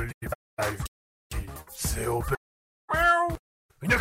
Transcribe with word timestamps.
merde 0.00 0.34
et 0.62 0.64
le 0.64 0.70
live 0.70 0.84
c'est 1.68 2.06
open. 2.06 2.36
Une 3.82 3.92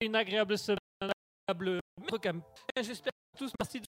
une 0.00 0.14
agréable 0.14 0.56
semaine, 0.56 0.78
agréable 1.48 1.80
J'espère 2.80 3.12
tous 3.36 3.52
merci 3.58 3.80
de 3.80 3.86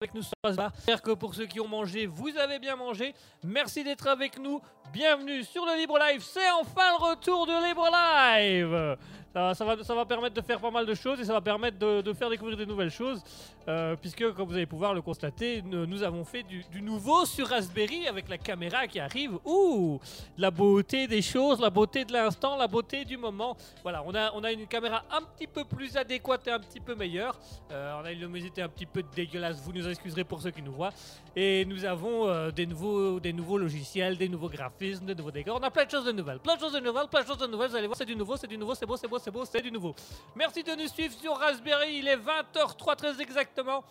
avec 0.00 0.14
nous 0.14 0.22
J'espère 0.44 1.00
que 1.02 1.12
pour 1.12 1.34
ceux 1.34 1.46
qui 1.46 1.60
ont 1.60 1.68
mangé, 1.68 2.06
vous 2.06 2.36
avez 2.36 2.58
bien 2.58 2.76
mangé. 2.76 3.14
Merci 3.42 3.84
d'être 3.84 4.06
avec 4.06 4.38
nous. 4.38 4.60
Bienvenue 4.92 5.44
sur 5.44 5.64
le 5.64 5.76
Libre 5.78 5.98
Live. 5.98 6.22
C'est 6.22 6.50
enfin 6.50 6.98
le 6.98 7.04
retour 7.10 7.46
de 7.46 7.66
Libre 7.66 7.88
Live. 7.90 8.98
Ça, 9.34 9.52
va, 9.64 9.82
ça 9.82 9.94
va 9.96 10.04
permettre 10.04 10.36
de 10.36 10.40
faire 10.40 10.60
pas 10.60 10.70
mal 10.70 10.86
de 10.86 10.94
choses 10.94 11.18
et 11.18 11.24
ça 11.24 11.32
va 11.32 11.40
permettre 11.40 11.76
de, 11.76 12.12
faire 12.12 12.30
découvrir 12.30 12.56
de 12.56 12.64
nouvelles 12.64 12.90
choses. 12.90 13.20
Euh, 13.66 13.96
puisque, 13.96 14.32
comme 14.34 14.46
vous 14.46 14.54
allez 14.54 14.66
pouvoir 14.66 14.94
le 14.94 15.02
constater, 15.02 15.60
nous, 15.62 16.02
avons 16.04 16.24
fait 16.24 16.44
du, 16.44 16.64
nouveau 16.80 17.24
sur 17.24 17.48
Raspberry 17.48 18.06
avec 18.06 18.28
la 18.28 18.38
caméra 18.38 18.86
qui 18.86 19.00
arrive. 19.00 19.38
Ouh 19.44 19.98
La 20.38 20.52
beauté 20.52 21.08
des 21.08 21.22
choses, 21.22 21.60
la 21.60 21.70
beauté 21.70 22.04
de 22.04 22.12
l'instant, 22.12 22.56
la 22.56 22.68
beauté 22.68 23.04
du 23.04 23.16
moment. 23.16 23.56
Voilà, 23.82 24.04
on 24.06 24.14
a, 24.14 24.32
on 24.34 24.44
a 24.44 24.52
une 24.52 24.66
caméra 24.68 25.02
un 25.10 25.22
petit 25.22 25.48
peu 25.48 25.64
plus 25.64 25.96
adéquate 25.96 26.46
et 26.46 26.52
un 26.52 26.60
petit 26.60 26.80
peu 26.80 26.94
meilleure. 26.94 27.36
Euh, 27.72 27.98
on 28.00 28.04
a 28.04 28.12
une 28.12 28.20
luminosité 28.20 28.62
un 28.62 28.68
petit 28.68 28.86
peu 28.86 29.02
dégueulasse, 29.16 29.60
vous 29.62 29.72
nous 29.72 29.88
excuserez 29.88 30.22
pour 30.22 30.40
ceux 30.40 30.52
qui 30.52 30.62
nous 30.62 30.72
voient. 30.72 30.92
Et 31.34 31.64
nous 31.64 31.84
avons 31.84 32.28
euh, 32.28 32.52
des, 32.52 32.66
nouveaux, 32.66 33.18
des 33.18 33.32
nouveaux 33.32 33.58
logiciels, 33.58 34.16
des 34.16 34.28
nouveaux 34.28 34.48
graphismes, 34.48 35.06
des 35.06 35.14
nouveaux 35.14 35.32
décors. 35.32 35.58
On 35.60 35.64
a 35.64 35.70
plein 35.70 35.86
de 35.86 35.90
choses 35.90 36.04
de 36.04 36.12
nouvelles. 36.12 36.38
Plein 36.38 36.54
de 36.54 36.60
choses 36.60 36.72
de 36.72 36.80
nouvelles, 36.80 37.08
plein 37.08 37.22
de 37.22 37.26
choses 37.26 37.38
de 37.38 37.46
nouvelles. 37.46 37.70
Vous 37.70 37.76
allez 37.76 37.86
voir, 37.86 37.96
c'est 37.96 38.04
du 38.04 38.14
nouveau, 38.14 38.36
c'est 38.36 38.46
du 38.46 38.58
nouveau, 38.58 38.74
c'est 38.74 38.86
beau, 38.86 38.96
c'est 38.96 39.08
beau, 39.08 39.18
c'est 39.24 39.30
beau, 39.30 39.46
c'est 39.46 39.62
du 39.62 39.72
nouveau. 39.72 39.94
Merci 40.36 40.62
de 40.62 40.72
nous 40.74 40.86
suivre 40.86 41.14
sur 41.14 41.34
Raspberry. 41.38 41.96
Il 41.96 42.08
est 42.08 42.18
20h03 42.18 42.94
très 42.94 43.22
exactement. 43.22 43.82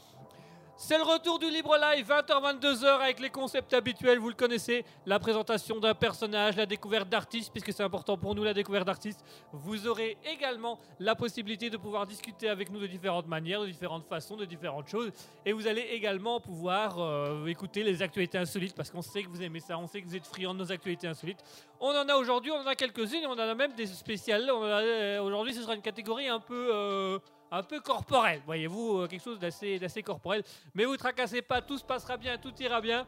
C'est 0.76 0.98
le 0.98 1.04
retour 1.04 1.38
du 1.38 1.50
Libre 1.52 1.78
Live, 1.78 2.10
20h-22h 2.10 2.86
avec 3.00 3.20
les 3.20 3.30
concepts 3.30 3.74
habituels, 3.74 4.18
vous 4.18 4.30
le 4.30 4.36
connaissez, 4.36 4.84
la 5.06 5.20
présentation 5.20 5.80
d'un 5.80 5.94
personnage, 5.94 6.56
la 6.58 6.66
découverte 6.66 7.08
d'artistes, 7.08 7.52
puisque 7.52 7.72
c'est 7.72 7.84
important 7.84 8.18
pour 8.18 8.34
nous 8.34 8.44
la 8.44 8.56
découverte 8.56 8.88
d'artistes. 8.88 9.24
Vous 9.52 9.88
aurez 9.88 10.18
également 10.26 10.80
la 11.00 11.14
possibilité 11.14 11.70
de 11.70 11.78
pouvoir 11.78 12.08
discuter 12.08 12.50
avec 12.50 12.72
nous 12.72 12.80
de 12.80 12.88
différentes 12.88 13.28
manières, 13.28 13.62
de 13.62 13.68
différentes 13.68 14.08
façons, 14.08 14.36
de 14.36 14.46
différentes 14.46 14.88
choses. 14.88 15.12
Et 15.46 15.54
vous 15.54 15.68
allez 15.68 15.82
également 15.92 16.40
pouvoir 16.40 17.00
euh, 17.00 17.46
écouter 17.46 17.84
les 17.84 18.02
actualités 18.02 18.40
insolites, 18.40 18.76
parce 18.76 18.90
qu'on 18.90 19.04
sait 19.04 19.22
que 19.22 19.30
vous 19.30 19.44
aimez 19.44 19.60
ça, 19.60 19.78
on 19.78 19.86
sait 19.86 20.02
que 20.02 20.08
vous 20.08 20.16
êtes 20.16 20.26
friands 20.26 20.56
de 20.56 20.60
nos 20.60 20.72
actualités 20.72 21.08
insolites. 21.08 21.44
On 21.80 21.92
en 21.92 22.10
a 22.10 22.16
aujourd'hui, 22.16 22.52
on 22.52 22.60
en 22.60 22.68
a 22.68 22.76
quelques-unes, 22.76 23.28
on 23.28 23.34
en 23.34 23.38
a 23.38 23.54
même 23.54 23.74
des 23.74 23.86
spéciales. 23.86 24.50
Euh, 24.50 25.22
aujourd'hui, 25.22 25.54
ce 25.54 25.62
sera 25.62 25.76
une 25.76 25.82
catégorie 25.82 26.28
un 26.28 26.40
peu... 26.40 26.70
Euh, 26.74 27.20
un 27.54 27.62
peu 27.62 27.80
corporel, 27.80 28.42
voyez-vous, 28.48 29.02
euh, 29.02 29.08
quelque 29.08 29.24
chose 29.24 29.40
d'assez, 29.40 30.04
corporel. 30.04 30.44
Mais 30.74 30.86
vous 30.86 30.98
tracassez 30.98 31.44
pas, 31.44 31.62
tout 31.62 31.78
se 31.78 31.84
passera 31.84 32.18
bien, 32.18 32.36
tout 32.38 32.54
ira 32.60 32.82
bien. 32.82 33.06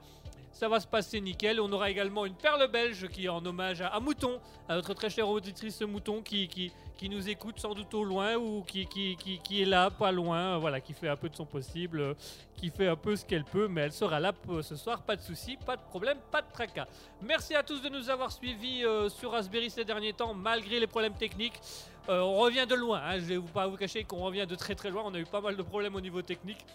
Ça 0.55 0.69
va 0.69 0.79
se 0.79 0.87
passer 0.87 1.19
nickel. 1.19 1.59
On 1.59 1.69
aura 1.73 1.89
également 1.89 2.25
une 2.25 2.33
perle 2.33 2.65
belge 2.71 3.09
qui 3.09 3.25
est 3.25 3.29
en 3.29 3.45
hommage 3.45 3.81
à, 3.81 3.99
Mouton, 3.99 4.39
à 4.69 4.75
notre 4.75 4.93
très 4.93 5.09
chère 5.09 5.27
auditrice 5.27 5.81
Mouton 5.81 6.21
qui, 6.21 6.47
qui, 6.47 6.71
qui, 6.97 7.09
nous 7.09 7.27
écoute 7.27 7.59
sans 7.59 7.73
doute 7.73 7.93
au 7.93 8.05
loin 8.05 8.35
ou 8.35 8.63
qui, 8.65 8.85
qui, 8.85 9.17
qui, 9.17 9.61
est 9.61 9.65
là, 9.65 9.89
pas 9.89 10.13
loin, 10.13 10.57
voilà, 10.57 10.79
qui 10.79 10.93
fait 10.93 11.09
un 11.09 11.17
peu 11.17 11.27
de 11.27 11.35
son 11.35 11.45
possible, 11.45 11.99
euh, 11.99 12.13
qui 12.55 12.69
fait 12.69 12.87
un 12.87 12.95
peu 12.95 13.17
ce 13.17 13.25
qu'elle 13.25 13.43
peut, 13.43 13.67
mais 13.67 13.81
elle 13.81 13.91
sera 13.91 14.21
là 14.21 14.31
ce 14.61 14.77
soir, 14.77 15.01
pas 15.01 15.17
de 15.17 15.21
souci, 15.21 15.57
pas 15.57 15.75
de 15.75 15.81
problème, 15.81 16.19
pas 16.31 16.41
de 16.41 16.47
tracas. 16.53 16.87
Merci 17.21 17.53
à 17.53 17.61
tous 17.61 17.81
de 17.81 17.89
nous 17.89 18.09
avoir 18.09 18.31
suivis 18.31 18.85
euh, 18.85 19.09
sur 19.09 19.31
Raspberry 19.31 19.69
ces 19.69 19.83
derniers 19.83 20.13
temps, 20.13 20.33
malgré 20.33 20.79
les 20.79 20.87
problèmes 20.87 21.15
techniques. 21.15 21.59
Euh, 22.07 22.21
on 22.21 22.37
revient 22.37 22.65
de 22.65 22.75
loin, 22.75 23.01
hein, 23.03 23.15
je 23.15 23.25
vais 23.25 23.37
vous 23.37 23.49
pas 23.49 23.67
vous 23.67 23.75
cacher 23.75 24.05
qu'on 24.05 24.23
revient 24.23 24.45
de 24.47 24.55
très 24.55 24.73
très 24.73 24.89
loin, 24.89 25.03
on 25.05 25.13
a 25.15 25.19
eu 25.19 25.25
pas 25.25 25.41
mal 25.41 25.57
de 25.57 25.63
problèmes 25.63 25.95
au 25.95 26.01
niveau 26.01 26.21
technique, 26.21 26.65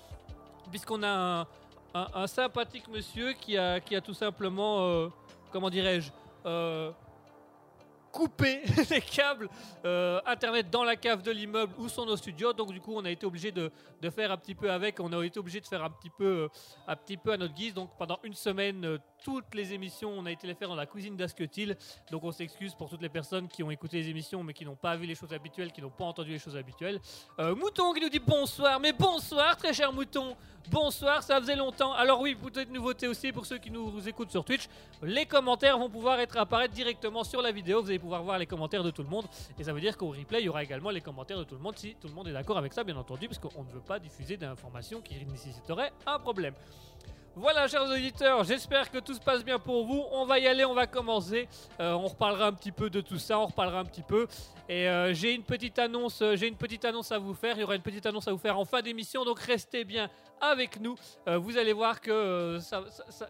puisqu'on 0.70 1.02
a 1.02 1.08
un, 1.08 1.46
sympathique 2.26 2.88
monsieur 2.88 3.32
qui 3.32 3.56
a, 3.56 3.80
qui 3.80 3.96
a 3.96 4.00
tout 4.00 4.14
simplement, 4.14 4.80
euh, 4.80 5.08
comment 5.52 5.70
dirais-je, 5.70 6.10
euh, 6.46 6.90
coupé 8.12 8.62
les 8.90 9.00
câbles 9.00 9.48
internet 10.26 10.68
dans 10.70 10.84
la 10.84 10.96
cave 10.96 11.22
de 11.22 11.30
l'immeuble 11.30 11.72
où 11.78 11.88
sont 11.88 12.06
nos 12.06 12.16
studios. 12.16 12.52
Donc 12.52 12.72
du 12.72 12.80
coup, 12.80 12.92
on 12.94 13.04
a 13.04 13.10
été 13.10 13.24
obligé 13.26 13.52
de, 13.52 13.70
de, 14.00 14.10
faire 14.10 14.32
un 14.32 14.36
petit 14.36 14.54
peu 14.54 14.70
avec. 14.70 14.98
On 15.00 15.12
a 15.12 15.24
été 15.24 15.38
obligé 15.38 15.60
de 15.60 15.66
faire 15.66 15.84
un 15.84 15.90
petit 15.90 16.10
peu, 16.10 16.48
un 16.86 16.96
petit 16.96 17.16
peu 17.16 17.32
à 17.32 17.36
notre 17.36 17.54
guise. 17.54 17.74
Donc 17.74 17.90
pendant 17.96 18.18
une 18.24 18.34
semaine, 18.34 18.98
toutes 19.22 19.54
les 19.54 19.72
émissions, 19.72 20.12
on 20.16 20.26
a 20.26 20.30
été 20.30 20.46
les 20.46 20.54
faire 20.54 20.68
dans 20.68 20.74
la 20.74 20.86
cuisine 20.86 21.16
d'Asketil. 21.16 21.76
Donc 22.10 22.24
on 22.24 22.32
s'excuse 22.32 22.74
pour 22.74 22.88
toutes 22.88 23.02
les 23.02 23.08
personnes 23.08 23.48
qui 23.48 23.62
ont 23.62 23.70
écouté 23.70 23.98
les 23.98 24.08
émissions 24.08 24.42
mais 24.42 24.52
qui 24.52 24.64
n'ont 24.64 24.76
pas 24.76 24.96
vu 24.96 25.06
les 25.06 25.14
choses 25.14 25.32
habituelles, 25.32 25.72
qui 25.72 25.82
n'ont 25.82 25.90
pas 25.90 26.04
entendu 26.04 26.30
les 26.30 26.38
choses 26.38 26.56
habituelles. 26.56 27.00
Euh, 27.38 27.54
Mouton 27.54 27.92
qui 27.92 28.00
nous 28.00 28.08
dit 28.08 28.18
bonsoir, 28.18 28.80
mais 28.80 28.92
bonsoir 28.92 29.56
très 29.56 29.72
cher 29.72 29.92
Mouton. 29.92 30.36
Bonsoir, 30.68 31.22
ça 31.22 31.40
faisait 31.40 31.56
longtemps. 31.56 31.92
Alors 31.94 32.20
oui, 32.20 32.34
peut-être 32.34 32.70
nouveauté 32.70 33.08
aussi 33.08 33.32
pour 33.32 33.44
ceux 33.46 33.58
qui 33.58 33.70
nous 33.70 34.06
écoutent 34.06 34.30
sur 34.30 34.44
Twitch. 34.44 34.68
Les 35.02 35.26
commentaires 35.26 35.78
vont 35.78 35.88
pouvoir 35.88 36.20
être 36.20 36.36
apparaître 36.36 36.74
directement 36.74 37.24
sur 37.24 37.42
la 37.42 37.50
vidéo. 37.50 37.82
Vous 37.82 37.88
allez 37.88 37.98
pouvoir 37.98 38.22
voir 38.22 38.38
les 38.38 38.46
commentaires 38.46 38.84
de 38.84 38.90
tout 38.90 39.02
le 39.02 39.08
monde. 39.08 39.26
Et 39.58 39.64
ça 39.64 39.72
veut 39.72 39.80
dire 39.80 39.96
qu'au 39.96 40.10
replay, 40.10 40.40
il 40.40 40.44
y 40.44 40.48
aura 40.48 40.62
également 40.62 40.90
les 40.90 41.00
commentaires 41.00 41.38
de 41.38 41.44
tout 41.44 41.56
le 41.56 41.60
monde 41.60 41.76
si 41.76 41.96
tout 42.00 42.06
le 42.06 42.14
monde 42.14 42.28
est 42.28 42.32
d'accord 42.32 42.58
avec 42.58 42.72
ça, 42.72 42.84
bien 42.84 42.96
entendu, 42.96 43.26
parce 43.26 43.38
qu'on 43.38 43.64
ne 43.64 43.70
veut 43.70 43.80
pas 43.80 43.98
diffuser 43.98 44.36
d'informations 44.36 45.00
qui 45.00 45.14
nécessiteraient 45.24 45.92
un 46.06 46.18
problème. 46.18 46.54
Voilà, 47.40 47.66
chers 47.68 47.88
auditeurs, 47.88 48.44
j'espère 48.44 48.90
que 48.90 48.98
tout 48.98 49.14
se 49.14 49.18
passe 49.18 49.42
bien 49.42 49.58
pour 49.58 49.86
vous. 49.86 50.04
On 50.12 50.26
va 50.26 50.38
y 50.38 50.46
aller, 50.46 50.62
on 50.66 50.74
va 50.74 50.86
commencer. 50.86 51.48
Euh, 51.80 51.92
on 51.92 52.08
reparlera 52.08 52.48
un 52.48 52.52
petit 52.52 52.70
peu 52.70 52.90
de 52.90 53.00
tout 53.00 53.16
ça, 53.16 53.38
on 53.38 53.46
reparlera 53.46 53.80
un 53.80 53.86
petit 53.86 54.02
peu. 54.02 54.26
Et 54.68 54.86
euh, 54.86 55.14
j'ai 55.14 55.32
une 55.32 55.42
petite 55.42 55.78
annonce, 55.78 56.20
euh, 56.20 56.36
j'ai 56.36 56.48
une 56.48 56.56
petite 56.56 56.84
annonce 56.84 57.12
à 57.12 57.18
vous 57.18 57.32
faire. 57.32 57.56
Il 57.56 57.60
y 57.60 57.64
aura 57.64 57.76
une 57.76 57.80
petite 57.80 58.04
annonce 58.04 58.28
à 58.28 58.32
vous 58.32 58.38
faire 58.38 58.58
en 58.58 58.66
fin 58.66 58.82
d'émission, 58.82 59.24
donc 59.24 59.40
restez 59.40 59.84
bien 59.84 60.10
avec 60.38 60.80
nous. 60.80 60.96
vous 61.26 61.56
allez 61.56 61.72
voir 61.72 62.02
que 62.02 62.58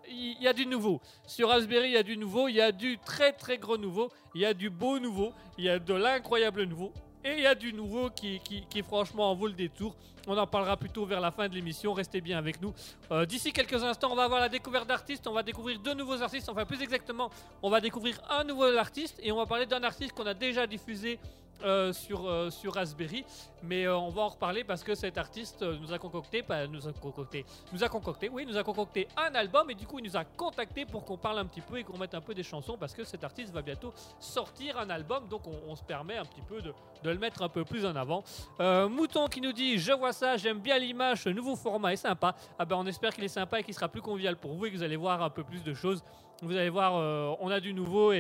il 0.08 0.42
y 0.42 0.48
a 0.48 0.52
du 0.52 0.66
nouveau 0.66 1.00
sur 1.24 1.48
Raspberry. 1.48 1.90
Il 1.90 1.94
y 1.94 1.96
a 1.96 2.02
du 2.02 2.16
nouveau, 2.16 2.48
il 2.48 2.56
y 2.56 2.60
a 2.60 2.72
du 2.72 2.98
très 2.98 3.32
très 3.32 3.58
gros 3.58 3.76
nouveau, 3.76 4.10
il 4.34 4.40
y 4.40 4.44
a 4.44 4.54
du 4.54 4.70
beau 4.70 4.98
nouveau, 4.98 5.32
il 5.56 5.66
y 5.66 5.70
a 5.70 5.78
de 5.78 5.94
l'incroyable 5.94 6.64
nouveau. 6.64 6.92
Et 7.25 7.32
il 7.32 7.40
y 7.40 7.46
a 7.46 7.55
du 7.55 7.72
nouveau 7.72 8.08
qui, 8.11 8.40
franchement 8.82 9.31
en 9.31 9.34
vaut 9.34 9.46
le 9.46 9.52
détour. 9.52 9.94
On 10.26 10.37
en 10.37 10.46
parlera 10.46 10.76
plutôt 10.76 11.05
vers 11.05 11.20
la 11.20 11.31
fin 11.31 11.49
de 11.49 11.55
l'émission. 11.55 11.93
Restez 11.93 12.20
bien 12.20 12.38
avec 12.38 12.61
nous. 12.62 12.72
Euh, 13.11 13.26
d'ici 13.26 13.52
quelques 13.52 13.82
instants, 13.82 14.12
on 14.12 14.14
va 14.14 14.25
avoir 14.25 14.40
la 14.40 14.49
découverte 14.49 14.87
d'artistes. 14.87 15.26
On 15.26 15.32
va 15.32 15.43
découvrir 15.43 15.78
deux 15.81 15.94
nouveaux 15.94 16.22
artistes. 16.22 16.49
Enfin, 16.49 16.64
plus 16.64 16.81
exactement, 16.82 17.31
on 17.62 17.70
va 17.70 17.81
découvrir 17.81 18.20
un 18.31 18.44
nouveau 18.44 18.64
artiste. 18.76 19.19
Et 19.22 19.32
on 19.32 19.37
va 19.37 19.46
parler 19.46 19.67
d'un 19.67 19.82
artiste 19.82 20.12
qu'on 20.12 20.26
a 20.26 20.34
déjà 20.34 20.67
diffusé 20.67 21.19
euh, 21.62 21.92
sur, 21.92 22.26
euh, 22.26 22.50
sur 22.50 22.74
Raspberry. 22.74 23.24
Mais 23.62 23.86
euh, 23.86 23.96
on 23.96 24.08
va 24.08 24.22
en 24.22 24.28
reparler 24.28 24.64
parce 24.64 24.82
que 24.82 24.94
cet 24.94 25.18
artiste 25.18 25.62
nous 25.62 25.92
a 25.92 25.98
concocté, 25.98 26.42
pas 26.42 26.66
nous 26.66 26.88
a 26.88 26.92
concocté, 26.92 27.44
nous 27.72 27.84
a 27.84 27.88
concocté, 27.88 28.30
oui, 28.30 28.46
nous 28.46 28.56
a 28.56 28.62
concocté 28.62 29.06
un 29.16 29.34
album 29.34 29.70
et 29.70 29.74
du 29.74 29.86
coup 29.86 29.98
il 29.98 30.04
nous 30.04 30.16
a 30.16 30.24
contacté 30.24 30.86
pour 30.86 31.04
qu'on 31.04 31.18
parle 31.18 31.38
un 31.38 31.44
petit 31.44 31.60
peu 31.60 31.78
et 31.78 31.84
qu'on 31.84 31.98
mette 31.98 32.14
un 32.14 32.22
peu 32.22 32.32
des 32.32 32.42
chansons 32.42 32.78
parce 32.78 32.94
que 32.94 33.04
cet 33.04 33.24
artiste 33.24 33.52
va 33.52 33.60
bientôt 33.60 33.92
sortir 34.18 34.78
un 34.78 34.88
album. 34.88 35.28
Donc 35.28 35.42
on, 35.68 35.76
se 35.76 35.84
permet 35.84 36.16
un 36.16 36.24
petit 36.24 36.42
peu 36.42 36.62
de, 36.62 36.72
de, 37.02 37.10
le 37.10 37.18
mettre 37.18 37.42
un 37.42 37.48
peu 37.48 37.64
plus 37.64 37.84
en 37.84 37.94
avant. 37.94 38.24
Mouton 38.58 39.28
qui 39.28 39.40
nous 39.40 39.52
dit 39.52 39.78
Je 39.78 39.92
vois 39.92 40.12
ça, 40.12 40.36
j'aime 40.36 40.60
bien 40.60 40.78
l'image, 40.78 41.22
ce 41.24 41.28
nouveau 41.28 41.56
format 41.56 41.92
est 41.92 41.96
sympa. 41.96 42.34
Ah 42.58 42.64
ben 42.64 42.76
on 42.76 42.86
espère 42.86 43.14
qu'il 43.14 43.24
est 43.24 43.28
sympa 43.28 43.60
et 43.60 43.62
qu'il 43.62 43.74
sera 43.74 43.88
plus 43.88 44.02
convivial 44.02 44.36
pour 44.36 44.54
vous 44.54 44.66
et 44.66 44.70
que 44.70 44.76
vous 44.76 44.82
allez 44.82 44.96
voir 44.96 45.22
un 45.22 45.30
peu 45.30 45.44
plus 45.44 45.62
de 45.62 45.74
choses. 45.74 46.02
Vous 46.42 46.56
allez 46.56 46.70
voir, 46.70 46.94
on 47.40 47.50
a 47.50 47.60
du 47.60 47.72
nouveau 47.75 48.12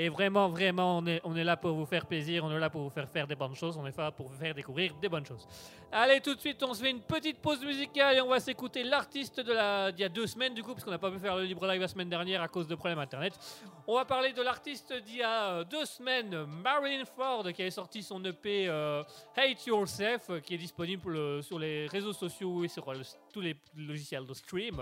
et 0.00 0.08
vraiment, 0.08 0.48
vraiment, 0.48 1.02
on 1.24 1.36
est, 1.36 1.44
là 1.44 1.56
pour 1.58 1.72
vous 1.72 1.84
faire 1.84 2.06
plaisir, 2.06 2.44
on 2.44 2.50
est 2.50 2.58
là 2.58 2.70
pour 2.70 2.80
vous 2.80 2.88
faire 2.88 3.08
faire 3.08 3.26
des 3.26 3.34
bonnes 3.34 3.54
choses, 3.54 3.76
on 3.76 3.86
est 3.86 3.96
là 3.98 4.10
pour 4.10 4.28
vous 4.28 4.34
faire 4.34 4.54
découvrir 4.54 4.94
des 4.94 5.10
bonnes 5.10 5.26
choses. 5.26 5.46
Allez, 5.92 6.20
tout 6.20 6.34
de 6.34 6.40
suite, 6.40 6.62
on 6.62 6.72
se 6.72 6.82
fait 6.82 6.90
une 6.90 7.02
petite 7.02 7.38
pause 7.38 7.62
musicale 7.62 8.16
et 8.16 8.20
on 8.22 8.28
va 8.28 8.40
s'écouter 8.40 8.82
l'artiste 8.82 9.40
de 9.40 9.52
la, 9.52 9.92
d'il 9.92 10.00
y 10.00 10.04
a 10.04 10.08
deux 10.08 10.26
semaines, 10.26 10.54
du 10.54 10.62
coup, 10.62 10.72
parce 10.72 10.84
qu'on 10.84 10.90
n'a 10.90 10.98
pas 10.98 11.10
pu 11.10 11.18
faire 11.18 11.36
le 11.36 11.44
libre 11.44 11.66
live 11.66 11.80
la 11.80 11.88
semaine 11.88 12.08
dernière 12.08 12.40
à 12.40 12.48
cause 12.48 12.66
de 12.66 12.74
problèmes 12.76 13.00
internet. 13.00 13.38
On 13.86 13.96
va 13.96 14.04
parler 14.06 14.32
de 14.32 14.40
l'artiste 14.40 14.94
d'il 15.04 15.18
y 15.18 15.22
a 15.22 15.50
euh, 15.50 15.64
deux 15.64 15.84
semaines, 15.84 16.46
Marilyn 16.46 17.04
Ford, 17.04 17.44
qui 17.52 17.62
a 17.62 17.70
sorti 17.70 18.02
son 18.02 18.24
EP 18.24 18.68
euh, 18.68 19.02
Hate 19.36 19.66
Yourself, 19.66 20.30
qui 20.42 20.54
est 20.54 20.58
disponible 20.58 21.42
sur 21.42 21.58
les 21.58 21.88
réseaux 21.88 22.14
sociaux 22.14 22.64
et 22.64 22.68
sur 22.68 22.88
euh, 22.88 23.02
tous 23.32 23.40
les 23.40 23.56
logiciels 23.76 24.24
de 24.24 24.32
stream. 24.32 24.80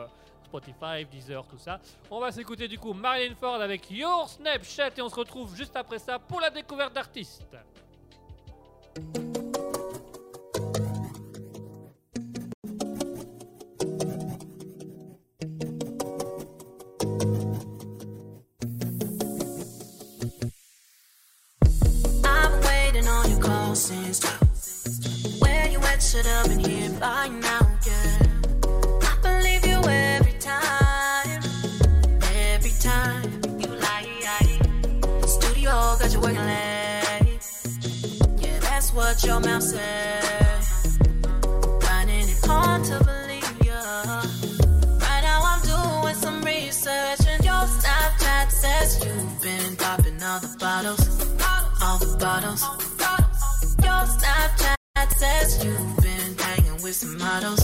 Spotify, 0.49 1.05
Deezer, 1.11 1.45
tout 1.47 1.59
ça. 1.59 1.79
On 2.11 2.21
va 2.21 2.33
s'écouter 2.33 2.69
du 2.69 2.79
coup 2.79 2.95
Marilyn 2.95 3.35
Ford 3.35 3.61
avec 3.61 3.91
Your 3.91 4.29
Snapchat 4.29 4.91
et 4.97 5.03
on 5.03 5.09
se 5.11 5.15
retrouve 5.15 5.55
juste 5.55 5.77
après 5.77 5.99
ça 5.99 6.19
pour 6.19 6.41
la 6.41 6.49
découverte 6.49 6.95
d'artistes. 6.95 7.45
What 39.09 39.25
your 39.25 39.41
mouth 39.41 39.63
says. 39.63 40.99
Finding 41.81 42.29
it 42.29 42.41
hard 42.45 42.85
to 42.85 42.97
believe 43.09 43.57
ya. 43.65 43.81
Right 45.05 45.23
now 45.29 45.41
I'm 45.51 45.63
doing 45.73 46.15
some 46.25 46.43
research 46.43 47.23
and 47.33 47.43
your 47.43 47.65
Snapchat 47.79 48.51
says 48.51 48.89
you've 49.03 49.41
been 49.41 49.77
popping 49.77 50.23
all 50.23 50.41
the 50.41 50.55
bottles, 50.61 51.03
all 51.83 51.99
the 52.05 52.19
bottles. 52.21 52.63
Your 53.87 54.05
Snapchat 54.17 55.09
says 55.17 55.65
you've 55.65 55.97
been 56.07 56.31
hanging 56.45 56.83
with 56.83 56.97
some 57.03 57.17
models, 57.17 57.63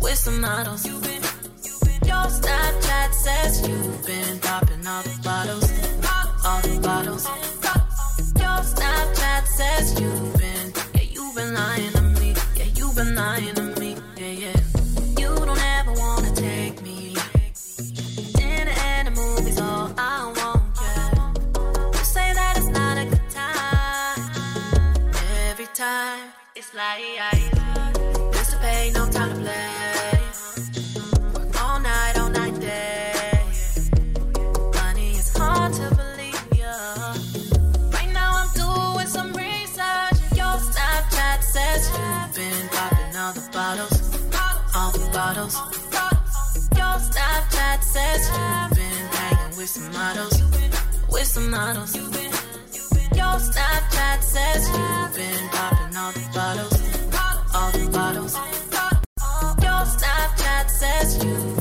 with 0.00 0.16
some 0.16 0.40
models. 0.40 0.86
Your 0.86 2.26
Snapchat 2.38 3.10
says 3.24 3.68
you've 3.68 4.06
been 4.06 4.38
popping 4.40 4.86
all 4.86 5.02
the 5.02 5.20
bottles, 5.22 5.66
all 6.46 6.60
the 6.62 6.80
bottles. 6.88 7.24
Your 8.42 8.60
Snapchat 8.72 9.46
says 9.58 10.00
you've 10.00 10.41
yeah, 14.16 14.30
yeah. 14.30 14.60
You 15.18 15.34
don't 15.34 15.58
ever 15.58 15.92
wanna 15.92 16.32
take 16.34 16.80
me. 16.82 17.16
Dinner 18.34 18.74
and 18.86 19.14
movies 19.14 19.60
all 19.60 19.92
I 19.98 20.32
want. 20.36 20.62
You 21.98 22.04
say 22.04 22.32
that 22.32 22.56
it's 22.56 22.68
not 22.68 22.98
a 22.98 23.04
good 23.04 23.28
time. 23.30 24.20
Every 25.48 25.66
time 25.74 26.32
it's 26.54 26.72
like 26.74 27.31
says 47.92 48.26
you've 48.28 48.70
been 48.78 49.06
hanging 49.18 49.56
with 49.58 49.68
some 49.68 49.92
models, 49.92 50.42
with 51.10 51.26
some 51.26 51.50
models. 51.50 51.94
Your 51.94 53.36
Snapchat 53.48 54.22
says 54.22 54.66
you've 54.74 55.14
been 55.14 55.48
popping 55.50 55.96
all 55.98 56.12
the 56.12 56.26
bottles, 56.34 56.74
all 57.54 57.70
the 57.72 57.90
bottles. 57.92 58.34
Your 59.64 59.84
Snapchat 59.96 60.70
says 60.70 61.22
you've 61.22 61.51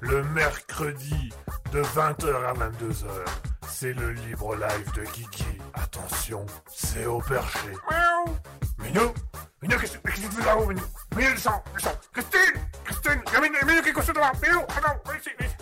Le 0.00 0.22
mercredi 0.22 1.30
de 1.72 1.82
20h 1.82 2.44
à 2.44 2.54
22h, 2.54 3.57
c'est 3.68 3.92
le 3.92 4.12
libre 4.12 4.56
live 4.56 4.92
de 4.94 5.02
Kiki. 5.04 5.44
Attention, 5.74 6.44
c'est 6.74 7.06
au 7.06 7.20
perché. 7.20 7.68
Miaou 7.90 8.36
Minou 8.78 9.14
Minou, 9.62 9.78
qu'est-ce 9.78 9.98
qu'est-ce 9.98 10.20
que 10.22 10.26
tu 10.26 10.32
fais 10.32 10.44
là-haut, 10.44 10.66
Minou? 10.66 10.82
Minou, 11.16 11.30
descends, 11.32 11.62
descends 11.74 11.98
Christine 12.12 12.62
Christine 12.84 13.22
Il 13.26 13.32
y 13.32 13.36
a 13.36 13.40
Minou, 13.40 13.66
Minou 13.66 13.82
qui 13.82 13.88
est 13.90 13.92
couché 13.92 14.12
devant 14.12 14.32
Minou, 14.42 14.60
attends, 14.60 14.96
viens 15.06 15.16
ici, 15.18 15.30
viens 15.38 15.48
ici. 15.48 15.56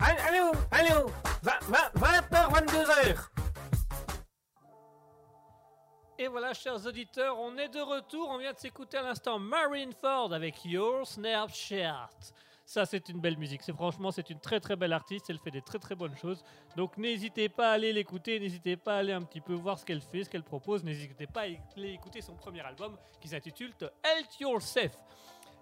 Allez 0.00 0.40
où? 0.40 0.52
Allez 0.70 0.92
où? 0.92 1.10
20h, 1.44 2.52
22h 2.52 3.16
Et 6.18 6.26
voilà, 6.26 6.52
chers 6.52 6.84
auditeurs, 6.86 7.38
on 7.38 7.56
est 7.56 7.68
de 7.68 7.80
retour. 7.80 8.28
On 8.30 8.38
vient 8.38 8.52
de 8.52 8.58
s'écouter 8.58 8.96
à 8.98 9.02
l'instant 9.02 9.38
Marine 9.38 9.92
Ford 10.00 10.32
avec 10.32 10.64
Your 10.64 11.06
Snapchat. 11.06 12.10
Ça, 12.68 12.84
c'est 12.84 13.08
une 13.08 13.18
belle 13.18 13.38
musique. 13.38 13.62
C'est 13.62 13.72
franchement, 13.72 14.10
c'est 14.10 14.28
une 14.28 14.40
très 14.40 14.60
très 14.60 14.76
belle 14.76 14.92
artiste. 14.92 15.30
Elle 15.30 15.38
fait 15.38 15.50
des 15.50 15.62
très 15.62 15.78
très 15.78 15.94
bonnes 15.94 16.14
choses. 16.18 16.44
Donc, 16.76 16.98
n'hésitez 16.98 17.48
pas 17.48 17.70
à 17.70 17.72
aller 17.72 17.94
l'écouter. 17.94 18.38
N'hésitez 18.38 18.76
pas 18.76 18.96
à 18.96 18.98
aller 18.98 19.14
un 19.14 19.22
petit 19.22 19.40
peu 19.40 19.54
voir 19.54 19.78
ce 19.78 19.86
qu'elle 19.86 20.02
fait, 20.02 20.24
ce 20.24 20.28
qu'elle 20.28 20.42
propose. 20.42 20.84
N'hésitez 20.84 21.26
pas 21.26 21.40
à 21.40 21.44
aller 21.44 21.94
écouter 21.94 22.20
son 22.20 22.34
premier 22.34 22.60
album 22.60 22.98
qui 23.22 23.28
s'intitule 23.28 23.72
Help 23.80 24.26
Yourself. 24.38 24.92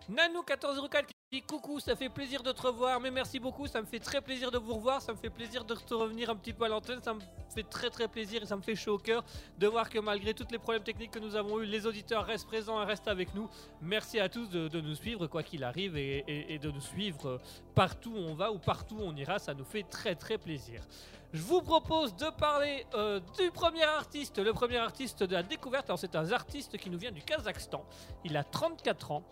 Nanou 0.09 0.43
1404 0.43 1.07
qui 1.07 1.15
dit 1.15 1.16
coucou, 1.47 1.81
ça 1.81 1.97
fait 1.97 2.09
plaisir 2.09 2.43
de 2.43 2.53
te 2.53 2.63
revoir, 2.63 3.01
mais 3.01 3.11
merci 3.11 3.39
beaucoup, 3.39 3.67
ça 3.67 3.81
me 3.81 3.87
fait 3.87 3.99
très 3.99 4.21
plaisir 4.21 4.51
de 4.51 4.59
vous 4.59 4.75
revoir, 4.75 5.03
ça 5.03 5.13
me 5.13 5.19
fait 5.19 5.29
plaisir 5.29 5.65
de 5.65 5.75
te 5.75 5.93
revenir 5.93 6.31
un 6.31 6.37
petit 6.37 6.53
peu 6.53 6.65
à 6.65 6.69
l'antenne, 6.69 7.03
ça 7.03 7.15
me 7.15 7.21
fait 7.53 7.65
très 7.65 7.91
très 7.91 8.09
plaisir 8.09 8.43
et 8.43 8.47
ça 8.47 8.57
me 8.57 8.63
fait 8.63 8.77
chaud 8.77 8.95
au 8.95 8.99
cœur 8.99 9.25
de 9.59 9.67
voir 9.67 9.91
que 9.91 9.99
malgré 9.99 10.35
tous 10.35 10.47
les 10.51 10.59
problèmes 10.59 10.85
techniques 10.85 11.11
que 11.11 11.19
nous 11.19 11.35
avons 11.37 11.61
eu, 11.61 11.67
les 11.67 11.87
auditeurs 11.87 12.25
restent 12.25 12.47
présents 12.47 12.81
et 12.81 12.85
restent 12.85 13.09
avec 13.09 13.35
nous. 13.35 13.49
Merci 13.83 14.21
à 14.21 14.29
tous 14.29 14.49
de, 14.49 14.81
nous 14.81 14.95
suivre 14.95 15.27
quoi 15.27 15.43
qu'il 15.43 15.65
arrive 15.65 15.97
et, 15.97 16.59
de 16.63 16.71
nous 16.71 16.81
suivre 16.81 17.41
partout 17.75 18.13
où 18.13 18.19
on 18.19 18.35
va 18.35 18.53
ou 18.53 18.59
partout 18.59 18.97
où 18.97 19.03
on 19.03 19.15
ira, 19.17 19.39
ça 19.39 19.53
nous 19.53 19.65
fait 19.65 19.83
très 19.83 20.15
très 20.15 20.39
plaisir. 20.39 20.81
Je 21.33 21.43
vous 21.43 21.61
propose 21.61 22.15
de 22.17 22.31
parler 22.31 22.87
euh, 22.95 23.21
du 23.37 23.51
premier 23.51 23.83
artiste, 23.83 24.39
le 24.39 24.53
premier 24.53 24.79
artiste 24.79 25.23
de 25.23 25.35
la 25.35 25.43
découverte. 25.43 25.87
Alors 25.91 25.99
c'est 25.99 26.15
un 26.15 26.31
artiste 26.31 26.79
qui 26.79 26.89
nous 26.89 26.99
vient 26.99 27.11
du 27.11 27.21
Kazakhstan. 27.21 27.85
Il 28.25 28.37
a 28.37 28.45
34 28.45 29.11
ans. 29.11 29.23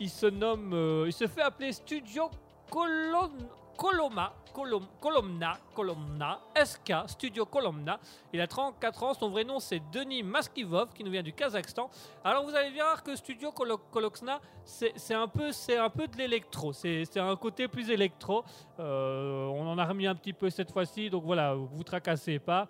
Il 0.00 0.08
se 0.10 0.26
nomme, 0.26 0.72
euh, 0.74 1.04
il 1.06 1.12
se 1.12 1.26
fait 1.26 1.42
appeler 1.42 1.72
Studio 1.72 2.30
Koloma, 2.70 4.32
Kolom- 4.54 4.86
Kolomna, 5.00 5.56
Kolomna, 5.74 6.40
SK, 6.54 6.92
Studio 7.06 7.46
Kolomna. 7.46 7.98
Il 8.32 8.40
a 8.40 8.46
34 8.46 9.02
ans, 9.04 9.14
son 9.14 9.30
vrai 9.30 9.44
nom 9.44 9.58
c'est 9.60 9.80
Denis 9.92 10.22
Maskivov 10.22 10.88
qui 10.94 11.02
nous 11.04 11.10
vient 11.10 11.22
du 11.22 11.32
Kazakhstan. 11.32 11.88
Alors 12.24 12.44
vous 12.44 12.54
allez 12.54 12.70
voir 12.72 13.02
que 13.02 13.14
Studio 13.16 13.52
Koloksna, 13.52 14.40
c'est 14.64 15.14
un, 15.14 15.28
peu- 15.28 15.50
un 15.78 15.90
peu 15.90 16.06
de 16.08 16.16
l'électro, 16.16 16.72
c'est 16.72 17.04
c'est 17.04 17.20
un 17.20 17.36
côté 17.36 17.68
plus 17.68 17.88
électro. 17.90 18.44
Euh, 18.80 19.46
on 19.46 19.66
en 19.68 19.78
a 19.78 19.84
remis 19.84 20.06
un 20.06 20.14
petit 20.14 20.32
peu 20.32 20.50
cette 20.50 20.72
fois-ci, 20.72 21.08
donc 21.10 21.24
voilà, 21.24 21.54
vous 21.54 21.82
tracassez 21.84 22.38
pas. 22.38 22.68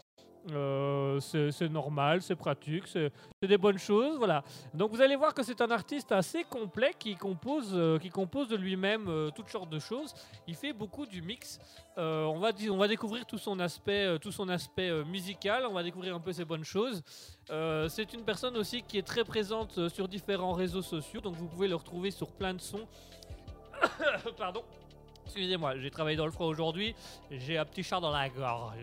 Euh, 0.53 1.21
c'est 1.21 1.69
normal, 1.69 2.23
c'est 2.23 2.37
pratique, 2.37 2.87
c'est 2.87 3.13
des 3.43 3.59
bonnes 3.59 3.79
choses, 3.79 4.17
voilà. 4.17 4.43
Donc 4.73 4.93
vous 4.93 5.01
allez 5.01 5.17
voir 5.17 5.35
que 5.35 5.43
c'est 5.43 5.61
un 5.61 5.71
artiste 5.71 6.13
assez 6.13 6.45
complet 6.45 6.93
qui 6.99 7.17
compose, 7.17 7.73
euh, 7.75 7.99
qui 7.99 8.09
compose 8.09 8.49
de 8.49 8.57
lui-même 8.57 9.09
euh, 9.09 9.31
toutes 9.31 9.49
sortes 9.49 9.69
de 9.69 9.79
choses. 9.79 10.15
Il 10.47 10.55
fait 10.55 10.73
beaucoup 10.73 11.07
du 11.07 11.23
mix. 11.23 11.59
On, 11.97 12.39
va, 12.39 12.53
découvrir 12.87 13.27
tout 13.27 13.39
son 13.39 13.59
aspect, 13.59 14.19
tout 14.21 14.31
son 14.31 14.49
aspect 14.49 15.05
musical. 15.05 15.67
On 15.69 15.73
va 15.73 15.83
découvrir 15.83 16.15
un 16.15 16.21
peu 16.21 16.33
ses 16.33 16.45
bonnes 16.45 16.65
choses. 16.65 17.03
C'est 17.89 18.13
une 18.15 18.23
personne 18.23 18.57
aussi 18.57 18.83
qui 18.83 18.99
est 18.99 19.07
très 19.07 19.25
présente 19.25 19.89
sur 19.89 20.07
différents 20.07 20.53
réseaux 20.53 20.83
sociaux. 20.83 21.21
Donc 21.21 21.35
vous 21.35 21.49
pouvez 21.49 21.67
le 21.67 21.75
retrouver 21.75 22.13
sur 22.13 22.31
plein 22.31 22.55
de 22.55 22.61
sons. 22.61 22.87
Pardon. 24.39 24.63
Excusez-moi, 25.25 25.77
j'ai 25.79 25.91
travaillé 25.91 26.17
dans 26.17 26.25
le 26.25 26.33
froid 26.33 26.47
aujourd'hui, 26.47 26.95
j'ai 27.31 27.59
un 27.59 27.65
petit 27.67 27.83
chat 27.83 28.01
dans 28.01 28.11
la 28.11 28.31
gorge. 28.31 28.79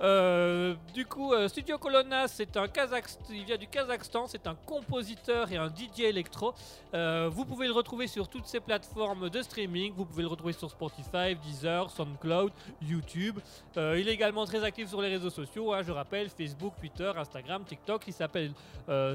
Euh, 0.00 0.74
du 0.94 1.04
coup, 1.04 1.32
euh, 1.32 1.48
Studio 1.48 1.76
Colonna, 1.76 2.26
c'est 2.26 2.56
un 2.56 2.68
Kazakhstan, 2.68 3.22
il 3.30 3.44
vient 3.44 3.58
du 3.58 3.66
Kazakhstan, 3.66 4.26
c'est 4.26 4.46
un 4.46 4.54
compositeur 4.54 5.52
et 5.52 5.56
un 5.56 5.68
DJ 5.68 6.00
électro. 6.00 6.54
Euh, 6.94 7.28
vous 7.30 7.44
pouvez 7.44 7.66
le 7.66 7.74
retrouver 7.74 8.06
sur 8.06 8.28
toutes 8.28 8.46
ces 8.46 8.60
plateformes 8.60 9.28
de 9.28 9.42
streaming. 9.42 9.92
Vous 9.94 10.06
pouvez 10.06 10.22
le 10.22 10.28
retrouver 10.28 10.54
sur 10.54 10.70
Spotify, 10.70 11.36
Deezer, 11.42 11.90
SoundCloud, 11.90 12.52
YouTube. 12.80 13.38
Il 13.76 14.08
est 14.08 14.14
également 14.14 14.46
très 14.46 14.64
actif 14.64 14.88
sur 14.88 15.02
les 15.02 15.08
réseaux 15.08 15.30
sociaux. 15.30 15.72
hein, 15.74 15.82
je 15.82 15.92
rappelle 15.92 16.30
Facebook, 16.30 16.74
Twitter, 16.78 17.12
Instagram, 17.16 17.64
TikTok. 17.64 18.04
Il 18.06 18.14
s'appelle 18.14 18.52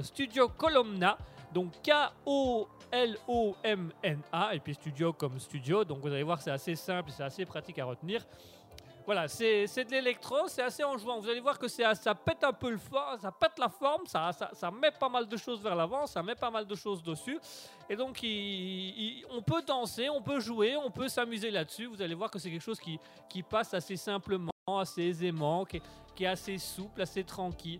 Studio 0.04 0.50
Colomna. 0.50 1.18
Donc 1.54 1.72
K-O-L-O-M-N-A. 1.84 2.66
Et 4.54 4.60
puis 4.60 4.74
studio 4.76 5.14
comme 5.14 5.40
studio. 5.40 5.86
Donc 5.86 6.00
vous 6.00 6.08
allez 6.08 6.24
voir, 6.24 6.42
c'est 6.42 6.52
assez 6.52 6.76
simple 6.76 7.12
c'est 7.16 7.24
assez 7.24 7.46
pratique 7.46 7.80
à 7.80 7.86
retenir. 7.86 8.26
Voilà, 9.06 9.28
c'est 9.28 9.66
de 9.68 9.92
l'électro, 9.92 10.48
c'est 10.48 10.64
assez 10.64 10.84
enjouant. 10.84 11.20
Vous 11.20 11.30
allez 11.30 11.40
voir 11.40 11.60
que 11.60 11.68
ça 11.68 11.94
pète 12.16 12.44
un 12.44 12.54
peu 12.54 12.72
le 12.72 12.78
fort, 12.78 13.18
ça 13.22 13.32
pète 13.32 13.60
la 13.60 13.70
forme, 13.70 14.08
ça, 14.08 14.32
ça, 14.34 14.50
ça 14.54 14.72
met 14.72 14.92
pas 14.92 15.10
mal 15.10 15.28
de 15.28 15.38
choses 15.38 15.62
vers 15.62 15.76
l'avant, 15.76 16.08
ça 16.08 16.24
met 16.24 16.34
pas 16.34 16.50
mal 16.50 16.66
de 16.66 16.76
choses 16.76 17.04
dessus. 17.04 17.40
Et 17.88 17.96
donc, 17.96 18.20
on 19.30 19.42
peut 19.44 19.62
danser, 19.62 20.10
on 20.10 20.22
peut 20.22 20.40
jouer, 20.40 20.76
on 20.76 20.90
peut 20.90 21.08
s'amuser 21.08 21.52
là-dessus. 21.52 21.86
Vous 21.86 22.02
allez 22.02 22.16
voir 22.16 22.32
que 22.32 22.40
c'est 22.40 22.50
quelque 22.50 22.64
chose 22.64 22.80
qui, 22.80 23.00
qui 23.30 23.44
passe 23.44 23.76
assez 23.76 23.96
simplement, 23.96 24.52
assez 24.68 25.04
aisément, 25.04 25.66
qui 25.66 25.82
qui 26.16 26.24
est 26.24 26.28
assez 26.28 26.58
souple, 26.58 27.02
assez 27.02 27.24
tranquille. 27.24 27.80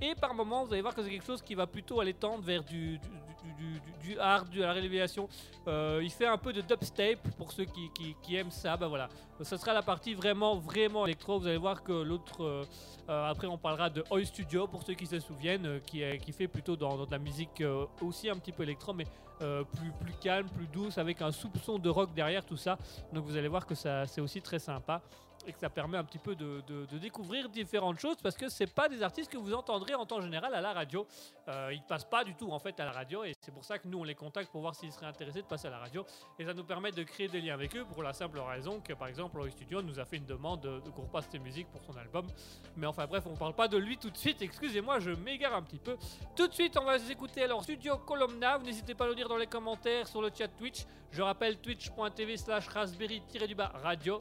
Et 0.00 0.14
par 0.14 0.34
moments, 0.34 0.64
vous 0.64 0.72
allez 0.72 0.82
voir 0.82 0.94
que 0.94 1.02
c'est 1.02 1.10
quelque 1.10 1.26
chose 1.26 1.42
qui 1.42 1.54
va 1.54 1.66
plutôt 1.66 2.00
aller 2.00 2.14
tendre 2.14 2.42
vers 2.44 2.62
du, 2.64 2.98
du, 2.98 3.52
du- 3.58 3.80
du- 4.14 4.18
hard, 4.18 4.50
de 4.50 4.60
la 4.60 4.72
révélation. 4.72 5.28
Euh, 5.66 6.00
il 6.02 6.10
fait 6.10 6.26
un 6.26 6.36
peu 6.38 6.52
de 6.52 6.60
dubstep 6.60 7.18
pour 7.36 7.52
ceux 7.52 7.64
qui, 7.64 7.90
qui- 8.22 8.36
aiment 8.36 8.50
ça. 8.50 8.76
Ben 8.76 8.88
voilà, 8.88 9.08
ce 9.40 9.56
sera 9.56 9.72
la 9.72 9.82
partie 9.82 10.14
vraiment, 10.14 10.56
vraiment 10.56 11.06
électro. 11.06 11.38
Vous 11.38 11.46
allez 11.46 11.56
voir 11.56 11.82
que 11.82 11.92
l'autre. 11.92 12.42
euh, 12.44 12.64
euh, 13.08 13.30
après, 13.30 13.46
on 13.46 13.58
parlera 13.58 13.88
de 13.90 14.02
Oi 14.10 14.24
Studio 14.24 14.66
pour 14.66 14.82
ceux 14.82 14.94
qui 14.94 15.06
se 15.06 15.20
souviennent, 15.20 15.80
qui, 15.86 16.00
fait 16.32 16.48
plutôt 16.48 16.74
dans, 16.76 17.04
de 17.04 17.10
la 17.10 17.18
musique 17.18 17.62
aussi 18.00 18.28
un 18.30 18.36
petit 18.36 18.52
peu 18.52 18.62
électro, 18.62 18.92
mais 18.94 19.06
plus, 19.38 19.92
plus 20.00 20.14
calme, 20.22 20.48
plus 20.48 20.66
douce, 20.68 20.96
avec 20.96 21.20
un 21.20 21.30
soupçon 21.30 21.78
de 21.78 21.90
rock 21.90 22.14
derrière 22.14 22.44
tout 22.46 22.56
ça. 22.56 22.78
Donc 23.12 23.24
vous 23.26 23.36
allez 23.36 23.48
voir 23.48 23.66
que 23.66 23.74
ça, 23.74 24.06
c'est 24.06 24.22
aussi 24.22 24.40
très 24.40 24.58
sympa 24.58 25.02
et 25.46 25.52
que 25.52 25.58
ça 25.58 25.70
permet 25.70 25.98
un 25.98 26.04
petit 26.04 26.18
peu 26.18 26.34
de, 26.34 26.62
découvrir 26.98 27.48
différentes 27.48 27.98
choses 27.98 28.16
parce 28.22 28.36
que 28.36 28.48
c'est 28.48 28.72
pas 28.72 28.88
des 28.88 29.02
artistes 29.02 29.30
que 29.30 29.36
vous 29.36 29.52
entendrez 29.52 29.94
en 29.94 30.06
temps 30.06 30.20
général 30.20 30.54
à 30.54 30.60
la 30.60 30.72
radio. 30.72 31.06
Euh, 31.48 31.70
ils 31.72 31.82
passent 31.82 32.04
pas 32.04 32.24
du 32.24 32.34
tout 32.34 32.50
en 32.50 32.58
fait 32.58 32.78
à 32.80 32.84
la 32.84 32.92
radio 32.92 33.24
et 33.24 33.34
c'est 33.40 33.52
pour 33.52 33.64
ça 33.64 33.78
que 33.78 33.86
nous 33.88 33.98
on 33.98 34.04
les 34.04 34.14
contacte 34.14 34.50
pour 34.50 34.62
voir 34.62 34.74
s'ils 34.74 34.92
seraient 34.92 35.06
intéressés 35.06 35.42
de 35.42 35.46
passer 35.46 35.66
à 35.66 35.70
la 35.70 35.78
radio 35.78 36.06
et 36.38 36.44
ça 36.44 36.54
nous 36.54 36.64
permet 36.64 36.90
de 36.92 37.02
créer 37.02 37.28
des 37.28 37.40
liens 37.40 37.54
avec 37.54 37.76
eux 37.76 37.84
pour 37.84 38.02
la 38.02 38.12
simple 38.12 38.38
raison 38.38 38.80
que 38.80 38.92
par 38.94 39.08
exemple 39.08 39.38
Oi 39.38 39.50
Studio 39.50 39.82
nous 39.82 39.98
a 39.98 40.04
fait 40.04 40.16
une 40.16 40.26
demande 40.26 40.60
de, 40.60 40.80
de 40.80 40.90
qu'on 40.90 41.02
repasse 41.02 41.28
musiques 41.38 41.68
pour 41.70 41.82
son 41.82 41.96
album. 41.96 42.26
Mais 42.76 42.86
enfin 42.86 43.06
bref, 43.06 43.24
on 43.26 43.36
parle 43.36 43.54
pas 43.54 43.68
de 43.68 43.76
lui 43.76 43.96
tout 43.96 44.10
de 44.10 44.16
suite. 44.16 44.42
Excusez-moi, 44.42 45.00
je 45.00 45.10
m'égare 45.10 45.54
un 45.54 45.62
petit 45.62 45.78
peu. 45.78 45.96
Tout 46.36 46.48
de 46.48 46.52
suite, 46.52 46.76
on 46.76 46.84
va 46.84 46.96
écouter 46.96 47.42
alors 47.42 47.62
Studio 47.62 47.98
Columna. 47.98 48.58
Vous 48.58 48.64
n'hésitez 48.64 48.94
pas 48.94 49.04
à 49.04 49.08
le 49.08 49.14
dire 49.14 49.28
dans 49.28 49.36
les 49.36 49.46
commentaires 49.46 50.06
sur 50.06 50.22
le 50.22 50.30
chat 50.36 50.48
Twitch. 50.48 50.84
Je 51.10 51.22
rappelle 51.22 51.58
twitch.tv 51.58 52.36
slash 52.36 52.68
raspberry-du-bas 52.68 53.72
radio 53.82 54.20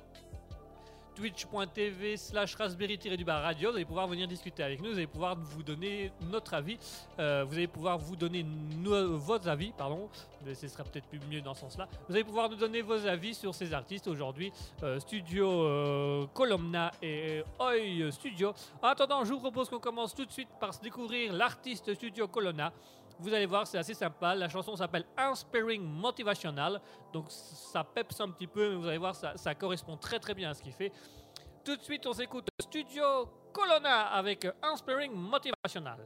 twitch.tv 1.16 2.18
slash 2.18 2.56
raspberry-du-bas 2.56 3.40
radio. 3.40 3.70
Vous 3.72 3.76
allez 3.76 3.86
pouvoir 3.86 4.08
venir 4.08 4.28
discuter 4.28 4.64
avec 4.64 4.82
nous, 4.82 4.90
vous 4.92 4.98
allez 4.98 5.08
pouvoir 5.08 5.36
vous 5.36 5.64
donner 5.64 6.12
notre 6.32 6.54
avis, 6.54 6.78
Euh, 7.20 7.46
vous 7.48 7.54
allez 7.56 7.68
pouvoir 7.68 7.98
vous 7.98 8.16
donner 8.16 8.44
no- 8.44 9.18
vos 9.18 9.48
avis, 9.48 9.72
pardon, 9.78 10.10
mais 10.46 10.56
ce 10.56 10.68
sera 10.68 10.84
peut-être 10.84 11.06
plus 11.08 11.20
mieux 11.30 11.42
dans 11.42 11.54
ce 11.54 11.62
sens-là. 11.62 11.88
Vous 12.08 12.16
allez 12.16 12.24
pouvoir 12.24 12.50
nous 12.50 12.56
donner 12.56 12.82
vos 12.82 13.06
avis 13.08 13.34
sur 13.36 13.54
ces 13.54 13.74
artistes 13.74 14.08
aujourd'hui, 14.08 14.52
euh, 14.82 15.00
Studio 15.00 15.48
euh, 15.64 16.26
Columna 16.34 16.92
et 17.02 17.44
Oi 17.60 18.12
Studio. 18.12 18.54
En 18.82 18.88
attendant, 18.88 19.24
je 19.24 19.34
vous 19.34 19.40
propose 19.40 19.70
qu'on 19.70 19.80
commence 19.80 20.14
tout 20.16 20.26
de 20.26 20.32
suite 20.32 20.50
par 20.60 20.74
se 20.74 20.82
découvrir 20.82 21.34
l'artiste 21.34 21.94
Studio 21.94 22.28
Colonna. 22.28 22.72
Vous 23.20 23.34
allez 23.34 23.46
voir, 23.46 23.66
c'est 23.68 23.78
assez 23.78 23.94
sympa. 23.94 24.36
La 24.36 24.50
chanson 24.50 24.76
s'appelle 24.76 25.06
Inspiring 25.18 25.82
Motivational. 25.82 26.82
Donc 27.12 27.26
ça 27.30 27.84
peps 27.84 28.20
un 28.22 28.30
petit 28.30 28.48
peu, 28.48 28.70
mais 28.70 28.76
vous 28.76 28.88
allez 28.88 28.98
voir, 28.98 29.16
ça, 29.16 29.38
ça 29.38 29.56
correspond 29.56 29.98
très 29.98 30.20
très 30.20 30.34
bien 30.34 30.50
à 30.50 30.54
ce 30.54 30.62
qu'il 30.62 30.74
fait. 30.74 30.92
Tout 31.64 31.78
de 31.78 31.82
suite, 31.82 32.06
on 32.06 32.14
s'écoute 32.14 32.48
Studio 32.60 33.30
Colonna 33.54 34.08
avec 34.08 34.48
Inspiring 34.62 35.14
Motivational. 35.14 36.00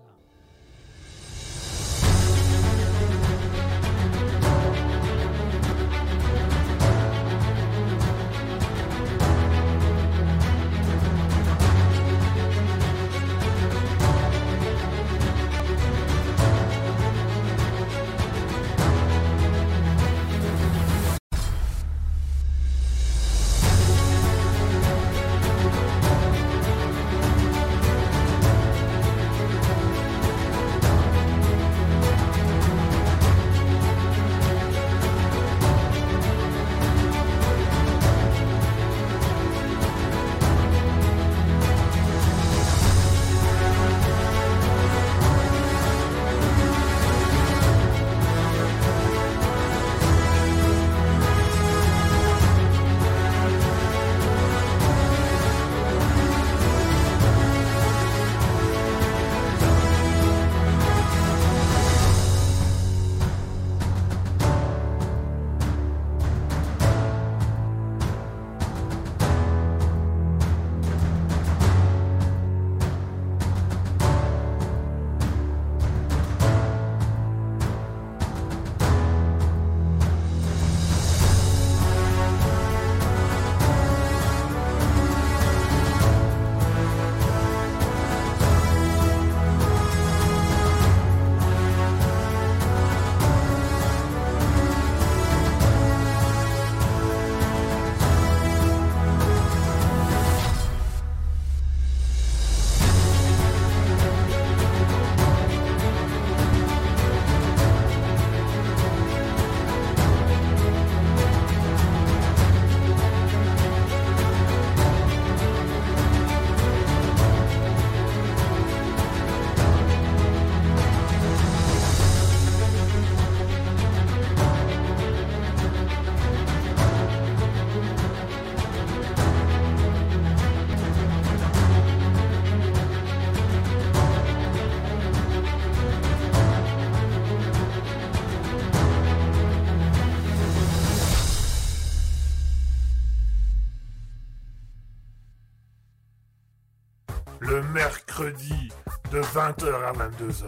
20h 149.38 149.84
à 149.86 149.94
22h, 149.94 150.48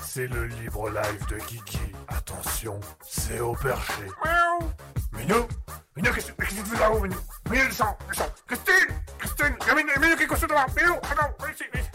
c'est 0.00 0.26
le 0.26 0.46
libre 0.46 0.88
live 0.88 1.26
de 1.28 1.36
Kiki. 1.36 1.78
Attention, 2.08 2.80
c'est 3.06 3.40
au 3.40 3.52
perché. 3.52 4.04
Miaou 4.24 4.70
Minou 5.12 5.46
Minou, 5.94 6.14
qu'est-ce 6.14 6.32
qu'est-ce 6.32 6.54
que 6.54 6.62
tu 6.62 6.70
fais 6.70 6.80
là-haut, 6.80 7.00
Minou? 7.00 7.16
Minou, 7.50 7.66
descends, 7.66 7.94
descends 8.08 8.32
Christine 8.46 8.96
Christine 9.18 9.54
Il 9.60 9.66
y 9.66 9.70
a 9.70 9.74
Minou, 9.74 10.00
Minou 10.00 10.16
qui 10.16 10.22
est 10.22 10.26
couché 10.26 10.46
devant 10.46 10.64
Minou, 10.74 10.94
attends, 10.94 11.30
viens 11.40 11.50
ici, 11.50 11.64
viens 11.74 11.82
ici. 11.82 11.90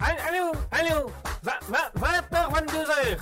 Allez, 0.00 0.20
allez 0.26 0.40
où? 0.40 0.52
Allez 0.70 1.04
où? 1.04 1.10
20h, 1.44 2.50
22h 2.50 3.18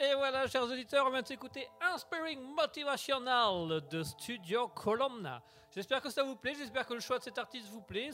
Et 0.00 0.14
voilà, 0.14 0.46
chers 0.46 0.64
auditeurs, 0.64 1.06
on 1.06 1.10
vient 1.10 1.22
de 1.22 1.26
s'écouter 1.26 1.66
Inspiring 1.94 2.38
Motivational 2.54 3.80
de 3.90 4.02
Studio 4.02 4.68
Columna. 4.68 5.40
J'espère 5.72 6.02
que 6.02 6.10
ça 6.10 6.24
vous 6.24 6.34
plaît, 6.34 6.54
j'espère 6.58 6.84
que 6.84 6.94
le 6.94 7.00
choix 7.00 7.18
de 7.18 7.24
cet 7.24 7.38
artiste 7.38 7.68
vous 7.68 7.80
plaît. 7.80 8.10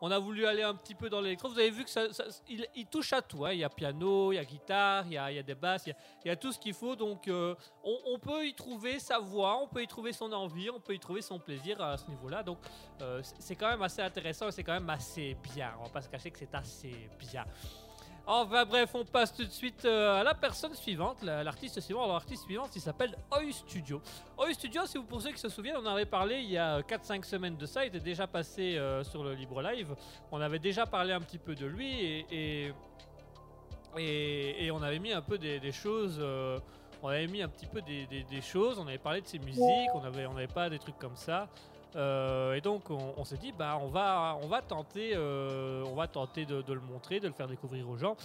On 0.00 0.10
a 0.10 0.18
voulu 0.18 0.44
aller 0.44 0.62
un 0.62 0.74
petit 0.74 0.94
peu 0.94 1.08
dans 1.08 1.20
l'électro. 1.20 1.48
Vous 1.48 1.58
avez 1.58 1.70
vu 1.70 1.84
que 1.84 1.90
ça, 1.90 2.06
il, 2.48 2.86
touche 2.86 3.12
à 3.12 3.22
tout. 3.22 3.44
hein. 3.44 3.52
Il 3.52 3.60
y 3.60 3.64
a 3.64 3.68
piano, 3.68 4.32
il 4.32 4.36
y 4.36 4.38
a 4.38 4.44
guitare, 4.44 5.06
il 5.06 5.12
y 5.12 5.18
a, 5.18 5.42
des 5.42 5.54
basses, 5.54 5.86
il 5.86 5.94
y 6.28 6.30
a, 6.30 6.36
tout 6.36 6.52
ce 6.52 6.58
qu'il 6.58 6.74
faut. 6.74 6.96
Donc 6.96 7.28
euh, 7.28 7.54
on, 7.84 8.18
peut 8.18 8.46
y 8.46 8.54
trouver 8.54 8.98
sa 8.98 9.20
voix, 9.20 9.58
on 9.62 9.68
peut 9.68 9.82
y 9.82 9.86
trouver 9.86 10.12
son 10.12 10.32
envie, 10.32 10.68
on 10.68 10.80
peut 10.80 10.94
y 10.94 10.98
trouver 10.98 11.22
son 11.22 11.38
plaisir 11.38 11.80
à 11.80 11.96
ce 11.96 12.08
niveau-là. 12.08 12.42
Donc 12.42 12.58
euh, 13.00 13.22
c'est 13.38 13.54
quand 13.54 13.68
même 13.68 13.82
assez 13.82 14.02
intéressant 14.02 14.48
et 14.48 14.52
c'est 14.52 14.64
quand 14.64 14.72
même 14.72 14.90
assez 14.90 15.36
bien. 15.54 15.74
On 15.78 15.84
va 15.84 15.90
pas 15.90 16.02
se 16.02 16.08
cacher 16.08 16.30
que 16.32 16.38
c'est 16.38 16.54
assez 16.54 17.08
bien. 17.18 17.44
Enfin 18.26 18.64
bref, 18.64 18.90
on 18.94 19.04
passe 19.04 19.34
tout 19.34 19.44
de 19.44 19.50
suite 19.50 19.84
euh, 19.84 20.20
à 20.20 20.24
la 20.24 20.32
personne 20.32 20.72
suivante, 20.74 21.18
la- 21.22 21.44
l'artiste 21.44 21.78
suivant. 21.80 22.04
Alors 22.04 22.14
l'artiste 22.14 22.44
suivante, 22.44 22.70
il 22.74 22.80
s'appelle 22.80 23.14
Oi 23.32 23.52
Studio. 23.52 24.00
Oi 24.38 24.54
Studio, 24.54 24.86
si 24.86 24.96
vous 24.96 25.04
pour 25.04 25.20
ceux 25.20 25.30
qui 25.32 25.38
se 25.38 25.50
souviennent, 25.50 25.76
on 25.76 25.86
en 25.86 25.92
avait 25.92 26.06
parlé 26.06 26.40
il 26.40 26.50
y 26.50 26.56
a 26.56 26.80
4-5 26.80 27.22
semaines 27.24 27.56
de 27.56 27.66
ça, 27.66 27.84
il 27.84 27.88
était 27.88 28.00
déjà 28.00 28.26
passé 28.26 28.78
euh, 28.78 29.04
sur 29.04 29.22
le 29.24 29.34
Libre 29.34 29.60
Live. 29.60 29.94
On 30.32 30.40
avait 30.40 30.58
déjà 30.58 30.86
parlé 30.86 31.12
un 31.12 31.20
petit 31.20 31.36
peu 31.38 31.54
de 31.54 31.66
lui 31.66 32.00
et, 32.00 32.26
et, 32.30 32.72
et- 33.98 34.64
et 34.66 34.70
on 34.70 34.82
avait 34.82 34.98
mis 34.98 35.12
un 35.12 35.22
peu 35.22 35.36
des, 35.36 35.60
des 35.60 35.72
choses... 35.72 36.16
euh, 36.18 36.58
on 37.02 37.08
avait 37.08 37.26
mis 37.26 37.42
un 37.42 37.48
petit 37.48 37.66
peu 37.66 37.82
des, 37.82 38.06
des- 38.06 38.22
des 38.24 38.40
choses, 38.40 38.78
on 38.78 38.86
avait 38.86 38.96
parlé 38.96 39.20
de 39.20 39.26
ses 39.26 39.38
musiques, 39.38 39.90
on 39.94 40.02
avait, 40.02 40.24
on 40.24 40.34
avait 40.36 40.46
pas 40.46 40.70
des 40.70 40.78
trucs 40.78 40.98
comme 40.98 41.16
ça. 41.16 41.48
Euh, 41.96 42.54
et 42.54 42.60
donc 42.60 42.90
on, 42.90 43.24
s'est 43.24 43.36
dit 43.36 43.52
bah 43.52 43.78
on 43.80 43.88
va 43.88 44.62
tenter 44.66 45.12
euh, 45.14 45.84
on 45.86 45.94
va 45.94 46.08
tenter 46.08 46.44
de, 46.44 46.72
le 46.72 46.80
montrer, 46.80 47.20
de 47.20 47.28
le 47.28 47.34
faire 47.34 47.48
découvrir 47.48 47.88
aux 47.88 47.96
gens. 47.96 48.16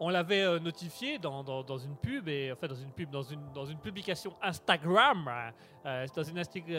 On 0.00 0.08
l'avait 0.08 0.42
euh, 0.42 0.58
notifié 0.58 1.18
dans, 1.18 1.44
une 1.78 1.96
pub 1.96 2.28
et 2.28 2.50
enfin 2.52 2.66
dans 2.66 2.74
une 2.74 2.90
pub 2.90 3.10
dans 3.10 3.64
une 3.64 3.78
publication 3.78 4.34
Instagram, 4.42 5.30
euh, 5.86 6.06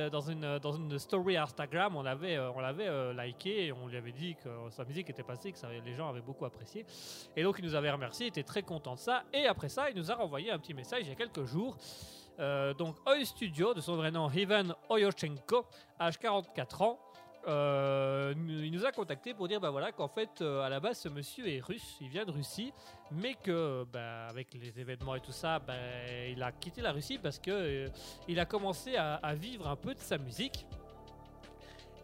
dans 0.10 0.72
une 0.74 1.00
story 1.00 1.38
Instagram, 1.38 1.96
on 1.96 2.04
l'avait 2.04 2.38
on 2.38 2.60
l'avait 2.60 3.14
liké 3.14 3.72
on 3.72 3.88
lui 3.88 3.98
avait 3.98 4.12
dit 4.12 4.36
que 4.36 4.50
sa 4.70 4.84
musique 4.84 5.10
était 5.10 5.24
passée, 5.24 5.52
que 5.52 5.60
les 5.84 5.96
gens 5.96 6.10
avaient 6.10 6.22
beaucoup 6.22 6.46
apprécié. 6.46 6.86
Et 7.36 7.44
donc 7.44 7.56
il 7.58 7.66
nous 7.66 7.76
avait 7.76 7.92
remercié, 7.92 8.28
il 8.28 8.30
était 8.30 8.44
très 8.44 8.64
content 8.64 8.96
de 8.96 9.00
ça. 9.00 9.24
Et 9.34 9.48
après 9.48 9.70
ça, 9.70 9.90
il 9.90 9.96
nous 9.96 10.12
a 10.12 10.16
renvoyé 10.16 10.52
un 10.52 10.60
petit 10.60 10.74
message 10.74 11.02
il 11.04 11.10
y 11.10 11.12
a 11.12 11.16
quelques 11.16 11.46
jours. 11.46 11.78
Euh, 12.40 12.74
donc 12.74 12.96
Oi 13.08 13.24
Studio, 13.24 13.74
de 13.74 13.82
son 13.82 13.96
vrai 13.96 14.12
nom 14.12 14.30
Ivan 14.30 14.76
Oyochenko, 14.90 15.66
âge 16.00 16.18
44 16.20 16.82
ans. 16.82 17.00
euh, 17.48 18.34
il 18.36 18.72
nous 18.72 18.86
a 18.86 18.92
contacté 18.92 19.34
pour 19.34 19.48
dire 19.48 19.62
bah 19.62 19.70
voilà 19.70 19.92
qu'en 19.92 20.08
fait 20.08 20.42
euh, 20.42 20.62
à 20.62 20.70
la 20.70 20.80
base 20.80 20.98
ce 20.98 21.10
monsieur 21.10 21.48
est 21.48 21.62
russe, 21.62 21.96
il 22.02 22.10
vient 22.10 22.26
de 22.26 22.32
Russie, 22.32 22.74
mais 23.12 23.36
que 23.36 23.86
bah, 23.94 24.26
avec 24.28 24.54
les 24.54 24.80
événements 24.80 25.16
et 25.16 25.22
tout 25.22 25.32
ça, 25.32 25.60
bah, 25.60 25.76
il 26.28 26.42
a 26.42 26.52
quitté 26.52 26.82
la 26.82 26.92
Russie 26.92 27.20
parce 27.20 27.40
que 27.40 27.88
il 28.28 28.40
a 28.40 28.46
commencé 28.46 28.98
à 28.98 29.34
vivre 29.36 29.68
un 29.68 29.76
peu 29.76 29.94
de 29.94 30.00
sa 30.00 30.18
musique. 30.18 30.66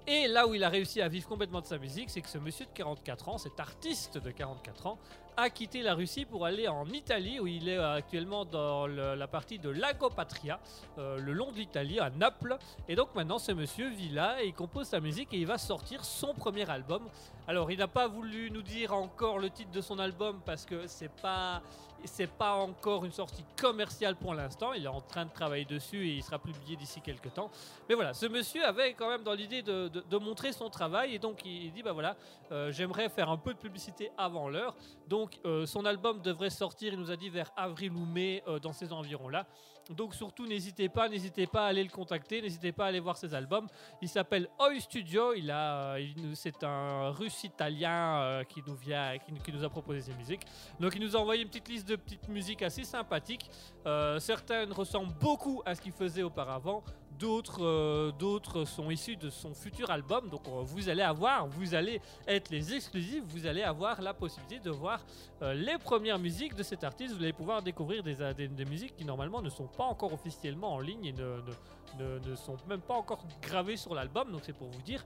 Et 0.07 0.27
là 0.27 0.47
où 0.47 0.53
il 0.55 0.63
a 0.63 0.69
réussi 0.69 0.99
à 1.01 1.07
vivre 1.07 1.27
complètement 1.27 1.61
de 1.61 1.67
sa 1.67 1.77
musique, 1.77 2.09
c'est 2.09 2.21
que 2.21 2.29
ce 2.29 2.39
monsieur 2.39 2.65
de 2.65 2.71
44 2.73 3.29
ans, 3.29 3.37
cet 3.37 3.59
artiste 3.59 4.17
de 4.17 4.31
44 4.31 4.87
ans, 4.87 4.97
a 5.37 5.49
quitté 5.49 5.81
la 5.81 5.93
Russie 5.93 6.25
pour 6.25 6.45
aller 6.45 6.67
en 6.67 6.85
Italie, 6.87 7.39
où 7.39 7.47
il 7.47 7.69
est 7.69 7.77
euh, 7.77 7.95
actuellement 7.95 8.43
dans 8.43 8.87
la 8.87 9.27
partie 9.27 9.59
de 9.59 9.69
Lago 9.69 10.09
Patria, 10.09 10.59
euh, 10.97 11.17
le 11.19 11.33
long 11.33 11.51
de 11.51 11.57
l'Italie, 11.57 11.99
à 11.99 12.09
Naples. 12.09 12.57
Et 12.89 12.95
donc 12.95 13.13
maintenant, 13.15 13.39
ce 13.39 13.51
monsieur 13.51 13.89
vit 13.89 14.09
là 14.09 14.43
et 14.43 14.47
il 14.47 14.53
compose 14.53 14.87
sa 14.87 14.99
musique 14.99 15.33
et 15.33 15.37
il 15.37 15.47
va 15.47 15.57
sortir 15.57 16.03
son 16.03 16.33
premier 16.33 16.69
album. 16.69 17.07
Alors, 17.47 17.71
il 17.71 17.79
n'a 17.79 17.87
pas 17.87 18.07
voulu 18.07 18.51
nous 18.51 18.61
dire 18.61 18.93
encore 18.93 19.39
le 19.39 19.49
titre 19.49 19.71
de 19.71 19.81
son 19.81 19.99
album 19.99 20.41
parce 20.45 20.65
que 20.65 20.87
c'est 20.87 21.11
pas 21.11 21.61
c'est 22.05 22.29
pas 22.29 22.53
encore 22.53 23.05
une 23.05 23.11
sortie 23.11 23.43
commerciale 23.59 24.15
pour 24.15 24.33
l'instant. 24.33 24.73
Il 24.73 24.83
est 24.83 24.87
en 24.87 25.01
train 25.01 25.25
de 25.25 25.31
travailler 25.31 25.65
dessus 25.65 26.07
et 26.07 26.15
il 26.15 26.23
sera 26.23 26.39
publié 26.39 26.75
d'ici 26.75 27.01
quelques 27.01 27.33
temps. 27.33 27.49
Mais 27.89 27.95
voilà, 27.95 28.13
ce 28.13 28.25
monsieur 28.25 28.63
avait 28.65 28.93
quand 28.93 29.09
même 29.09 29.23
dans 29.23 29.33
l'idée 29.33 29.61
de, 29.61 30.17
montrer 30.17 30.51
son 30.53 30.69
travail 30.69 31.15
et 31.15 31.19
donc 31.19 31.43
il, 31.45 31.71
dit 31.71 31.81
bah 31.81 31.93
voilà, 31.93 32.15
euh, 32.51 32.71
j'aimerais 32.71 33.09
faire 33.09 33.29
un 33.29 33.37
peu 33.37 33.53
de 33.53 33.59
publicité 33.59 34.11
avant 34.17 34.49
l'heure. 34.49 34.75
Donc 35.07 35.39
euh, 35.45 35.65
son 35.65 35.85
album 35.85 36.21
devrait 36.21 36.49
sortir, 36.49 36.93
il 36.93 36.99
nous 36.99 37.11
a 37.11 37.15
dit 37.15 37.29
vers 37.29 37.51
avril 37.55 37.91
ou 37.93 38.05
mai 38.05 38.43
euh, 38.47 38.59
dans 38.59 38.73
ces 38.73 38.93
environs-là. 38.93 39.47
Donc 39.95 40.15
surtout 40.15 40.45
n'hésitez 40.45 40.89
pas, 40.89 41.09
n'hésitez 41.09 41.47
pas 41.47 41.65
à 41.65 41.67
aller 41.67 41.83
le 41.83 41.89
contacter, 41.89 42.41
n'hésitez 42.41 42.71
pas 42.71 42.85
à 42.85 42.87
aller 42.87 42.99
voir 42.99 43.17
ses 43.17 43.33
albums. 43.33 43.67
Il 44.01 44.09
s'appelle 44.09 44.47
Oi 44.59 44.79
Studio, 44.79 45.33
il 45.33 45.51
a, 45.51 45.95
euh, 45.95 46.31
c'est 46.33 46.63
un 46.63 47.11
russe 47.11 47.43
italien 47.43 48.21
euh, 48.21 48.43
qui 48.43 48.61
nous 48.65 48.75
vient, 48.75 49.17
qui 49.43 49.51
nous 49.51 49.63
a 49.63 49.69
proposé 49.69 50.01
ses 50.01 50.13
musiques. 50.13 50.41
Donc 50.79 50.95
il 50.95 51.01
nous 51.01 51.15
a 51.15 51.19
envoyé 51.19 51.41
une 51.41 51.49
petite 51.49 51.69
liste 51.69 51.87
de 51.87 51.95
petites 51.95 52.27
musiques 52.27 52.61
assez 52.61 52.83
sympathiques. 52.83 53.49
Euh, 53.85 54.19
certaines 54.19 54.71
ressemblent 54.71 55.13
beaucoup 55.19 55.61
à 55.65 55.75
ce 55.75 55.81
qu'il 55.81 55.91
faisait 55.91 56.23
auparavant, 56.23 56.83
d'autres, 57.21 57.63
euh, 57.63 58.11
d'autres 58.11 58.65
sont 58.65 58.89
issues 58.89 59.15
de 59.15 59.29
son 59.29 59.53
futur 59.53 59.89
album. 59.91 60.27
Donc 60.29 60.41
euh, 60.47 60.61
vous 60.63 60.89
allez 60.89 61.03
avoir, 61.03 61.47
vous 61.47 61.75
allez 61.75 62.01
être 62.27 62.49
les 62.49 62.73
exclusifs, 62.73 63.23
vous 63.27 63.45
allez 63.45 63.61
avoir 63.61 64.01
la 64.01 64.13
possibilité 64.13 64.59
de 64.59 64.71
voir 64.71 64.99
euh, 65.41 65.53
les 65.53 65.77
premières 65.77 66.19
musiques 66.19 66.55
de 66.55 66.63
cet 66.63 66.83
artiste. 66.83 67.13
Vous 67.15 67.21
allez 67.23 67.33
pouvoir 67.33 67.61
découvrir 67.61 68.03
des, 68.03 68.15
des- 68.33 68.65
musiques 68.65 68.95
qui 68.95 69.05
normalement 69.05 69.41
ne 69.41 69.49
sont 69.49 69.67
pas 69.67 69.83
encore 69.85 70.13
officiellement 70.13 70.73
en 70.73 70.79
ligne 70.79 71.05
et 71.05 71.13
ne, 71.13 72.35
sont 72.35 72.57
même 72.67 72.81
pas 72.81 72.95
encore 72.95 73.23
gravées 73.41 73.77
sur 73.77 73.93
l'album. 73.93 74.31
Donc 74.31 74.41
c'est 74.43 74.57
pour 74.57 74.69
vous 74.69 74.81
dire. 74.81 75.05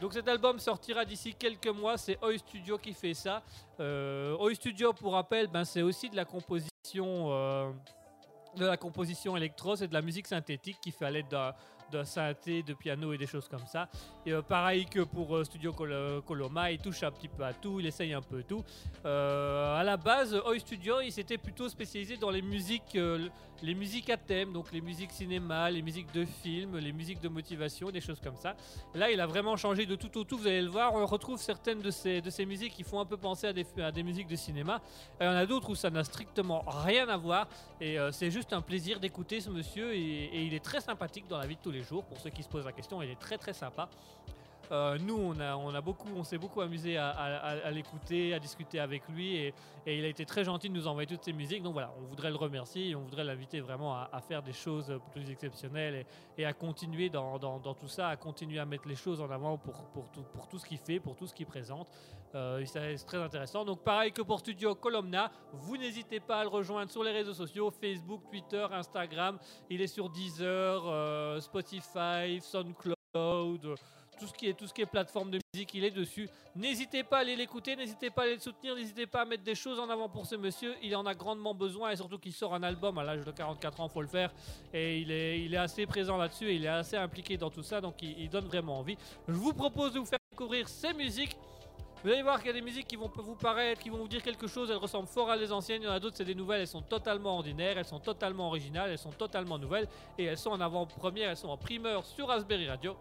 Donc 0.00 0.12
cet 0.12 0.28
album 0.28 0.58
sortira 0.58 1.04
d'ici 1.04 1.34
quelques 1.34 1.68
mois. 1.68 1.96
C'est 1.98 2.18
Oi 2.22 2.38
Studio 2.38 2.78
qui 2.78 2.92
fait 2.92 3.14
ça. 3.14 3.42
Oi 3.78 4.54
Studio, 4.54 4.92
pour 4.92 5.12
rappel, 5.12 5.46
ben, 5.46 5.64
c'est 5.64 5.82
aussi 5.82 6.08
de 6.10 6.16
la 6.16 6.24
composition. 6.24 7.30
De 8.56 8.66
la 8.66 8.76
composition 8.76 9.36
électro, 9.36 9.76
c'est 9.76 9.88
de 9.88 9.94
la 9.94 10.02
musique 10.02 10.26
synthétique 10.26 10.78
qui 10.80 10.92
fait 10.92 11.04
à 11.04 11.10
l'aide 11.10 11.34
d'un 11.90 12.04
synthé, 12.04 12.62
de 12.62 12.74
piano 12.74 13.12
et 13.12 13.18
des 13.18 13.26
choses 13.26 13.48
comme 13.48 13.66
ça. 13.66 13.88
Et 14.26 14.32
euh, 14.32 14.42
pareil 14.42 14.86
que 14.86 15.00
pour 15.00 15.36
euh, 15.36 15.44
Studio 15.44 15.72
Col- 15.72 16.22
Coloma, 16.26 16.70
il 16.70 16.78
touche 16.78 17.02
un 17.02 17.10
petit 17.10 17.28
peu 17.28 17.44
à 17.44 17.52
tout, 17.52 17.80
il 17.80 17.86
essaye 17.86 18.12
un 18.12 18.22
peu 18.22 18.42
tout. 18.42 18.64
Euh, 19.04 19.80
à 19.80 19.82
la 19.82 19.96
base, 19.96 20.34
Oi 20.34 20.58
Studio, 20.58 21.00
il 21.00 21.12
s'était 21.12 21.38
plutôt 21.38 21.68
spécialisé 21.68 22.16
dans 22.16 22.30
les 22.30 22.42
musiques, 22.42 22.98
les 23.62 23.74
musiques 23.74 24.10
à 24.10 24.16
thème, 24.16 24.52
donc 24.52 24.72
les 24.72 24.80
musiques 24.80 25.12
cinéma, 25.12 25.70
les 25.70 25.82
musiques 25.82 26.12
de 26.12 26.24
films, 26.24 26.78
les 26.78 26.92
musiques 26.92 27.20
de 27.20 27.28
motivation, 27.28 27.90
des 27.90 28.00
choses 28.00 28.20
comme 28.20 28.36
ça. 28.36 28.56
Là, 28.94 29.10
il 29.10 29.20
a 29.20 29.26
vraiment 29.26 29.56
changé 29.56 29.86
de 29.86 29.96
tout 29.96 30.16
au 30.18 30.24
tout. 30.24 30.38
Vous 30.38 30.46
allez 30.46 30.62
le 30.62 30.68
voir, 30.68 30.94
on 30.94 31.04
retrouve 31.06 31.38
certaines 31.40 31.80
de 31.80 31.90
ces, 31.90 32.20
de 32.20 32.30
ces 32.30 32.46
musiques 32.46 32.72
qui 32.74 32.84
font 32.84 33.00
un 33.00 33.04
peu 33.04 33.16
penser 33.16 33.48
à 33.48 33.52
des, 33.52 33.66
à 33.82 33.92
des 33.92 34.02
musiques 34.02 34.28
de 34.28 34.36
cinéma. 34.36 34.80
Il 35.20 35.24
y 35.24 35.28
en 35.28 35.32
a 35.32 35.46
d'autres 35.46 35.70
où 35.70 35.74
ça 35.74 35.90
n'a 35.90 36.04
strictement 36.04 36.64
rien 36.66 37.08
à 37.08 37.16
voir. 37.16 37.48
Et 37.80 37.98
c'est 38.12 38.30
juste 38.30 38.52
un 38.52 38.60
plaisir 38.62 39.00
d'écouter 39.00 39.40
ce 39.40 39.50
monsieur. 39.50 39.94
Et 39.94 40.44
il 40.44 40.54
est 40.54 40.64
très 40.64 40.80
sympathique 40.80 41.26
dans 41.28 41.38
la 41.38 41.46
vie 41.46 41.56
de 41.56 41.60
tous 41.60 41.70
les 41.70 41.79
Pour 41.88 42.18
ceux 42.18 42.30
qui 42.30 42.42
se 42.42 42.48
posent 42.48 42.66
la 42.66 42.72
question, 42.72 43.02
il 43.02 43.10
est 43.10 43.18
très 43.18 43.38
très 43.38 43.52
sympa. 43.52 43.88
Euh, 44.72 44.98
nous, 44.98 45.16
on 45.16 45.40
a, 45.40 46.24
s'est 46.24 46.38
beaucoup 46.38 46.60
amusé 46.60 46.96
à, 46.96 47.70
l'écouter, 47.72 48.34
à 48.34 48.38
discuter 48.38 48.78
avec 48.78 49.02
lui, 49.08 49.36
et, 49.36 49.54
il 49.86 50.04
a 50.04 50.08
été 50.08 50.24
très 50.24 50.44
gentil 50.44 50.68
de 50.68 50.74
nous 50.74 50.86
envoyer 50.86 51.08
toutes 51.08 51.24
ses 51.24 51.32
musiques. 51.32 51.62
Donc 51.62 51.72
voilà, 51.72 51.92
on 51.98 52.02
voudrait 52.02 52.30
le 52.30 52.36
remercier 52.36 52.94
on 52.94 53.00
voudrait 53.00 53.24
l'inviter 53.24 53.60
vraiment 53.60 53.94
à, 53.94 54.20
faire 54.20 54.42
des 54.42 54.52
choses 54.52 55.00
plus 55.12 55.28
exceptionnelles 55.28 56.06
et, 56.38 56.44
à 56.44 56.52
continuer 56.52 57.08
dans, 57.08 57.38
tout 57.74 57.88
ça, 57.88 58.08
à 58.08 58.16
continuer 58.16 58.60
à 58.60 58.64
mettre 58.64 58.86
les 58.86 58.94
choses 58.94 59.20
en 59.20 59.30
avant 59.30 59.58
pour 59.58 60.48
tout 60.48 60.58
ce 60.58 60.66
qu'il 60.66 60.78
fait, 60.78 61.00
pour 61.00 61.16
tout 61.16 61.26
ce 61.26 61.34
qu'il 61.34 61.46
présente. 61.46 61.88
Euh, 62.34 62.64
c'est 62.64 62.96
c'est 62.96 63.06
très 63.06 63.18
intéressant. 63.22 63.64
Donc 63.64 63.82
pareil 63.82 64.12
que 64.12 64.22
pour 64.22 64.38
Studio 64.38 64.74
Columna, 64.74 65.30
vous 65.52 65.76
n'hésitez 65.76 66.20
pas 66.20 66.40
à 66.40 66.42
le 66.44 66.48
rejoindre 66.48 66.90
sur 66.90 67.02
les 67.02 67.12
réseaux 67.12 67.34
sociaux, 67.34 67.70
Facebook, 67.70 68.22
Twitter, 68.30 68.66
Instagram. 68.70 69.38
Il 69.68 69.80
est 69.80 69.86
sur 69.86 70.08
Deezer, 70.08 70.82
euh, 70.86 71.40
Spotify, 71.40 72.40
SoundCloud 72.40 73.76
tout 74.20 74.66
ce 74.66 74.74
qui 74.74 74.82
est 74.82 74.86
plateforme 74.86 75.30
de 75.30 75.38
musique, 75.52 75.72
il 75.74 75.84
est 75.84 75.90
dessus. 75.90 76.28
N'hésitez 76.54 77.04
pas 77.04 77.18
à 77.18 77.20
aller 77.20 77.36
l'écouter, 77.36 77.76
n'hésitez 77.76 78.10
pas 78.10 78.22
à 78.22 78.24
aller 78.26 78.34
le 78.34 78.40
soutenir, 78.40 78.74
n'hésitez 78.74 79.06
pas 79.06 79.22
à 79.22 79.24
mettre 79.24 79.42
des 79.42 79.54
choses 79.54 79.78
en 79.78 79.88
avant 79.88 80.08
pour 80.08 80.26
ce 80.26 80.36
monsieur. 80.36 80.74
Il 80.82 80.94
en 80.96 81.06
a 81.06 81.14
grandement 81.14 81.54
besoin 81.54 81.90
et 81.90 81.96
surtout 81.96 82.18
qu'il 82.18 82.32
sort 82.32 82.54
un 82.54 82.62
album 82.62 82.98
à 82.98 83.04
l'âge 83.04 83.24
de 83.24 83.30
44 83.30 83.80
ans, 83.80 83.88
faut 83.88 84.02
le 84.02 84.08
faire. 84.08 84.32
Et 84.72 84.98
il 84.98 85.10
est, 85.10 85.56
assez 85.56 85.86
présent 85.86 86.16
là-dessus 86.16 86.54
il 86.54 86.64
est 86.64 86.68
assez 86.68 86.96
impliqué 86.96 87.36
dans 87.36 87.50
tout 87.50 87.62
ça, 87.62 87.80
donc 87.80 88.02
il, 88.02 88.18
il 88.18 88.30
donne 88.30 88.46
vraiment 88.46 88.78
envie. 88.78 88.96
Je 89.28 89.34
vous 89.34 89.52
propose 89.52 89.92
de 89.92 89.98
vous 89.98 90.06
faire 90.06 90.18
découvrir 90.30 90.68
ses 90.68 90.92
musiques. 90.92 91.36
Vous 92.02 92.10
allez 92.10 92.22
voir 92.22 92.38
qu'il 92.38 92.46
y 92.46 92.50
a 92.50 92.54
des 92.54 92.62
musiques 92.62 92.88
qui 92.88 92.96
vont 92.96 93.10
vous 93.14 93.34
paraître, 93.34 93.82
qui 93.82 93.90
vont 93.90 93.98
vous 93.98 94.08
dire 94.08 94.22
quelque 94.22 94.46
chose. 94.46 94.70
Elles 94.70 94.78
ressemblent 94.78 95.08
fort 95.08 95.28
à 95.28 95.36
les 95.36 95.52
anciennes. 95.52 95.82
Il 95.82 95.84
y 95.84 95.88
en 95.88 95.92
a 95.92 96.00
d'autres, 96.00 96.16
c'est 96.16 96.24
des 96.24 96.34
nouvelles. 96.34 96.62
Elles 96.62 96.66
sont 96.66 96.80
totalement 96.80 97.36
ordinaires, 97.36 97.76
elles 97.76 97.84
sont 97.84 98.00
totalement 98.00 98.46
originales, 98.48 98.90
elles 98.90 98.98
sont 98.98 99.10
totalement 99.10 99.58
nouvelles. 99.58 99.86
Et 100.16 100.24
elles 100.24 100.38
sont 100.38 100.50
en 100.50 100.60
avant-première, 100.60 101.28
elles 101.28 101.36
sont 101.36 101.48
en 101.48 101.58
primeur 101.58 102.06
sur 102.06 102.28
Raspberry 102.28 102.68
Radio. 102.68 102.96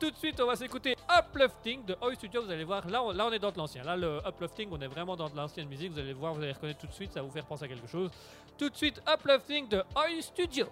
Tout 0.00 0.10
de 0.10 0.16
suite, 0.16 0.38
on 0.40 0.46
va 0.46 0.56
s'écouter 0.56 0.96
Uplifting 1.08 1.84
de 1.86 1.96
Oi 2.02 2.14
Studio. 2.16 2.42
Vous 2.42 2.50
allez 2.50 2.64
voir, 2.64 2.86
là 2.88 3.02
on, 3.02 3.12
là, 3.12 3.28
on 3.28 3.32
est 3.32 3.38
dans 3.38 3.52
de 3.52 3.56
l'ancien. 3.56 3.84
Là, 3.84 3.96
le 3.96 4.20
Uplifting, 4.26 4.68
on 4.72 4.80
est 4.80 4.88
vraiment 4.88 5.16
dans 5.16 5.30
de 5.30 5.36
l'ancienne 5.36 5.68
musique. 5.68 5.92
Vous 5.92 5.98
allez 5.98 6.12
voir, 6.12 6.34
vous 6.34 6.42
allez 6.42 6.52
reconnaître 6.52 6.80
tout 6.80 6.88
de 6.88 6.92
suite, 6.92 7.12
ça 7.12 7.20
va 7.20 7.26
vous 7.26 7.32
faire 7.32 7.46
penser 7.46 7.64
à 7.64 7.68
quelque 7.68 7.86
chose. 7.86 8.10
Tout 8.58 8.68
de 8.68 8.76
suite, 8.76 9.00
Uplifting 9.08 9.68
de 9.68 9.78
Oi 9.94 10.20
Studio. 10.20 10.66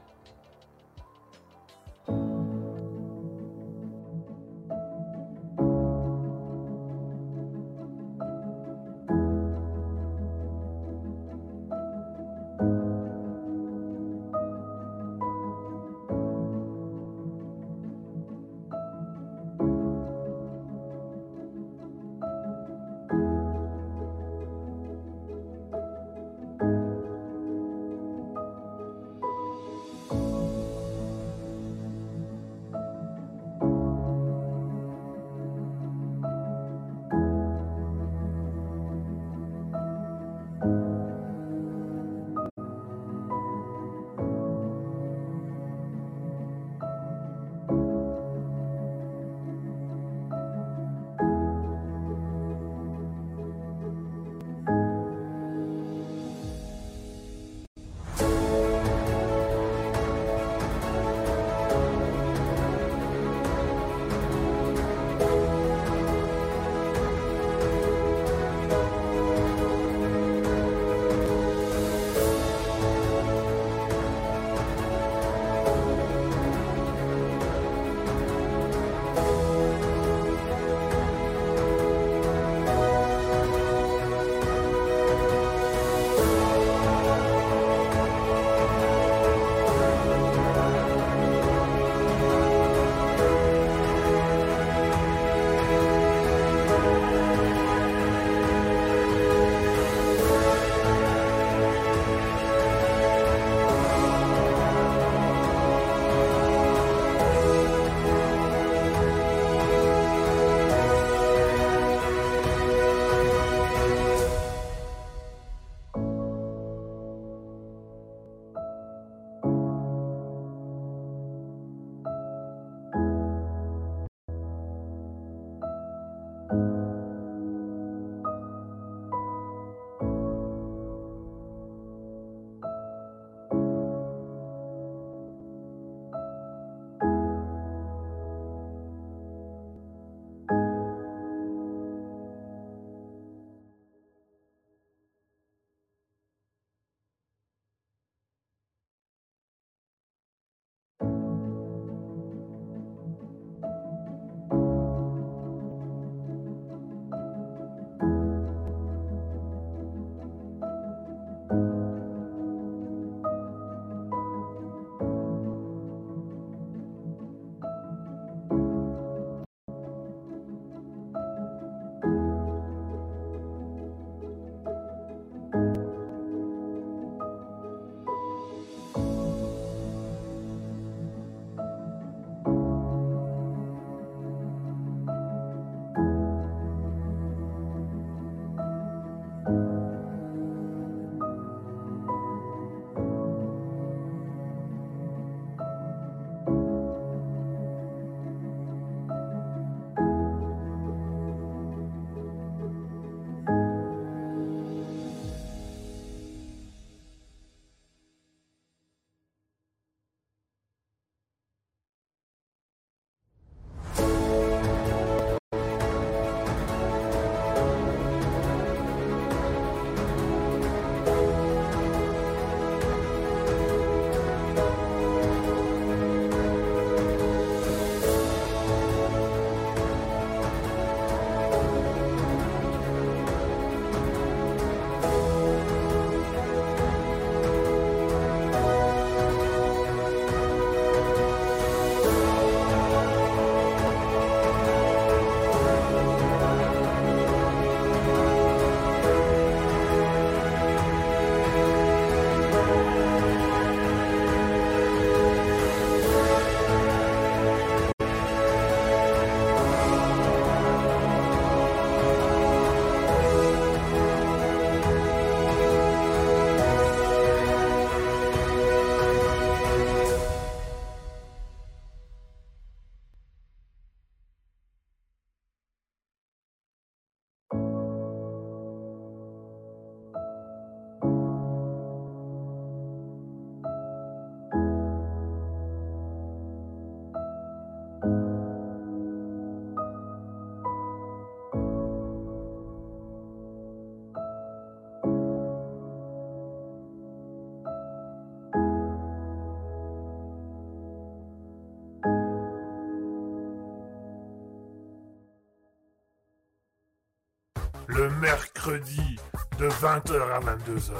Le 307.94 308.10
mercredi 308.10 309.16
de 309.58 309.68
20h 309.68 310.20
à 310.32 310.40
22h. 310.40 310.92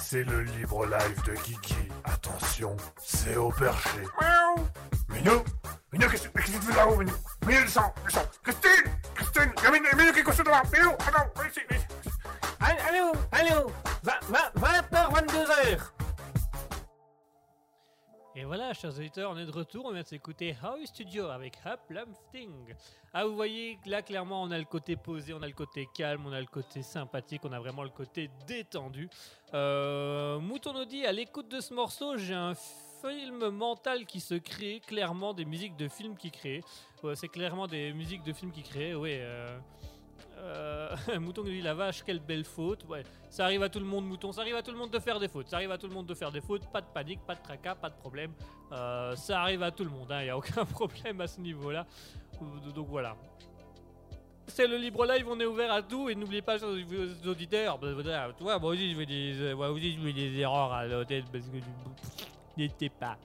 C'est 0.00 0.22
le 0.24 0.42
libre 0.42 0.86
live 0.86 1.22
de 1.24 1.32
Kiki. 1.32 1.74
Attention, 2.04 2.76
c'est 3.04 3.36
au 3.36 3.50
perché. 3.50 3.98
Miaou. 4.20 4.68
Minou 5.08 5.44
Minou, 5.92 6.08
qu'est-ce 6.08 6.28
que 6.28 6.42
tu 6.42 6.52
fais 6.52 6.76
là-haut, 6.76 6.96
Minou? 6.96 7.12
Minou, 7.46 7.60
Christine 8.42 8.92
Christine 9.14 9.52
Minou, 9.72 9.96
Minou 9.96 10.12
qui 10.12 10.20
est 10.20 10.22
couché 10.22 10.42
devant. 10.42 10.62
Minou, 10.72 10.92
attends, 10.92 11.26
viens 11.36 11.48
ici, 11.48 11.60
viens 11.68 11.78
ici 11.78 11.86
Allô, 12.60 13.12
allô 13.32 13.70
20h, 14.04 15.12
22h 15.12 15.68
Et 15.68 15.76
voilà, 18.48 18.72
chers 18.72 18.96
auditeurs, 18.96 19.30
on 19.30 19.36
est 19.36 19.44
de 19.44 19.50
retour. 19.52 19.84
On 19.84 19.92
vient 19.92 20.00
de 20.00 20.06
s'écouter 20.06 20.56
How 20.62 20.82
Studio 20.86 21.26
avec 21.26 21.58
Thing. 22.32 22.74
Ah, 23.12 23.26
vous 23.26 23.34
voyez, 23.34 23.78
là, 23.84 24.00
clairement, 24.00 24.42
on 24.42 24.50
a 24.50 24.56
le 24.56 24.64
côté 24.64 24.96
posé, 24.96 25.34
on 25.34 25.42
a 25.42 25.46
le 25.46 25.52
côté 25.52 25.86
calme, 25.94 26.24
on 26.24 26.32
a 26.32 26.40
le 26.40 26.46
côté 26.46 26.82
sympathique, 26.82 27.42
on 27.44 27.52
a 27.52 27.60
vraiment 27.60 27.82
le 27.82 27.90
côté 27.90 28.30
détendu. 28.46 29.10
Euh, 29.52 30.38
Mouton 30.38 30.72
nous 30.72 30.86
dit, 30.86 31.04
à 31.04 31.12
l'écoute 31.12 31.48
de 31.48 31.60
ce 31.60 31.74
morceau, 31.74 32.16
j'ai 32.16 32.32
un 32.32 32.54
film 32.54 33.50
mental 33.50 34.06
qui 34.06 34.18
se 34.18 34.36
crée, 34.36 34.80
clairement 34.80 35.34
des 35.34 35.44
musiques 35.44 35.76
de 35.76 35.86
films 35.86 36.16
qui 36.16 36.30
créent. 36.30 36.64
C'est 37.16 37.28
clairement 37.28 37.66
des 37.66 37.92
musiques 37.92 38.22
de 38.22 38.32
films 38.32 38.50
qui 38.50 38.62
créent, 38.62 38.94
oui. 38.94 39.10
Euh, 39.12 39.58
euh, 40.38 40.96
mouton 41.20 41.42
nous 41.42 41.50
dit 41.50 41.62
la 41.62 41.74
vache, 41.74 42.02
quelle 42.04 42.20
belle 42.20 42.44
faute. 42.44 42.84
Ouais, 42.88 43.02
ça 43.30 43.44
arrive 43.44 43.62
à 43.62 43.68
tout 43.68 43.78
le 43.78 43.84
monde, 43.84 44.06
Mouton. 44.06 44.32
Ça 44.32 44.42
arrive 44.42 44.56
à 44.56 44.62
tout 44.62 44.70
le 44.70 44.78
monde 44.78 44.90
de 44.90 44.98
faire 44.98 45.18
des 45.18 45.28
fautes. 45.28 45.48
Ça 45.48 45.56
arrive 45.56 45.70
à 45.70 45.78
tout 45.78 45.86
le 45.86 45.94
monde 45.94 46.06
de 46.06 46.14
faire 46.14 46.32
des 46.32 46.40
fautes. 46.40 46.66
Pas 46.72 46.80
de 46.80 46.86
panique, 46.86 47.20
pas 47.26 47.34
de 47.34 47.42
tracas, 47.42 47.74
pas 47.74 47.90
de 47.90 47.96
problème. 47.96 48.32
Euh, 48.72 49.14
ça 49.16 49.42
arrive 49.42 49.62
à 49.62 49.70
tout 49.70 49.84
le 49.84 49.90
monde. 49.90 50.06
Il 50.10 50.14
hein, 50.14 50.22
n'y 50.24 50.30
a 50.30 50.36
aucun 50.36 50.64
problème 50.64 51.20
à 51.20 51.26
ce 51.26 51.40
niveau-là. 51.40 51.86
Donc 52.74 52.88
voilà. 52.88 53.16
C'est 54.46 54.66
le 54.66 54.78
libre 54.78 55.04
live, 55.04 55.26
on 55.28 55.38
est 55.38 55.44
ouvert 55.44 55.70
à 55.70 55.82
tout 55.82 56.08
et 56.08 56.14
n'oubliez 56.14 56.40
pas 56.40 56.56
vos 56.56 57.30
auditeurs. 57.30 57.78
Bah, 57.78 57.88
tu 58.36 58.42
vois, 58.42 58.58
moi 58.58 58.70
aussi 58.70 58.92
je 58.92 58.96
fais 58.96 59.06
des, 59.06 59.54
moi 59.54 59.70
aussi 59.70 59.92
je 59.92 60.00
fais 60.00 60.12
des 60.12 60.38
erreurs 60.38 60.72
à 60.72 60.86
l'hôtel 60.86 61.24
parce 61.30 61.44
que 61.44 61.58
n'était 62.56 62.88
pas. 62.88 63.18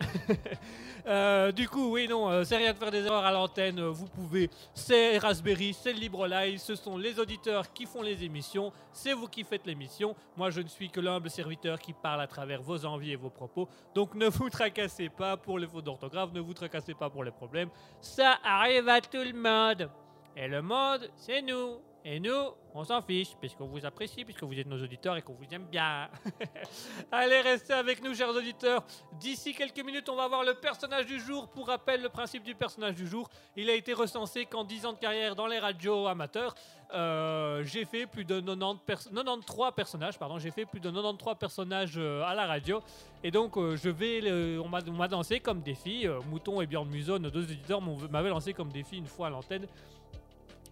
Euh, 1.06 1.52
du 1.52 1.68
coup, 1.68 1.92
oui, 1.92 2.08
non, 2.08 2.30
euh, 2.30 2.44
c'est 2.44 2.56
rien 2.56 2.72
de 2.72 2.78
faire 2.78 2.90
des 2.90 3.04
erreurs 3.04 3.26
à 3.26 3.30
l'antenne. 3.30 3.78
Euh, 3.78 3.90
vous 3.90 4.06
pouvez. 4.06 4.48
C'est 4.72 5.18
Raspberry, 5.18 5.74
c'est 5.74 5.92
le 5.92 5.98
Libre 5.98 6.26
Live. 6.26 6.58
Ce 6.60 6.74
sont 6.74 6.96
les 6.96 7.18
auditeurs 7.18 7.70
qui 7.74 7.84
font 7.84 8.00
les 8.00 8.24
émissions. 8.24 8.72
C'est 8.90 9.12
vous 9.12 9.28
qui 9.28 9.44
faites 9.44 9.66
l'émission. 9.66 10.16
Moi, 10.34 10.48
je 10.48 10.62
ne 10.62 10.68
suis 10.68 10.88
que 10.88 11.00
l'humble 11.00 11.28
serviteur 11.28 11.78
qui 11.78 11.92
parle 11.92 12.22
à 12.22 12.26
travers 12.26 12.62
vos 12.62 12.86
envies 12.86 13.12
et 13.12 13.16
vos 13.16 13.28
propos. 13.28 13.68
Donc, 13.94 14.14
ne 14.14 14.28
vous 14.28 14.48
tracassez 14.48 15.10
pas 15.10 15.36
pour 15.36 15.58
les 15.58 15.66
fautes 15.66 15.84
d'orthographe. 15.84 16.32
Ne 16.32 16.40
vous 16.40 16.54
tracassez 16.54 16.94
pas 16.94 17.10
pour 17.10 17.22
les 17.22 17.32
problèmes. 17.32 17.68
Ça 18.00 18.38
arrive 18.42 18.88
à 18.88 19.02
tout 19.02 19.18
le 19.18 19.34
monde. 19.34 19.90
Et 20.34 20.48
le 20.48 20.62
monde, 20.62 21.10
c'est 21.16 21.42
nous. 21.42 21.80
Et 22.06 22.20
nous, 22.20 22.50
on 22.74 22.84
s'en 22.84 23.00
fiche, 23.00 23.34
puisqu'on 23.40 23.64
vous 23.64 23.86
apprécie, 23.86 24.26
puisque 24.26 24.42
vous 24.42 24.58
êtes 24.58 24.66
nos 24.66 24.82
auditeurs 24.82 25.16
et 25.16 25.22
qu'on 25.22 25.32
vous 25.32 25.46
aime 25.52 25.64
bien. 25.64 26.10
Allez, 27.12 27.40
restez 27.40 27.72
avec 27.72 28.04
nous, 28.04 28.14
chers 28.14 28.28
auditeurs. 28.28 28.84
D'ici 29.18 29.54
quelques 29.54 29.82
minutes, 29.82 30.10
on 30.10 30.16
va 30.16 30.28
voir 30.28 30.44
le 30.44 30.52
personnage 30.52 31.06
du 31.06 31.18
jour. 31.18 31.48
Pour 31.48 31.68
rappel, 31.68 32.02
le 32.02 32.10
principe 32.10 32.42
du 32.42 32.54
personnage 32.54 32.94
du 32.94 33.06
jour, 33.06 33.30
il 33.56 33.70
a 33.70 33.74
été 33.74 33.94
recensé 33.94 34.44
qu'en 34.44 34.64
10 34.64 34.84
ans 34.84 34.92
de 34.92 34.98
carrière 34.98 35.34
dans 35.34 35.46
les 35.46 35.58
radios 35.58 36.06
amateurs, 36.06 36.54
euh, 36.92 37.64
j'ai 37.64 37.86
fait 37.86 38.04
plus 38.04 38.26
de 38.26 38.38
90 38.38 38.80
93 39.14 39.72
personnages. 39.74 40.18
Pardon, 40.18 40.38
j'ai 40.38 40.50
fait 40.50 40.66
plus 40.66 40.80
de 40.80 40.90
93 40.90 41.36
personnages 41.40 41.94
euh, 41.96 42.22
à 42.24 42.34
la 42.34 42.46
radio. 42.46 42.82
Et 43.22 43.30
donc, 43.30 43.56
euh, 43.56 43.76
je 43.76 43.88
vais, 43.88 44.58
on 44.58 44.68
m'a 44.68 45.08
lancé 45.08 45.40
comme 45.40 45.62
défi. 45.62 46.06
Mouton 46.28 46.60
et 46.60 46.66
Bjorn 46.66 46.86
Muso, 46.86 47.18
nos 47.18 47.30
deux 47.30 47.50
éditeurs, 47.50 47.80
m'avaient 48.10 48.28
lancé 48.28 48.52
comme 48.52 48.70
défi 48.70 48.98
une 48.98 49.06
fois 49.06 49.28
à 49.28 49.30
l'antenne 49.30 49.66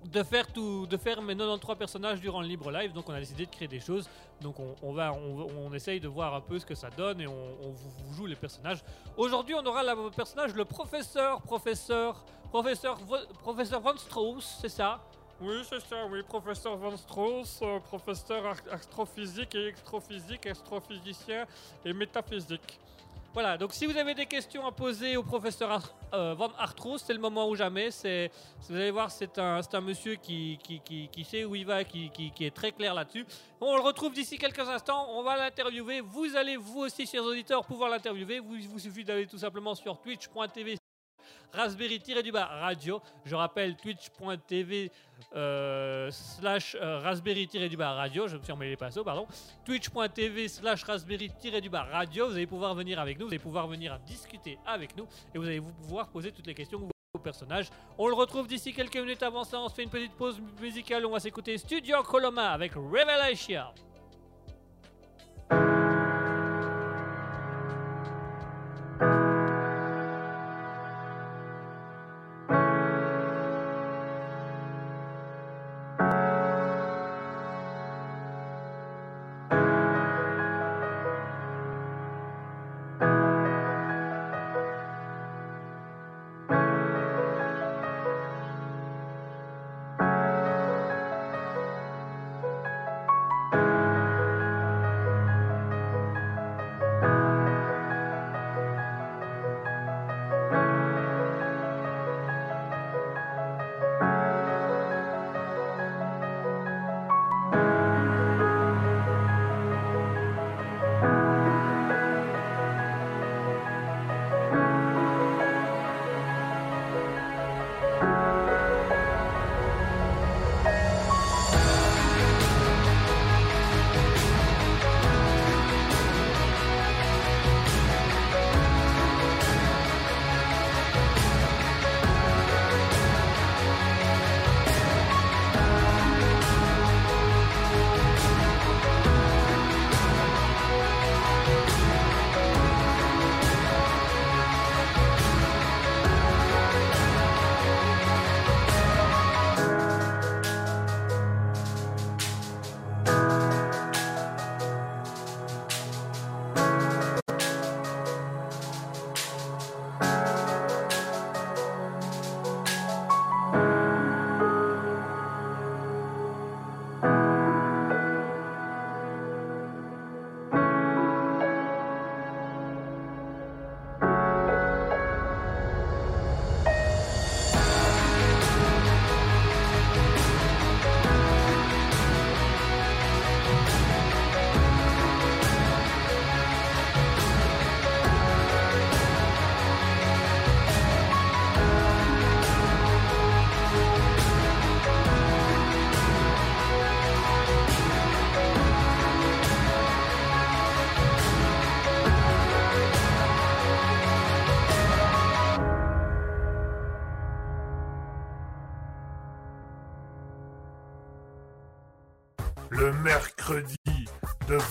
de 0.04 0.22
faire 0.22 0.46
tout, 0.52 0.86
de 0.86 0.96
faire 0.96 1.20
mes 1.22 1.36
93 1.36 1.76
personnages 1.76 2.20
durant 2.20 2.40
le 2.40 2.48
libre 2.48 2.70
live. 2.70 2.92
Donc 2.92 3.08
on 3.08 3.12
a 3.12 3.20
décidé 3.20 3.46
de 3.46 3.50
créer 3.50 3.68
des 3.68 3.80
choses. 3.80 4.08
Donc 4.40 4.56
on, 4.82 4.92
va, 4.92 5.12
on, 5.12 5.72
essaye 5.72 6.00
de 6.00 6.08
voir 6.08 6.34
un 6.34 6.40
peu 6.40 6.58
ce 6.58 6.66
que 6.66 6.74
ça 6.74 6.90
donne 6.90 7.20
et 7.20 7.26
on, 7.26 7.70
vous, 7.70 8.14
joue 8.14 8.26
les 8.26 8.36
personnages. 8.36 8.82
Aujourd'hui, 9.16 9.54
on 9.54 9.64
aura 9.64 9.82
le 9.82 10.10
personnage 10.10 10.54
le 10.54 10.64
professeur, 10.64 11.40
professeur, 11.42 12.24
professeur, 12.50 12.98
professeur 13.40 13.80
Von 13.80 13.96
Strauss, 13.96 14.58
c'est 14.60 14.68
ça? 14.68 15.00
Oui, 15.40 15.62
c'est 15.68 15.80
ça. 15.80 16.06
Oui, 16.10 16.22
professeur 16.22 16.76
Von 16.76 16.96
Strauss, 16.96 17.60
euh, 17.62 17.80
professeur 17.80 18.54
astrophysique 18.70 19.54
et 19.54 19.68
extrophysique, 19.68 20.46
astrophysicien 20.46 21.46
et 21.84 21.92
métaphysique. 21.92 22.78
Voilà, 23.34 23.56
donc 23.56 23.72
si 23.72 23.86
vous 23.86 23.96
avez 23.96 24.14
des 24.14 24.26
questions 24.26 24.66
à 24.66 24.72
poser 24.72 25.16
au 25.16 25.22
professeur 25.22 25.94
euh, 26.12 26.34
Van 26.34 26.50
Artros, 26.58 26.98
c'est 26.98 27.14
le 27.14 27.18
moment 27.18 27.48
ou 27.48 27.54
jamais. 27.56 27.88
Vous 27.88 28.76
allez 28.76 28.90
voir, 28.90 29.10
c'est 29.10 29.38
un, 29.38 29.62
monsieur 29.80 30.16
qui, 30.16 30.58
sait 31.24 31.46
où 31.46 31.54
il 31.54 31.64
va, 31.64 31.82
qui, 31.82 32.10
est 32.40 32.54
très 32.54 32.72
clair 32.72 32.92
là-dessus. 32.92 33.24
On 33.58 33.74
le 33.74 33.80
retrouve 33.80 34.12
d'ici 34.12 34.36
quelques 34.36 34.68
instants, 34.68 35.08
on 35.14 35.22
va 35.22 35.38
l'interviewer. 35.38 36.02
Vous 36.02 36.36
allez, 36.36 36.58
vous 36.58 36.80
aussi, 36.80 37.06
chers 37.06 37.24
auditeurs, 37.24 37.64
pouvoir 37.64 37.88
l'interviewer. 37.88 38.38
Vous, 38.38 38.56
vous 38.68 38.78
suffit 38.78 39.02
d'aller 39.02 39.26
tout 39.26 39.38
simplement 39.38 39.74
sur 39.74 39.98
twitch.tv 39.98 40.81
raspberry-du-bas 41.52 42.46
radio. 42.46 43.00
Je 43.24 43.34
rappelle 43.34 43.76
twitch.tv 43.76 44.90
euh, 45.34 46.10
slash 46.10 46.76
euh, 46.80 46.98
raspberry-du-bas 46.98 47.92
radio. 47.92 48.28
Je 48.28 48.36
me 48.36 48.42
suis 48.42 48.52
emmêlé 48.52 48.72
les 48.72 48.76
pinceaux, 48.76 49.04
pardon. 49.04 49.26
Twitch.tv 49.64 50.48
slash 50.48 50.84
raspberry-du-bas 50.84 51.84
radio. 51.84 52.28
Vous 52.28 52.34
allez 52.34 52.46
pouvoir 52.46 52.74
venir 52.74 52.98
avec 52.98 53.18
nous, 53.18 53.26
vous 53.26 53.32
allez 53.32 53.38
pouvoir 53.38 53.66
venir 53.66 53.98
discuter 54.00 54.58
avec 54.66 54.96
nous 54.96 55.06
et 55.34 55.38
vous 55.38 55.46
allez 55.46 55.60
pouvoir 55.60 56.08
poser 56.08 56.32
toutes 56.32 56.46
les 56.46 56.54
questions 56.54 56.78
que 56.78 56.84
vous 56.84 56.92
au 57.14 57.18
personnage. 57.18 57.68
On 57.98 58.08
le 58.08 58.14
retrouve 58.14 58.46
d'ici 58.46 58.72
quelques 58.72 58.96
minutes 58.96 59.22
avant 59.22 59.44
ça. 59.44 59.60
On 59.60 59.68
se 59.68 59.74
fait 59.74 59.82
une 59.82 59.90
petite 59.90 60.14
pause 60.14 60.40
musicale. 60.58 61.04
On 61.04 61.10
va 61.10 61.20
s'écouter 61.20 61.58
Studio 61.58 62.02
Coloma 62.02 62.52
avec 62.52 62.72
Revelation. 62.72 63.66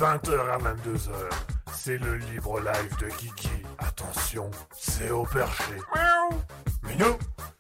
20h 0.02 0.50
à 0.50 0.58
22h. 0.58 1.12
C'est 1.74 2.00
le 2.00 2.18
libre 2.18 2.60
live 2.60 2.98
de 2.98 3.08
Kiki. 3.18 3.50
Attention, 3.78 4.50
c'est 4.72 5.12
au 5.12 5.24
perché. 5.26 5.76
Miaou 5.94 6.42
Minou 6.88 7.18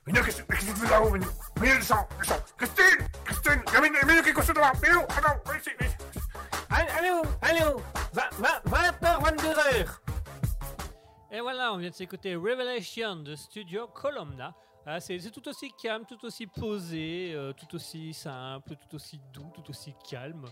Minou, 0.08 0.24
qu'est-ce 0.24 0.42
qu'est-ce 0.42 0.66
que 0.66 0.72
tu 0.72 0.78
fais 0.78 0.90
là-haut, 0.90 1.12
Minou 1.12 1.28
Minou, 1.62 1.76
descends, 1.76 2.08
descends 2.20 2.44
Christine 2.58 3.08
Christine 3.26 3.62
a 3.78 3.82
Minou, 3.82 3.96
Minou 4.08 4.24
qui 4.24 4.30
est 4.30 4.34
couché 4.34 4.54
devant 4.54 4.72
Minou, 4.82 5.02
attends, 5.02 5.40
viens 5.46 5.60
ici, 5.60 5.70
viens 5.80 5.88
ici. 5.88 5.98
Allô, 6.98 7.22
allô 7.44 7.82
20h, 8.16 9.22
22h 9.22 9.88
Et 11.34 11.42
voilà, 11.42 11.74
on 11.74 11.78
vient 11.78 11.92
de 11.92 11.96
s'écouter 11.96 12.36
Revelation 12.36 13.18
de 13.18 13.36
Studio 13.36 13.86
Columna. 13.86 14.56
Ah, 14.88 15.00
c'est 15.00 15.20
c'est 15.20 15.30
tout 15.30 15.48
aussi 15.48 15.72
calme, 15.80 16.06
tout 16.08 16.26
aussi 16.26 16.48
posé, 16.48 17.34
euh, 17.36 17.54
tout 17.54 17.76
aussi 17.76 18.16
simple, 18.16 18.76
tout 18.76 18.96
aussi 18.96 19.22
doux, 19.32 19.52
tout 19.54 19.70
aussi 19.70 19.94
calme. 20.10 20.48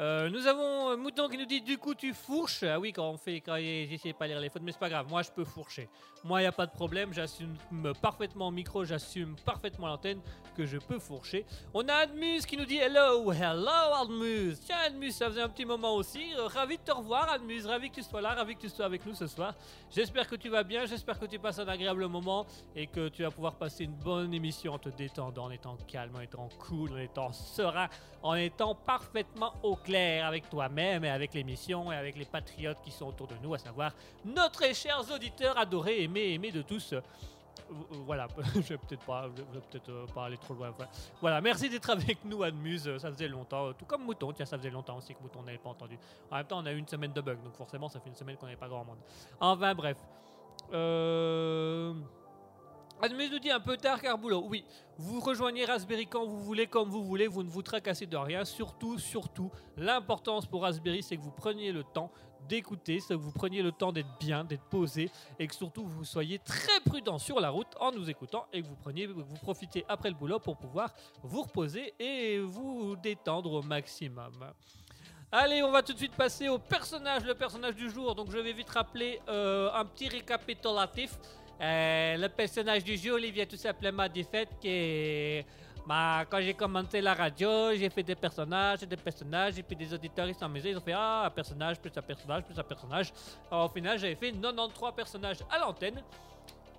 Euh, 0.00 0.30
nous 0.30 0.46
avons 0.46 0.90
euh, 0.90 0.96
Mouton 0.96 1.28
qui 1.28 1.36
nous 1.36 1.44
dit 1.44 1.60
du 1.60 1.76
coup 1.76 1.94
tu 1.94 2.14
fourches. 2.14 2.62
Ah 2.62 2.80
oui, 2.80 2.92
quand 2.92 3.10
on 3.10 3.16
fait, 3.16 3.40
quand 3.40 3.56
j'essaie 3.56 4.12
pas 4.12 4.26
lire 4.26 4.40
les 4.40 4.48
fautes, 4.48 4.62
mais 4.62 4.72
c'est 4.72 4.78
pas 4.78 4.88
grave. 4.88 5.06
Moi 5.08 5.22
je 5.22 5.30
peux 5.30 5.44
fourcher. 5.44 5.88
Moi 6.24 6.40
il 6.40 6.44
y 6.44 6.46
a 6.46 6.52
pas 6.52 6.66
de 6.66 6.72
problème. 6.72 7.12
J'assume 7.12 7.54
parfaitement 8.00 8.48
au 8.48 8.50
micro, 8.50 8.84
j'assume 8.84 9.36
parfaitement 9.44 9.88
l'antenne 9.88 10.20
que 10.52 10.66
je 10.66 10.78
peux 10.78 10.98
fourcher. 10.98 11.44
On 11.74 11.86
a 11.88 11.94
Admus 11.94 12.40
qui 12.46 12.56
nous 12.56 12.64
dit 12.64 12.76
hello, 12.76 13.32
hello 13.32 13.68
Admus. 14.02 14.56
Tiens 14.64 14.76
Admus, 14.86 15.12
ça 15.12 15.28
faisait 15.28 15.42
un 15.42 15.48
petit 15.48 15.64
moment 15.64 15.94
aussi. 15.94 16.32
Euh, 16.34 16.46
ravi 16.46 16.78
de 16.78 16.82
te 16.82 16.92
revoir 16.92 17.30
Admus, 17.30 17.66
ravi 17.66 17.90
que 17.90 17.96
tu 17.96 18.02
sois 18.02 18.20
là, 18.20 18.34
ravi 18.34 18.54
que 18.56 18.60
tu 18.60 18.68
sois 18.68 18.84
avec 18.84 19.04
nous 19.06 19.14
ce 19.14 19.26
soir. 19.26 19.54
J'espère 19.90 20.28
que 20.28 20.36
tu 20.36 20.48
vas 20.48 20.62
bien, 20.62 20.86
j'espère 20.86 21.18
que 21.18 21.26
tu 21.26 21.38
passes 21.38 21.58
un 21.58 21.68
agréable 21.68 22.06
moment 22.06 22.46
et 22.74 22.86
que 22.86 23.08
tu 23.08 23.22
vas 23.22 23.30
pouvoir 23.30 23.54
passer 23.54 23.84
une 23.84 23.94
bonne 23.94 24.32
émission 24.34 24.74
en 24.74 24.78
te 24.78 24.88
détendant, 24.88 25.44
en 25.44 25.50
étant 25.50 25.76
calme, 25.86 26.16
en 26.16 26.20
étant 26.20 26.48
cool, 26.58 26.92
en 26.92 26.98
étant 26.98 27.32
serein, 27.32 27.88
en 28.22 28.34
étant 28.34 28.74
parfaitement 28.74 29.54
au 29.62 29.76
clair 29.76 30.26
avec 30.26 30.48
toi-même 30.48 31.04
et 31.04 31.10
avec 31.10 31.34
l'émission 31.34 31.90
et 31.92 31.96
avec 31.96 32.16
les 32.16 32.24
patriotes 32.24 32.78
qui 32.84 32.90
sont 32.90 33.06
autour 33.06 33.26
de 33.26 33.34
nous, 33.42 33.54
à 33.54 33.58
savoir 33.58 33.92
notre 34.24 34.52
très 34.52 34.74
chers 34.74 35.10
auditeurs 35.12 35.58
adorés, 35.58 36.02
aimés, 36.02 36.34
aimés 36.34 36.52
de 36.52 36.62
tous. 36.62 36.94
Euh, 37.72 37.96
Voilà, 38.06 38.28
je 38.54 38.60
vais 38.60 38.78
peut-être 38.78 39.04
pas, 39.04 39.26
euh, 39.26 40.20
aller 40.20 40.38
trop 40.38 40.54
loin. 40.54 40.74
Voilà, 41.20 41.40
merci 41.40 41.68
d'être 41.68 41.90
avec 41.90 42.24
nous, 42.24 42.42
Admuse. 42.42 42.86
euh, 42.88 42.98
Ça 42.98 43.10
faisait 43.10 43.28
longtemps, 43.28 43.72
tout 43.72 43.84
comme 43.84 44.04
Mouton. 44.04 44.32
Tiens, 44.32 44.46
ça 44.46 44.58
faisait 44.58 44.70
longtemps 44.70 44.96
aussi 44.96 45.14
que 45.14 45.22
Mouton 45.22 45.42
n'avait 45.42 45.58
pas 45.58 45.70
entendu. 45.70 45.98
En 46.30 46.36
même 46.36 46.46
temps, 46.46 46.58
on 46.58 46.66
a 46.66 46.72
eu 46.72 46.76
une 46.78 46.88
semaine 46.88 47.12
de 47.12 47.20
bug, 47.20 47.42
donc 47.42 47.54
forcément, 47.54 47.88
ça 47.88 48.00
fait 48.00 48.08
une 48.10 48.16
semaine 48.16 48.36
qu'on 48.36 48.46
n'avait 48.46 48.58
pas 48.58 48.68
grand 48.68 48.84
monde. 48.84 48.98
Enfin, 49.40 49.74
bref. 49.74 49.98
Euh... 50.72 51.94
Nous 53.10 53.38
dit 53.40 53.50
un 53.50 53.58
peu 53.58 53.76
tard 53.76 54.00
car 54.00 54.16
boulot. 54.16 54.44
Oui, 54.48 54.64
vous 54.96 55.18
rejoignez 55.18 55.64
Raspberry 55.64 56.06
quand 56.06 56.24
vous 56.24 56.40
voulez, 56.40 56.68
comme 56.68 56.88
vous 56.88 57.02
voulez, 57.02 57.26
vous 57.26 57.42
ne 57.42 57.48
vous 57.48 57.62
tracassez 57.62 58.06
de 58.06 58.16
rien. 58.16 58.44
Surtout, 58.44 58.96
surtout, 58.98 59.50
l'importance 59.76 60.46
pour 60.46 60.62
Raspberry, 60.62 61.02
c'est 61.02 61.16
que 61.16 61.22
vous 61.22 61.32
preniez 61.32 61.72
le 61.72 61.82
temps 61.82 62.12
d'écouter, 62.48 63.00
c'est 63.00 63.14
que 63.14 63.20
vous 63.20 63.32
preniez 63.32 63.62
le 63.62 63.72
temps 63.72 63.92
d'être 63.92 64.18
bien, 64.18 64.44
d'être 64.44 64.64
posé, 64.64 65.10
et 65.38 65.46
que 65.46 65.54
surtout 65.54 65.84
vous 65.84 66.04
soyez 66.04 66.38
très 66.38 66.80
prudent 66.84 67.18
sur 67.18 67.40
la 67.40 67.50
route 67.50 67.74
en 67.80 67.92
nous 67.92 68.08
écoutant, 68.08 68.46
et 68.52 68.62
que 68.62 68.66
vous 68.66 68.76
preniez, 68.76 69.08
profitez 69.42 69.84
après 69.88 70.10
le 70.10 70.16
boulot 70.16 70.38
pour 70.38 70.56
pouvoir 70.56 70.94
vous 71.22 71.42
reposer 71.42 71.94
et 71.98 72.38
vous 72.38 72.96
détendre 72.96 73.52
au 73.52 73.62
maximum. 73.62 74.32
Allez, 75.34 75.62
on 75.62 75.70
va 75.70 75.82
tout 75.82 75.94
de 75.94 75.98
suite 75.98 76.14
passer 76.14 76.50
au 76.50 76.58
personnage, 76.58 77.24
le 77.24 77.34
personnage 77.34 77.74
du 77.74 77.88
jour. 77.88 78.14
Donc 78.14 78.30
je 78.30 78.36
vais 78.36 78.52
vite 78.52 78.68
rappeler 78.68 79.18
euh, 79.30 79.70
un 79.72 79.86
petit 79.86 80.06
récapitulatif. 80.06 81.18
Euh, 81.58 82.18
le 82.18 82.28
personnage 82.28 82.84
du 82.84 82.98
jour, 82.98 83.18
il 83.18 83.32
vient 83.32 83.46
tout 83.46 83.56
simplement 83.56 84.06
du 84.10 84.24
fait 84.24 84.50
que 84.62 85.40
bah, 85.86 86.24
quand 86.30 86.40
j'ai 86.40 86.54
commencé 86.54 87.00
la 87.00 87.14
radio, 87.14 87.74
j'ai 87.74 87.90
fait 87.90 88.02
des 88.02 88.14
personnages, 88.14 88.80
des 88.80 88.96
personnages, 88.96 89.58
et 89.58 89.62
puis 89.62 89.74
des 89.74 89.92
auditeurs 89.92 90.28
ils 90.28 90.34
sont 90.34 90.44
amusés, 90.44 90.70
ils 90.70 90.76
ont 90.76 90.80
fait 90.80 90.94
ah, 90.94 91.24
un 91.26 91.30
personnage, 91.30 91.80
plus 91.80 91.90
un 91.96 92.02
personnage, 92.02 92.44
plus 92.44 92.58
un 92.58 92.62
personnage. 92.62 93.12
Alors, 93.50 93.66
au 93.66 93.68
final, 93.68 93.98
j'avais 93.98 94.14
fait 94.14 94.32
93 94.32 94.92
personnages 94.94 95.38
à 95.50 95.58
l'antenne. 95.58 96.00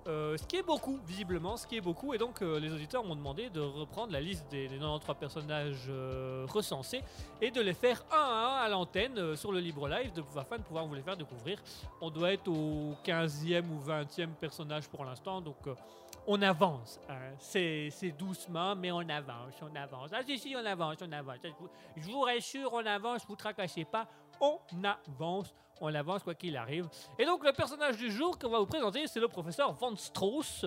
Euh, 0.06 0.36
ce 0.36 0.46
qui 0.46 0.56
est 0.56 0.62
beaucoup, 0.62 0.98
visiblement, 1.06 1.56
ce 1.56 1.66
qui 1.66 1.78
est 1.78 1.80
beaucoup, 1.80 2.12
et 2.12 2.18
donc 2.18 2.42
euh, 2.42 2.60
les 2.60 2.70
auditeurs 2.70 3.02
m'ont 3.04 3.16
demandé 3.16 3.48
de 3.48 3.60
reprendre 3.60 4.12
la 4.12 4.20
liste 4.20 4.44
des, 4.50 4.68
des 4.68 4.76
93 4.76 5.16
personnages 5.16 5.86
euh, 5.88 6.44
recensés 6.46 7.00
et 7.40 7.50
de 7.50 7.62
les 7.62 7.72
faire 7.72 8.04
un 8.12 8.16
à 8.16 8.60
un 8.60 8.64
à 8.64 8.68
l'antenne 8.68 9.34
sur 9.34 9.50
le 9.50 9.60
Libre 9.60 9.88
Live 9.88 10.10
afin 10.36 10.58
de 10.58 10.62
pouvoir 10.62 10.84
vous 10.84 10.94
les 10.94 11.00
faire 11.00 11.16
découvrir. 11.16 11.58
On 12.02 12.10
doit 12.10 12.34
être 12.34 12.48
au 12.48 12.94
15e 13.02 13.64
ou 13.70 13.82
20e 13.82 14.34
personnage 14.38 14.88
pour 14.88 15.06
l'instant, 15.06 15.40
donc 15.40 15.56
on 16.26 16.40
avance. 16.42 17.00
hein. 17.08 17.32
C'est 17.38 18.14
doucement, 18.18 18.74
mais 18.74 18.90
on 18.92 19.00
avance, 19.08 19.54
on 19.62 19.74
avance. 19.76 20.10
Ah 20.12 20.22
si, 20.24 20.38
si, 20.38 20.54
on 20.56 20.64
avance, 20.64 20.96
on 21.02 21.12
avance. 21.12 21.38
Je 21.42 21.48
vous, 21.48 21.68
je 21.96 22.10
vous 22.10 22.20
rassure, 22.20 22.72
on 22.72 22.84
avance, 22.86 23.24
vous 23.26 23.36
tracassez 23.36 23.84
pas, 23.84 24.06
on 24.40 24.58
avance. 24.82 25.54
On 25.80 25.92
avance 25.92 26.22
quoi 26.22 26.34
qu'il 26.34 26.56
arrive. 26.56 26.88
Et 27.18 27.24
donc 27.26 27.44
le 27.44 27.52
personnage 27.52 27.96
du 27.96 28.10
jour 28.10 28.38
qu'on 28.38 28.48
va 28.48 28.60
vous 28.60 28.66
présenter, 28.66 29.06
c'est 29.08 29.18
le 29.18 29.26
professeur 29.28 29.72
Van 29.72 29.94
Strauss. 29.96 30.64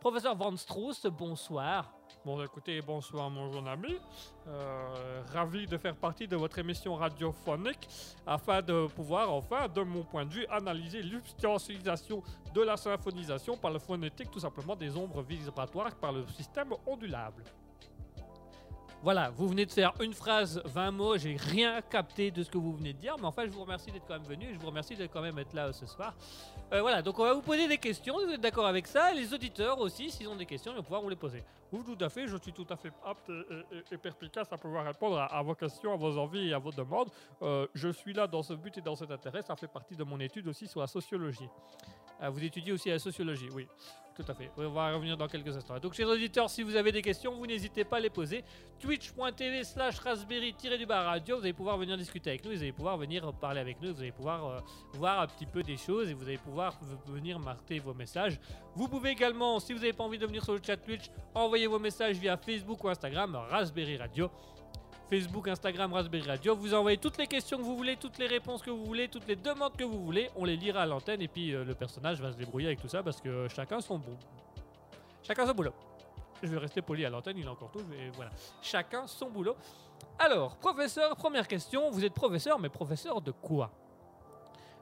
Professeur 0.00 0.34
Van 0.34 0.56
Strauss, 0.56 1.06
bonsoir. 1.06 1.92
Bon, 2.24 2.42
écoutez, 2.42 2.82
bonsoir 2.82 3.30
mon 3.30 3.50
jeune 3.52 3.68
ami. 3.68 3.96
Euh, 4.48 5.22
ravi 5.32 5.66
de 5.66 5.78
faire 5.78 5.94
partie 5.94 6.26
de 6.26 6.34
votre 6.36 6.58
émission 6.58 6.94
radiophonique 6.96 7.88
afin 8.26 8.60
de 8.60 8.88
pouvoir, 8.88 9.32
enfin, 9.32 9.68
de 9.68 9.82
mon 9.82 10.02
point 10.02 10.26
de 10.26 10.34
vue, 10.34 10.46
analyser 10.50 11.00
l'ubstantialisation 11.00 12.22
de 12.52 12.60
la 12.62 12.76
symphonisation 12.76 13.56
par 13.56 13.70
le 13.70 13.78
phonétique, 13.78 14.30
tout 14.30 14.40
simplement 14.40 14.74
des 14.74 14.96
ombres 14.96 15.22
vibratoires 15.22 15.94
par 15.94 16.12
le 16.12 16.26
système 16.36 16.74
ondulable. 16.86 17.44
Voilà, 19.00 19.30
vous 19.30 19.46
venez 19.46 19.64
de 19.64 19.70
faire 19.70 19.94
une 20.00 20.12
phrase, 20.12 20.60
20 20.64 20.90
mots, 20.90 21.16
j'ai 21.16 21.36
rien 21.36 21.80
capté 21.82 22.32
de 22.32 22.42
ce 22.42 22.50
que 22.50 22.58
vous 22.58 22.72
venez 22.72 22.92
de 22.94 22.98
dire, 22.98 23.14
mais 23.16 23.26
enfin 23.26 23.44
je 23.44 23.50
vous 23.50 23.62
remercie 23.62 23.92
d'être 23.92 24.06
quand 24.08 24.14
même 24.14 24.28
venu, 24.28 24.48
je 24.52 24.58
vous 24.58 24.66
remercie 24.66 24.96
de 24.96 25.06
quand 25.06 25.22
même 25.22 25.38
être 25.38 25.52
là 25.54 25.68
euh, 25.68 25.72
ce 25.72 25.86
soir. 25.86 26.14
Euh, 26.70 26.82
voilà, 26.82 27.00
donc 27.00 27.18
on 27.18 27.24
va 27.24 27.32
vous 27.32 27.40
poser 27.40 27.66
des 27.66 27.78
questions, 27.78 28.18
si 28.18 28.26
vous 28.26 28.32
êtes 28.32 28.42
d'accord 28.42 28.66
avec 28.66 28.86
ça, 28.86 29.10
les 29.14 29.32
auditeurs 29.32 29.78
aussi, 29.80 30.10
s'ils 30.10 30.28
ont 30.28 30.36
des 30.36 30.44
questions, 30.44 30.70
ils 30.72 30.76
vont 30.76 30.82
pouvoir 30.82 31.00
vous 31.00 31.08
les 31.08 31.16
poser. 31.16 31.42
Oui, 31.72 31.80
tout 31.82 31.96
à 32.04 32.10
fait, 32.10 32.28
je 32.28 32.36
suis 32.36 32.52
tout 32.52 32.66
à 32.68 32.76
fait 32.76 32.92
apte 33.06 33.30
et, 33.30 33.94
et- 33.94 33.96
perspicace 33.96 34.52
à 34.52 34.58
pouvoir 34.58 34.84
répondre 34.84 35.18
à, 35.18 35.26
à 35.26 35.42
vos 35.42 35.54
questions, 35.54 35.94
à 35.94 35.96
vos 35.96 36.18
envies 36.18 36.48
et 36.50 36.52
à 36.52 36.58
vos 36.58 36.70
demandes. 36.70 37.08
Euh, 37.40 37.66
je 37.74 37.88
suis 37.88 38.12
là 38.12 38.26
dans 38.26 38.42
ce 38.42 38.52
but 38.52 38.76
et 38.76 38.82
dans 38.82 38.96
cet 38.96 39.10
intérêt, 39.10 39.40
ça 39.40 39.56
fait 39.56 39.66
partie 39.66 39.96
de 39.96 40.04
mon 40.04 40.20
étude 40.20 40.46
aussi 40.46 40.66
sur 40.66 40.80
la 40.80 40.86
sociologie. 40.86 41.48
Ah, 42.20 42.30
vous 42.30 42.42
étudiez 42.42 42.72
aussi 42.72 42.88
la 42.88 42.98
sociologie, 42.98 43.48
oui. 43.54 43.66
Tout 44.18 44.32
à 44.32 44.34
fait. 44.34 44.50
On 44.56 44.68
va 44.70 44.92
revenir 44.92 45.16
dans 45.16 45.28
quelques 45.28 45.56
instants. 45.56 45.78
Donc, 45.78 45.94
chers 45.94 46.08
auditeurs, 46.08 46.50
si 46.50 46.64
vous 46.64 46.74
avez 46.74 46.90
des 46.90 47.02
questions, 47.02 47.36
vous 47.36 47.46
n'hésitez 47.46 47.84
pas 47.84 47.98
à 47.98 48.00
les 48.00 48.10
poser. 48.10 48.42
Twitch.tv 48.80 49.62
slash 49.62 50.00
raspberry-du-bas 50.00 51.02
radio. 51.02 51.36
Vous 51.36 51.44
allez 51.44 51.52
pouvoir 51.52 51.78
venir 51.78 51.96
discuter 51.96 52.30
avec 52.30 52.44
nous. 52.44 52.50
Vous 52.50 52.62
allez 52.62 52.72
pouvoir 52.72 52.96
venir 52.96 53.32
parler 53.34 53.60
avec 53.60 53.80
nous. 53.80 53.94
Vous 53.94 54.00
allez 54.00 54.10
pouvoir 54.10 54.44
euh, 54.44 54.60
voir 54.94 55.20
un 55.20 55.28
petit 55.28 55.46
peu 55.46 55.62
des 55.62 55.76
choses 55.76 56.10
et 56.10 56.14
vous 56.14 56.24
allez 56.24 56.38
pouvoir 56.38 56.80
venir 57.06 57.38
marquer 57.38 57.78
vos 57.78 57.94
messages. 57.94 58.40
Vous 58.74 58.88
pouvez 58.88 59.10
également, 59.10 59.60
si 59.60 59.72
vous 59.72 59.78
n'avez 59.78 59.92
pas 59.92 60.02
envie 60.02 60.18
de 60.18 60.26
venir 60.26 60.42
sur 60.42 60.54
le 60.54 60.60
chat 60.60 60.76
Twitch, 60.76 61.10
envoyer 61.32 61.68
vos 61.68 61.78
messages 61.78 62.16
via 62.16 62.36
Facebook 62.36 62.82
ou 62.82 62.88
Instagram, 62.88 63.36
Raspberry 63.36 63.98
Radio. 63.98 64.28
Facebook, 65.08 65.48
Instagram, 65.48 65.92
Raspberry 65.92 66.28
Radio. 66.28 66.54
Vous 66.54 66.74
envoyez 66.74 66.98
toutes 66.98 67.16
les 67.16 67.26
questions 67.26 67.56
que 67.56 67.62
vous 67.62 67.76
voulez, 67.76 67.96
toutes 67.96 68.18
les 68.18 68.26
réponses 68.26 68.60
que 68.60 68.70
vous 68.70 68.84
voulez, 68.84 69.08
toutes 69.08 69.26
les 69.26 69.36
demandes 69.36 69.74
que 69.74 69.84
vous 69.84 70.04
voulez. 70.04 70.30
On 70.36 70.44
les 70.44 70.56
lira 70.56 70.82
à 70.82 70.86
l'antenne 70.86 71.22
et 71.22 71.28
puis 71.28 71.54
euh, 71.54 71.64
le 71.64 71.74
personnage 71.74 72.20
va 72.20 72.30
se 72.30 72.36
débrouiller 72.36 72.66
avec 72.66 72.80
tout 72.80 72.88
ça 72.88 73.02
parce 73.02 73.20
que 73.20 73.48
chacun 73.48 73.80
son 73.80 73.98
bon. 73.98 74.16
Chacun 75.22 75.46
son 75.46 75.54
boulot. 75.54 75.72
Je 76.42 76.48
vais 76.48 76.58
rester 76.58 76.82
poli 76.82 77.04
à 77.06 77.10
l'antenne, 77.10 77.38
il 77.38 77.44
est 77.44 77.48
encore 77.48 77.70
tout. 77.70 77.80
Voilà. 78.14 78.30
Chacun 78.60 79.06
son 79.06 79.30
boulot. 79.30 79.56
Alors, 80.18 80.56
professeur, 80.56 81.16
première 81.16 81.48
question. 81.48 81.90
Vous 81.90 82.04
êtes 82.04 82.14
professeur, 82.14 82.58
mais 82.58 82.68
professeur 82.68 83.20
de 83.20 83.30
quoi? 83.30 83.70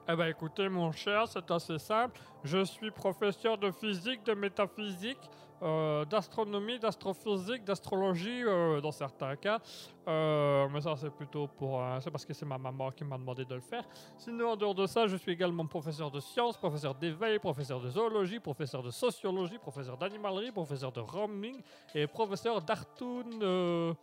Eh 0.08 0.14
ben 0.14 0.26
écoutez 0.26 0.68
mon 0.68 0.92
cher, 0.92 1.26
c'est 1.28 1.50
assez 1.50 1.78
simple. 1.78 2.20
Je 2.44 2.64
suis 2.64 2.90
professeur 2.90 3.58
de 3.58 3.70
physique, 3.70 4.24
de 4.24 4.34
métaphysique, 4.34 5.18
euh, 5.62 6.04
d'astronomie, 6.04 6.78
d'astrophysique, 6.78 7.64
d'astrologie 7.64 8.42
euh, 8.44 8.80
dans 8.80 8.92
certains 8.92 9.36
cas. 9.36 9.58
Euh, 10.06 10.68
mais 10.72 10.80
ça 10.80 10.94
c'est 10.96 11.10
plutôt 11.10 11.46
pour... 11.46 11.82
c'est 12.00 12.10
parce 12.10 12.24
que 12.24 12.32
c'est 12.32 12.46
ma 12.46 12.58
maman 12.58 12.90
qui 12.90 13.04
m'a 13.04 13.18
demandé 13.18 13.44
de 13.44 13.54
le 13.54 13.60
faire. 13.60 13.84
Sinon 14.18 14.50
en 14.50 14.56
dehors 14.56 14.74
de 14.74 14.86
ça, 14.86 15.06
je 15.06 15.16
suis 15.16 15.32
également 15.32 15.66
professeur 15.66 16.10
de 16.10 16.20
sciences, 16.20 16.56
professeur 16.56 16.94
d'éveil, 16.94 17.38
professeur 17.38 17.80
de 17.80 17.90
zoologie, 17.90 18.38
professeur 18.38 18.82
de 18.82 18.90
sociologie, 18.90 19.58
professeur 19.58 19.96
d'animalerie, 19.96 20.52
professeur 20.52 20.92
de 20.92 21.00
roaming 21.00 21.60
et 21.94 22.06
professeur 22.06 22.60
d'Artun... 22.60 23.94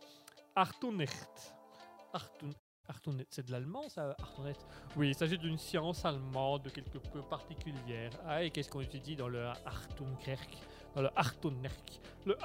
Artunecht. 0.56 1.54
Artun. 2.12 2.50
C'est 3.30 3.46
de 3.46 3.52
l'allemand 3.52 3.88
ça, 3.88 4.14
Artunet 4.18 4.52
Oui, 4.96 5.08
il 5.08 5.14
s'agit 5.14 5.38
d'une 5.38 5.56
science 5.56 6.04
allemande 6.04 6.70
quelque 6.70 6.98
peu 6.98 7.22
particulière. 7.22 8.10
Ah, 8.26 8.42
et 8.42 8.50
qu'est-ce 8.50 8.70
qu'on 8.70 8.82
étudie 8.82 9.16
dans 9.16 9.28
le 9.28 9.46
Artunkerk 9.46 10.58
le 11.02 11.10
Hartonnerk. 11.16 12.00
Le 12.26 12.36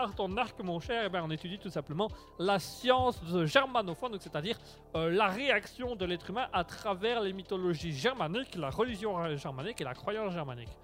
mon 0.64 0.80
cher, 0.80 1.04
eh 1.06 1.10
ben, 1.10 1.24
on 1.24 1.32
étudie 1.32 1.58
tout 1.58 1.70
simplement 1.70 2.10
la 2.38 2.60
science 2.60 3.22
germanophone, 3.46 4.18
c'est-à-dire 4.20 4.58
euh, 4.96 5.10
la 5.10 5.28
réaction 5.28 5.96
de 5.96 6.06
l'être 6.06 6.30
humain 6.30 6.48
à 6.52 6.66
travers 6.66 7.22
les 7.22 7.32
mythologies 7.32 7.94
germaniques, 7.94 8.56
la 8.56 8.70
religion 8.70 9.38
germanique 9.38 9.80
et 9.80 9.86
la 9.86 9.94
croyance 9.94 10.34
germanique. 10.34 10.76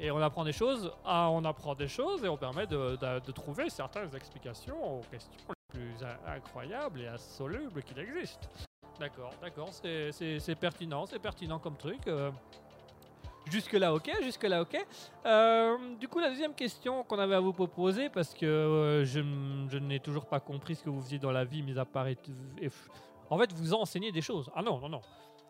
Et 0.00 0.10
on 0.10 0.18
apprend 0.22 0.44
des 0.44 0.52
choses, 0.52 0.90
ah, 1.04 1.28
on 1.30 1.44
apprend 1.44 1.74
des 1.74 1.88
choses 1.88 2.24
et 2.24 2.28
on 2.28 2.36
permet 2.36 2.66
de, 2.66 2.96
trouver 3.32 3.68
certaines 3.68 4.14
explications 4.14 4.98
aux 4.98 5.02
questions 5.02 5.32
les 5.48 5.78
plus 5.78 6.04
in- 6.04 6.32
incroyables 6.32 7.00
et 7.02 7.08
insolubles 7.08 7.82
qu'il 7.82 7.98
existe. 7.98 8.48
D'accord, 8.98 9.32
d'accord, 9.42 9.70
c'est 9.72 10.58
pertinent, 10.58 11.04
c'est 11.06 11.18
pertinent 11.18 11.58
comme 11.58 11.76
truc. 11.76 12.06
euh. 12.06 12.30
Jusque-là, 13.50 13.94
ok, 13.94 14.10
jusque-là, 14.22 14.62
ok. 14.62 14.86
Euh, 15.26 15.94
du 15.96 16.06
coup, 16.08 16.18
la 16.18 16.28
deuxième 16.28 16.54
question 16.54 17.02
qu'on 17.04 17.18
avait 17.18 17.34
à 17.34 17.40
vous 17.40 17.52
proposer, 17.52 18.10
parce 18.10 18.34
que 18.34 18.44
euh, 18.46 19.04
je, 19.04 19.20
je 19.70 19.78
n'ai 19.78 20.00
toujours 20.00 20.26
pas 20.26 20.40
compris 20.40 20.74
ce 20.74 20.82
que 20.84 20.90
vous 20.90 21.00
faisiez 21.00 21.18
dans 21.18 21.30
la 21.32 21.44
vie, 21.44 21.62
mis 21.62 21.78
à 21.78 21.84
part. 21.84 22.06
et- 22.08 22.18
en 23.30 23.38
fait, 23.38 23.52
vous 23.52 23.74
enseignez 23.74 24.10
des 24.12 24.22
choses. 24.22 24.50
Ah 24.54 24.62
non, 24.62 24.78
non, 24.78 24.88
non. 24.88 25.00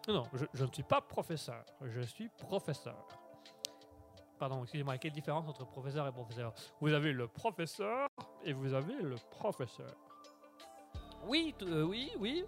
Non, 0.09 0.14
non, 0.14 0.22
je, 0.32 0.44
je 0.55 0.64
ne 0.64 0.72
suis 0.72 0.82
pas 0.82 1.01
professeur, 1.01 1.64
je 1.84 2.01
suis 2.01 2.28
professeur. 2.28 2.96
Pardon, 4.38 4.62
excusez-moi, 4.62 4.96
quelle 4.99 5.12
différence 5.12 5.49
entre 5.49 5.66
professeur 5.66 6.07
et 6.07 6.12
professeur? 6.12 6.53
Vous 6.80 6.92
avez 6.92 7.12
le 7.12 7.26
professeur 7.26 8.09
et 8.44 8.53
vous 8.53 8.72
avez 8.72 8.94
le 9.03 9.16
professeur. 9.30 9.94
Oui, 11.26 11.54
euh, 11.62 11.82
oui, 11.82 12.10
oui. 12.18 12.44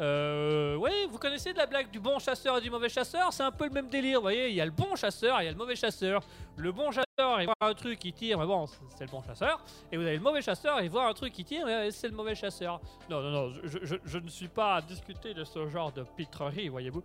Euh, 0.00 0.76
vous 1.10 1.18
connaissez 1.18 1.52
de 1.52 1.58
la 1.58 1.66
blague 1.66 1.90
du 1.90 2.00
bon 2.00 2.18
chasseur 2.18 2.58
et 2.58 2.60
du 2.60 2.70
mauvais 2.70 2.88
chasseur? 2.88 3.32
C'est 3.32 3.42
un 3.42 3.52
peu 3.52 3.64
le 3.64 3.70
même 3.70 3.88
délire, 3.88 4.18
vous 4.18 4.22
voyez. 4.24 4.48
Il 4.48 4.54
y 4.54 4.60
a 4.60 4.64
le 4.64 4.72
bon 4.72 4.96
chasseur 4.96 5.38
et 5.38 5.42
il 5.42 5.46
y 5.46 5.48
a 5.48 5.52
le 5.52 5.56
mauvais 5.58 5.76
chasseur. 5.76 6.22
Le 6.56 6.72
bon 6.72 6.90
chasseur, 6.90 7.40
il 7.40 7.44
voit 7.46 7.54
un 7.60 7.74
truc, 7.74 8.04
il 8.04 8.12
tire, 8.12 8.38
mais 8.38 8.46
bon, 8.46 8.66
c'est- 8.66 9.04
le 9.04 9.10
bon 9.10 9.22
chasseur. 9.22 9.60
Et 9.92 9.96
vous 9.96 10.02
avez 10.02 10.16
le 10.16 10.22
mauvais 10.22 10.42
chasseur, 10.42 10.80
il 10.80 10.90
voit 10.90 11.06
un 11.06 11.12
truc, 11.12 11.38
il 11.38 11.44
tire, 11.44 11.66
mais 11.66 11.90
c'est 11.90 12.08
le 12.08 12.14
mauvais 12.14 12.34
chasseur. 12.34 12.80
Non, 13.08 13.20
non, 13.20 13.30
non, 13.30 13.52
je, 13.62 14.18
ne 14.18 14.28
suis 14.28 14.48
pas 14.48 14.76
à 14.76 14.80
discuter 14.80 15.34
de 15.34 15.44
ce 15.44 15.68
genre 15.68 15.92
de 15.92 16.02
pitrerie, 16.02 16.68
voyez-vous. 16.68 17.02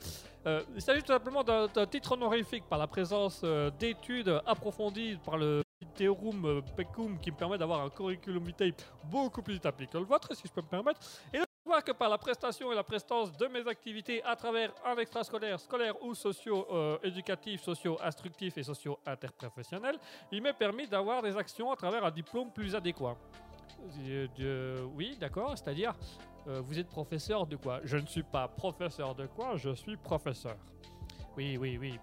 Euh, 0.47 0.63
il 0.76 0.82
s'agit 0.82 1.01
tout 1.01 1.13
simplement 1.13 1.43
d'un 1.43 1.67
d'un 1.67 1.86
titre 1.86 2.13
honorifique 2.13 2.63
par 2.70 2.80
la 2.80 2.88
présence 2.88 3.41
euh, 3.43 3.70
d'études 3.78 4.41
approfondies 4.45 5.17
par 5.24 5.38
le 5.38 5.61
Euh, 6.02 6.62
Pecum 6.76 7.20
qui 7.20 7.32
me 7.32 7.38
permet 7.38 7.58
d'avoir 7.58 7.82
un 7.82 7.90
curriculum 7.90 8.44
vitae 8.44 8.72
beaucoup 9.06 9.42
plus 9.42 9.56
établi 9.56 9.88
que 9.88 9.98
le 9.98 10.06
vôtre, 10.06 10.34
si 10.36 10.48
je 10.48 10.52
peux 10.52 10.62
me 10.62 10.68
permettre. 10.68 11.00
Et 11.34 11.40
de 11.40 11.46
voir 11.66 11.84
que 11.84 11.92
par 11.92 12.10
la 12.10 12.18
prestation 12.18 12.72
et 12.72 12.76
la 12.76 12.84
prestance 12.84 13.36
de 13.38 13.48
mes 13.48 13.68
activités 13.68 14.24
à 14.24 14.36
travers 14.36 14.74
un 14.86 14.98
extrascolaire, 14.98 15.60
scolaire 15.60 16.02
ou 16.04 16.14
socio-éducatif, 16.14 17.62
socio-instructif 17.62 18.58
et 18.58 18.64
socio-interprofessionnel, 18.64 19.98
il 20.32 20.42
m'est 20.42 20.54
permis 20.54 20.88
d'avoir 20.88 21.22
des 21.22 21.36
actions 21.38 21.72
à 21.72 21.76
travers 21.76 22.06
un 22.06 22.12
diplôme 22.12 22.52
plus 22.52 22.76
adéquat. 22.76 23.18
Euh, 24.02 24.86
oui, 24.96 25.18
d'accord, 25.20 25.58
c'est-à-dire, 25.58 25.94
euh, 26.48 26.62
vous 26.62 26.80
êtes 26.80 26.90
professeur 26.90 27.46
de 27.46 27.56
quoi? 27.56 27.80
Je 27.84 27.98
ne 27.98 28.06
suis 28.06 28.24
pas 28.24 28.48
professeur 28.48 29.16
de 29.16 29.26
quoi, 29.28 29.56
je 29.56 29.74
suis 29.76 29.96
professeur. 29.96 30.58
Oui, 31.38 31.58
oui, 31.58 31.78
oui, 31.80 31.98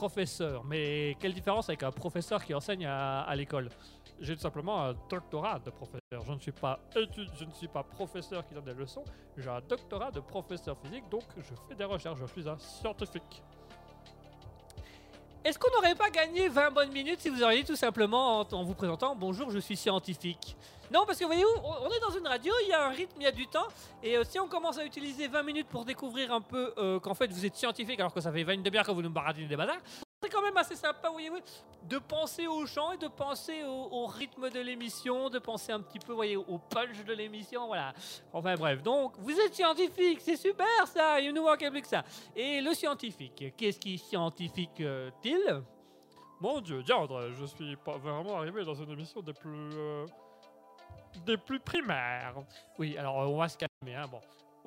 professeur. 0.00 0.64
Mais 0.64 1.14
quelle 1.20 1.34
différence 1.34 1.68
avec 1.68 1.82
un 1.82 1.92
professeur 1.92 2.42
qui 2.42 2.54
enseigne 2.54 2.86
à, 2.86 3.34
l'école? 3.36 3.68
J'ai 4.18 4.34
tout 4.34 4.40
simplement 4.40 4.82
un 4.82 4.94
doctorat 5.10 5.58
de 5.58 5.70
professeur. 5.70 6.24
Je 6.26 6.32
ne 6.32 6.38
suis 6.38 6.52
pas 6.52 6.80
je 6.94 7.44
ne 7.44 7.52
suis 7.52 7.68
pas 7.68 7.82
professeur 7.82 8.46
qui 8.46 8.54
donne 8.54 8.64
des 8.64 8.72
leçons. 8.72 9.04
J'ai 9.36 9.50
un 9.50 9.60
doctorat 9.60 10.10
de 10.10 10.20
professeur 10.20 10.78
physique, 10.82 11.04
donc 11.10 11.24
je 11.36 11.54
fais 11.68 11.74
des 11.74 11.84
recherches. 11.84 12.18
Je 12.18 12.26
suis 12.26 12.48
un 12.48 12.58
scientifique. 12.58 13.42
Est-ce 15.42 15.58
qu'on 15.58 15.70
n'aurait 15.74 15.94
pas 15.94 16.10
gagné 16.10 16.48
20 16.48 16.70
bonnes 16.70 16.92
minutes 16.92 17.20
si 17.20 17.30
vous 17.30 17.42
auriez 17.42 17.62
dit 17.62 17.68
tout 17.68 17.76
simplement 17.76 18.40
en, 18.40 18.62
vous 18.62 18.74
présentant 18.74 19.16
Bonjour, 19.16 19.50
je 19.50 19.58
suis 19.58 19.74
scientifique 19.74 20.54
Non, 20.92 21.04
parce 21.06 21.18
que 21.18 21.24
voyez-vous, 21.24 21.62
on 21.64 21.86
on 21.86 21.88
est 21.88 22.00
dans 22.00 22.10
une 22.10 22.26
radio, 22.26 22.52
il 22.62 22.68
y 22.68 22.72
a 22.74 22.84
un 22.84 22.90
rythme, 22.90 23.14
il 23.16 23.22
y 23.22 23.26
a 23.26 23.32
du 23.32 23.46
temps. 23.46 23.66
Et 24.02 24.18
euh, 24.18 24.24
si 24.28 24.38
on 24.38 24.46
commence 24.48 24.76
à 24.76 24.84
utiliser 24.84 25.28
20 25.28 25.42
minutes 25.42 25.68
pour 25.68 25.86
découvrir 25.86 26.30
un 26.30 26.42
peu 26.42 26.74
euh, 26.76 27.00
qu'en 27.00 27.14
fait 27.14 27.32
vous 27.32 27.46
êtes 27.46 27.56
scientifique 27.56 27.98
alors 27.98 28.12
que 28.12 28.20
ça 28.20 28.30
fait 28.30 28.42
20 28.42 28.62
demi-heures 28.62 28.84
que 28.84 28.92
vous 28.92 29.00
nous 29.00 29.08
baradinez 29.08 29.48
des 29.48 29.56
bazars, 29.56 29.80
c'est 30.22 30.28
quand 30.28 30.42
même 30.42 30.56
assez 30.56 30.76
sympa, 30.76 31.08
voyez-vous, 31.08 31.38
de 31.88 31.98
penser 31.98 32.46
au 32.46 32.66
chant 32.66 32.92
et 32.92 32.98
de 32.98 33.08
penser 33.08 33.64
au, 33.64 34.06
rythme 34.06 34.50
de 34.50 34.60
l'émission, 34.60 35.30
de 35.30 35.38
penser 35.38 35.72
un 35.72 35.80
petit 35.80 35.98
peu, 35.98 36.12
voyez, 36.12 36.36
au 36.36 36.58
punch 36.58 37.04
de 37.04 37.14
l'émission, 37.14 37.66
voilà. 37.68 37.94
Enfin 38.32 38.54
bref, 38.54 38.82
donc 38.82 39.14
vous 39.18 39.38
êtes 39.38 39.54
scientifique, 39.54 40.20
c'est 40.20 40.36
super 40.36 40.66
ça, 40.86 41.20
il 41.20 41.32
nous 41.32 41.42
manquait 41.42 41.70
plus 41.70 41.80
que 41.80 41.88
ça. 41.88 42.04
Et 42.36 42.60
le 42.60 42.74
scientifique, 42.74 43.54
qu'est-ce 43.56 43.78
qui 43.78 43.96
scientifique-t-il 43.96 45.62
Mon 46.40 46.60
dieu, 46.60 46.82
diandre, 46.82 47.30
je 47.32 47.44
suis 47.46 47.76
pas 47.76 47.96
vraiment 47.96 48.36
arrivé 48.36 48.62
dans 48.64 48.74
une 48.74 48.90
émission 48.90 49.22
des 49.22 49.32
plus. 49.32 49.70
euh, 49.74 50.06
des 51.24 51.36
plus 51.36 51.60
primaires. 51.60 52.34
Oui, 52.78 52.96
alors 52.96 53.16
on 53.16 53.38
va 53.38 53.48
se 53.48 53.56
calmer, 53.56 53.96
hein, 53.96 54.06
bon. 54.08 54.20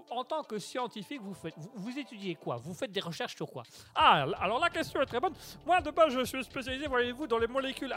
En 0.10 0.24
tant 0.24 0.44
que 0.44 0.60
scientifique, 0.60 1.22
vous, 1.22 1.34
faites, 1.34 1.56
vous, 1.76 1.98
étudiez 1.98 2.36
quoi? 2.36 2.58
Vous 2.58 2.74
faites 2.74 2.92
des 2.92 3.00
recherches 3.00 3.36
sur 3.36 3.50
quoi? 3.50 3.64
Ah, 3.96 4.26
alors 4.40 4.60
la 4.60 4.70
question 4.70 5.02
est 5.02 5.06
très 5.06 5.20
bonne. 5.20 5.34
Moi, 5.66 5.82
de 5.82 5.92
base, 5.92 6.14
je 6.14 6.24
suis 6.24 6.44
spécialisé, 6.44 6.88
voyez-vous, 6.88 7.28
dans 7.28 7.38
les 7.38 7.48
molécules, 7.48 7.94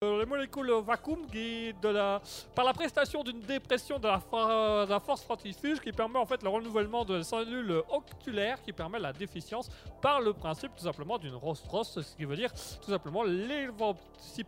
dans 0.00 0.18
les 0.18 0.26
molécules 0.26 0.70
vacuum 0.84 1.26
qui, 1.30 1.72
de 1.80 1.88
la, 1.88 2.20
par 2.54 2.64
la 2.64 2.72
prestation 2.72 3.22
d'une 3.22 3.40
dépression 3.40 3.98
de 3.98 4.08
la, 4.08 5.00
force 5.00 5.22
centrifuge 5.22 5.80
qui 5.80 5.92
permet 5.92 6.18
en 6.18 6.26
fait 6.26 6.42
le 6.42 6.48
renouvellement 6.48 7.04
de 7.04 7.22
cellules 7.22 7.82
oculaires 7.90 8.62
qui 8.62 8.72
permet 8.72 8.98
la 8.98 9.12
déficience 9.12 9.68
par 10.00 10.20
le 10.20 10.32
principe 10.32 10.74
tout 10.74 10.84
simplement 10.84 11.18
d'une 11.18 11.34
rostrose, 11.34 11.88
ce 11.88 12.16
qui 12.16 12.24
veut 12.24 12.36
dire 12.36 12.50
tout 12.82 12.90
simplement 12.90 13.22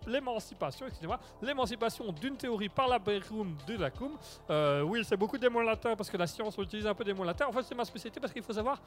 l'émancipation, 0.07 0.87
excusez-moi, 0.87 1.21
l'émancipation 1.41 2.11
d'une 2.13 2.37
théorie 2.37 2.69
par 2.69 2.89
la 2.89 2.99
vacuum 2.99 3.57
de 3.67 3.75
vacuum. 3.75 4.17
Euh, 4.51 4.83
oui, 4.83 5.05
c'est 5.05 5.17
beaucoup 5.17 5.37
latins 5.37 5.95
parce 5.97 6.11
que 6.11 6.17
la 6.17 6.27
science 6.27 6.57
utilise 6.59 6.87
un 6.87 6.95
peu 6.95 7.05
des 7.05 7.12
En 7.21 7.53
fait, 7.53 7.63
c'est 7.63 7.75
ma 7.75 7.85
spécialité 7.85 8.21
parce 8.21 8.33
qu'il 8.33 8.43
faut 8.43 8.53
savoir 8.53 8.81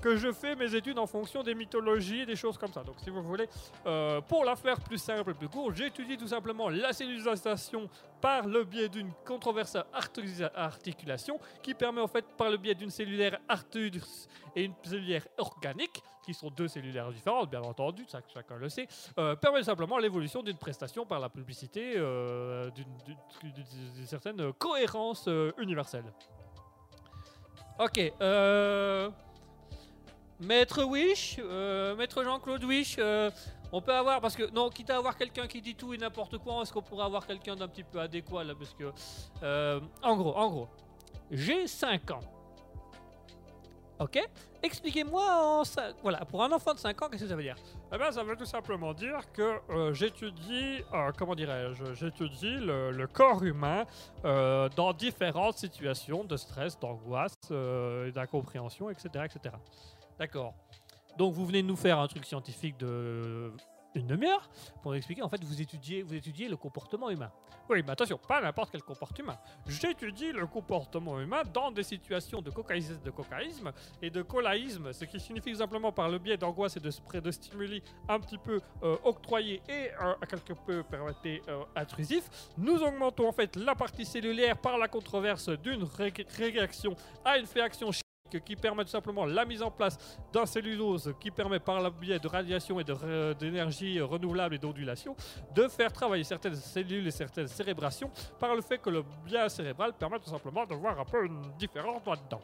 que 0.00 0.16
je 0.16 0.32
fais 0.32 0.56
mes 0.56 0.74
études 0.74 0.98
en 0.98 1.06
fonction 1.06 1.42
des 1.42 1.54
mythologies 1.54 2.20
et 2.20 2.26
des 2.26 2.34
choses 2.36 2.58
comme 2.58 2.72
ça. 2.72 2.82
Donc, 2.82 2.96
si 3.04 3.10
vous 3.10 3.22
voulez, 3.22 3.48
euh, 3.86 4.20
pour 4.20 4.44
la 4.44 4.56
faire 4.56 4.80
plus 4.80 4.98
simple 4.98 5.34
plus 5.34 5.48
court, 5.48 5.72
j'étudie 5.74 6.16
tout 6.16 6.26
simplement 6.26 6.68
la 6.68 6.92
cellulisation 6.92 7.88
par 8.20 8.46
le 8.46 8.64
biais 8.64 8.88
d'une 8.88 9.12
controverse 9.24 9.76
articula- 9.94 10.50
articulation 10.54 11.38
qui 11.62 11.74
permet 11.74 12.00
en 12.00 12.08
fait 12.08 12.24
par 12.36 12.50
le 12.50 12.56
biais 12.56 12.74
d'une 12.74 12.90
cellulaire 12.90 13.38
artus 13.48 14.28
et 14.56 14.64
une 14.64 14.74
cellulaire 14.82 15.26
organique 15.38 16.02
qui 16.24 16.34
sont 16.34 16.50
deux 16.50 16.68
cellulaires 16.68 17.10
différentes 17.10 17.50
bien 17.50 17.62
entendu 17.62 18.04
ça 18.06 18.20
chacun 18.32 18.56
le 18.56 18.68
sait 18.68 18.86
euh, 19.18 19.34
permet 19.34 19.64
simplement 19.64 19.98
l'évolution 19.98 20.40
d'une 20.40 20.56
prestation 20.56 21.04
par 21.04 21.18
la 21.18 21.28
publicité 21.28 21.94
euh, 21.96 22.70
d'une 22.70 24.06
certaine 24.06 24.52
cohérence 24.52 25.24
euh, 25.26 25.50
universelle 25.58 26.04
Ok, 27.78 28.12
euh... 28.20 29.10
Maître 30.42 30.82
Wish, 30.82 31.36
euh, 31.38 31.94
Maître 31.94 32.24
Jean-Claude 32.24 32.64
Wish, 32.64 32.96
euh, 32.98 33.30
on 33.70 33.80
peut 33.80 33.94
avoir, 33.94 34.20
parce 34.20 34.34
que, 34.34 34.50
non, 34.50 34.70
quitte 34.70 34.90
à 34.90 34.96
avoir 34.96 35.16
quelqu'un 35.16 35.46
qui 35.46 35.62
dit 35.62 35.76
tout 35.76 35.94
et 35.94 35.98
n'importe 35.98 36.38
quoi, 36.38 36.62
est-ce 36.62 36.72
qu'on 36.72 36.82
pourrait 36.82 37.04
avoir 37.04 37.26
quelqu'un 37.26 37.54
d'un 37.54 37.68
petit 37.68 37.84
peu 37.84 38.00
adéquat 38.00 38.42
là 38.42 38.54
Parce 38.58 38.74
que, 38.74 38.92
euh, 39.44 39.80
en 40.02 40.16
gros, 40.16 40.36
en 40.36 40.50
gros, 40.50 40.68
j'ai 41.30 41.68
5 41.68 42.10
ans. 42.10 42.20
Ok 44.02 44.18
Expliquez-moi 44.64 45.22
en 45.22 45.62
Voilà, 46.02 46.24
pour 46.24 46.42
un 46.42 46.50
enfant 46.50 46.74
de 46.74 46.78
5 46.78 47.02
ans, 47.02 47.08
qu'est-ce 47.08 47.22
que 47.22 47.28
ça 47.28 47.36
veut 47.36 47.42
dire 47.42 47.56
Eh 47.92 47.98
bien, 47.98 48.10
ça 48.10 48.22
veut 48.22 48.36
tout 48.36 48.46
simplement 48.46 48.92
dire 48.94 49.20
que 49.32 49.58
euh, 49.70 49.92
j'étudie, 49.92 50.82
euh, 50.92 51.10
comment 51.16 51.34
dirais-je, 51.34 51.94
j'étudie 51.94 52.56
le, 52.56 53.06
corps 53.06 53.42
humain 53.44 53.84
euh, 54.24 54.68
dans 54.76 54.92
différentes 54.92 55.58
situations 55.58 56.24
de 56.24 56.36
stress, 56.36 56.78
d'angoisse, 56.78 57.34
d'incompréhension, 58.14 58.90
etc., 58.90 59.24
etc. 59.24 59.54
D'accord. 60.18 60.54
Donc 61.16 61.34
vous 61.34 61.46
venez 61.46 61.62
de 61.62 61.68
nous 61.68 61.76
faire 61.76 61.98
un 61.98 62.08
truc 62.08 62.24
scientifique 62.24 62.76
de 62.78 63.52
une 63.94 64.06
demi-heure 64.06 64.48
pour 64.82 64.94
expliquer, 64.94 65.22
en 65.22 65.28
fait, 65.28 65.42
vous 65.44 65.60
étudiez, 65.60 66.48
le 66.48 66.56
comportement 66.56 67.10
humain. 67.10 67.30
Oui, 67.68 67.82
mais 67.86 67.92
attention, 67.92 68.18
pas 68.18 68.40
n'importe 68.40 68.70
quel 68.72 68.82
comportement 68.82 69.32
humain. 69.32 69.38
J'étudie 69.66 70.32
le 70.32 70.46
comportement 70.46 71.20
humain 71.20 71.42
dans 71.52 71.70
des 71.70 71.82
situations 71.82 72.42
de 72.42 72.50
cocaïsme, 72.50 73.00
de 73.04 73.10
cocaïsme 73.10 73.70
et 74.00 74.10
de 74.10 74.22
colaïsme, 74.22 74.92
ce 74.92 75.04
qui 75.04 75.20
signifie 75.20 75.54
simplement 75.54 75.92
par 75.92 76.08
le 76.08 76.18
biais 76.18 76.36
d'angoisse 76.36 76.76
et 76.76 76.80
de, 76.80 76.90
spray- 76.90 77.20
de 77.20 77.30
stimuli 77.30 77.82
un 78.08 78.18
petit 78.18 78.38
peu 78.38 78.60
euh, 78.82 78.96
octroyés 79.04 79.62
et 79.68 79.90
euh, 80.02 80.14
quelque 80.28 80.54
peu 80.54 80.82
permettés 80.82 81.42
euh, 81.48 81.62
intrusifs. 81.76 82.28
Nous 82.58 82.82
augmentons 82.82 83.28
en 83.28 83.32
fait 83.32 83.54
la 83.56 83.74
partie 83.74 84.04
cellulaire 84.04 84.58
par 84.58 84.76
la 84.78 84.88
controverse 84.88 85.48
d'une 85.50 85.84
ré- 85.84 86.12
réaction 86.36 86.96
à 87.24 87.38
une 87.38 87.46
réaction 87.46 87.90
qui 88.38 88.56
permet 88.56 88.84
tout 88.84 88.90
simplement 88.90 89.24
la 89.26 89.44
mise 89.44 89.62
en 89.62 89.70
place 89.70 89.96
d'un 90.32 90.46
cellulose 90.46 91.14
qui 91.20 91.30
permet 91.30 91.58
par 91.60 91.80
le 91.82 91.90
biais 91.90 92.18
de 92.18 92.28
radiation 92.28 92.78
et 92.80 92.84
re- 92.84 93.36
d'énergie 93.36 94.00
renouvelable 94.00 94.54
et 94.54 94.58
d'ondulation 94.58 95.14
de 95.54 95.68
faire 95.68 95.92
travailler 95.92 96.24
certaines 96.24 96.54
cellules 96.56 97.06
et 97.06 97.10
certaines 97.10 97.48
cérébrations 97.48 98.10
par 98.38 98.54
le 98.54 98.62
fait 98.62 98.78
que 98.78 98.90
le 98.90 99.04
bien 99.24 99.48
cérébral 99.48 99.92
permet 99.92 100.18
tout 100.18 100.30
simplement 100.30 100.64
de 100.66 100.74
voir 100.74 100.98
un 100.98 101.04
peu 101.04 101.24
une 101.26 101.40
différence 101.58 102.00
là-dedans. 102.06 102.40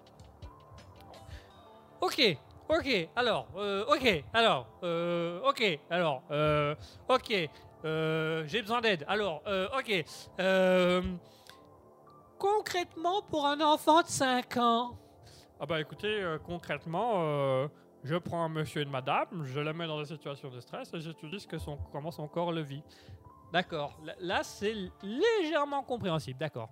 Ok, 2.01 2.37
ok, 2.69 3.09
alors, 3.17 3.47
euh, 3.57 3.85
ok, 3.89 4.25
alors, 4.33 4.67
euh, 4.85 5.41
ok, 5.49 5.81
alors, 5.91 6.23
euh, 6.31 6.75
ok, 7.09 7.35
euh, 7.85 8.45
j'ai 8.47 8.63
besoin 8.63 8.81
d'aide. 8.81 9.05
Alors, 9.09 9.43
euh, 9.49 9.67
ok, 9.77 10.05
euh, 10.39 11.03
concrètement 12.39 13.23
pour 13.23 13.47
un 13.47 13.61
enfant 13.61 14.03
de 14.03 14.07
5 14.07 14.57
ans, 14.59 14.97
Ah 15.61 15.67
bah 15.67 15.81
écoutez, 15.81 16.23
euh, 16.23 16.39
concrètement, 16.39 17.15
euh, 17.17 17.67
je 18.05 18.15
prends 18.15 18.45
un 18.45 18.49
monsieur 18.49 18.81
et 18.83 18.85
une 18.85 18.91
madame, 18.91 19.45
je 19.45 19.59
les 19.59 19.73
mets 19.73 19.89
dans 19.89 19.99
des 19.99 20.07
situations 20.07 20.51
de 20.51 20.61
stress 20.61 20.95
et 20.95 21.01
j'étudie 21.01 21.41
ce 21.41 21.49
que 21.49 21.59
son, 21.59 21.77
comment 21.91 22.13
son 22.13 22.29
corps 22.29 22.53
le 22.53 22.61
vit. 22.61 22.83
d'accord, 23.53 23.99
là, 24.21 24.45
c'est 24.45 24.75
légèrement 25.03 25.83
compréhensible, 25.83 26.39
d'accord. 26.39 26.71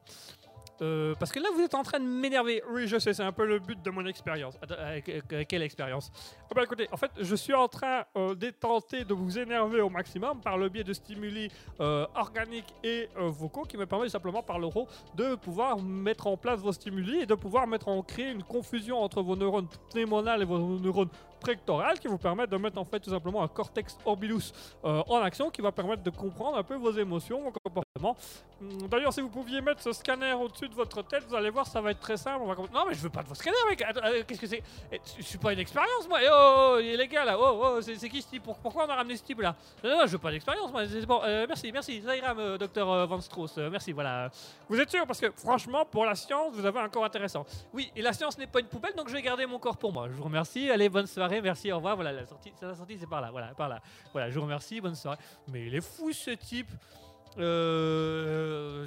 Euh, 0.83 1.15
parce 1.19 1.33
que 1.33 1.39
là, 1.41 1.49
vous 1.55 1.61
êtes 1.63 1.75
en 1.75 1.83
train 1.83 1.99
de 2.01 2.05
m'énerver. 2.05 2.63
Oui, 2.71 2.87
je 2.87 2.99
sais, 2.99 3.15
c'est 3.15 3.23
un 3.23 3.33
peu 3.33 3.47
le 3.47 3.59
but 3.59 3.83
de 3.83 3.91
mon 3.91 4.05
expérience. 4.07 4.59
Euh, 4.71 5.01
que- 5.01 5.21
que- 5.21 5.43
quelle 5.45 5.63
expérience 5.63 6.11
Ah 6.51 6.55
bah 6.55 6.63
écoutez, 6.65 6.87
en 6.93 6.97
fait, 6.97 7.11
je 7.19 7.35
suis 7.35 7.55
en 7.55 7.67
train 7.69 8.05
euh, 8.17 8.35
de 8.35 8.51
tenter 8.51 9.05
de 9.05 9.15
vous 9.15 9.39
énerver 9.39 9.81
au 9.81 9.89
maximum 9.89 10.41
par 10.41 10.59
le 10.59 10.69
biais 10.69 10.85
de 10.85 10.93
stimuli 10.93 11.51
euh, 11.81 12.07
organiques 12.15 12.75
et 12.85 13.09
vocaux 13.17 13.63
qui 13.63 13.77
me 13.79 13.87
permettent 13.87 14.11
simplement 14.11 14.43
par 14.43 14.59
l'euro 14.59 14.87
de 15.15 15.35
pouvoir 15.35 15.79
mettre 15.81 16.27
en 16.27 16.37
place 16.37 16.61
vos 16.61 16.73
stimuli 16.73 17.21
et 17.21 17.27
de 17.27 17.35
pouvoir 17.35 17.67
mettre 17.67 17.89
en 17.89 18.03
créer 18.03 18.31
une 18.31 18.43
confusion 18.43 19.01
entre 19.03 19.23
vos 19.23 19.37
neurones 19.37 19.69
pnémonales 19.91 20.43
et 20.43 20.45
vos 20.45 20.59
neurones 20.79 21.09
pectorales 21.45 21.99
qui 21.99 22.09
vous 22.09 22.19
permettent 22.19 22.51
de 22.51 22.57
mettre 22.57 22.79
en 22.79 22.85
fait 22.85 23.01
tout 23.01 23.11
simplement 23.11 23.43
un 23.43 23.49
cortex 23.49 23.97
orbilus 24.05 24.53
euh, 24.85 25.03
en 25.09 25.17
action 25.19 25.51
qui 25.51 25.61
va 25.63 25.73
permettre 25.73 26.03
de 26.03 26.11
comprendre 26.11 26.57
un 26.59 26.63
peu 26.63 26.75
vos 26.77 26.93
émotions, 26.93 27.41
vos 27.43 27.53
comportements. 27.53 28.17
Hum, 28.61 28.89
D'ailleurs, 28.89 29.13
si 29.13 29.21
vous 29.21 29.29
pouviez 29.29 29.61
mettre 29.61 29.83
ce 29.83 29.93
scanner 29.93 30.33
au-dessus 30.33 30.69
de 30.69 30.75
votre 30.75 31.03
tête, 31.03 31.25
vous 31.29 31.35
allez 31.35 31.51
voir, 31.51 31.67
ça 31.67 31.81
va 31.81 31.91
être 31.91 32.01
très 32.01 32.17
simple. 32.17 32.41
On 32.43 32.47
va 32.47 32.55
Non, 32.55 32.85
mais 32.89 32.95
je 32.95 33.01
veux 33.01 33.11
pas 33.11 33.23
de 33.23 33.29
vos 33.29 33.35
scanners, 33.35 33.57
mec. 33.69 33.83
Euh, 33.83 34.23
Qu'est-ce 34.27 34.41
que 34.41 34.47
c'est? 34.47 34.63
Eh, 34.93 35.01
Je 35.19 35.23
suis 35.23 35.39
pas 35.39 35.53
une 35.53 35.59
expérience, 35.59 36.09
moi. 36.09 36.19
Eh, 36.23 36.29
oh, 36.31 36.75
oh, 36.77 36.79
les 36.81 37.09
gars, 37.09 37.25
là. 37.25 37.37
Oh, 37.39 37.61
oh, 37.63 37.81
c'est 37.83 37.97
c'est 37.97 38.09
qui 38.09 38.23
ce 38.23 38.29
type? 38.29 38.43
Pour- 38.43 38.57
Pourquoi 38.59 38.87
on 38.87 38.91
a 38.91 38.95
ramené 38.95 39.17
ce 39.17 39.23
type 39.23 39.41
là 39.41 39.55
je 39.83 40.13
veux 40.13 40.19
pas 40.19 40.31
d'expérience, 40.31 40.71
moi. 40.73 40.83
Bon. 41.07 41.21
euh, 41.25 41.45
merci, 41.49 41.71
merci. 41.73 42.03
Ça 42.03 42.35
docteur 42.59 43.07
Van 43.07 43.21
Strauss. 43.21 43.57
Merci, 43.57 43.93
voilà. 43.93 44.31
Vous 44.69 44.79
êtes 44.81 44.91
sûr? 44.91 45.07
Parce 45.07 45.21
que 45.21 45.31
franchement, 45.37 45.85
pour 45.85 46.05
la 46.05 46.15
science, 46.15 46.53
vous 46.55 46.65
avez 46.65 46.79
un 46.81 46.89
corps 46.89 47.05
intéressant. 47.05 47.45
Oui, 47.73 47.91
et 47.95 48.03
la 48.03 48.13
science 48.13 48.39
n'est 48.39 48.47
pas 48.47 48.61
une 48.61 48.67
poubelle, 48.67 48.95
donc 48.95 49.09
je 49.09 49.13
vais 49.15 49.23
garder 49.23 49.47
mon 49.47 49.59
corps 49.59 49.77
pour 49.77 49.93
moi. 49.93 50.07
Je 50.09 50.15
vous 50.15 50.25
remercie. 50.25 50.71
Allez, 50.71 50.89
bonne 50.89 51.07
soirée. 51.07 51.26
Merci, 51.29 51.73
au 51.73 51.77
revoir. 51.77 51.97
Voilà, 51.97 52.13
la 52.13 52.27
sortie, 52.27 52.53
la 52.61 52.75
sortie, 52.75 52.97
c'est 52.99 53.09
par 53.09 53.21
là. 53.21 53.31
Voilà, 53.31 53.49
par 53.55 53.69
là. 53.69 53.81
Voilà, 54.13 54.31
je 54.31 54.35
vous 54.35 54.43
remercie. 54.43 54.81
Bonne 54.81 54.95
soirée. 54.95 55.19
Mais 55.49 55.67
il 55.67 55.75
est 55.75 55.81
fou, 55.81 56.13
ce 56.13 56.31
type. 56.31 56.71
Euh. 57.39 58.87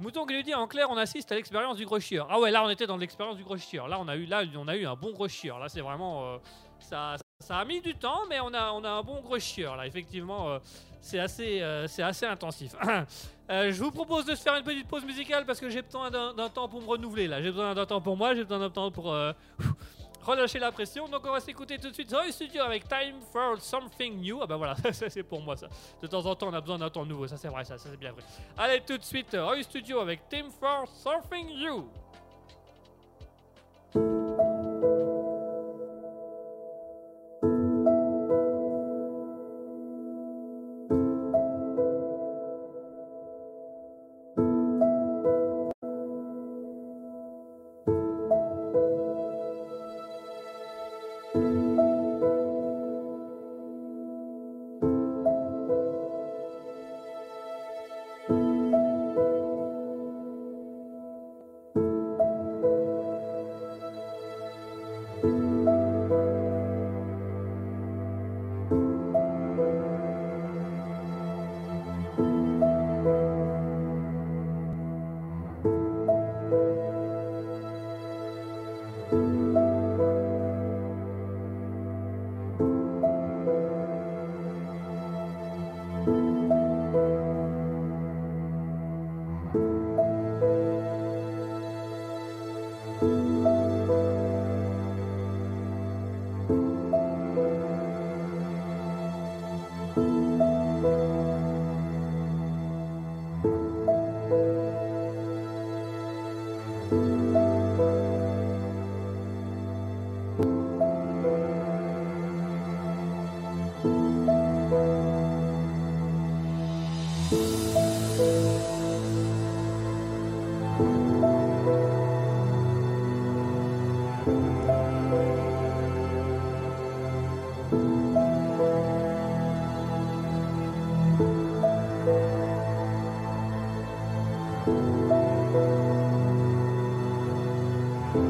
Mouton 0.00 0.26
qui 0.26 0.34
lui 0.34 0.42
dit 0.42 0.54
en 0.54 0.66
clair, 0.66 0.88
on 0.90 0.96
assiste 0.96 1.30
à 1.30 1.36
l'expérience 1.36 1.76
du 1.76 1.84
gros 1.84 2.00
chieur. 2.00 2.26
Ah 2.28 2.40
ouais, 2.40 2.50
là 2.50 2.64
on 2.64 2.68
était 2.68 2.86
dans 2.86 2.96
l'expérience 2.96 3.36
du 3.36 3.44
gros 3.44 3.56
chieur. 3.56 3.88
Là 3.88 3.98
on 4.00 4.08
a 4.08 4.16
eu, 4.16 4.26
là 4.26 4.42
on 4.56 4.66
a 4.66 4.76
eu 4.76 4.84
un 4.84 4.96
bon 4.96 5.12
gros 5.12 5.28
chieur. 5.28 5.58
Là 5.58 5.68
c'est 5.68 5.80
vraiment, 5.80 6.24
euh, 6.24 6.38
ça, 6.80 7.16
ça 7.38 7.58
a 7.58 7.64
mis 7.64 7.80
du 7.80 7.94
temps, 7.94 8.22
mais 8.28 8.40
on 8.40 8.52
a, 8.52 8.72
on 8.72 8.82
a 8.82 8.90
un 8.90 9.02
bon 9.02 9.20
gros 9.20 9.38
chieur. 9.38 9.76
Là 9.76 9.86
effectivement, 9.86 10.50
euh, 10.50 10.58
c'est 11.00 11.20
assez, 11.20 11.62
c'est 11.88 12.02
assez 12.02 12.26
intensif. 12.26 12.74
Je 13.48 13.82
vous 13.82 13.90
propose 13.90 14.24
de 14.24 14.34
se 14.34 14.42
faire 14.42 14.56
une 14.56 14.64
petite 14.64 14.88
pause 14.88 15.04
musicale 15.04 15.44
parce 15.44 15.60
que 15.60 15.68
j'ai 15.68 15.82
besoin 15.82 16.10
d'un 16.10 16.48
temps 16.48 16.68
pour 16.68 16.80
me 16.80 16.86
renouveler. 16.86 17.26
Là, 17.26 17.42
j'ai 17.42 17.50
besoin 17.50 17.74
d'un 17.74 17.84
temps 17.84 18.00
pour 18.00 18.16
moi, 18.16 18.34
j'ai 18.34 18.44
besoin 18.44 18.60
d'un 18.60 18.70
temps 18.70 18.90
pour 18.90 19.14
relâcher 20.22 20.58
la 20.58 20.72
pression. 20.72 21.08
Donc 21.08 21.22
on 21.26 21.32
va 21.32 21.40
s'écouter 21.40 21.78
tout 21.78 21.88
de 21.88 21.94
suite 21.94 22.12
Roy 22.12 22.30
Studio 22.30 22.62
avec 22.62 22.88
Time 22.88 23.20
for 23.32 23.60
Something 23.60 24.20
New. 24.20 24.40
Ah 24.42 24.46
bah 24.46 24.56
voilà, 24.56 24.76
ça 24.92 25.08
c'est 25.08 25.22
pour 25.22 25.40
moi 25.40 25.56
ça. 25.56 25.68
De 26.00 26.06
temps 26.06 26.24
en 26.24 26.34
temps 26.34 26.48
on 26.48 26.54
a 26.54 26.60
besoin 26.60 26.78
d'un 26.78 26.90
temps 26.90 27.04
nouveau, 27.04 27.26
ça 27.26 27.36
c'est 27.36 27.48
vrai, 27.48 27.64
ça, 27.64 27.78
ça 27.78 27.88
c'est 27.90 27.98
bien 27.98 28.12
vrai. 28.12 28.22
Allez 28.56 28.80
tout 28.80 28.98
de 28.98 29.04
suite 29.04 29.36
Roy 29.38 29.62
Studio 29.62 30.00
avec 30.00 30.28
Time 30.28 30.50
for 30.50 30.86
Something 30.88 31.58
New. 31.58 31.88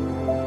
Le 0.03 0.41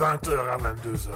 20h 0.00 0.48
à 0.48 0.56
22h, 0.56 1.10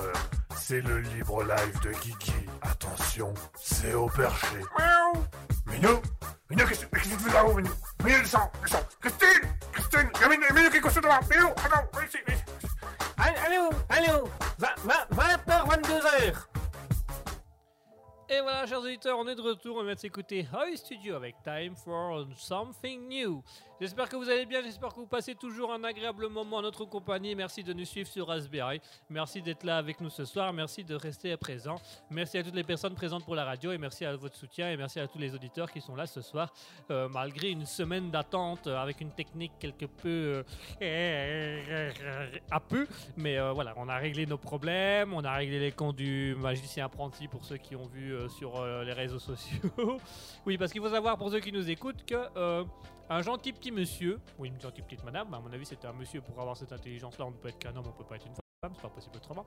c'est 0.57 0.82
le 0.82 1.01
libre 1.01 1.43
live 1.43 1.80
de 1.85 1.91
Kiki. 2.01 2.35
Attention, 2.61 3.32
c'est 3.59 3.95
au 3.95 4.09
perché. 4.09 4.59
Minou 4.78 5.24
Minou, 5.72 6.03
de 19.95 20.01
s'écouter 20.01 20.47
High 20.53 20.76
Studio 20.76 21.14
avec 21.14 21.36
Time 21.42 21.76
for 21.76 22.26
Something 22.36 23.07
New. 23.09 23.45
J'espère 23.80 24.09
que 24.09 24.16
vous 24.16 24.30
allez 24.30 24.47
bien. 24.47 24.62
J'espère 24.62 24.90
que 24.90 25.01
vous 25.01 25.07
passez 25.07 25.34
toujours 25.34 25.72
un 25.72 25.82
agréable 25.82 26.28
moment 26.28 26.59
en 26.59 26.62
notre 26.62 26.84
compagnie. 26.84 27.34
Merci 27.34 27.64
de 27.64 27.72
nous 27.72 27.84
suivre 27.84 28.09
sur 28.09 28.28
Raspberry. 28.28 28.80
Merci 29.11 29.42
d'être 29.42 29.64
là 29.64 29.78
avec 29.78 30.01
nous 30.01 30.11
ce 30.11 30.24
soir. 30.24 30.53
Merci 30.53 30.84
de 30.84 30.95
rester 30.95 31.36
présent. 31.36 31.76
Merci 32.09 32.38
à 32.38 32.45
toutes 32.45 32.55
les 32.55 32.62
personnes 32.62 32.95
présentes 32.95 33.24
pour 33.24 33.34
la 33.34 33.45
radio 33.45 33.72
et 33.72 33.78
merci 33.78 34.05
à 34.05 34.14
votre 34.14 34.36
soutien 34.36 34.70
et 34.70 34.76
merci 34.76 35.01
à 35.01 35.09
tous 35.09 35.18
les 35.18 35.34
auditeurs 35.34 35.70
qui 35.72 35.80
sont 35.80 35.97
là 35.97 36.07
ce 36.07 36.20
soir 36.22 36.53
euh, 36.90 37.09
malgré 37.09 37.51
une 37.51 37.66
semaine 37.66 38.11
d'attente 38.11 38.68
euh, 38.68 38.76
avec 38.78 39.01
une 39.01 39.11
technique 39.11 39.53
quelque 39.59 39.86
peu 39.86 40.45
euh, 40.80 41.90
à 42.51 42.61
peu. 42.61 42.86
Mais 43.16 43.38
voilà, 43.51 43.74
on 43.76 43.88
a 43.88 43.97
réglé 43.97 44.24
nos 44.24 44.38
problèmes. 44.38 45.12
On 45.14 45.24
a 45.24 45.32
réglé 45.34 45.59
les 45.59 45.72
comptes 45.72 45.97
du 45.97 46.36
magicien 46.38 46.86
apprenti 46.86 47.26
pour 47.26 47.45
ceux 47.45 47.57
qui 47.57 47.74
ont 47.74 47.86
vu 47.86 48.14
sur 48.30 48.64
les 48.64 48.92
réseaux 48.92 49.18
sociaux. 49.18 49.59
oui, 50.47 50.59
parce 50.59 50.72
qu'il 50.72 50.80
faut 50.80 50.89
savoir 50.91 51.16
pour 51.16 51.30
ceux 51.30 51.41
qui 51.41 51.53
nous 51.53 51.68
écoutent 51.68 52.05
que 52.05 52.14
euh, 52.37 52.64
un 53.11 53.22
gentil 53.22 53.53
petit 53.53 53.70
monsieur, 53.70 54.18
ou 54.39 54.47
une 54.47 54.61
gentille 54.61 54.82
petite 54.85 55.05
madame, 55.05 55.32
à 55.35 55.39
mon 55.41 55.53
avis 55.53 55.66
c'était 55.66 55.87
un 55.87 55.93
monsieur 55.93 56.20
pour 56.20 56.41
avoir 56.41 56.57
cette 56.57 56.72
intelligence-là, 56.72 57.26
on 57.26 57.30
ne 57.30 57.37
peut 57.37 57.49
être 57.49 57.59
qu'un 57.59 57.74
homme, 57.76 57.85
on 57.87 57.93
peut 57.93 58.05
pas 58.05 58.16
être 58.16 58.26
une 58.26 58.35
femme, 58.35 58.72
c'est 58.74 58.82
pas 58.82 58.89
possible 58.89 59.16
autrement. 59.16 59.45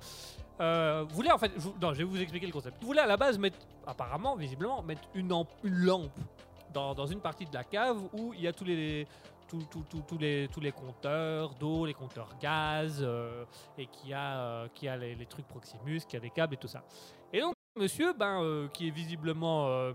Euh, 0.61 1.05
voulait 1.09 1.31
en 1.31 1.37
fait, 1.37 1.51
je, 1.57 1.67
non, 1.81 1.93
je 1.93 1.97
vais 1.99 2.03
vous 2.03 2.21
expliquer 2.21 2.45
le 2.45 2.51
concept. 2.53 2.83
Voulait 2.83 3.01
à 3.01 3.07
la 3.07 3.17
base 3.17 3.37
mettre, 3.39 3.57
apparemment, 3.85 4.35
visiblement, 4.35 4.81
mettre 4.83 5.01
une, 5.15 5.31
amp- 5.31 5.49
une 5.63 5.73
lampe 5.85 6.11
dans, 6.73 7.07
une 7.07 7.21
partie 7.21 7.45
de 7.45 7.53
la 7.53 7.63
cave 7.63 7.97
où 8.13 8.33
il 8.33 8.41
y 8.41 8.47
a 8.47 8.53
tous 8.53 8.63
les 8.65 9.07
tous, 9.47 9.63
tous- 9.69 10.17
les, 10.19 10.71
compteurs 10.73 11.55
d'eau, 11.55 11.85
les 11.85 11.93
compteurs 11.93 12.29
gaz, 12.39 12.99
euh, 13.01 13.45
et 13.77 13.87
qui 13.87 14.13
a, 14.13 14.67
qui 14.75 14.89
a 14.89 14.97
les, 14.97 15.15
les 15.15 15.25
trucs 15.25 15.47
Proximus, 15.47 16.01
qui 16.01 16.17
a 16.17 16.19
des 16.19 16.29
câbles 16.29 16.53
et 16.55 16.57
tout 16.57 16.67
ça. 16.67 16.83
Et 17.31 17.39
donc, 17.39 17.53
monsieur, 17.77 18.11
ben, 18.13 18.67
qui 18.73 18.89
est 18.89 18.91
visiblement 18.91 19.93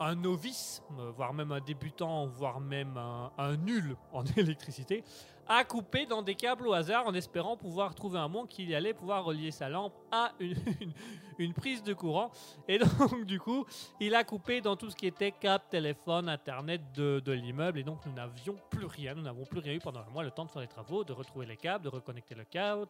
un 0.00 0.14
novice, 0.14 0.82
voire 1.16 1.32
même 1.34 1.52
un 1.52 1.60
débutant, 1.60 2.26
voire 2.26 2.60
même 2.60 2.96
un, 2.96 3.30
un 3.38 3.56
nul 3.56 3.96
en 4.12 4.24
électricité, 4.36 5.04
a 5.48 5.64
coupé 5.64 6.04
dans 6.06 6.22
des 6.22 6.34
câbles 6.34 6.68
au 6.68 6.74
hasard 6.74 7.06
en 7.06 7.14
espérant 7.14 7.56
pouvoir 7.56 7.94
trouver 7.94 8.18
un 8.18 8.28
monde 8.28 8.48
qui 8.48 8.74
allait 8.74 8.92
pouvoir 8.92 9.24
relier 9.24 9.50
sa 9.50 9.68
lampe 9.68 9.94
à 10.10 10.32
une, 11.38 11.52
prise 11.52 11.82
de 11.82 11.92
courant. 11.94 12.30
Et 12.66 12.78
donc, 12.78 13.24
du 13.24 13.38
coup, 13.38 13.66
il 14.00 14.14
a 14.14 14.24
coupé 14.24 14.60
dans 14.60 14.76
tout 14.76 14.90
ce 14.90 14.96
qui 14.96 15.06
était 15.06 15.32
câble, 15.32 15.64
téléphone, 15.70 16.28
internet 16.28 16.80
de, 16.94 17.20
de 17.24 17.32
l'immeuble. 17.32 17.78
Et 17.78 17.82
donc, 17.82 18.04
nous 18.06 18.12
n'avions 18.12 18.56
plus 18.70 18.86
rien. 18.86 19.14
Nous 19.14 19.22
n'avons 19.22 19.44
plus 19.44 19.60
rien 19.60 19.74
eu 19.74 19.78
pendant 19.78 20.00
un 20.00 20.10
mois, 20.10 20.24
le 20.24 20.30
temps 20.30 20.44
de 20.44 20.50
faire 20.50 20.62
les 20.62 20.68
travaux, 20.68 21.04
de 21.04 21.12
retrouver 21.12 21.46
les 21.46 21.56
câbles, 21.56 21.84
de 21.84 21.88
reconnecter 21.88 22.34
le 22.34 22.44
câble, 22.44 22.86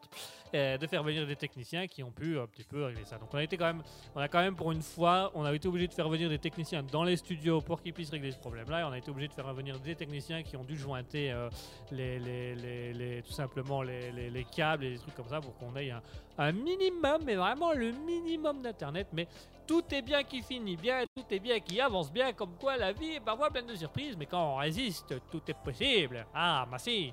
euh, 0.54 0.78
de 0.78 0.86
faire 0.86 1.02
venir 1.02 1.26
des 1.26 1.36
techniciens 1.36 1.86
qui 1.86 2.02
ont 2.02 2.10
pu 2.10 2.38
un 2.38 2.46
petit 2.46 2.64
peu 2.64 2.84
régler 2.84 3.04
ça. 3.04 3.18
Donc, 3.18 3.28
on 3.32 3.38
a 3.38 3.42
été 3.42 3.56
quand 3.56 3.66
même, 3.66 3.82
on 4.14 4.20
a 4.20 4.28
quand 4.28 4.40
même 4.40 4.56
pour 4.56 4.72
une 4.72 4.82
fois, 4.82 5.30
on 5.34 5.44
a 5.44 5.54
été 5.54 5.68
obligé 5.68 5.88
de 5.88 5.94
faire 5.94 6.08
venir 6.08 6.28
des 6.28 6.38
techniciens 6.38 6.82
dans 6.82 7.04
les 7.04 7.16
studios 7.16 7.60
pour 7.60 7.80
qu'ils 7.82 7.92
puissent 7.92 8.10
régler 8.10 8.32
ce 8.32 8.38
problème-là. 8.38 8.80
Et 8.80 8.84
on 8.84 8.92
a 8.92 8.98
été 8.98 9.10
obligé 9.10 9.28
de 9.28 9.34
faire 9.34 9.52
venir 9.52 9.78
des 9.80 9.94
techniciens 9.94 10.42
qui 10.42 10.56
ont 10.56 10.64
dû 10.64 10.76
jointer 10.76 11.32
euh, 11.32 11.50
les, 11.90 12.18
les, 12.18 12.54
les, 12.92 13.22
tout 13.22 13.32
simplement 13.32 13.82
les 13.82 14.46
câbles 14.54 14.84
et 14.84 14.90
des 14.90 14.98
trucs 14.98 15.14
comme 15.14 15.28
ça 15.28 15.40
pour 15.40 15.56
qu'on 15.56 15.74
ait 15.76 15.90
un, 15.90 16.02
un 16.38 16.52
minimum, 16.52 17.22
mais 17.24 17.34
vraiment 17.34 17.72
le 17.72 17.92
minimum 17.92 18.62
d'internet. 18.62 19.08
Mais 19.12 19.26
tout 19.66 19.82
est 19.92 20.02
bien 20.02 20.22
qui 20.22 20.40
finit 20.40 20.76
bien, 20.76 21.04
tout 21.14 21.24
est 21.30 21.40
bien 21.40 21.60
qui 21.60 21.80
avance 21.80 22.10
bien, 22.10 22.32
comme 22.32 22.54
quoi 22.58 22.76
la 22.76 22.92
vie 22.92 23.14
est 23.14 23.20
parfois 23.20 23.50
pleine 23.50 23.66
de 23.66 23.74
surprises, 23.74 24.16
mais 24.18 24.26
quand 24.26 24.54
on 24.54 24.56
résiste, 24.56 25.14
tout 25.30 25.42
est 25.48 25.56
possible. 25.62 26.24
Ah, 26.34 26.66
merci. 26.70 27.12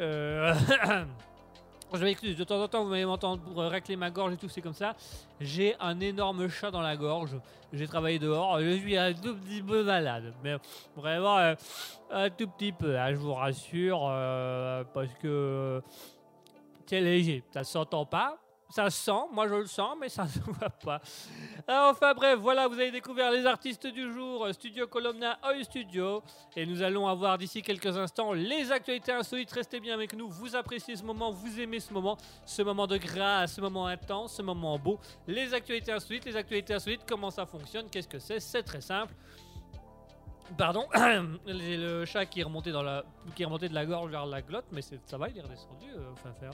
Euh... 0.00 0.54
Je 1.94 2.04
m'excuse, 2.04 2.36
de 2.36 2.44
temps 2.44 2.62
en 2.62 2.68
temps 2.68 2.84
vous 2.84 2.90
m'allez 2.90 3.06
m'entendre 3.06 3.40
euh, 3.56 3.68
racler 3.68 3.96
ma 3.96 4.10
gorge 4.10 4.34
et 4.34 4.36
tout, 4.36 4.50
c'est 4.50 4.60
comme 4.60 4.74
ça. 4.74 4.94
J'ai 5.40 5.74
un 5.80 5.98
énorme 6.00 6.46
chat 6.48 6.70
dans 6.70 6.82
la 6.82 6.98
gorge. 6.98 7.34
J'ai 7.72 7.86
travaillé 7.86 8.18
dehors, 8.18 8.60
je 8.60 8.76
suis 8.76 8.94
un 8.94 9.14
tout 9.14 9.34
petit 9.34 9.62
peu 9.62 9.82
malade. 9.82 10.34
Mais 10.44 10.56
vraiment, 10.94 11.38
euh, 11.38 11.54
un 12.10 12.28
tout 12.28 12.46
petit 12.46 12.72
peu, 12.72 12.98
hein, 12.98 13.12
je 13.12 13.16
vous 13.16 13.32
rassure, 13.32 14.00
parce 14.92 15.14
que 15.22 15.82
léger, 16.96 17.44
ça 17.52 17.64
s'entend 17.64 18.06
pas. 18.06 18.38
Ça 18.70 18.90
se 18.90 19.02
sent, 19.02 19.22
moi 19.32 19.48
je 19.48 19.54
le 19.54 19.66
sens, 19.66 19.96
mais 19.98 20.10
ça 20.10 20.24
ne 20.24 20.28
se 20.28 20.40
voit 20.40 20.68
pas. 20.68 21.00
Enfin 21.66 22.12
bref, 22.12 22.38
voilà, 22.38 22.68
vous 22.68 22.74
avez 22.74 22.90
découvert 22.90 23.30
les 23.30 23.46
artistes 23.46 23.86
du 23.86 24.12
jour, 24.12 24.44
euh, 24.44 24.52
Studio 24.52 24.86
Columna, 24.86 25.38
Oi 25.42 25.64
Studio. 25.64 26.22
Et 26.54 26.66
nous 26.66 26.82
allons 26.82 27.08
avoir 27.08 27.38
d'ici 27.38 27.62
quelques 27.62 27.96
instants 27.96 28.34
les 28.34 28.70
actualités 28.70 29.12
insolites. 29.12 29.50
Restez 29.52 29.80
bien 29.80 29.94
avec 29.94 30.14
nous, 30.14 30.28
vous 30.28 30.54
appréciez 30.54 30.96
ce 30.96 31.02
moment, 31.02 31.30
vous 31.30 31.58
aimez 31.58 31.80
ce 31.80 31.94
moment, 31.94 32.18
ce 32.44 32.60
moment 32.60 32.86
de 32.86 32.98
grâce, 32.98 33.54
ce 33.54 33.62
moment 33.62 33.86
intense, 33.86 34.34
ce 34.34 34.42
moment 34.42 34.78
beau. 34.78 35.00
Les 35.26 35.54
actualités 35.54 35.92
insolites, 35.92 36.26
les 36.26 36.36
actualités 36.36 36.74
insolites, 36.74 37.06
comment 37.08 37.30
ça 37.30 37.46
fonctionne, 37.46 37.88
qu'est-ce 37.88 38.08
que 38.08 38.18
c'est? 38.18 38.38
C'est 38.40 38.62
très 38.62 38.82
simple. 38.82 39.14
Pardon, 40.56 40.86
le 41.46 42.04
chat 42.04 42.24
qui 42.26 42.40
est 42.40 42.44
remonté 42.44 42.70
de 42.72 43.74
la 43.74 43.86
gorge 43.86 44.10
vers 44.10 44.26
la 44.26 44.40
glotte, 44.40 44.64
mais 44.72 44.80
ça 44.82 45.18
va, 45.18 45.28
il 45.28 45.36
est 45.36 45.42
redescendu. 45.42 45.90
euh, 45.94 46.12
enfin 46.12 46.32
faire. 46.32 46.52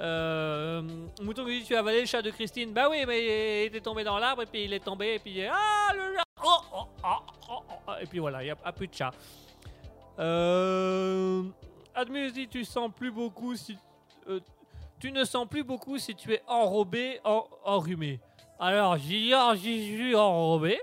Euh, 0.00 0.82
Mouton 1.20 1.44
qui 1.44 1.60
dit 1.60 1.64
tu 1.64 1.74
as 1.74 1.80
avalé 1.80 2.00
le 2.00 2.06
chat 2.06 2.22
de 2.22 2.30
Christine. 2.30 2.72
Bah 2.72 2.88
oui, 2.88 3.04
mais 3.06 3.64
il 3.64 3.66
était 3.66 3.80
tombé 3.80 4.04
dans 4.04 4.18
l'arbre 4.18 4.42
et 4.42 4.46
puis 4.46 4.64
il 4.64 4.72
est 4.72 4.84
tombé 4.84 5.14
et 5.14 5.18
puis 5.18 5.44
ah 5.46 5.92
le 5.94 6.14
chat. 6.14 6.22
Oh, 6.44 6.60
oh, 6.74 6.86
oh, 7.04 7.08
oh, 7.50 7.62
oh, 7.88 7.92
et 8.00 8.06
puis 8.06 8.18
voilà, 8.18 8.42
il 8.42 8.46
n'y 8.46 8.50
a, 8.50 8.72
plus 8.72 8.88
de 8.88 8.94
chat. 8.94 9.12
Euh, 10.18 11.42
Admus 11.94 12.32
dit 12.32 12.48
tu 12.48 12.64
sens 12.64 12.90
plus 12.94 13.10
beaucoup 13.10 13.56
si 13.56 13.76
euh, 14.28 14.40
tu 15.00 15.10
ne 15.10 15.24
sens 15.24 15.48
plus 15.48 15.64
beaucoup 15.64 15.98
si 15.98 16.14
tu 16.14 16.32
es 16.32 16.42
enrobé, 16.46 17.20
en, 17.24 17.46
enrhumé. 17.64 18.20
Alors 18.58 18.96
j'y 18.96 19.32
suis 19.56 20.14
enrobé 20.14 20.80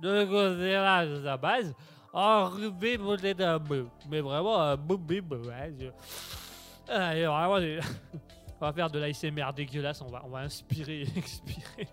de 0.00 0.24
de 0.24 1.24
la 1.24 1.36
base. 1.36 1.74
Enrhumé 2.12 2.98
peut-être 2.98 3.40
un 3.42 3.60
peu, 3.60 3.86
mais 4.10 4.20
vraiment 4.20 4.60
un 4.60 4.76
peu, 4.76 4.98
peu, 4.98 5.36
ouais, 5.46 5.72
je- 5.78 5.86
Ah, 6.88 7.16
et 7.16 7.24
vraiment, 7.24 7.58
on 8.60 8.66
va 8.66 8.72
faire 8.72 8.90
de 8.90 8.98
l'ASMR 8.98 9.52
dégueulasse, 9.54 10.02
on 10.02 10.08
va, 10.08 10.22
on 10.24 10.30
va 10.30 10.40
inspirer 10.40 11.02
et 11.02 11.08
expirer. 11.18 11.86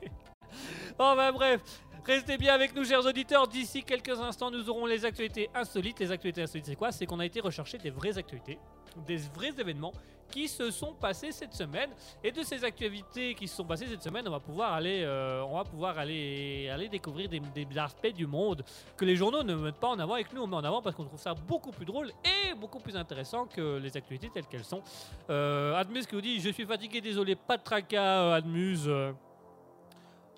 Bon, 0.97 1.15
bah 1.15 1.31
bref, 1.31 1.61
restez 2.03 2.37
bien 2.37 2.55
avec 2.55 2.75
nous, 2.75 2.83
chers 2.83 3.05
auditeurs. 3.05 3.47
D'ici 3.47 3.83
quelques 3.83 4.19
instants, 4.19 4.49
nous 4.49 4.67
aurons 4.69 4.87
les 4.87 5.05
actualités 5.05 5.49
insolites. 5.53 5.99
Les 5.99 6.11
actualités 6.11 6.41
insolites, 6.41 6.65
c'est 6.65 6.75
quoi? 6.75 6.91
C'est 6.91 7.05
qu'on 7.05 7.19
a 7.19 7.25
été 7.25 7.39
rechercher 7.39 7.77
des 7.77 7.91
vraies 7.91 8.17
actualités, 8.17 8.57
des 9.05 9.17
vrais 9.35 9.53
événements 9.59 9.93
qui 10.29 10.47
se 10.47 10.71
sont 10.71 10.93
passés 10.93 11.31
cette 11.31 11.53
semaine. 11.53 11.89
Et 12.23 12.31
de 12.31 12.43
ces 12.43 12.63
actualités 12.63 13.35
qui 13.35 13.47
se 13.47 13.55
sont 13.55 13.65
passées 13.65 13.87
cette 13.87 14.03
semaine, 14.03 14.27
on 14.27 14.31
va 14.31 14.39
pouvoir 14.39 14.73
aller, 14.73 15.03
euh, 15.03 15.43
on 15.43 15.55
va 15.55 15.63
pouvoir 15.63 15.97
aller, 15.97 16.69
aller 16.69 16.89
découvrir 16.89 17.29
des, 17.29 17.41
aspects 17.77 18.13
du 18.13 18.25
monde 18.25 18.63
que 18.95 19.05
les 19.05 19.15
journaux 19.15 19.43
ne 19.43 19.55
mettent 19.55 19.75
pas 19.75 19.89
en 19.89 19.99
avant 19.99 20.15
et 20.15 20.23
que 20.23 20.33
nous 20.35 20.41
on 20.41 20.47
met 20.47 20.55
en 20.55 20.63
avant 20.63 20.81
parce 20.81 20.95
qu'on 20.95 21.05
trouve 21.05 21.19
ça 21.19 21.33
beaucoup 21.33 21.71
plus 21.71 21.85
drôle 21.85 22.11
et 22.25 22.53
beaucoup 22.55 22.79
plus 22.79 22.95
intéressant 22.95 23.45
que 23.45 23.77
les 23.77 23.95
actualités 23.95 24.29
telles 24.33 24.47
qu'elles 24.47 24.63
sont. 24.63 24.81
Euh, 25.29 25.75
Admus 25.75 26.05
qui 26.05 26.15
vous 26.15 26.21
dit 26.21 26.39
Je 26.39 26.49
suis 26.49 26.65
fatigué, 26.65 27.01
désolé, 27.01 27.35
pas 27.35 27.57
de 27.57 27.63
tracas, 27.63 28.23
euh, 28.23 28.33
Admus. 28.33 28.87
euh, 28.87 29.11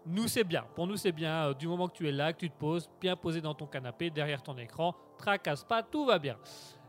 nous, 0.05 0.27
c'est 0.27 0.43
bien. 0.43 0.65
Pour 0.75 0.87
nous, 0.87 0.97
c'est 0.97 1.11
bien. 1.11 1.51
Du 1.53 1.67
moment 1.67 1.87
que 1.87 1.95
tu 1.95 2.07
es 2.07 2.11
là, 2.11 2.33
que 2.33 2.39
tu 2.39 2.49
te 2.49 2.57
poses, 2.57 2.89
bien 2.99 3.15
posé 3.15 3.41
dans 3.41 3.53
ton 3.53 3.67
canapé, 3.67 4.09
derrière 4.09 4.41
ton 4.41 4.57
écran, 4.57 4.95
tracasse 5.17 5.63
pas, 5.63 5.83
tout 5.83 6.05
va 6.05 6.17
bien. 6.17 6.35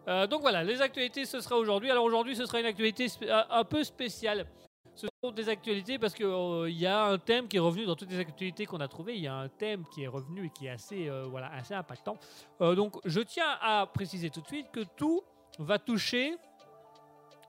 Euh, 0.08 0.26
donc 0.26 0.40
voilà, 0.40 0.64
les 0.64 0.80
actualités, 0.80 1.24
ce 1.24 1.40
sera 1.40 1.56
aujourd'hui. 1.56 1.90
Alors 1.90 2.04
aujourd'hui, 2.04 2.36
ce 2.36 2.46
sera 2.46 2.60
une 2.60 2.66
actualité 2.66 3.06
un 3.50 3.64
peu 3.64 3.84
spéciale. 3.84 4.46
Ce 4.94 5.06
sont 5.22 5.30
des 5.30 5.48
actualités 5.48 5.98
parce 5.98 6.14
qu'il 6.14 6.76
y 6.78 6.86
a 6.86 7.04
un 7.04 7.18
thème 7.18 7.48
qui 7.48 7.56
est 7.56 7.60
revenu 7.60 7.86
dans 7.86 7.96
toutes 7.96 8.10
les 8.10 8.18
actualités 8.18 8.66
qu'on 8.66 8.80
a 8.80 8.88
trouvées. 8.88 9.14
Il 9.14 9.22
y 9.22 9.28
a 9.28 9.34
un 9.34 9.48
thème 9.48 9.84
qui 9.94 10.02
est 10.02 10.08
revenu 10.08 10.46
et 10.46 10.50
qui 10.50 10.66
est 10.66 10.70
assez, 10.70 11.08
euh, 11.08 11.24
voilà, 11.24 11.50
assez 11.52 11.74
impactant. 11.74 12.18
Euh, 12.60 12.74
donc 12.74 12.96
je 13.04 13.20
tiens 13.20 13.56
à 13.60 13.86
préciser 13.86 14.30
tout 14.30 14.40
de 14.40 14.46
suite 14.46 14.66
que 14.70 14.80
tout 14.96 15.22
va 15.58 15.78
toucher 15.78 16.36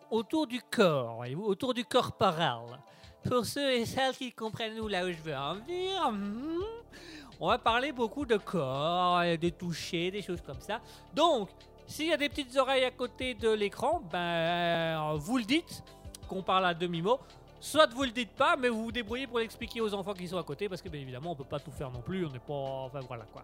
autour 0.10 0.48
du 0.48 0.62
corps, 0.62 1.16
voyez-vous, 1.16 1.44
autour 1.44 1.74
du 1.74 1.86
corporel. 1.86 2.80
Pour 3.24 3.46
ceux 3.46 3.72
et 3.72 3.86
celles 3.86 4.16
qui 4.16 4.32
comprennent 4.32 4.76
nous 4.76 4.88
là 4.88 5.06
où 5.06 5.12
je 5.12 5.22
veux 5.22 5.36
en 5.36 5.56
venir, 5.56 6.12
hmm, 6.12 6.64
on 7.40 7.48
va 7.48 7.58
parler 7.58 7.92
beaucoup 7.92 8.26
de 8.26 8.38
corps, 8.38 9.20
euh, 9.20 9.38
de 9.38 9.50
toucher, 9.50 10.12
des 10.12 10.22
choses 10.22 10.42
comme 10.42 10.60
ça. 10.60 10.80
Donc, 11.14 11.50
s'il 11.92 12.08
y 12.08 12.14
a 12.14 12.18
des 12.18 12.30
petites 12.30 12.56
oreilles 12.56 12.86
à 12.86 12.92
côté 12.92 13.34
de 13.34 13.50
l'écran, 13.50 14.02
ben, 14.12 15.14
vous 15.18 15.38
le 15.38 15.44
dites, 15.44 15.84
qu'on 16.30 16.42
parle 16.42 16.66
à 16.66 16.74
demi-mot. 16.74 17.20
soit 17.60 17.88
vous 17.94 18.04
le 18.04 18.12
dites 18.12 18.32
pas, 18.32 18.56
mais 18.56 18.70
vous 18.70 18.86
vous 18.86 18.92
débrouillez 18.94 19.28
pour 19.28 19.40
l'expliquer 19.40 19.82
aux 19.82 19.94
enfants 19.94 20.14
qui 20.14 20.26
sont 20.28 20.38
à 20.38 20.44
côté, 20.44 20.70
parce 20.70 20.82
que 20.82 20.88
bien 20.88 21.02
évidemment 21.02 21.32
on 21.32 21.36
peut 21.36 21.44
pas 21.44 21.60
tout 21.60 21.70
faire 21.70 21.92
non 21.92 22.00
plus, 22.02 22.26
on 22.26 22.30
n'est 22.30 22.40
pas, 22.40 22.54
enfin 22.54 23.02
voilà 23.02 23.26
quoi. 23.26 23.44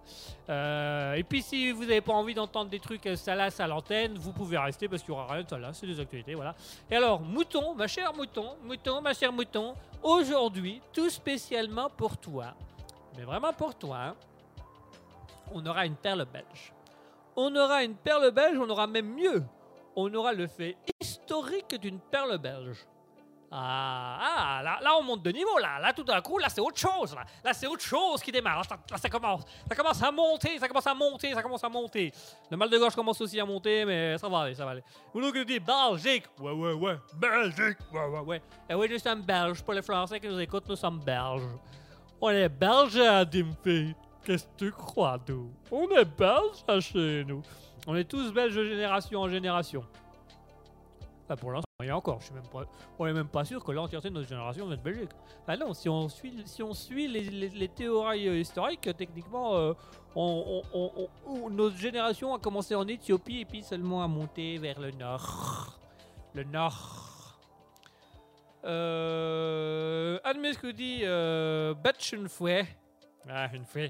Euh, 0.50 1.14
et 1.16 1.24
puis 1.24 1.42
si 1.42 1.72
vous 1.72 1.82
n'avez 1.82 2.00
pas 2.00 2.14
envie 2.14 2.34
d'entendre 2.34 2.72
des 2.72 2.80
trucs 2.80 3.06
euh, 3.06 3.18
salaces 3.18 3.60
à 3.60 3.68
l'antenne, 3.68 4.18
vous 4.18 4.32
pouvez 4.32 4.58
rester 4.58 4.88
parce 4.88 5.04
qu'il 5.04 5.14
y 5.14 5.18
aura 5.18 5.28
rien 5.34 5.44
de 5.44 5.50
salace, 5.50 5.78
c'est 5.80 5.86
des 5.86 6.00
actualités, 6.00 6.34
voilà. 6.34 6.56
Et 6.90 6.96
alors 6.96 7.20
mouton, 7.20 7.76
ma 7.76 7.88
chère 7.88 8.14
mouton, 8.16 8.56
mouton, 8.64 9.02
ma 9.02 9.14
chère 9.14 9.34
mouton, 9.34 9.76
aujourd'hui 10.02 10.82
tout 10.94 11.10
spécialement 11.10 11.90
pour 11.90 12.18
toi, 12.18 12.54
mais 13.18 13.24
vraiment 13.24 13.52
pour 13.52 13.76
toi, 13.76 13.98
hein, 13.98 14.16
on 15.54 15.64
aura 15.66 15.86
une 15.86 15.96
perle 15.96 16.26
belge. 16.26 16.74
On 17.40 17.56
aura 17.56 17.84
une 17.84 17.96
perle 17.96 18.32
belge, 18.32 18.58
on 18.58 18.68
aura 18.68 18.88
même 18.88 19.14
mieux. 19.14 19.44
On 19.96 20.12
aura 20.16 20.34
le 20.34 20.48
fait 20.48 20.76
historique 21.00 21.80
d'une 21.80 22.00
perle 22.00 22.40
belge. 22.40 22.86
Ah, 23.52 24.20
ah, 24.20 24.64
là, 24.64 24.80
là, 24.82 24.98
on 25.00 25.04
monte 25.04 25.24
de 25.24 25.32
niveau, 25.32 25.58
là. 25.60 25.80
Là, 25.80 25.94
tout 25.94 26.04
d'un 26.04 26.20
coup, 26.20 26.38
là, 26.38 26.50
c'est 26.50 26.60
autre 26.60 26.78
chose. 26.78 27.16
Là, 27.16 27.24
là 27.46 27.54
c'est 27.54 27.68
autre 27.68 27.84
chose 27.84 28.22
qui 28.22 28.32
démarre. 28.32 28.64
Là, 28.92 28.98
ça, 28.98 29.08
commence. 29.08 29.44
Ça 29.70 29.76
commence 29.76 30.04
à 30.04 30.12
monter, 30.12 30.60
ça 30.60 30.68
commence 30.68 30.88
à 30.88 30.94
monter, 30.94 31.34
ça 31.34 31.42
commence 31.44 31.64
à 31.64 31.70
monter. 31.70 32.12
Le 32.50 32.58
mal 32.58 32.70
de 32.70 32.78
gorge 32.78 32.96
commence 32.96 33.22
aussi 33.22 33.40
à 33.40 33.46
monter, 33.46 33.86
mais 33.86 34.18
ça 34.18 34.28
va 34.28 34.40
aller, 34.40 34.56
ça 34.56 34.66
va 34.66 34.72
aller. 34.72 34.84
Vous 35.14 35.22
nous 35.22 35.32
dites 35.32 35.64
Belgique. 35.64 36.26
Ouais, 36.40 36.52
ouais, 36.52 36.74
ouais. 36.74 36.98
Belgique. 37.14 37.78
Ouais, 37.94 38.06
ouais, 38.06 38.20
ouais. 38.20 38.42
Et 38.70 38.74
oui, 38.74 38.90
nous 38.92 39.00
sommes 39.00 39.22
belges. 39.22 39.62
Pour 39.64 39.76
les 39.76 39.84
Français 39.84 40.20
qui 40.20 40.28
nous 40.28 40.40
écoutent, 40.40 40.68
nous 40.68 40.76
sommes 40.76 41.00
belges. 41.00 41.48
On 42.20 42.30
est 42.30 42.50
belges 42.50 43.00
à 43.00 43.24
Dimfit. 43.24 43.96
Qu'est-ce 44.28 44.44
que 44.44 44.58
tu 44.58 44.72
crois, 44.74 45.18
nous 45.30 45.54
On 45.72 45.90
est 45.92 46.04
belges 46.04 46.82
chez 46.82 47.24
nous. 47.24 47.42
On 47.88 47.96
est 47.96 48.04
tous 48.04 48.34
belges 48.34 48.56
de 48.56 48.66
génération 48.66 49.22
en 49.22 49.30
génération. 49.30 49.86
Enfin, 51.24 51.38
pour 51.38 51.54
l'instant, 51.54 51.70
rien 51.80 51.96
encore. 51.96 52.20
Je 52.20 52.26
suis 52.26 52.34
même 52.36 52.48
pas, 52.52 52.66
on 53.00 53.06
est 53.06 53.14
même 53.14 53.30
pas 53.30 53.46
sûr 53.46 53.64
que 53.64 53.72
l'entièreté 53.72 54.10
de 54.10 54.16
notre 54.16 54.28
génération 54.28 54.66
va 54.66 54.74
être 54.74 54.84
Belgique. 54.84 55.12
Ah 55.48 55.56
non, 55.56 55.74
si 55.74 55.88
on 55.88 56.10
suit, 56.10 56.44
si 56.44 56.62
on 56.62 56.74
suit 56.74 57.08
les, 57.08 57.70
théories 57.70 58.28
euh, 58.28 58.38
historiques, 58.38 58.90
techniquement, 58.98 59.56
euh, 59.56 59.74
notre 61.50 61.78
génération 61.78 62.34
a 62.34 62.40
commencé 62.40 62.76
en 62.76 62.86
Éthiopie 62.86 63.40
et 63.40 63.46
puis 63.46 63.64
seulement 63.64 64.04
à 64.04 64.10
monter 64.10 64.58
vers 64.58 64.82
le 64.82 64.92
nord. 64.92 65.80
Le 66.34 66.44
nord. 66.44 67.40
Euh, 68.66 70.20
admets 70.26 70.52
ce 70.52 70.60
que 70.60 70.72
dit 70.72 71.00
euh, 71.04 71.74
Batch 71.74 72.12
une 72.12 72.28
fois. 72.28 72.64
Ah, 73.30 73.48
une 73.54 73.64
fois. 73.64 73.84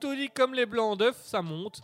Bouton 0.00 0.14
dit 0.14 0.30
comme 0.30 0.54
les 0.54 0.64
blancs 0.64 0.98
d'œufs, 0.98 1.16
ça 1.22 1.42
monte. 1.42 1.82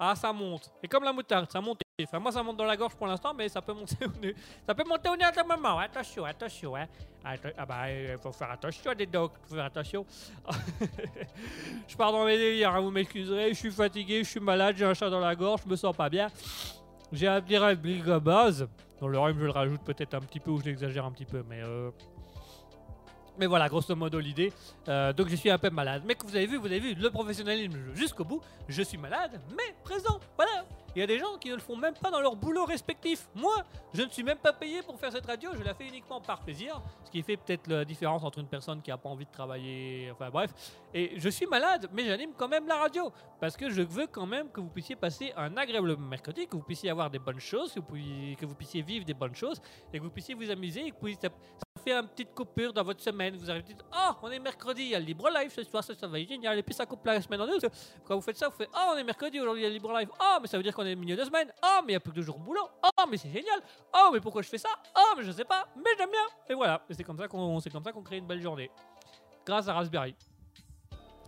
Ah, 0.00 0.14
ça 0.14 0.32
monte. 0.32 0.70
Et 0.82 0.88
comme 0.88 1.04
la 1.04 1.12
moutarde, 1.12 1.50
ça 1.50 1.60
monte. 1.60 1.82
Enfin, 2.00 2.18
moi, 2.18 2.32
ça 2.32 2.42
monte 2.42 2.56
dans 2.56 2.64
la 2.64 2.76
gorge 2.76 2.94
pour 2.94 3.06
l'instant, 3.06 3.34
mais 3.34 3.48
ça 3.48 3.60
peut 3.60 3.74
monter 3.74 4.06
au 4.06 4.20
nez. 4.20 4.34
Ça 4.66 4.74
peut 4.74 4.84
monter 4.88 5.10
au 5.10 5.16
nez 5.16 5.24
à 5.24 5.32
tout 5.32 5.46
moment. 5.46 5.78
Attention, 5.78 6.24
attention. 6.24 6.76
Hein. 6.76 6.86
Atten- 7.24 7.52
ah 7.58 7.66
bah, 7.66 7.92
il 7.92 8.16
faut 8.16 8.32
faire 8.32 8.50
attention, 8.52 8.94
des 8.94 9.06
docs. 9.06 9.32
faut 9.42 9.56
faire 9.56 9.64
attention. 9.64 10.06
je 11.88 11.96
pars 11.96 12.12
dans 12.12 12.24
mes 12.24 12.38
délires, 12.38 12.74
hein, 12.74 12.80
vous 12.80 12.90
m'excuserez. 12.90 13.50
Je 13.50 13.58
suis 13.58 13.72
fatigué, 13.72 14.22
je 14.22 14.30
suis 14.30 14.40
malade, 14.40 14.76
j'ai 14.78 14.86
un 14.86 14.94
chat 14.94 15.10
dans 15.10 15.20
la 15.20 15.34
gorge, 15.34 15.62
je 15.64 15.68
me 15.70 15.76
sens 15.76 15.94
pas 15.94 16.08
bien. 16.08 16.28
J'ai 17.12 17.26
un 17.26 17.40
rêve 17.40 18.10
à 18.10 18.20
base. 18.20 18.66
Dans 19.00 19.08
le 19.08 19.18
rêve, 19.18 19.36
je 19.38 19.44
le 19.44 19.50
rajoute 19.50 19.82
peut-être 19.82 20.14
un 20.14 20.20
petit 20.20 20.40
peu 20.40 20.52
ou 20.52 20.60
je 20.60 20.64
l'exagère 20.64 21.04
un 21.04 21.12
petit 21.12 21.26
peu, 21.26 21.44
mais... 21.46 21.60
Euh... 21.62 21.90
Mais 23.38 23.46
voilà, 23.46 23.68
grosso 23.68 23.94
modo 23.94 24.18
l'idée. 24.18 24.52
Euh, 24.88 25.12
donc 25.12 25.28
je 25.28 25.36
suis 25.36 25.50
un 25.50 25.58
peu 25.58 25.70
malade. 25.70 26.02
Mais 26.04 26.14
que 26.14 26.26
vous 26.26 26.34
avez 26.34 26.46
vu, 26.46 26.56
vous 26.56 26.66
avez 26.66 26.80
vu 26.80 26.94
le 26.94 27.10
professionnalisme 27.10 27.94
jusqu'au 27.94 28.24
bout. 28.24 28.40
Je 28.68 28.82
suis 28.82 28.98
malade, 28.98 29.40
mais 29.56 29.74
présent. 29.84 30.18
Voilà. 30.36 30.64
Il 30.96 31.00
y 31.00 31.02
a 31.02 31.06
des 31.06 31.18
gens 31.18 31.36
qui 31.38 31.50
ne 31.50 31.54
le 31.54 31.60
font 31.60 31.76
même 31.76 31.94
pas 31.94 32.10
dans 32.10 32.20
leur 32.20 32.34
boulot 32.34 32.64
respectif. 32.64 33.28
Moi, 33.34 33.54
je 33.94 34.02
ne 34.02 34.08
suis 34.08 34.24
même 34.24 34.38
pas 34.38 34.52
payé 34.52 34.82
pour 34.82 34.98
faire 34.98 35.12
cette 35.12 35.26
radio. 35.26 35.50
Je 35.56 35.62
la 35.62 35.74
fais 35.74 35.86
uniquement 35.86 36.20
par 36.20 36.40
plaisir. 36.40 36.80
Ce 37.04 37.10
qui 37.10 37.22
fait 37.22 37.36
peut-être 37.36 37.68
la 37.68 37.84
différence 37.84 38.24
entre 38.24 38.38
une 38.38 38.48
personne 38.48 38.82
qui 38.82 38.90
n'a 38.90 38.96
pas 38.96 39.08
envie 39.08 39.26
de 39.26 39.30
travailler. 39.30 40.10
Enfin 40.10 40.30
bref. 40.30 40.50
Et 40.92 41.12
je 41.16 41.28
suis 41.28 41.46
malade, 41.46 41.88
mais 41.92 42.04
j'anime 42.04 42.30
quand 42.36 42.48
même 42.48 42.66
la 42.66 42.76
radio. 42.76 43.12
Parce 43.38 43.56
que 43.56 43.70
je 43.70 43.82
veux 43.82 44.06
quand 44.08 44.26
même 44.26 44.50
que 44.50 44.60
vous 44.60 44.70
puissiez 44.70 44.96
passer 44.96 45.32
un 45.36 45.56
agréable 45.56 45.96
mercredi, 45.96 46.48
que 46.48 46.56
vous 46.56 46.62
puissiez 46.62 46.90
avoir 46.90 47.10
des 47.10 47.20
bonnes 47.20 47.38
choses, 47.38 47.74
que 47.74 48.46
vous 48.46 48.54
puissiez, 48.54 48.82
vivre 48.82 49.04
des 49.04 49.14
bonnes 49.14 49.36
choses, 49.36 49.60
et 49.92 49.98
que 49.98 50.02
vous 50.02 50.10
puissiez 50.10 50.34
vous 50.34 50.50
amuser, 50.50 50.92
fait 51.78 51.92
une 51.92 52.08
petite 52.08 52.34
coupure 52.34 52.72
dans 52.72 52.82
votre 52.82 53.02
semaine. 53.02 53.36
Vous 53.36 53.50
arrivez, 53.50 53.64
dites, 53.64 53.84
oh, 53.92 54.12
on 54.22 54.30
est 54.30 54.38
mercredi, 54.38 54.82
il 54.82 54.88
y 54.90 54.94
a 54.94 54.98
le 54.98 55.04
libre 55.04 55.28
live 55.30 55.50
ce 55.50 55.62
soir, 55.62 55.82
ça, 55.82 55.94
ça 55.94 56.06
va 56.06 56.20
être 56.20 56.28
génial. 56.28 56.58
Et 56.58 56.62
puis 56.62 56.74
ça 56.74 56.84
coupe 56.86 57.04
la 57.06 57.20
semaine 57.22 57.40
en 57.40 57.46
deux. 57.46 57.58
Quand 58.04 58.16
vous 58.16 58.20
faites 58.20 58.36
ça, 58.36 58.48
vous 58.48 58.56
faites, 58.56 58.70
oh, 58.74 58.92
on 58.94 58.96
est 58.96 59.04
mercredi, 59.04 59.40
aujourd'hui 59.40 59.62
il 59.62 59.64
y 59.64 59.66
a 59.66 59.70
le 59.70 59.74
libre 59.74 59.92
live. 59.98 60.10
Oh, 60.20 60.38
mais 60.40 60.48
ça 60.48 60.56
veut 60.56 60.62
dire 60.62 60.74
qu'on 60.74 60.84
est 60.84 60.94
au 60.94 60.98
milieu 60.98 61.16
de 61.16 61.24
semaine. 61.24 61.52
Oh, 61.62 61.80
mais 61.86 61.92
il 61.92 61.94
y 61.94 61.96
a 61.96 62.00
plus 62.00 62.10
que 62.10 62.16
deux 62.16 62.22
jours 62.22 62.38
de 62.38 62.44
boulot. 62.44 62.68
Oh, 62.82 63.04
mais 63.10 63.16
c'est 63.16 63.30
génial. 63.30 63.60
Oh, 63.94 64.10
mais 64.12 64.20
pourquoi 64.20 64.42
je 64.42 64.48
fais 64.48 64.58
ça? 64.58 64.70
Oh, 64.96 65.14
mais 65.16 65.22
je 65.22 65.32
sais 65.32 65.44
pas, 65.44 65.68
mais 65.76 65.90
j'aime 65.96 66.10
bien. 66.10 66.26
Et 66.48 66.54
voilà. 66.54 66.82
C'est 66.90 67.04
comme 67.04 67.18
ça 67.18 67.28
qu'on 67.28 67.60
comme 67.60 67.84
ça 67.84 67.92
qu'on 67.92 68.02
crée 68.02 68.18
une 68.18 68.26
belle 68.26 68.42
journée. 68.42 68.70
Grâce 69.46 69.68
à 69.68 69.74
Raspberry. 69.74 70.14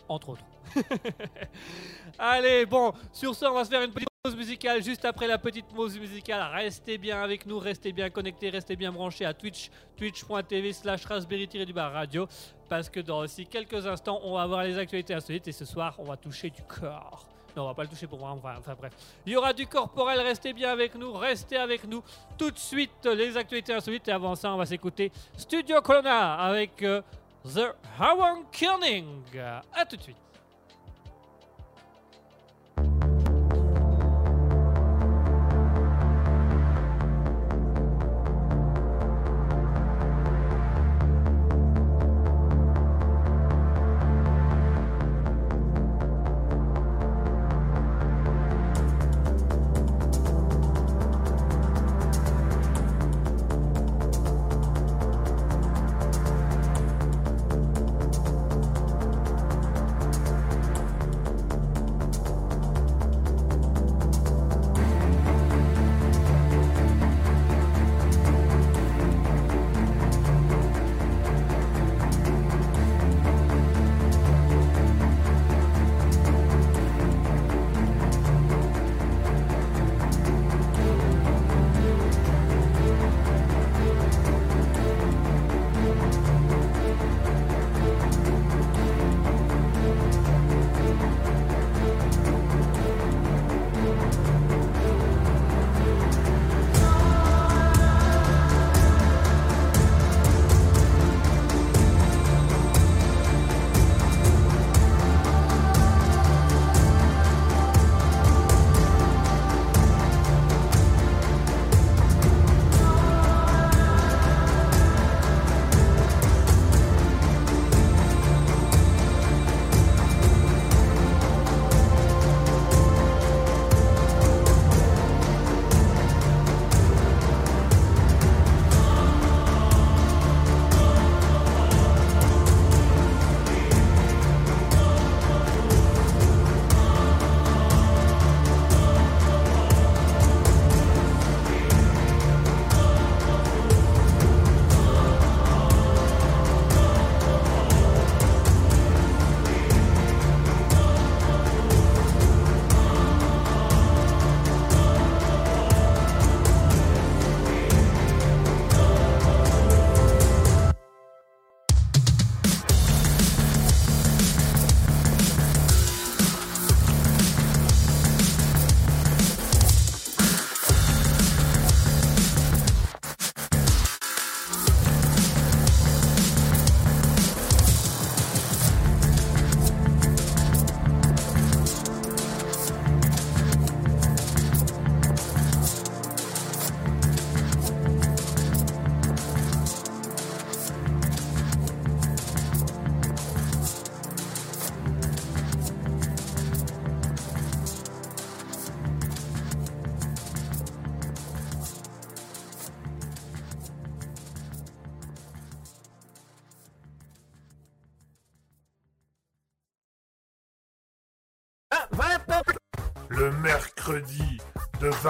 Entre 0.08 0.30
autres. 0.30 0.44
Allez, 2.18 2.66
bon, 2.66 2.92
sur 3.12 3.34
ce, 3.34 3.46
on 3.46 3.54
va 3.54 3.64
se 3.64 3.70
faire 3.70 3.82
une 3.82 3.92
petite 3.92 4.09
pause 4.22 4.36
musicale 4.36 4.82
juste 4.82 5.06
après 5.06 5.26
la 5.26 5.38
petite 5.38 5.64
pause 5.68 5.98
musicale. 5.98 6.52
Restez 6.52 6.98
bien 6.98 7.22
avec 7.22 7.46
nous, 7.46 7.58
restez 7.58 7.90
bien 7.90 8.10
connectés, 8.10 8.50
restez 8.50 8.76
bien 8.76 8.92
branchés 8.92 9.24
à 9.24 9.32
Twitch, 9.32 9.70
twitch.tv 9.96 10.74
slash 10.74 11.06
raspberry-du-bar 11.06 11.90
radio, 11.90 12.28
parce 12.68 12.90
que 12.90 13.00
dans 13.00 13.20
aussi 13.20 13.46
quelques 13.46 13.86
instants, 13.86 14.20
on 14.22 14.34
va 14.34 14.42
avoir 14.42 14.62
les 14.62 14.76
actualités 14.76 15.14
insolites 15.14 15.48
et 15.48 15.52
ce 15.52 15.64
soir, 15.64 15.94
on 15.98 16.04
va 16.04 16.18
toucher 16.18 16.50
du 16.50 16.62
corps. 16.64 17.26
Non, 17.56 17.62
on 17.62 17.66
va 17.68 17.74
pas 17.74 17.82
le 17.82 17.88
toucher 17.88 18.06
pour 18.06 18.18
moi, 18.18 18.36
enfin, 18.38 18.74
bref. 18.78 18.92
Il 19.24 19.32
y 19.32 19.36
aura 19.36 19.54
du 19.54 19.66
corporel, 19.66 20.20
restez 20.20 20.52
bien 20.52 20.70
avec 20.70 20.94
nous, 20.96 21.12
restez 21.14 21.56
avec 21.56 21.84
nous. 21.84 22.02
Tout 22.36 22.50
de 22.50 22.58
suite, 22.58 23.06
les 23.06 23.38
actualités 23.38 23.72
insolites 23.72 24.06
et 24.06 24.12
avant 24.12 24.34
ça, 24.34 24.52
on 24.52 24.58
va 24.58 24.66
s'écouter 24.66 25.10
Studio 25.34 25.80
Colonna 25.80 26.34
avec 26.34 26.82
euh, 26.82 27.00
The 27.44 27.74
Howard 27.98 28.50
Killing. 28.52 29.22
A 29.72 29.86
tout 29.86 29.96
de 29.96 30.02
suite. 30.02 30.16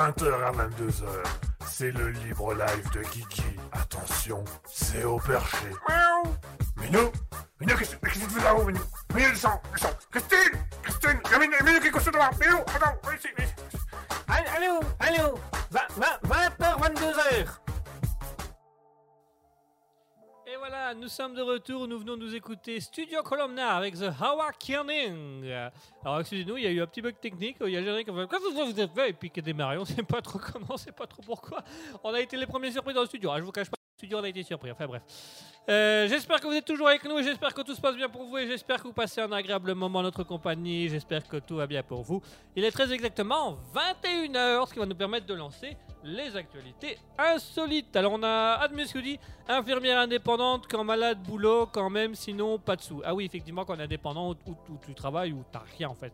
20h 0.01 0.32
à 0.32 0.51
22h. 0.53 1.05
C'est 1.66 1.90
le 1.90 2.09
libre 2.09 2.55
live 2.55 2.90
de 2.94 3.03
Kiki. 3.03 3.42
Attention, 3.72 4.42
c'est 4.64 5.05
au 5.05 5.18
perché. 5.18 5.66
Miaou. 5.86 6.34
Minou 6.78 7.12
Minou, 7.61 7.76
qu'est-ce 7.76 7.96
qu'est-ce 7.96 8.20
que 8.20 8.24
tu 8.24 8.30
fais 8.30 8.44
là-haut, 8.44 8.64
Minou? 8.64 8.80
Minou, 9.14 9.30
descends, 9.30 9.61
descends 9.74 9.90
Christine 10.11 10.59
Christine 10.82 11.20
Minou, 11.38 11.64
Minou 11.66 11.80
qui 11.80 11.88
est 11.88 11.90
couché 11.90 12.11
devant 12.11 12.30
Minou, 12.40 12.61
attends, 12.74 12.96
ici, 13.14 13.28
ici. 13.38 13.55
Allô, 14.26 14.80
allô, 15.01 15.38
20h, 15.70 16.80
22h. 16.80 17.70
Nous 20.97 21.09
sommes 21.09 21.35
de 21.35 21.43
retour. 21.43 21.87
Nous 21.87 21.99
venons 21.99 22.16
nous 22.16 22.35
écouter 22.35 22.81
Studio 22.81 23.22
Columnar 23.22 23.76
avec 23.76 23.95
The 23.95 24.11
Howard 24.20 24.57
Kierning. 24.59 25.45
Alors, 26.05 26.20
excusez-nous, 26.20 26.57
il 26.57 26.64
y 26.64 26.66
a 26.66 26.70
eu 26.70 26.81
un 26.81 26.87
petit 26.87 27.03
bug 27.03 27.14
technique. 27.20 27.57
Il 27.61 27.70
y 27.70 27.76
a 27.76 27.83
Générique 27.83 28.09
qui 28.09 28.81
a 28.81 28.89
fait? 28.89 29.11
Et 29.11 29.12
puis 29.12 29.31
qui 29.31 29.41
a 29.41 29.43
démarré. 29.43 29.78
On 29.78 29.85
sait 29.85 30.03
pas 30.03 30.20
trop 30.20 30.39
comment, 30.39 30.66
on 30.70 30.76
sait 30.76 30.93
pas 30.93 31.07
trop 31.07 31.22
pourquoi. 31.22 31.62
On 32.03 32.12
a 32.12 32.20
été 32.20 32.37
les 32.37 32.47
premiers 32.47 32.72
surpris 32.72 32.95
dans 32.95 33.03
le 33.03 33.07
studio. 33.07 33.31
Ah, 33.33 33.39
je 33.39 33.45
vous 33.45 33.53
cache 33.53 33.70
pas, 33.70 33.76
studio, 34.01 34.18
on 34.18 34.24
a 34.24 34.28
été 34.28 34.42
surpris. 34.42 34.70
Enfin, 34.70 34.86
bref. 34.86 35.03
Euh, 35.68 36.09
j'espère 36.09 36.40
que 36.40 36.46
vous 36.46 36.55
êtes 36.55 36.64
toujours 36.64 36.88
avec 36.88 37.05
nous. 37.05 37.22
J'espère 37.22 37.53
que 37.55 37.61
tout 37.62 37.74
se 37.74 37.80
passe 37.80 37.94
bien 37.94 38.09
pour 38.09 38.24
vous. 38.24 38.38
Et 38.38 38.46
j'espère 38.46 38.78
que 38.78 38.84
vous 38.88 38.92
passez 38.94 39.20
un 39.20 39.30
agréable 39.30 39.74
moment 39.74 39.98
en 40.01 40.03
notre 40.03 40.24
compagnie. 40.24 40.88
J'espère 40.88 41.28
que 41.28 41.36
tout 41.36 41.57
va 41.57 41.66
bien 41.66 41.82
pour 41.82 42.03
vous. 42.03 42.22
Il 42.57 42.64
est 42.64 42.70
très 42.70 42.90
exactement 42.92 43.59
21h, 43.74 44.66
ce 44.68 44.72
qui 44.72 44.78
va 44.78 44.86
nous 44.86 44.94
permettre 44.94 45.26
de 45.26 45.34
lancer 45.34 45.76
les 46.03 46.34
actualités 46.34 46.96
insolites. 47.18 47.94
Alors 47.94 48.12
on 48.14 48.22
a 48.22 48.55
Admus 48.62 48.86
qui 48.86 49.03
dit 49.03 49.20
infirmière 49.48 49.98
indépendante 49.98 50.66
quand 50.68 50.82
malade 50.82 51.22
boulot 51.22 51.66
quand 51.66 51.90
même 51.90 52.14
sinon 52.14 52.59
pas 52.59 52.74
de 52.76 52.80
sous. 52.80 53.03
Ah 53.05 53.14
oui 53.14 53.26
effectivement 53.26 53.66
quand 53.66 53.76
on 53.76 53.80
est 53.80 53.82
indépendant 53.84 54.30
où, 54.30 54.34
où- 54.51 54.57
où 54.72 54.78
tu 54.84 54.94
travailles 54.94 55.32
ou 55.32 55.44
t'as 55.53 55.62
rien 55.76 55.90
en 55.90 55.94
fait 55.94 56.12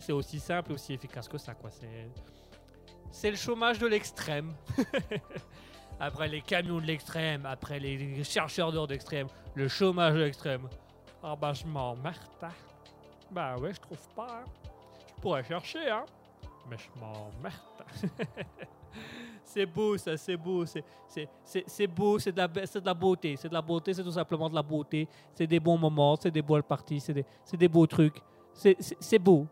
c'est- 0.00 0.12
aussi 0.12 0.40
simple 0.40 0.72
et 0.72 0.74
aussi 0.74 0.92
efficace 0.92 1.28
que 1.28 1.38
ça 1.38 1.54
quoi. 1.54 1.70
C'est 3.12 3.30
le 3.30 3.36
chômage 3.36 3.78
de 3.78 3.86
l'extrême. 3.86 4.52
après 6.00 6.28
les 6.28 6.40
camions 6.42 6.80
de 6.80 6.86
l'extrême, 6.86 7.46
après 7.46 7.78
les 7.78 8.22
chercheurs 8.24 8.72
d'or 8.72 8.86
d'extrême, 8.86 9.26
le 9.54 9.68
chômage 9.68 10.14
de 10.14 10.20
l'extrême. 10.20 10.68
Ah 11.22 11.34
bah 11.36 11.52
je 11.52 11.64
m'emmerde. 11.66 12.16
hein. 12.42 12.48
Bah 13.30 13.56
ouais 13.56 13.72
je 13.74 13.80
trouve 13.80 13.98
pas. 14.14 14.42
hein. 14.42 14.44
Je 15.16 15.20
pourrais 15.22 15.44
chercher 15.44 15.90
hein. 15.90 16.04
Mais 16.70 16.76
je 16.78 17.00
m'emmerde. 17.00 18.16
C'est 19.44 19.66
beau, 19.66 19.96
ça, 19.96 20.16
c'est 20.16 20.36
beau, 20.36 20.64
c'est, 20.66 20.82
beau, 21.86 22.18
c'est 22.18 22.32
de, 22.32 22.38
la, 22.38 22.94
beauté, 22.94 23.36
c'est 23.36 23.48
de 23.48 23.54
la 23.54 23.62
beauté, 23.62 23.94
c'est 23.94 24.02
tout 24.02 24.10
simplement 24.10 24.48
de 24.50 24.54
la 24.54 24.62
beauté, 24.62 25.06
c'est 25.34 25.46
des 25.46 25.60
bons 25.60 25.78
moments, 25.78 26.16
c'est 26.16 26.30
des 26.30 26.42
belles 26.42 26.62
parties, 26.62 26.98
c'est 27.00 27.12
des, 27.12 27.24
des 27.52 27.68
beaux 27.68 27.86
trucs, 27.86 28.16
c'est 28.54 29.18
beau, 29.18 29.46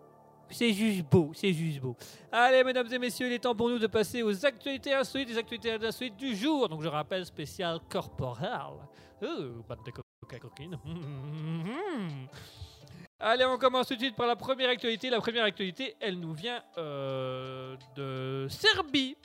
c'est 0.50 0.72
juste 0.72 1.04
beau, 1.10 1.32
c'est 1.34 1.52
juste 1.52 1.80
beau. 1.80 1.96
Allez, 2.30 2.62
mesdames 2.64 2.92
et 2.92 2.98
messieurs, 2.98 3.26
il 3.26 3.32
est 3.32 3.38
temps 3.38 3.54
pour 3.54 3.68
nous 3.68 3.78
de 3.78 3.86
passer 3.86 4.22
aux 4.22 4.46
actualités 4.46 4.92
insolites, 4.92 5.28
les 5.28 5.38
actualités 5.38 5.72
insolites 5.72 6.16
du 6.16 6.34
jour, 6.36 6.68
donc 6.68 6.82
je 6.82 6.88
rappelle, 6.88 7.24
spécial 7.26 7.80
corporal. 7.88 8.74
Oh, 9.22 9.26
bande 9.68 9.78
de 9.86 9.90
coca 9.90 10.38
coquine. 10.38 10.78
Allez, 13.20 13.44
on 13.44 13.56
commence 13.56 13.86
tout 13.86 13.94
de 13.94 14.00
suite 14.00 14.16
par 14.16 14.26
la 14.26 14.36
première 14.36 14.68
actualité. 14.68 15.08
La 15.08 15.20
première 15.20 15.44
actualité, 15.44 15.96
elle 16.00 16.18
nous 16.18 16.34
vient 16.34 16.62
euh, 16.76 17.76
de 17.96 18.46
Serbie. 18.50 19.16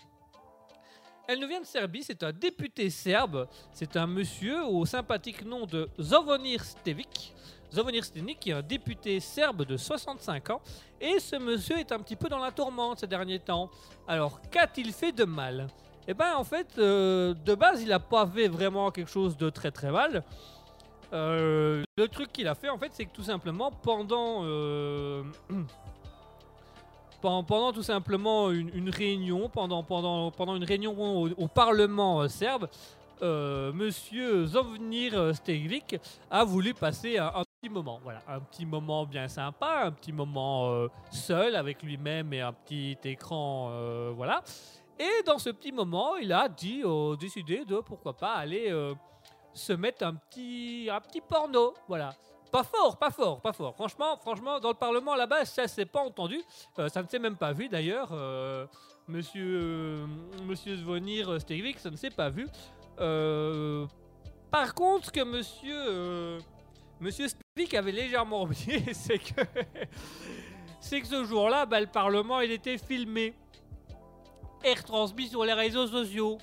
Elle 1.28 1.39
nous 1.39 1.47
vient 1.47 1.61
de 1.61 1.65
Serbie, 1.65 2.01
c'est 2.01 2.24
un 2.24 2.32
député 2.32 2.89
serbe, 2.89 3.47
c'est 3.72 3.95
un 3.97 4.07
monsieur 4.07 4.65
au 4.65 4.84
sympathique 4.86 5.45
nom 5.45 5.67
de 5.67 5.88
Zovonir 5.99 6.63
Stevic. 6.63 7.36
Zovonir 7.74 8.03
Stevic 8.03 8.39
qui 8.39 8.49
est 8.49 8.53
un 8.53 8.61
député 8.61 9.20
serbe 9.20 9.63
de 9.65 9.78
65 9.78 10.49
ans 10.49 10.61
et 10.99 11.20
ce 11.20 11.36
monsieur 11.36 11.78
est 11.78 11.91
un 11.91 11.99
petit 11.99 12.15
peu 12.15 12.28
dans 12.30 12.39
la 12.39 12.51
tourmente 12.51 12.99
ces 12.99 13.07
derniers 13.07 13.39
temps. 13.39 13.70
Alors 14.07 14.41
qu'a-t-il 14.49 14.91
fait 14.91 15.11
de 15.11 15.26
mal? 15.26 15.67
Eh 16.07 16.13
ben 16.13 16.36
en 16.36 16.43
fait, 16.43 16.67
euh, 16.80 17.36
de 17.45 17.53
base 17.53 17.84
il 17.84 17.89
n'a 17.89 17.99
pas 17.99 18.26
fait 18.26 18.47
vraiment 18.47 18.89
quelque 18.89 19.11
chose 19.11 19.38
de 19.38 19.49
très 19.49 19.70
très 19.70 19.91
mal. 19.91 20.24
Euh, 21.13 21.84
le 21.97 22.07
truc 22.07 22.32
qu'il 22.32 22.47
a 22.47 22.55
fait 22.55 22.70
en 22.70 22.78
fait 22.78 22.89
c'est 22.93 23.05
que 23.05 23.13
tout 23.13 23.24
simplement 23.24 23.72
pendant... 23.72 24.41
euh, 24.43 25.24
Pen- 27.22 27.43
pendant 27.45 27.74
tout 27.74 27.84
simplement 27.84 28.49
une, 28.49 28.89
réunion, 28.89 29.49
pendant, 29.49 29.84
pendant, 29.84 30.32
pendant 30.32 30.55
une 30.55 30.63
réunion 30.63 30.95
au, 31.38 31.47
Parlement 31.49 32.26
serbe, 32.30 32.70
Monsieur 33.22 34.45
Zovnir 34.45 35.36
Stevic 35.36 35.97
a 36.32 36.45
voulu 36.45 36.74
passer 36.74 37.17
un 37.17 37.43
petit 37.60 37.70
moment, 37.70 37.99
voilà, 38.03 38.22
un 38.28 38.39
petit 38.39 38.66
moment 38.66 39.05
bien 39.05 39.28
sympa, 39.28 39.82
un 39.84 39.91
petit 39.91 40.14
moment 40.14 40.72
euh, 40.72 40.88
seul 41.12 41.57
avec 41.57 41.84
lui-même 41.84 42.32
et 42.32 42.39
un 42.39 42.53
petit 42.53 42.97
écran, 43.03 43.70
euh, 43.72 44.14
voilà. 44.16 44.41
Et 44.97 45.24
dans 45.26 45.38
ce 45.38 45.49
petit 45.49 45.74
moment, 45.74 46.16
il 46.16 46.32
a 46.32 46.47
dit, 46.47 46.84
euh, 46.86 47.18
décidé 47.18 47.66
de 47.66 47.80
pourquoi 47.80 48.16
pas 48.16 48.36
aller 48.36 48.72
euh, 48.72 48.93
se 49.53 49.74
mettre 49.74 50.05
un 50.05 50.16
petit, 50.16 50.88
un 50.89 51.01
petit 51.01 51.20
porno, 51.20 51.74
voilà. 51.88 52.14
Pas 52.49 52.64
fort, 52.64 52.97
pas 52.97 53.12
fort, 53.12 53.41
pas 53.41 53.51
fort. 53.51 53.76
Franchement, 53.76 54.18
franchement, 54.18 54.60
dans 54.60 54.70
le 54.70 54.76
Parlement 54.76 55.16
là-bas, 55.16 55.43
ça 55.43 55.68
s'est 55.68 55.86
pas 55.86 55.99
entendu. 55.99 56.41
Ça 56.88 57.03
ne 57.03 57.07
s'est 57.07 57.20
même 57.20 57.36
pas 57.36 57.51
vu 57.51 57.70
d'ailleurs. 57.70 58.10
Monsieur, 59.07 60.07
monsieur 60.47 60.76
Zvonir 60.78 61.39
Stevic, 61.39 61.78
ça 61.78 61.91
ne 61.91 61.95
s'est 61.95 62.10
pas 62.10 62.30
vu. 62.30 62.47
Par 64.49 64.74
contre, 64.74 65.12
que 65.12 65.24
monsieur, 65.24 66.39
monsieur 67.00 67.28
Stevic 67.28 67.74
avait 67.74 67.91
légèrement 67.91 68.43
oublié, 68.43 68.84
c'est 68.93 69.20
que, 69.20 69.41
c'est 70.80 71.02
que 71.02 71.08
ce 71.08 71.24
jour-là, 71.24 71.66
bah, 71.66 71.80
le 71.80 71.88
Parlement, 71.88 72.41
il 72.41 72.52
était 72.52 72.78
filmé 72.78 73.34
et 74.64 74.74
retransmis 74.74 75.30
sur 75.30 75.43
les 75.45 75.54
réseaux 75.54 75.88
sociaux. 75.88 76.38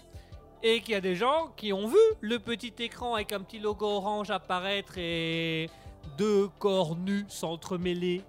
Et 0.63 0.81
qu'il 0.81 0.93
y 0.93 0.97
a 0.97 1.03
des 1.03 1.15
gens 1.15 1.53
qui 1.57 1.73
ont 1.73 1.87
vu 1.87 1.99
le 2.21 2.39
petit 2.39 2.73
écran 2.79 3.15
avec 3.15 3.33
un 3.33 3.41
petit 3.41 3.59
logo 3.59 3.87
orange 3.87 4.31
apparaître 4.31 4.95
et 4.97 5.69
deux 6.17 6.49
corps 6.59 6.97
nus 6.97 7.27
s'entremêler. 7.29 8.23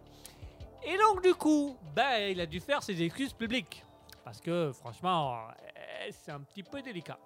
Et 0.84 0.98
donc 0.98 1.24
du 1.24 1.34
coup, 1.34 1.78
ben, 1.96 2.30
il 2.30 2.42
a 2.42 2.46
dû 2.46 2.60
faire 2.60 2.84
ses 2.84 3.02
excuses 3.02 3.34
publiques. 3.34 3.84
Parce 4.26 4.42
que 4.42 4.72
franchement, 4.74 5.38
euh, 5.38 6.10
c'est 6.12 6.32
un 6.32 6.42
petit 6.42 6.64
peu 6.64 6.82
délicat. 6.82 7.18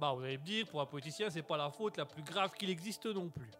Bah, 0.00 0.12
vous 0.16 0.22
allez 0.22 0.38
me 0.38 0.44
dire, 0.44 0.66
pour 0.68 0.80
un 0.80 0.86
politicien, 0.86 1.28
c'est 1.28 1.42
pas 1.42 1.56
la 1.56 1.70
faute 1.70 1.96
la 1.96 2.04
plus 2.04 2.22
grave 2.22 2.52
qu'il 2.56 2.70
existe 2.70 3.06
non 3.06 3.28
plus. 3.28 3.50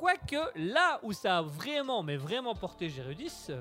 Quoique, 0.00 0.50
là 0.56 0.98
où 1.02 1.12
ça 1.12 1.36
a 1.36 1.42
vraiment, 1.42 2.02
mais 2.02 2.16
vraiment 2.16 2.54
porté 2.54 2.88
Gérudis 2.88 3.48
euh, 3.50 3.60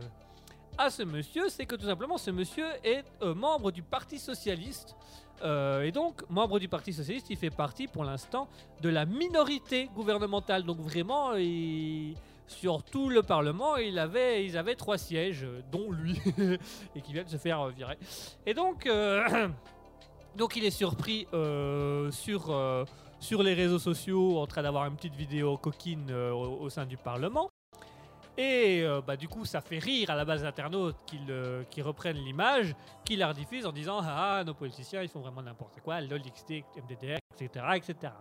à 0.78 0.90
ce 0.90 1.04
monsieur, 1.04 1.50
c'est 1.50 1.66
que 1.66 1.76
tout 1.76 1.86
simplement, 1.86 2.18
ce 2.18 2.32
monsieur 2.32 2.66
est 2.82 3.04
euh, 3.22 3.36
membre 3.36 3.72
du 3.72 3.84
Parti 3.84 4.18
Socialiste. 4.18 4.96
Euh, 5.44 5.82
et 5.82 5.92
donc, 5.92 6.24
membre 6.30 6.58
du 6.58 6.70
Parti 6.70 6.94
Socialiste, 6.94 7.30
il 7.30 7.36
fait 7.36 7.50
partie 7.50 7.88
pour 7.88 8.06
l'instant 8.06 8.48
de 8.80 8.88
la 8.88 9.06
minorité 9.06 9.90
gouvernementale. 9.94 10.64
Donc 10.64 10.80
vraiment, 10.80 11.32
sur 12.48 12.84
tout 12.84 13.10
le 13.10 13.22
Parlement, 13.22 13.76
il 13.76 14.00
avait, 14.00 14.46
ils 14.46 14.58
avaient 14.58 14.76
trois 14.76 14.98
sièges, 14.98 15.46
dont 15.74 15.92
lui, 15.92 16.22
et 16.96 17.02
qui 17.02 17.12
vient 17.12 17.26
de 17.26 17.30
se 17.30 17.36
faire 17.38 17.68
virer. 17.68 17.98
Et 18.46 18.54
donc, 18.54 18.90
donc 20.38 20.56
il 20.56 20.64
est 20.64 20.72
surpris 20.72 21.28
sur, 22.12 22.86
sur 23.20 23.44
les 23.44 23.54
réseaux 23.54 23.80
sociaux 23.80 24.40
en 24.40 24.48
train 24.48 24.64
d'avoir 24.64 24.86
une 24.86 24.96
petite 24.96 25.16
vidéo 25.16 25.58
coquine 25.58 26.08
euh, 26.10 26.32
au, 26.32 26.70
sein 26.70 26.86
du 26.86 26.98
Parlement. 26.98 27.50
Et 28.38 28.82
euh, 28.84 29.02
bah, 29.06 29.18
du 29.18 29.28
coup, 29.28 29.44
ça 29.44 29.60
fait 29.60 29.80
rire 29.80 30.10
à 30.10 30.16
la 30.16 30.24
base 30.24 30.46
internautes 30.46 30.96
qu'ils 31.06 31.30
euh, 31.30 31.64
reprennent 31.80 32.18
l'image, 32.18 32.74
qu'ils 33.04 33.20
la 33.20 33.30
en 33.66 33.72
disant 33.72 34.00
Ah, 34.02 34.44
nos 34.46 34.54
politiciens, 34.54 35.02
ils 35.02 35.10
font 35.10 35.20
vraiment 35.20 35.42
n'importe 35.42 35.82
quoi, 35.82 36.00
LOL, 36.00 36.22
XT, 36.22 36.64
MDDR, 36.78 37.20
etc., 37.38 37.66
etc. 37.76 38.14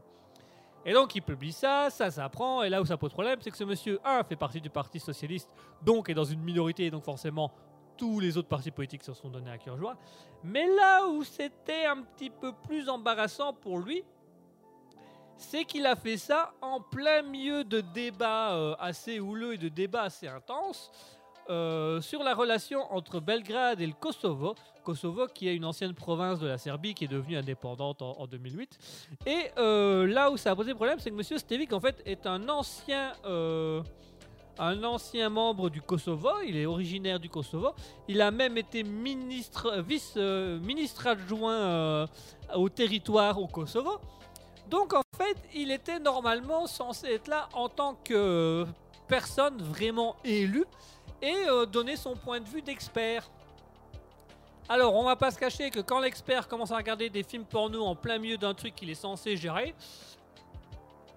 Et 0.85 0.93
donc, 0.93 1.15
ils 1.15 1.23
publient 1.23 1.53
ça, 1.53 1.91
ça 1.91 2.11
s'apprend, 2.11 2.63
et 2.63 2.69
là 2.69 2.81
où 2.81 2.87
ça 2.87 2.97
pose 2.97 3.13
problème, 3.13 3.39
c'est 3.43 3.51
que 3.51 3.57
ce 3.57 3.65
monsieur, 3.65 4.01
un, 4.05 4.25
fait 4.25 4.37
partie 4.37 4.61
du 4.61 4.71
Parti 4.71 4.99
Socialiste, 4.99 5.55
donc 5.83 6.09
est 6.09 6.15
dans 6.15 6.25
une 6.25 6.41
minorité, 6.41 6.87
et 6.87 6.91
donc 6.91 7.05
forcément, 7.05 7.53
tous 7.97 8.21
les 8.21 8.39
autres 8.39 8.49
partis 8.49 8.71
politiques 8.71 9.03
se 9.03 9.13
sont 9.13 9.29
donnés 9.29 9.51
à 9.51 9.59
cœur 9.59 9.77
joie. 9.77 9.97
Mais 10.45 10.67
là 10.67 11.07
où 11.09 11.25
c'était 11.25 11.85
un 11.85 12.03
petit 12.03 12.31
peu 12.31 12.53
plus 12.53 12.89
embarrassant 12.89 13.53
pour 13.53 13.79
lui, 13.79 14.03
c'est 15.39 15.65
qu'il 15.65 15.87
a 15.87 15.97
fait 15.97 16.17
ça 16.17 16.53
en 16.61 16.81
plein 16.81 17.23
milieu 17.23 17.65
de 17.65 17.81
débats 17.81 18.53
euh, 18.55 18.75
assez 18.79 19.21
houleux 19.21 19.55
et 19.55 19.59
de 19.59 19.69
débats 19.69 20.03
assez 20.03 20.27
intenses 20.27 20.91
euh, 21.49 22.01
sur 22.03 22.23
la 22.23 22.35
relation 22.35 22.81
entre 22.93 23.21
Belgrade 23.21 23.81
et 23.81 23.87
le 23.87 23.95
Kosovo. 23.95 24.55
Kosovo 24.85 25.27
qui 25.29 25.49
est 25.49 25.55
une 25.55 25.65
ancienne 25.65 25.95
province 25.95 26.41
de 26.41 26.47
la 26.49 26.59
Serbie 26.59 26.93
qui 26.93 27.05
est 27.05 27.09
devenue 27.09 27.37
indépendante 27.37 28.03
en, 28.03 28.19
en 28.19 28.27
2008. 28.27 28.79
Et 29.27 29.47
euh, 29.57 30.07
là 30.07 30.31
où 30.31 30.37
ça 30.37 30.51
a 30.51 30.57
posé 30.57 30.75
problème, 30.75 30.99
c'est 30.99 31.11
que 31.11 31.15
Monsieur 31.15 31.39
Stevic 31.39 31.73
en 31.73 31.81
fait 31.81 32.03
est 32.05 32.27
un 32.27 32.49
ancien... 32.49 33.13
un 34.61 34.83
ancien 34.83 35.29
membre 35.29 35.71
du 35.71 35.81
Kosovo, 35.81 36.31
il 36.45 36.57
est 36.57 36.67
originaire 36.67 37.21
du 37.21 37.29
Kosovo. 37.29 37.75
Il 38.09 38.21
a 38.21 38.33
même 38.33 38.59
été 38.59 38.83
ministre, 38.83 39.81
vice, 39.87 40.15
euh, 40.17 40.59
ministre 40.59 41.07
adjoint 41.07 42.09
au 42.57 42.69
territoire 42.69 43.41
au 43.41 43.47
Kosovo. 43.47 44.01
Donc 44.69 44.93
en 44.93 45.03
fait, 45.17 45.37
il 45.55 45.71
était 45.71 45.99
normalement 45.99 46.67
censé 46.67 47.07
être 47.09 47.29
là 47.29 47.49
en 47.53 47.69
tant 47.69 47.95
que 48.05 48.67
personne 49.07 49.61
vraiment 49.63 50.17
élue. 50.25 50.67
et 51.21 51.35
euh, 51.49 51.67
donner 51.67 51.97
son 51.97 52.15
point 52.15 52.39
de 52.41 52.49
vue 52.49 52.63
d'expert. 52.63 53.29
Alors, 54.69 54.95
on 54.95 55.03
va 55.05 55.17
pas 55.17 55.31
se 55.31 55.39
cacher 55.39 55.71
que 55.71 55.81
quand 55.81 55.99
l'expert 55.99 56.47
commence 56.47 56.71
à 56.71 56.77
regarder 56.77 57.09
des 57.09 57.23
films 57.23 57.45
porno 57.45 57.85
en 57.85 57.97
plein 57.97 58.19
milieu 58.19 58.37
d'un 58.37 58.55
truc 58.55 58.75
qu'il 58.75 58.91
est 58.91 58.95
censé 58.95 59.37
gérer, 59.37 59.75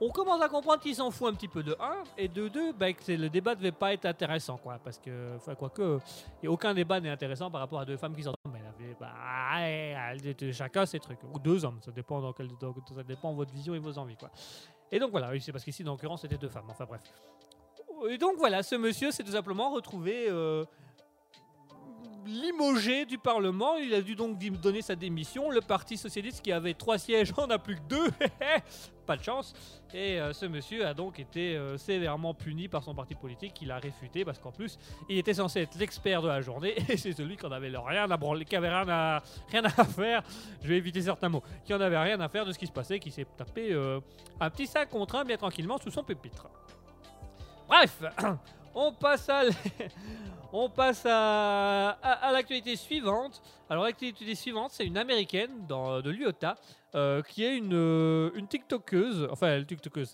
on 0.02 0.10
commence 0.10 0.42
à 0.42 0.50
comprendre 0.50 0.82
qu'il 0.82 0.96
s'en 0.96 1.12
fout 1.12 1.30
un 1.30 1.34
petit 1.36 1.48
peu 1.48 1.62
de 1.64 1.76
1 1.80 2.04
et 2.18 2.28
de 2.28 2.48
2, 2.48 2.74
bah, 2.74 2.92
que 2.92 3.04
c'est- 3.04 3.16
le 3.18 3.30
débat 3.30 3.54
devait 3.56 3.72
pas 3.72 3.94
être 3.94 4.06
intéressant 4.06 4.58
quoi 4.58 4.80
parce 4.84 4.98
que 4.98 5.36
enfin 5.36 5.56
quoique 5.56 6.00
aucun 6.48 6.74
débat 6.74 7.00
n'est 7.00 7.10
intéressant 7.12 7.50
par 7.52 7.62
rapport 7.62 7.80
à 7.80 7.86
deux 7.86 7.98
femmes 7.98 8.16
qui 8.16 8.24
s'entendent 8.24 8.52
mais 8.52 8.60
étaient- 10.32 10.52
chacun 10.54 10.86
ses 10.86 11.00
trucs 11.00 11.20
ou 11.34 11.40
deux 11.40 11.64
hommes 11.64 11.80
ça 11.82 11.92
dépend 11.92 12.20
dans 12.20 12.34
quel 12.34 12.50
ça 12.96 13.04
dépend 13.04 13.32
de 13.32 13.38
votre 13.38 13.54
vision 13.54 13.74
et 13.76 13.80
vos 13.80 13.98
envies 13.98 14.18
quoi. 14.18 14.30
Et 14.92 15.00
donc 15.00 15.12
voilà, 15.12 15.40
c'est 15.40 15.52
parce 15.52 15.64
qu'ici 15.64 15.84
dans 15.84 15.92
l'occurrence 15.94 16.22
c'était 16.22 16.38
deux 16.38 16.50
femmes 16.50 16.66
enfin 16.70 16.86
bref. 16.86 17.02
Et 18.10 18.18
donc 18.18 18.34
voilà, 18.38 18.64
ce 18.64 18.76
monsieur 18.76 19.12
s'est 19.12 19.24
tout 19.24 19.32
simplement 19.32 19.70
retrouvé 19.72 20.26
euh, 20.30 20.66
limogé 22.26 23.06
du 23.06 23.18
Parlement. 23.18 23.76
Il 23.78 23.94
a 23.94 24.02
dû 24.02 24.16
donc 24.16 24.38
donner 24.62 24.82
sa 24.82 24.96
démission. 24.96 25.50
Le 25.50 25.62
Parti 25.62 25.98
socialiste 25.98 26.42
qui 26.42 26.52
avait 26.52 26.74
trois 26.74 26.98
sièges 26.98 27.34
en 27.38 27.50
a 27.50 27.58
plus 27.58 27.76
que 27.76 27.82
deux. 27.88 28.08
Pas 29.06 29.18
de 29.18 29.24
chance. 29.24 29.54
Et 29.94 30.20
euh, 30.20 30.32
ce 30.32 30.46
monsieur 30.46 30.86
a 30.86 30.94
donc 30.94 31.20
été 31.20 31.58
euh, 31.58 31.78
sévèrement 31.78 32.34
puni 32.34 32.68
par 32.68 32.84
son 32.84 32.96
parti 32.96 33.16
politique 33.16 33.54
qu'il 33.54 33.72
a 33.72 33.78
réfuté 33.78 34.24
parce 34.24 34.40
qu'en 34.40 34.52
plus 34.52 34.78
il 35.10 35.18
était 35.18 35.34
censé 35.34 35.62
être 35.62 35.78
l'expert 35.78 36.22
de 36.22 36.30
la 36.30 36.40
journée 36.40 36.76
et 36.88 36.96
c'est 36.96 37.12
celui 37.12 37.36
qui 37.36 37.46
en 37.46 37.52
avait 37.52 37.72
rien 37.76 38.10
à 38.10 38.18
branler, 38.18 38.46
qui 38.46 38.58
rien 38.58 39.26
faire. 39.96 40.24
Je 40.62 40.68
vais 40.68 40.78
éviter 40.78 41.02
certains 41.02 41.30
mots. 41.30 41.44
Qui 41.66 41.74
en 41.74 41.82
avait 41.82 41.98
rien 41.98 42.20
à 42.20 42.30
faire 42.30 42.46
de 42.46 42.52
ce 42.52 42.60
qui 42.60 42.68
se 42.68 42.72
passait, 42.72 43.00
qui 43.00 43.12
s'est 43.12 43.28
tapé 43.38 43.74
euh, 43.74 44.00
un 44.40 44.50
petit 44.50 44.68
5 44.68 44.90
contre 44.90 45.16
1 45.16 45.26
bien 45.26 45.38
tranquillement 45.38 45.78
sous 45.78 45.92
son 45.92 46.04
pupitre. 46.04 46.48
Bref, 47.68 48.04
on 48.76 48.94
passe 48.94 49.28
à, 49.30 49.44
on 50.54 50.70
passe 50.70 51.06
à, 51.06 51.98
l'actualité 52.32 52.76
suivante. 52.76 53.42
Alors 53.70 53.86
l'actualité 53.86 54.36
suivante, 54.36 54.72
c'est 54.72 54.86
une 54.86 54.98
américaine 54.98 55.66
dans, 55.68 56.02
de 56.02 56.10
l'Utah 56.10 56.56
euh, 56.94 57.22
qui 57.22 57.44
est 57.44 57.56
une, 57.56 57.74
euh, 57.74 58.32
une 58.36 58.48
TikTokeuse. 58.48 59.28
Enfin, 59.32 59.48
elle 59.48 59.66
TikTokeuse. 59.66 60.14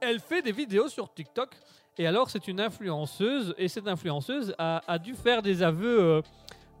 Elle 0.00 0.20
fait 0.20 0.42
des 0.42 0.52
vidéos 0.52 0.88
sur 0.88 1.12
TikTok. 1.12 1.50
Et 1.96 2.06
alors, 2.06 2.30
c'est 2.30 2.46
une 2.46 2.60
influenceuse. 2.60 3.54
Et 3.58 3.68
cette 3.68 3.88
influenceuse 3.88 4.54
a, 4.58 4.98
dû 4.98 5.14
faire 5.14 5.42
des 5.42 5.62
aveux 5.62 6.00
euh, 6.00 6.22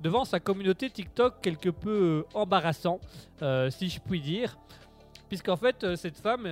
devant 0.00 0.24
sa 0.24 0.38
communauté 0.38 0.90
TikTok 0.90 1.40
quelque 1.40 1.70
peu 1.70 2.24
embarrassant, 2.34 3.00
si 3.70 3.88
je 3.88 3.98
puis 3.98 4.20
dire. 4.20 4.56
Puisqu'en 5.28 5.56
fait, 5.56 5.96
cette 5.96 6.16
femme, 6.16 6.46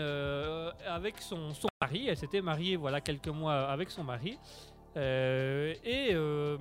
avec 0.87 1.23
son, 1.23 1.55
son 1.55 1.69
mari, 1.81 2.09
elle 2.09 2.17
s'était 2.17 2.43
mariée 2.43 2.75
voilà, 2.77 3.01
quelques 3.01 3.29
mois 3.29 3.71
avec 3.71 3.91
son 3.91 4.03
mari. 4.03 4.37
Euh, 4.97 5.75
et 5.85 6.11
euh, 6.15 6.57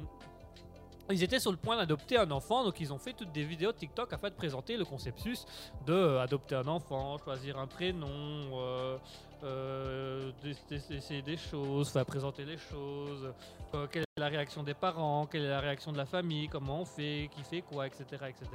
ils 1.09 1.23
étaient 1.23 1.39
sur 1.39 1.51
le 1.51 1.57
point 1.57 1.77
d'adopter 1.77 2.17
un 2.17 2.29
enfant, 2.31 2.63
donc 2.63 2.79
ils 2.79 2.91
ont 2.91 2.97
fait 2.97 3.13
toutes 3.13 3.31
des 3.31 3.43
vidéos 3.43 3.71
TikTok 3.71 4.11
afin 4.11 4.29
de 4.29 4.33
présenter 4.35 4.75
le 4.75 4.83
conceptus 4.83 5.45
de 5.85 5.93
euh, 5.93 6.21
adopter 6.21 6.55
un 6.55 6.67
enfant, 6.67 7.17
choisir 7.17 7.57
un 7.57 7.67
prénom, 7.67 8.97
d'essayer 10.69 11.21
des 11.21 11.37
choses, 11.37 11.89
faire 11.89 12.05
présenter 12.05 12.43
les 12.43 12.57
choses, 12.57 13.31
quelle 13.91 14.03
est 14.03 14.19
la 14.19 14.27
réaction 14.27 14.63
des 14.63 14.73
parents, 14.73 15.27
quelle 15.27 15.43
est 15.43 15.49
la 15.49 15.59
réaction 15.59 15.91
de 15.91 15.97
la 15.97 16.05
famille, 16.05 16.49
comment 16.49 16.81
on 16.81 16.85
fait, 16.85 17.29
qui 17.35 17.43
fait 17.43 17.61
quoi, 17.61 17.85
etc. 17.87 18.05
etc. 18.27 18.47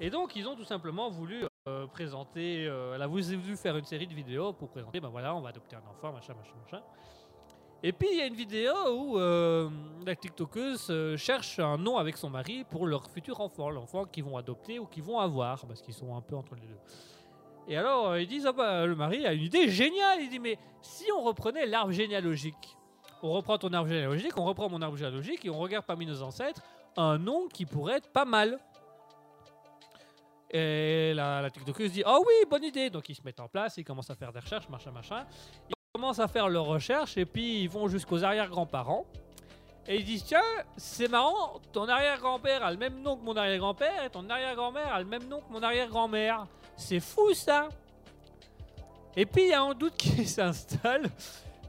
Et 0.00 0.10
donc 0.10 0.36
ils 0.36 0.46
ont 0.46 0.54
tout 0.54 0.64
simplement 0.64 1.10
voulu 1.10 1.44
présenter, 1.92 2.62
elle 2.94 3.02
a 3.02 3.06
voulu 3.06 3.56
faire 3.56 3.76
une 3.76 3.84
série 3.84 4.06
de 4.06 4.14
vidéos 4.14 4.52
pour 4.52 4.68
présenter, 4.68 5.00
ben 5.00 5.08
voilà, 5.08 5.34
on 5.34 5.40
va 5.40 5.48
adopter 5.48 5.74
un 5.74 5.90
enfant, 5.90 6.12
machin, 6.12 6.34
machin, 6.34 6.54
machin. 6.64 6.84
Et 7.86 7.92
puis 7.92 8.08
il 8.12 8.16
y 8.16 8.22
a 8.22 8.26
une 8.26 8.34
vidéo 8.34 8.72
où 8.92 9.18
euh, 9.18 9.68
la 10.06 10.16
TikTokeuse 10.16 10.86
euh, 10.88 11.18
cherche 11.18 11.58
un 11.58 11.76
nom 11.76 11.98
avec 11.98 12.16
son 12.16 12.30
mari 12.30 12.64
pour 12.70 12.86
leur 12.86 13.10
futur 13.10 13.42
enfant, 13.42 13.68
l'enfant 13.68 14.06
qu'ils 14.06 14.24
vont 14.24 14.38
adopter 14.38 14.78
ou 14.78 14.86
qu'ils 14.86 15.02
vont 15.02 15.18
avoir, 15.18 15.66
parce 15.66 15.82
qu'ils 15.82 15.92
sont 15.92 16.16
un 16.16 16.22
peu 16.22 16.34
entre 16.34 16.54
les 16.54 16.62
deux. 16.62 16.78
Et 17.68 17.76
alors 17.76 18.08
euh, 18.08 18.22
ils 18.22 18.26
disent, 18.26 18.46
ah 18.46 18.52
bah, 18.52 18.86
le 18.86 18.96
mari 18.96 19.26
a 19.26 19.34
une 19.34 19.42
idée 19.42 19.68
géniale, 19.68 20.20
il 20.22 20.30
dit, 20.30 20.38
mais 20.38 20.58
si 20.80 21.12
on 21.12 21.22
reprenait 21.22 21.66
l'arbre 21.66 21.92
généalogique, 21.92 22.74
on 23.22 23.32
reprend 23.32 23.58
ton 23.58 23.70
arbre 23.74 23.90
généalogique, 23.90 24.32
on 24.38 24.44
reprend 24.46 24.70
mon 24.70 24.80
arbre 24.80 24.96
généalogique 24.96 25.44
et 25.44 25.50
on 25.50 25.58
regarde 25.58 25.84
parmi 25.84 26.06
nos 26.06 26.22
ancêtres 26.22 26.62
un 26.96 27.18
nom 27.18 27.48
qui 27.48 27.66
pourrait 27.66 27.98
être 27.98 28.10
pas 28.10 28.24
mal. 28.24 28.58
Et 30.50 31.12
la, 31.14 31.42
la 31.42 31.50
dit 31.50 32.02
Ah 32.06 32.16
oui, 32.18 32.48
bonne 32.48 32.64
idée 32.64 32.88
Donc 32.88 33.10
ils 33.10 33.14
se 33.14 33.22
mettent 33.22 33.40
en 33.40 33.48
place, 33.48 33.76
ils 33.76 33.84
commencent 33.84 34.10
à 34.10 34.14
faire 34.14 34.32
des 34.32 34.40
recherches, 34.40 34.70
machin, 34.70 34.90
machin. 34.90 35.26
Commencent 35.94 36.18
à 36.18 36.26
faire 36.26 36.48
leurs 36.48 36.64
recherches 36.64 37.16
et 37.16 37.24
puis 37.24 37.62
ils 37.62 37.68
vont 37.68 37.86
jusqu'aux 37.86 38.24
arrière-grands-parents. 38.24 39.04
Et 39.86 39.94
ils 39.98 40.04
disent 40.04 40.24
Tiens, 40.24 40.42
c'est 40.76 41.06
marrant, 41.06 41.60
ton 41.72 41.88
arrière-grand-père 41.88 42.64
a 42.64 42.72
le 42.72 42.76
même 42.76 43.00
nom 43.00 43.16
que 43.16 43.22
mon 43.22 43.36
arrière-grand-père 43.36 44.02
et 44.02 44.10
ton 44.10 44.28
arrière-grand-mère 44.28 44.92
a 44.92 44.98
le 44.98 45.04
même 45.04 45.28
nom 45.28 45.40
que 45.40 45.52
mon 45.52 45.62
arrière-grand-mère. 45.62 46.48
C'est 46.76 46.98
fou 46.98 47.32
ça 47.32 47.68
Et 49.14 49.24
puis 49.24 49.42
il 49.44 49.48
y 49.50 49.52
a 49.52 49.62
un 49.62 49.72
doute 49.72 49.96
qui 49.96 50.26
s'installe. 50.26 51.08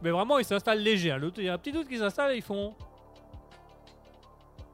Mais 0.02 0.10
vraiment, 0.10 0.40
il 0.40 0.46
s'installe 0.46 0.80
léger. 0.80 1.12
hein. 1.12 1.20
Il 1.38 1.44
y 1.44 1.50
a 1.50 1.54
un 1.54 1.58
petit 1.60 1.72
doute 1.72 1.88
qui 1.88 2.00
s'installe 2.00 2.32
et 2.32 2.38
ils 2.38 2.42
font 2.42 2.74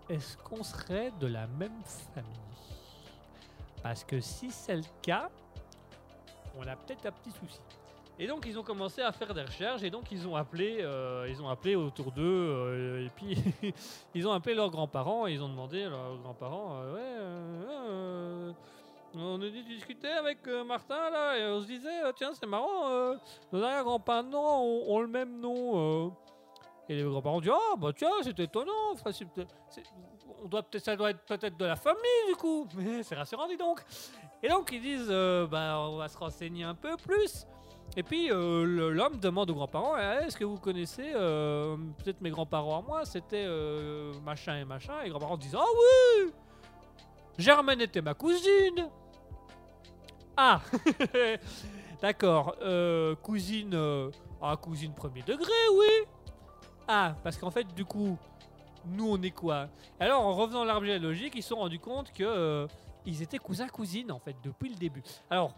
Est-ce 0.07 0.37
qu'on 0.37 0.63
serait 0.63 1.11
de 1.19 1.27
la 1.27 1.47
même 1.47 1.81
famille? 2.13 2.31
Parce 3.83 4.05
que 4.05 4.21
si 4.21 4.49
c'est 4.49 4.77
le 4.77 4.83
cas, 5.01 5.29
on 6.57 6.65
a 6.65 6.77
peut-être 6.77 7.05
un 7.05 7.11
petit 7.11 7.31
souci. 7.31 7.59
Et 8.19 8.27
donc 8.27 8.45
ils 8.45 8.59
ont 8.59 8.63
commencé 8.63 9.01
à 9.01 9.11
faire 9.11 9.33
des 9.33 9.41
recherches 9.41 9.83
et 9.83 9.89
donc 9.89 10.11
ils 10.11 10.27
ont 10.27 10.35
appelé, 10.35 10.77
euh, 10.81 11.25
ils 11.29 11.41
ont 11.41 11.49
appelé 11.49 11.75
autour 11.75 12.11
d'eux 12.11 12.21
euh, 12.21 13.05
et 13.05 13.09
puis 13.15 13.35
ils 14.13 14.27
ont 14.27 14.31
appelé 14.31 14.53
leurs 14.53 14.69
grands-parents 14.69 15.27
et 15.27 15.33
ils 15.33 15.41
ont 15.41 15.49
demandé 15.49 15.83
à 15.83 15.89
leurs 15.89 16.17
grands-parents, 16.17 16.81
euh, 16.81 16.93
ouais, 16.93 17.01
euh, 17.81 18.51
on 19.15 19.39
discuter 19.39 20.07
avec 20.07 20.45
Martin 20.67 21.09
là 21.09 21.37
et 21.37 21.51
on 21.51 21.61
se 21.61 21.65
disait 21.65 21.89
tiens 22.15 22.31
c'est 22.39 22.45
marrant, 22.45 23.15
nos 23.51 23.63
arrière-grands-parents 23.63 24.61
ont, 24.61 24.95
ont 24.95 24.99
le 24.99 25.07
même 25.07 25.39
nom. 25.39 26.13
Et 26.87 26.95
les 26.95 27.03
grands-parents 27.03 27.41
disent 27.41 27.51
ah 27.53 27.75
bah 27.77 27.89
tiens 27.95 28.11
c'est 28.21 28.39
étonnant, 28.39 28.93
on 30.43 30.47
doit 30.47 30.63
peut-être 30.63 30.85
ça 30.85 30.95
doit 30.95 31.09
être 31.09 31.25
peut-être 31.25 31.57
de 31.57 31.65
la 31.65 31.75
famille 31.75 32.27
du 32.29 32.35
coup, 32.35 32.67
mais 32.75 33.03
c'est 33.03 33.15
rassurant 33.15 33.47
dis 33.47 33.57
donc. 33.57 33.81
Et 34.43 34.47
donc 34.47 34.69
ils 34.71 34.81
disent 34.81 35.09
bah 35.49 35.79
on 35.89 35.97
va 35.97 36.07
se 36.07 36.17
renseigner 36.17 36.63
un 36.63 36.75
peu 36.75 36.95
plus. 36.97 37.45
Et 37.97 38.03
puis 38.03 38.31
euh, 38.31 38.91
l'homme 38.91 39.17
demande 39.17 39.49
aux 39.49 39.55
grands-parents 39.55 39.95
Eh, 39.97 40.25
est-ce 40.25 40.37
que 40.37 40.45
vous 40.45 40.57
connaissez 40.57 41.11
euh, 41.13 41.75
peut-être 41.97 42.21
mes 42.21 42.29
grands-parents 42.29 42.79
à 42.79 42.81
moi? 42.81 43.05
C'était 43.05 43.43
euh, 43.45 44.13
machin 44.23 44.57
et 44.57 44.65
machin 44.65 44.93
et 45.01 45.05
les 45.05 45.09
grands-parents 45.09 45.37
disent 45.37 45.57
ah 45.57 45.65
oui 45.73 46.31
Germaine 47.37 47.81
était 47.81 48.01
ma 48.01 48.13
cousine. 48.13 48.89
Ah 50.37 50.61
d'accord 52.01 52.55
cousine 53.21 53.77
ah 54.41 54.55
cousine 54.55 54.93
premier 54.93 55.21
degré 55.21 55.51
oui. 55.73 56.07
Ah 56.87 57.15
parce 57.23 57.37
qu'en 57.37 57.51
fait 57.51 57.73
du 57.75 57.83
coup 57.83 58.17
nous 58.85 59.11
on 59.11 59.21
est 59.21 59.31
quoi? 59.31 59.67
Alors 59.99 60.25
en 60.25 60.33
revenant 60.33 60.61
à 60.61 60.65
l'arbre 60.65 60.85
généalogique, 60.85 61.33
ils 61.35 61.43
se 61.43 61.49
sont 61.49 61.57
rendus 61.57 61.79
compte 61.79 62.11
que 62.13 62.67
ils 63.05 63.21
étaient 63.21 63.37
cousins 63.37 63.67
cousines 63.67 64.11
en 64.11 64.19
fait 64.19 64.35
depuis 64.43 64.69
le 64.69 64.75
début. 64.75 65.03
Alors 65.29 65.53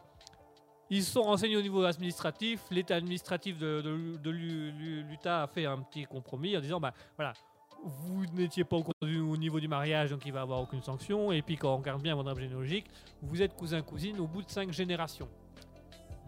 ils 0.89 1.03
sont 1.03 1.23
renseignés 1.23 1.57
au 1.57 1.61
niveau 1.61 1.83
administratif. 1.83 2.61
L'état 2.71 2.95
administratif 2.95 3.57
de, 3.57 3.81
de- 3.81 4.17
de 4.17 4.29
l'U- 4.29 4.71
l'U- 4.71 5.03
l'Utah 5.03 5.43
a 5.43 5.47
fait 5.47 5.65
un 5.65 5.79
petit 5.79 6.03
compromis 6.05 6.55
en 6.57 6.61
disant 6.61 6.79
bah 6.79 6.93
voilà 7.15 7.33
vous 7.85 8.25
n'étiez 8.33 8.63
pas 8.63 8.77
au, 8.77 9.37
niveau 9.37 9.59
du 9.59 9.67
mariage 9.67 10.11
donc 10.11 10.21
il 10.25 10.31
va 10.31 10.39
avoir 10.41 10.61
aucune 10.61 10.81
sanction 10.81 11.33
et 11.33 11.41
puis 11.41 11.57
quand 11.57 11.73
on 11.73 11.77
regarde 11.77 12.01
bien 12.01 12.15
votre 12.15 12.29
arbre 12.29 12.39
généalogique 12.39 12.85
vous 13.21 13.41
êtes 13.41 13.53
cousin 13.55 13.81
cousine 13.81 14.19
au 14.21 14.27
bout 14.27 14.41
de 14.41 14.49
cinq 14.49 14.71
générations. 14.71 15.27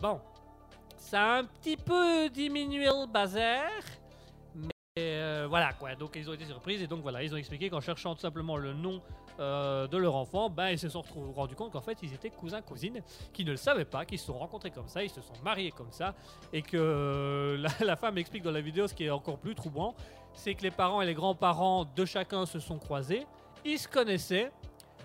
Bon 0.01 0.19
ça 0.97 1.21
a 1.21 1.37
un 1.39 1.43
petit 1.45 1.77
peu 1.77 2.29
diminué 2.29 2.85
le 2.85 3.05
bazar. 3.07 3.69
Et 4.97 5.01
euh, 5.01 5.45
voilà 5.49 5.73
quoi, 5.73 5.93
donc 5.95 6.15
ils 6.15 6.29
ont 6.29 6.33
été 6.33 6.45
surprises 6.45 6.81
et 6.81 6.87
donc 6.87 7.01
voilà, 7.01 7.21
ils 7.21 7.33
ont 7.33 7.37
expliqué 7.37 7.69
qu'en 7.69 7.81
cherchant 7.81 8.15
tout 8.15 8.21
simplement 8.21 8.55
le 8.57 8.73
nom 8.73 9.01
euh, 9.39 9.87
de 9.87 9.97
leur 9.97 10.15
enfant, 10.15 10.49
ben 10.49 10.69
ils 10.69 10.79
se 10.79 10.87
sont 10.87 11.03
rendus 11.35 11.55
compte 11.55 11.71
qu'en 11.71 11.81
fait 11.81 11.97
ils 12.01 12.13
étaient 12.13 12.29
cousins 12.29 12.61
cousines, 12.61 13.01
qui 13.33 13.43
ne 13.43 13.51
le 13.51 13.57
savaient 13.57 13.85
pas, 13.85 14.05
qui 14.05 14.17
se 14.17 14.27
sont 14.27 14.37
rencontrés 14.37 14.71
comme 14.71 14.87
ça, 14.87 15.03
ils 15.03 15.09
se 15.09 15.21
sont 15.21 15.33
mariés 15.43 15.71
comme 15.71 15.91
ça, 15.91 16.15
et 16.53 16.61
que 16.61 16.77
euh, 16.77 17.67
la, 17.81 17.95
femme 17.95 18.17
explique 18.17 18.43
dans 18.43 18.51
la 18.51 18.61
vidéo 18.61 18.87
ce 18.87 18.93
qui 18.93 19.05
est 19.05 19.09
encore 19.09 19.37
plus 19.37 19.55
troublant, 19.55 19.93
c'est 20.33 20.55
que 20.55 20.63
les 20.63 20.71
parents 20.71 21.01
et 21.01 21.05
les 21.05 21.13
grands-parents 21.13 21.85
de 21.85 22.05
chacun 22.05 22.45
se 22.45 22.59
sont 22.59 22.77
croisés, 22.77 23.25
ils 23.65 23.79
se 23.79 23.87
connaissaient, 23.87 24.51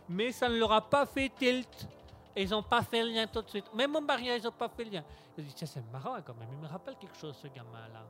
mais 0.09 0.33
ça 0.33 0.49
ne 0.49 0.57
leur 0.57 0.73
a 0.73 0.81
pas 0.81 1.07
fait 1.07 1.31
tilt. 1.37 1.89
Et 2.37 2.45
ils 2.45 2.51
n'ont 2.51 2.63
pas 2.63 2.83
fait 2.83 3.03
le 3.03 3.11
lien 3.11 3.27
tout 3.27 3.43
de 3.43 3.49
suite. 3.49 3.65
Même 3.75 3.91
mon 3.91 4.01
mariage, 4.01 4.43
ils 4.43 4.45
n'ont 4.45 4.53
pas 4.53 4.69
fait 4.69 4.85
le 4.85 4.91
lien. 4.93 5.05
Ils 5.37 5.45
disent, 5.45 5.55
tiens, 5.55 5.67
c'est 5.67 5.93
marrant 5.93 6.17
quand 6.25 6.35
même, 6.35 6.49
il 6.53 6.59
me 6.59 6.69
rappelle 6.69 6.95
quelque 6.97 7.17
chose, 7.17 7.37
ce 7.43 7.49
gamin-là. 7.49 8.07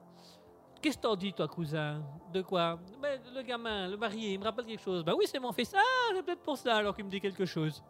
Qu'est-ce 0.83 0.97
que 0.97 1.03
t'en 1.03 1.17
dis, 1.17 1.33
toi, 1.33 1.47
cousin? 1.47 2.03
De 2.33 2.41
quoi? 2.43 2.79
Ben, 3.03 3.21
Le 3.35 3.43
gamin, 3.43 3.89
le 3.89 3.97
marié, 3.97 4.33
il 4.33 4.39
me 4.39 4.45
rappelle 4.45 4.65
quelque 4.65 4.83
chose. 4.83 5.05
Bah 5.05 5.13
oui, 5.17 5.27
c'est 5.27 5.39
mon 5.39 5.53
fils. 5.53 5.75
Ah, 5.77 5.81
c'est 6.15 6.23
peut-être 6.23 6.43
pour 6.43 6.57
ça 6.57 6.77
alors 6.77 6.95
qu'il 6.95 7.05
me 7.05 7.11
dit 7.11 7.21
quelque 7.21 7.45
chose. 7.45 7.83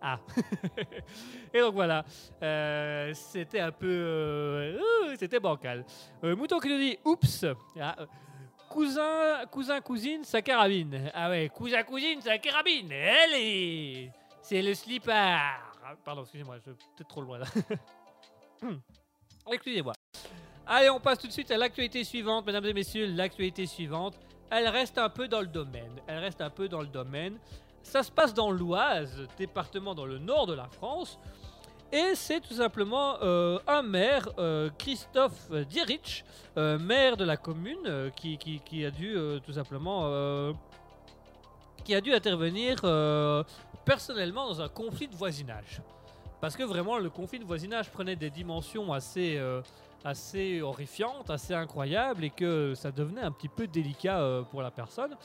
Ah. 0.00 0.18
Et 1.54 1.60
donc 1.60 1.74
voilà, 1.74 2.04
Euh, 2.42 3.12
c'était 3.14 3.60
un 3.60 3.70
peu... 3.70 3.86
euh, 3.86 4.78
euh, 5.08 5.14
c'était 5.18 5.38
bancal. 5.38 5.84
Mouton 6.22 6.58
qui 6.58 6.68
nous 6.68 6.78
dit, 6.78 6.98
oups. 7.04 7.44
Ah, 7.78 7.94
cousin, 8.70 9.44
cousin, 9.50 9.80
cousine, 9.80 10.24
sa 10.24 10.40
carabine. 10.42 11.10
Ah 11.14 11.28
ouais, 11.28 11.50
cousin, 11.54 11.82
cousine, 11.82 12.20
sa 12.22 12.38
carabine. 12.38 12.90
Allez, 12.92 14.10
c'est 14.40 14.62
le 14.62 14.72
slipper. 14.74 15.36
Pardon, 16.04 16.22
excusez-moi, 16.22 16.56
je 16.56 16.62
suis 16.72 16.72
peut-être 16.96 17.08
trop 17.08 17.20
loin 17.22 17.38
là. 17.38 17.46
Hmm. 18.62 18.78
Excusez-moi. 19.52 19.92
Allez, 20.66 20.90
on 20.90 21.00
passe 21.00 21.18
tout 21.18 21.26
de 21.26 21.32
suite 21.32 21.50
à 21.50 21.56
l'actualité 21.56 22.04
suivante, 22.04 22.46
mesdames 22.46 22.66
et 22.66 22.72
messieurs. 22.72 23.06
L'actualité 23.06 23.66
suivante, 23.66 24.14
elle 24.50 24.68
reste 24.68 24.96
un 24.96 25.08
peu 25.08 25.26
dans 25.26 25.40
le 25.40 25.48
domaine. 25.48 25.92
Elle 26.06 26.18
reste 26.18 26.40
un 26.40 26.50
peu 26.50 26.68
dans 26.68 26.80
le 26.80 26.86
domaine. 26.86 27.38
Ça 27.82 28.04
se 28.04 28.12
passe 28.12 28.32
dans 28.32 28.52
l'Oise, 28.52 29.26
département 29.36 29.94
dans 29.94 30.06
le 30.06 30.18
nord 30.18 30.46
de 30.46 30.54
la 30.54 30.68
France. 30.68 31.18
Et 31.90 32.14
c'est 32.14 32.40
tout 32.40 32.54
simplement 32.54 33.16
euh, 33.22 33.58
un 33.66 33.82
maire, 33.82 34.28
euh, 34.38 34.70
Christophe 34.78 35.50
Dierich, 35.68 36.24
euh, 36.56 36.78
maire 36.78 37.16
de 37.16 37.24
la 37.24 37.36
commune, 37.36 38.10
qui, 38.16 38.86
a 38.86 38.90
dû 38.90 39.16
tout 39.44 39.52
simplement 39.52 40.54
qui 41.84 41.96
a 41.96 42.00
dû 42.00 42.14
intervenir 42.14 42.76
personnellement 43.84 44.46
dans 44.46 44.62
un 44.62 44.68
conflit 44.68 45.08
de 45.08 45.16
voisinage. 45.16 45.82
Parce 46.40 46.56
que 46.56 46.62
vraiment 46.62 46.98
le 46.98 47.10
conflit 47.10 47.40
de 47.40 47.44
voisinage 47.44 47.90
prenait 47.90 48.16
des 48.16 48.30
dimensions 48.30 48.92
assez, 48.92 49.40
assez 50.04 50.60
horrifiantes, 50.60 51.30
assez 51.30 51.54
incroyables, 51.54 52.24
et 52.24 52.30
que 52.30 52.74
ça 52.74 52.90
devenait 52.90 53.22
un 53.22 53.32
petit 53.32 53.48
peu 53.48 53.66
délicat 53.66 54.20
euh, 54.20 54.42
pour 54.42 54.62
la 54.62 54.70
personne. 54.70 55.16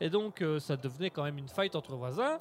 Et 0.00 0.10
donc 0.10 0.42
euh, 0.42 0.58
ça 0.58 0.76
devenait 0.76 1.10
quand 1.10 1.24
même 1.24 1.38
une 1.38 1.48
fight 1.48 1.74
entre 1.74 1.94
voisins. 1.94 2.38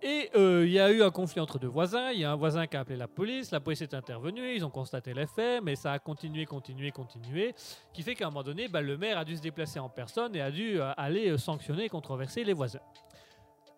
Et 0.00 0.30
euh, 0.36 0.64
il 0.64 0.70
y 0.70 0.78
a 0.78 0.92
eu 0.92 1.02
un 1.02 1.10
conflit 1.10 1.40
entre 1.40 1.58
deux 1.58 1.66
voisins. 1.66 2.12
Il 2.12 2.20
y 2.20 2.24
a 2.24 2.30
un 2.30 2.36
voisin 2.36 2.68
qui 2.68 2.76
a 2.76 2.80
appelé 2.80 2.96
la 2.96 3.08
police. 3.08 3.50
La 3.50 3.58
police 3.58 3.82
est 3.82 3.94
intervenue. 3.94 4.54
Ils 4.54 4.64
ont 4.64 4.70
constaté 4.70 5.12
les 5.12 5.26
faits, 5.26 5.60
mais 5.64 5.74
ça 5.74 5.92
a 5.92 5.98
continué, 5.98 6.46
continué, 6.46 6.92
continué. 6.92 7.52
Qui 7.92 8.02
fait 8.02 8.14
qu'à 8.14 8.26
un 8.26 8.30
moment 8.30 8.44
donné, 8.44 8.68
bah, 8.68 8.80
le 8.80 8.96
maire 8.96 9.18
a 9.18 9.24
dû 9.24 9.36
se 9.36 9.42
déplacer 9.42 9.80
en 9.80 9.88
personne 9.88 10.36
et 10.36 10.40
a 10.40 10.52
dû 10.52 10.80
aller 10.96 11.36
sanctionner 11.36 11.88
controverser 11.88 12.44
les 12.44 12.52
voisins. 12.52 12.78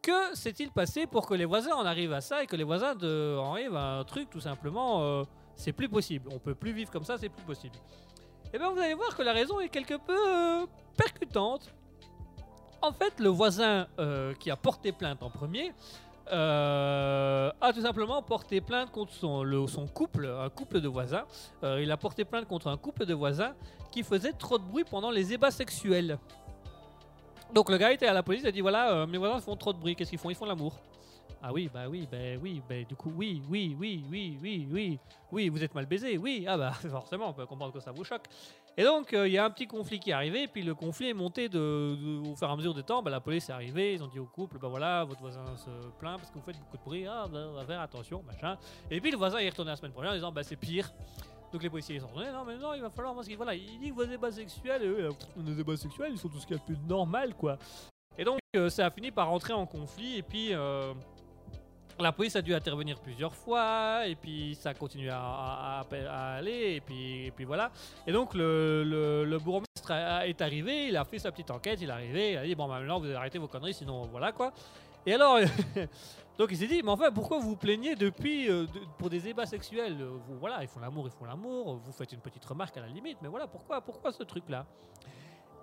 Que 0.02 0.34
s'est-il 0.34 0.70
passé 0.70 1.06
pour 1.06 1.26
que 1.26 1.32
les 1.32 1.46
voisins 1.46 1.74
en 1.74 1.86
arrivent 1.86 2.12
à 2.12 2.20
ça 2.20 2.42
et 2.42 2.46
que 2.46 2.56
les 2.56 2.64
voisins 2.64 2.94
en 3.02 3.52
arrivent 3.52 3.76
à 3.76 3.98
un 3.98 4.04
truc 4.04 4.28
tout 4.28 4.40
simplement 4.40 5.24
c'est 5.60 5.72
plus 5.72 5.88
possible. 5.88 6.28
On 6.32 6.38
peut 6.38 6.54
plus 6.54 6.72
vivre 6.72 6.90
comme 6.90 7.04
ça, 7.04 7.18
c'est 7.18 7.28
plus 7.28 7.44
possible. 7.44 7.76
Et 8.52 8.58
bien 8.58 8.70
vous 8.70 8.78
allez 8.80 8.94
voir 8.94 9.14
que 9.16 9.22
la 9.22 9.32
raison 9.32 9.60
est 9.60 9.68
quelque 9.68 9.94
peu 9.94 10.16
euh, 10.28 10.66
percutante. 10.96 11.72
En 12.82 12.92
fait, 12.92 13.20
le 13.20 13.28
voisin 13.28 13.86
euh, 13.98 14.32
qui 14.40 14.50
a 14.50 14.56
porté 14.56 14.90
plainte 14.90 15.22
en 15.22 15.30
premier 15.30 15.72
euh, 16.32 17.50
a 17.60 17.72
tout 17.72 17.82
simplement 17.82 18.22
porté 18.22 18.60
plainte 18.60 18.90
contre 18.90 19.12
son, 19.12 19.42
le- 19.42 19.66
son 19.66 19.86
couple, 19.86 20.26
un 20.26 20.48
couple 20.48 20.80
de 20.80 20.88
voisins. 20.88 21.24
Il 21.62 21.90
a 21.92 21.96
porté 21.96 22.24
plainte 22.24 22.46
contre 22.46 22.68
un 22.68 22.76
couple 22.78 23.04
de 23.04 23.14
voisins 23.14 23.54
qui 23.92 24.02
faisait 24.02 24.32
trop 24.32 24.56
de 24.58 24.64
bruit 24.64 24.84
pendant 24.84 25.10
les 25.10 25.32
ébats 25.34 25.50
sexuels. 25.50 26.18
Donc 27.52 27.68
le 27.68 27.76
gars 27.76 27.92
était 27.92 28.06
à 28.06 28.12
la 28.14 28.22
police, 28.22 28.42
il 28.42 28.48
a 28.48 28.52
dit 28.52 28.60
voilà, 28.60 29.06
mes 29.06 29.18
voisins 29.18 29.40
font 29.40 29.56
trop 29.56 29.72
de 29.72 29.78
bruit, 29.78 29.94
qu'est-ce 29.96 30.10
qu'ils 30.10 30.18
font? 30.20 30.30
Ils 30.30 30.36
font 30.36 30.46
l'amour. 30.46 30.74
Ah 31.42 31.52
oui, 31.54 31.70
bah 31.72 31.88
oui, 31.88 32.06
bah 32.10 32.18
oui, 32.42 32.60
bah 32.68 32.74
du 32.86 32.94
coup, 32.94 33.10
oui, 33.16 33.40
oui, 33.48 33.74
oui, 33.78 34.04
oui, 34.10 34.36
oui, 34.42 34.68
oui, 34.70 34.98
oui, 35.32 35.48
vous 35.48 35.64
êtes 35.64 35.74
mal 35.74 35.86
baisé, 35.86 36.18
oui, 36.18 36.44
ah 36.46 36.58
bah 36.58 36.72
forcément, 36.90 37.30
on 37.30 37.32
peut 37.32 37.46
comprendre 37.46 37.72
que 37.72 37.80
ça 37.80 37.92
vous 37.92 38.04
choque. 38.04 38.24
Et 38.76 38.84
donc, 38.84 39.14
euh, 39.14 39.26
il 39.26 39.32
y 39.32 39.38
a 39.38 39.44
un 39.46 39.50
petit 39.50 39.66
conflit 39.66 39.98
qui 39.98 40.10
est 40.10 40.12
arrivé, 40.12 40.48
puis 40.48 40.62
le 40.62 40.74
conflit 40.74 41.08
est 41.08 41.14
monté 41.14 41.48
de, 41.48 42.20
au 42.30 42.36
fur 42.36 42.46
et 42.46 42.52
à 42.52 42.56
mesure 42.56 42.74
du 42.74 42.84
temps, 42.84 43.02
bah, 43.02 43.10
la 43.10 43.20
police 43.20 43.48
est 43.48 43.52
arrivée, 43.52 43.94
ils 43.94 44.02
ont 44.02 44.06
dit 44.08 44.18
au 44.18 44.26
couple, 44.26 44.58
bah 44.58 44.68
voilà, 44.68 45.02
votre 45.04 45.20
voisin 45.20 45.44
se 45.56 45.70
plaint 45.98 46.18
parce 46.18 46.30
que 46.30 46.38
vous 46.38 46.44
faites 46.44 46.58
beaucoup 46.58 46.76
de 46.76 46.82
bruit, 46.82 47.06
ah, 47.06 47.26
bah, 47.26 47.46
on 47.50 47.54
va 47.54 47.64
faire 47.64 47.80
attention, 47.80 48.22
machin. 48.22 48.58
Et 48.90 49.00
puis 49.00 49.10
le 49.10 49.16
voisin 49.16 49.38
est 49.38 49.48
retourné 49.48 49.70
la 49.70 49.76
semaine 49.76 49.92
première 49.92 50.10
en 50.10 50.14
disant, 50.14 50.32
bah 50.32 50.42
c'est 50.42 50.56
pire. 50.56 50.92
Donc 51.52 51.62
les 51.62 51.70
policiers 51.70 51.96
ils 51.96 52.00
sont 52.02 52.06
retournés, 52.08 52.30
non 52.32 52.44
mais 52.44 52.56
non, 52.58 52.74
il 52.74 52.82
va 52.82 52.90
falloir, 52.90 53.14
parce 53.14 53.26
qu'il 53.26 53.36
voilà, 53.38 53.54
il 53.54 53.78
dit 53.80 53.88
que 53.88 53.94
vos 53.94 54.04
ébats 54.04 54.30
sexuels, 54.30 54.82
euh, 54.82 55.08
euh, 55.08 55.42
nos 55.42 55.54
ébats 55.58 55.76
sexuels, 55.76 56.12
ils 56.12 56.18
sont 56.18 56.28
tout 56.28 56.38
ce 56.38 56.46
qu'il 56.46 56.56
y 56.56 56.58
a 56.58 56.62
de 56.62 56.66
plus 56.66 56.78
normal, 56.86 57.34
quoi. 57.34 57.56
Et 58.18 58.24
donc, 58.24 58.38
euh, 58.56 58.68
ça 58.68 58.86
a 58.86 58.90
fini 58.90 59.10
par 59.10 59.28
rentrer 59.28 59.54
en 59.54 59.64
conflit, 59.64 60.18
et 60.18 60.22
puis... 60.22 60.52
euh, 60.52 60.92
la 62.00 62.12
police 62.12 62.36
a 62.36 62.42
dû 62.42 62.54
intervenir 62.54 62.98
plusieurs 63.00 63.34
fois, 63.34 64.06
et 64.06 64.14
puis 64.14 64.54
ça 64.54 64.70
a 64.70 64.74
continué 64.74 65.10
à, 65.10 65.84
à- 65.90 66.34
aller, 66.36 66.76
et 66.76 66.80
puis, 66.80 67.44
voilà. 67.44 67.70
Et 68.06 68.12
donc 68.12 68.34
le, 68.34 68.84
le, 68.84 69.38
bourgmestre 69.38 69.90
est 69.90 70.40
arrivé, 70.40 70.88
il 70.88 70.96
a 70.96 71.04
fait 71.04 71.18
sa 71.18 71.30
petite 71.30 71.50
enquête, 71.50 71.80
il 71.80 71.88
est 71.88 71.92
arrivé, 71.92 72.32
il 72.32 72.38
a 72.38 72.44
dit 72.44 72.54
bon 72.54 72.68
bah, 72.68 72.78
maintenant 72.78 73.00
vous 73.00 73.10
arrêtez 73.12 73.38
vos 73.38 73.48
conneries, 73.48 73.74
sinon 73.74 74.02
voilà 74.06 74.32
quoi. 74.32 74.52
Et 75.06 75.14
alors, 75.14 75.38
donc 76.38 76.48
il 76.50 76.56
s'est 76.56 76.66
dit 76.66 76.82
mais 76.82 76.90
enfin 76.90 77.10
pourquoi 77.10 77.38
vous 77.38 77.56
plaignez 77.56 77.96
depuis 77.96 78.50
euh, 78.50 78.66
pour 78.98 79.10
des 79.10 79.28
ébats 79.28 79.46
sexuels? 79.46 79.96
Vous, 80.02 80.38
Voilà, 80.38 80.62
ils 80.62 80.68
font 80.68 80.80
l'amour, 80.80 81.06
ils 81.06 81.18
font 81.18 81.24
l'amour, 81.24 81.80
vous 81.84 81.92
faites 81.92 82.12
une 82.12 82.20
petite 82.20 82.44
remarque 82.44 82.76
à 82.76 82.80
la 82.80 82.88
limite, 82.88 83.18
mais 83.22 83.28
voilà 83.28 83.46
pourquoi, 83.46 83.80
pourquoi 83.80 84.12
ce 84.12 84.22
truc 84.22 84.48
là 84.48 84.66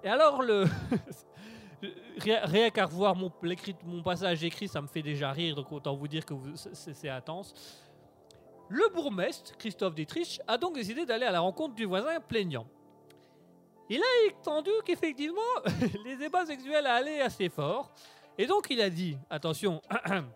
Et 0.04 0.10
alors 0.10 0.42
le 0.42 0.66
rien, 2.18 2.70
qu'à 2.70 2.86
revoir 2.86 3.16
mon, 3.16 3.32
passage 4.04 4.44
écrit, 4.44 4.68
ça 4.68 4.82
me 4.82 4.88
fait 4.88 5.02
déjà 5.02 5.32
rire, 5.32 5.56
donc 5.56 5.72
autant 5.72 5.96
vous 5.96 6.08
dire 6.08 6.26
que 6.26 6.34
c'est, 6.74 7.10
intense. 7.10 7.54
Le 8.70 8.90
bourgmestre, 8.94 9.56
Christophe 9.58 9.96
Dietrich, 9.96 10.42
a 10.48 10.58
donc 10.58 10.76
décidé 10.76 11.06
d'aller 11.06 11.26
à 11.26 11.32
la 11.32 11.40
rencontre 11.40 11.76
du 11.76 11.86
voisin 11.86 12.20
plaignant. 12.20 12.68
Il 13.90 14.02
a 14.02 14.38
entendu 14.40 14.72
qu'effectivement, 14.86 15.42
les 16.06 16.22
ébats 16.26 16.46
sexuels 16.46 16.86
allaient 16.86 17.22
assez 17.22 17.48
fort. 17.48 17.94
Et 18.38 18.46
donc 18.46 18.68
il 18.70 18.82
a 18.82 18.90
dit, 18.90 19.18
attention, 19.30 19.82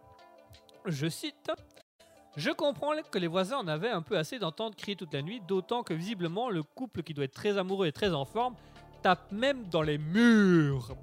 je 0.86 1.08
cite, 1.08 1.52
Je 2.38 2.52
comprends 2.52 2.94
que 3.12 3.20
les 3.20 3.28
voisins 3.28 3.58
en 3.58 3.68
avaient 3.68 3.90
un 3.90 4.02
peu 4.02 4.18
assez 4.18 4.40
d'entendre 4.40 4.76
crier 4.76 4.96
toute 4.96 5.14
la 5.14 5.22
nuit, 5.22 5.42
d'autant 5.46 5.84
que 5.84 5.94
visiblement 5.94 6.50
le 6.50 6.64
couple 6.64 7.04
qui 7.04 7.14
doit 7.14 7.26
être 7.26 7.34
très 7.34 7.58
amoureux 7.58 7.88
et 7.88 7.92
très 7.92 8.14
en 8.14 8.24
forme 8.24 8.56
tape 9.02 9.32
même 9.32 9.68
dans 9.68 9.82
les 9.82 9.98
murs. 9.98 10.96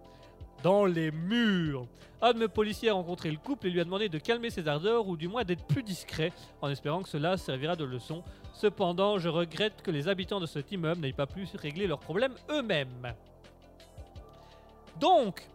Dans 0.62 0.84
les 0.84 1.10
murs. 1.10 1.86
Un 2.20 2.32
de 2.32 2.38
mes 2.40 2.48
policiers 2.48 2.88
a 2.88 2.94
rencontré 2.94 3.30
le 3.30 3.38
couple 3.38 3.68
et 3.68 3.70
lui 3.70 3.80
a 3.80 3.84
demandé 3.84 4.08
de 4.08 4.18
calmer 4.18 4.50
ses 4.50 4.66
ardeurs 4.66 5.06
ou 5.06 5.16
du 5.16 5.28
moins 5.28 5.44
d'être 5.44 5.64
plus 5.66 5.84
discret, 5.84 6.32
en 6.60 6.68
espérant 6.68 7.02
que 7.02 7.08
cela 7.08 7.36
servira 7.36 7.76
de 7.76 7.84
leçon. 7.84 8.24
Cependant, 8.54 9.18
je 9.18 9.28
regrette 9.28 9.82
que 9.82 9.92
les 9.92 10.08
habitants 10.08 10.40
de 10.40 10.46
cet 10.46 10.72
immeuble 10.72 11.00
n'aient 11.00 11.12
pas 11.12 11.26
pu 11.26 11.46
régler 11.54 11.86
leurs 11.86 12.00
problèmes 12.00 12.34
eux-mêmes. 12.50 13.14
Donc, 14.98 15.46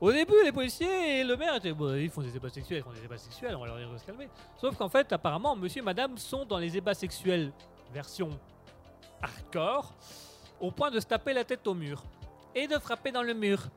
au 0.00 0.12
début, 0.12 0.44
les 0.44 0.52
policiers 0.52 1.18
et 1.18 1.24
le 1.24 1.36
maire 1.36 1.56
étaient 1.56 1.72
bon, 1.72 1.96
ils 1.96 2.08
font 2.08 2.22
des 2.22 2.36
ébats 2.36 2.48
sexuels, 2.48 2.78
ils 2.78 2.84
font 2.84 2.92
des 2.92 3.04
ébats 3.04 3.18
sexuels, 3.18 3.56
on 3.56 3.60
va 3.60 3.66
leur 3.66 3.78
dire 3.78 3.90
de 3.90 3.98
se 3.98 4.04
calmer. 4.04 4.28
Sauf 4.56 4.76
qu'en 4.76 4.88
fait, 4.88 5.12
apparemment, 5.12 5.56
monsieur 5.56 5.80
et 5.80 5.84
madame 5.84 6.16
sont 6.16 6.44
dans 6.44 6.58
les 6.58 6.76
ébats 6.76 6.94
sexuels 6.94 7.50
version 7.92 8.30
hardcore, 9.20 9.92
au 10.60 10.70
point 10.70 10.92
de 10.92 11.00
se 11.00 11.06
taper 11.06 11.32
la 11.32 11.42
tête 11.42 11.66
au 11.66 11.74
mur 11.74 12.04
et 12.54 12.68
de 12.68 12.78
frapper 12.78 13.10
dans 13.10 13.24
le 13.24 13.34
mur. 13.34 13.68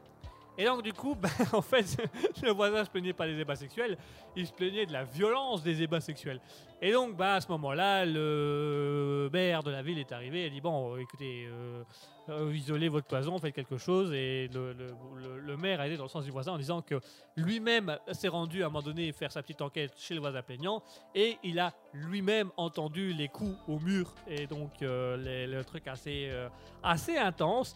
Et 0.57 0.65
donc, 0.65 0.83
du 0.83 0.93
coup, 0.93 1.15
ben, 1.19 1.29
en 1.53 1.61
fait, 1.61 1.97
le 2.43 2.51
voisin 2.51 2.83
se 2.85 2.89
plaignait 2.89 3.13
pas 3.13 3.27
des 3.27 3.39
ébats 3.39 3.55
sexuels, 3.55 3.97
il 4.35 4.45
se 4.45 4.53
plaignait 4.53 4.85
de 4.85 4.93
la 4.93 5.03
violence 5.03 5.63
des 5.63 5.81
ébats 5.81 6.01
sexuels. 6.01 6.39
Et 6.81 6.91
donc, 6.91 7.15
bah, 7.15 7.35
à 7.35 7.41
ce 7.41 7.47
moment-là, 7.49 8.05
le 8.05 9.29
maire 9.31 9.63
de 9.63 9.71
la 9.71 9.81
ville 9.81 9.99
est 9.99 10.11
arrivé 10.11 10.45
et 10.45 10.49
dit 10.49 10.61
Bon, 10.61 10.97
écoutez, 10.97 11.47
euh, 11.47 11.83
euh, 12.29 12.53
isolez 12.55 12.87
votre 12.87 13.07
cloison, 13.07 13.37
faites 13.39 13.53
quelque 13.53 13.77
chose. 13.77 14.13
Et 14.13 14.49
le, 14.53 15.57
maire 15.57 15.81
a 15.81 15.87
été 15.87 15.97
dans 15.97 16.03
le 16.03 16.09
sens 16.09 16.23
du 16.23 16.31
voisin 16.31 16.53
en 16.53 16.57
disant 16.57 16.81
que 16.81 16.99
lui-même 17.35 17.97
s'est 18.11 18.27
rendu 18.27 18.63
à 18.63 18.67
un 18.67 18.69
moment 18.69 18.81
donné 18.81 19.11
faire 19.11 19.31
sa 19.31 19.41
petite 19.41 19.61
enquête 19.61 19.93
chez 19.97 20.13
le 20.13 20.21
voisin 20.21 20.41
plaignant 20.41 20.81
et 21.13 21.37
il 21.43 21.59
a 21.59 21.73
lui-même 21.93 22.51
entendu 22.57 23.13
les 23.13 23.27
coups 23.27 23.55
au 23.67 23.79
mur 23.79 24.13
et 24.27 24.47
donc 24.47 24.81
euh, 24.81 25.47
le 25.47 25.63
truc 25.63 25.87
assez, 25.87 26.29
euh, 26.29 26.47
assez 26.83 27.17
intense. 27.17 27.75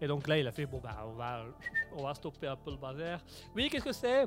Et 0.00 0.06
donc 0.06 0.26
là, 0.28 0.38
il 0.38 0.46
a 0.46 0.52
fait 0.52 0.66
bon 0.66 0.78
bah 0.78 0.96
on 1.06 1.12
va, 1.12 1.44
on 1.96 2.02
va 2.02 2.14
stopper 2.14 2.46
un 2.48 2.56
peu 2.56 2.70
le 2.70 2.76
bazar. 2.76 3.20
Oui, 3.54 3.68
qu'est-ce 3.70 3.84
que 3.84 3.92
c'est? 3.92 4.26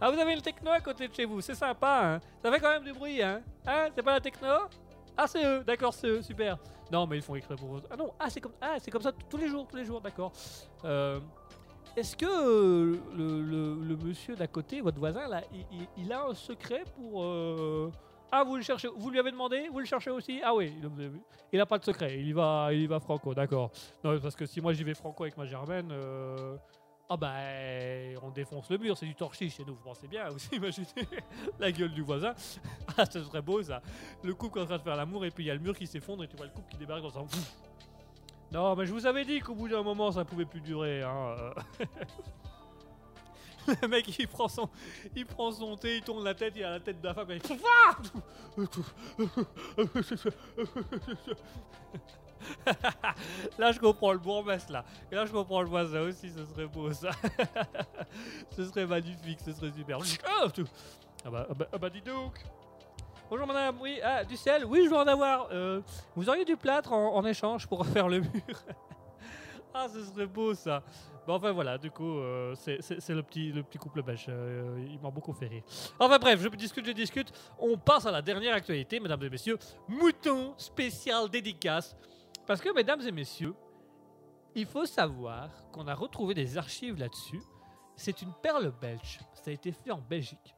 Ah, 0.00 0.10
vous 0.10 0.18
avez 0.18 0.34
le 0.34 0.42
techno 0.42 0.70
à 0.70 0.80
côté 0.80 1.08
de 1.08 1.14
chez 1.14 1.24
vous, 1.24 1.40
c'est 1.40 1.54
sympa, 1.54 2.00
hein 2.04 2.20
Ça 2.42 2.50
fait 2.52 2.60
quand 2.60 2.70
même 2.70 2.84
du 2.84 2.92
bruit, 2.92 3.22
hein 3.22 3.40
Hein 3.66 3.88
C'est 3.94 4.02
pas 4.02 4.12
la 4.14 4.20
techno? 4.20 4.48
Ah, 5.16 5.26
c'est 5.26 5.44
eux, 5.44 5.62
d'accord, 5.64 5.94
c'est 5.94 6.08
eux, 6.08 6.22
super. 6.22 6.58
Non, 6.90 7.06
mais 7.06 7.16
ils 7.16 7.22
font 7.22 7.34
exprès 7.34 7.56
pour 7.56 7.76
eux. 7.76 7.82
Ah 7.90 7.96
non, 7.96 8.12
ah 8.18 8.28
c'est 8.28 8.40
comme, 8.40 8.52
ah, 8.60 8.76
c'est 8.80 8.90
comme 8.90 9.02
ça 9.02 9.12
tous 9.30 9.36
les 9.38 9.48
jours, 9.48 9.66
tous 9.66 9.76
les 9.76 9.84
jours, 9.84 10.00
d'accord. 10.00 10.32
Euh, 10.84 11.20
Est-ce 11.96 12.16
que 12.16 12.26
le, 13.16 13.96
monsieur 14.04 14.34
d'à 14.36 14.46
côté, 14.46 14.80
votre 14.80 14.98
voisin, 14.98 15.26
là, 15.28 15.42
il, 15.52 15.60
il- 15.80 15.88
il 16.04 16.12
a 16.12 16.24
un 16.26 16.34
secret 16.34 16.84
pour... 16.96 17.22
euh, 17.22 17.90
Ah, 18.34 18.44
vous 18.44 18.56
le 18.56 18.62
cherchez, 18.62 18.88
vous 18.96 19.10
lui 19.10 19.18
avez 19.18 19.30
demandé 19.30 19.68
Vous 19.70 19.78
le 19.78 19.84
cherchez 19.84 20.10
aussi? 20.10 20.40
Ah 20.42 20.54
oui, 20.54 20.72
il 20.78 20.86
a- 20.86 21.10
il 21.52 21.60
a 21.60 21.66
pas 21.66 21.78
de 21.78 21.84
secret, 21.84 22.18
il 22.18 22.26
y 22.28 22.32
va, 22.32 22.70
il 22.72 22.88
va 22.88 22.98
franco, 22.98 23.34
d'accord. 23.34 23.70
Non, 24.02 24.18
parce 24.18 24.34
que 24.34 24.46
si 24.46 24.60
moi 24.62 24.72
j'y 24.72 24.84
vais 24.84 24.94
franco 24.94 25.22
avec 25.24 25.36
ma 25.36 25.44
germaine, 25.44 25.90
euh, 25.92 26.56
ah 27.10 27.16
bah 27.18 27.34
on 28.22 28.30
défonce 28.30 28.70
le 28.70 28.78
mur, 28.78 28.96
c'est 28.96 29.04
du 29.04 29.14
torchis 29.14 29.50
chez 29.50 29.64
nous, 29.66 29.74
vous 29.74 29.82
pensez 29.84 30.08
bien, 30.08 30.30
vous 30.30 30.38
imaginez 30.56 30.86
la 31.58 31.70
gueule 31.70 31.92
du 31.92 32.00
voisin. 32.02 32.34
Ah, 32.96 33.04
ce 33.06 33.22
serait 33.22 33.42
beau 33.42 33.62
ça. 33.62 33.80
Le 34.22 34.34
couple 34.34 34.60
en 34.60 34.64
train 34.66 34.76
de 34.78 34.82
faire 34.82 34.96
l'amour 34.96 35.24
et 35.26 35.30
puis 35.30 35.44
il 35.44 35.46
y 35.48 35.50
a 35.50 35.54
le 35.54 35.60
mur 35.60 35.74
qui 35.76 35.86
s'effondre 35.86 36.24
et 36.24 36.28
tu 36.28 36.36
vois 36.36 36.46
le 36.46 36.52
couple 36.52 36.70
qui 36.70 36.76
débarque 36.78 37.02
dans 37.02 37.18
un... 37.18 37.24
Non, 38.50 38.76
mais 38.76 38.84
je 38.84 38.92
vous 38.92 39.06
avais 39.06 39.24
dit 39.24 39.40
qu'au 39.40 39.54
bout 39.54 39.68
d'un 39.68 39.82
moment 39.82 40.10
ça 40.12 40.24
pouvait 40.26 40.44
plus 40.46 40.60
durer. 40.60 41.02
Hein. 41.02 41.36
Le 43.82 43.88
mec 43.88 44.18
il 44.18 44.28
prend 44.28 44.48
son, 44.48 44.68
il 45.14 45.26
prend 45.26 45.52
son 45.52 45.76
thé, 45.76 45.96
il 45.96 46.02
tourne 46.02 46.24
la 46.24 46.34
tête, 46.34 46.54
il 46.56 46.64
a 46.64 46.70
la 46.70 46.80
tête 46.80 47.00
de 47.00 47.06
la 47.06 47.14
femme, 47.14 47.30
et 47.30 47.36
il... 47.36 47.58
là, 53.58 53.72
je 53.72 53.78
comprends 53.78 54.12
le 54.12 54.18
bourgmestre, 54.18 54.72
là. 54.72 54.84
Et 55.10 55.14
là, 55.14 55.26
je 55.26 55.32
comprends 55.32 55.62
le 55.62 55.68
voisin 55.68 56.00
aussi, 56.00 56.30
ce 56.30 56.44
serait 56.44 56.66
beau, 56.66 56.92
ça. 56.92 57.10
ce 58.50 58.64
serait 58.64 58.86
magnifique, 58.86 59.38
ce 59.44 59.52
serait 59.52 59.70
super. 59.70 59.98
Ah. 60.26 60.46
Ah 61.24 61.30
bah, 61.30 61.46
ah 61.48 61.54
bah, 61.54 61.68
ah 61.72 61.78
bah, 61.78 61.90
dis 61.90 62.02
donc. 62.02 62.34
Bonjour 63.30 63.46
madame, 63.46 63.76
oui, 63.80 63.98
ah, 64.02 64.24
du 64.24 64.36
sel, 64.36 64.64
oui, 64.64 64.82
je 64.84 64.90
veux 64.90 64.96
en 64.96 65.06
avoir. 65.06 65.48
Euh, 65.52 65.80
vous 66.16 66.28
auriez 66.28 66.44
du 66.44 66.56
plâtre 66.56 66.92
en 66.92 67.24
échange 67.24 67.66
pour 67.66 67.78
refaire 67.78 68.08
le 68.08 68.20
mur 68.20 68.64
Ah, 69.72 69.86
ce 69.88 70.04
serait 70.04 70.26
beau, 70.26 70.52
ça. 70.52 70.82
Enfin 71.28 71.52
voilà, 71.52 71.78
du 71.78 71.90
coup, 71.90 72.18
euh, 72.18 72.54
c'est 72.56 73.08
le 73.10 73.22
petit, 73.22 73.52
le 73.52 73.62
petit 73.62 73.78
couple 73.78 74.02
belge. 74.02 74.26
euh, 74.28 74.84
il 74.90 74.98
m'a 75.00 75.10
beaucoup 75.10 75.32
fait 75.32 75.46
rire. 75.46 75.62
Enfin 75.98 76.18
bref, 76.18 76.40
je 76.40 76.48
discute, 76.48 76.84
je 76.84 76.92
discute. 76.92 77.32
On 77.58 77.78
passe 77.78 78.06
à 78.06 78.10
la 78.10 78.22
dernière 78.22 78.54
actualité, 78.54 78.98
mesdames 78.98 79.22
et 79.22 79.30
messieurs. 79.30 79.58
Mouton 79.88 80.54
spécial 80.56 81.28
dédicace. 81.28 81.96
Parce 82.46 82.60
que, 82.60 82.74
mesdames 82.74 83.00
et 83.02 83.12
messieurs, 83.12 83.54
il 84.54 84.66
faut 84.66 84.84
savoir 84.84 85.48
qu'on 85.70 85.86
a 85.86 85.94
retrouvé 85.94 86.34
des 86.34 86.58
archives 86.58 86.98
là-dessus. 86.98 87.40
C'est 87.94 88.20
une 88.22 88.32
perle 88.42 88.72
belge. 88.80 89.20
Ça 89.34 89.50
a 89.50 89.54
été 89.54 89.70
fait 89.70 89.92
en 89.92 90.00
Belgique. 90.00 90.54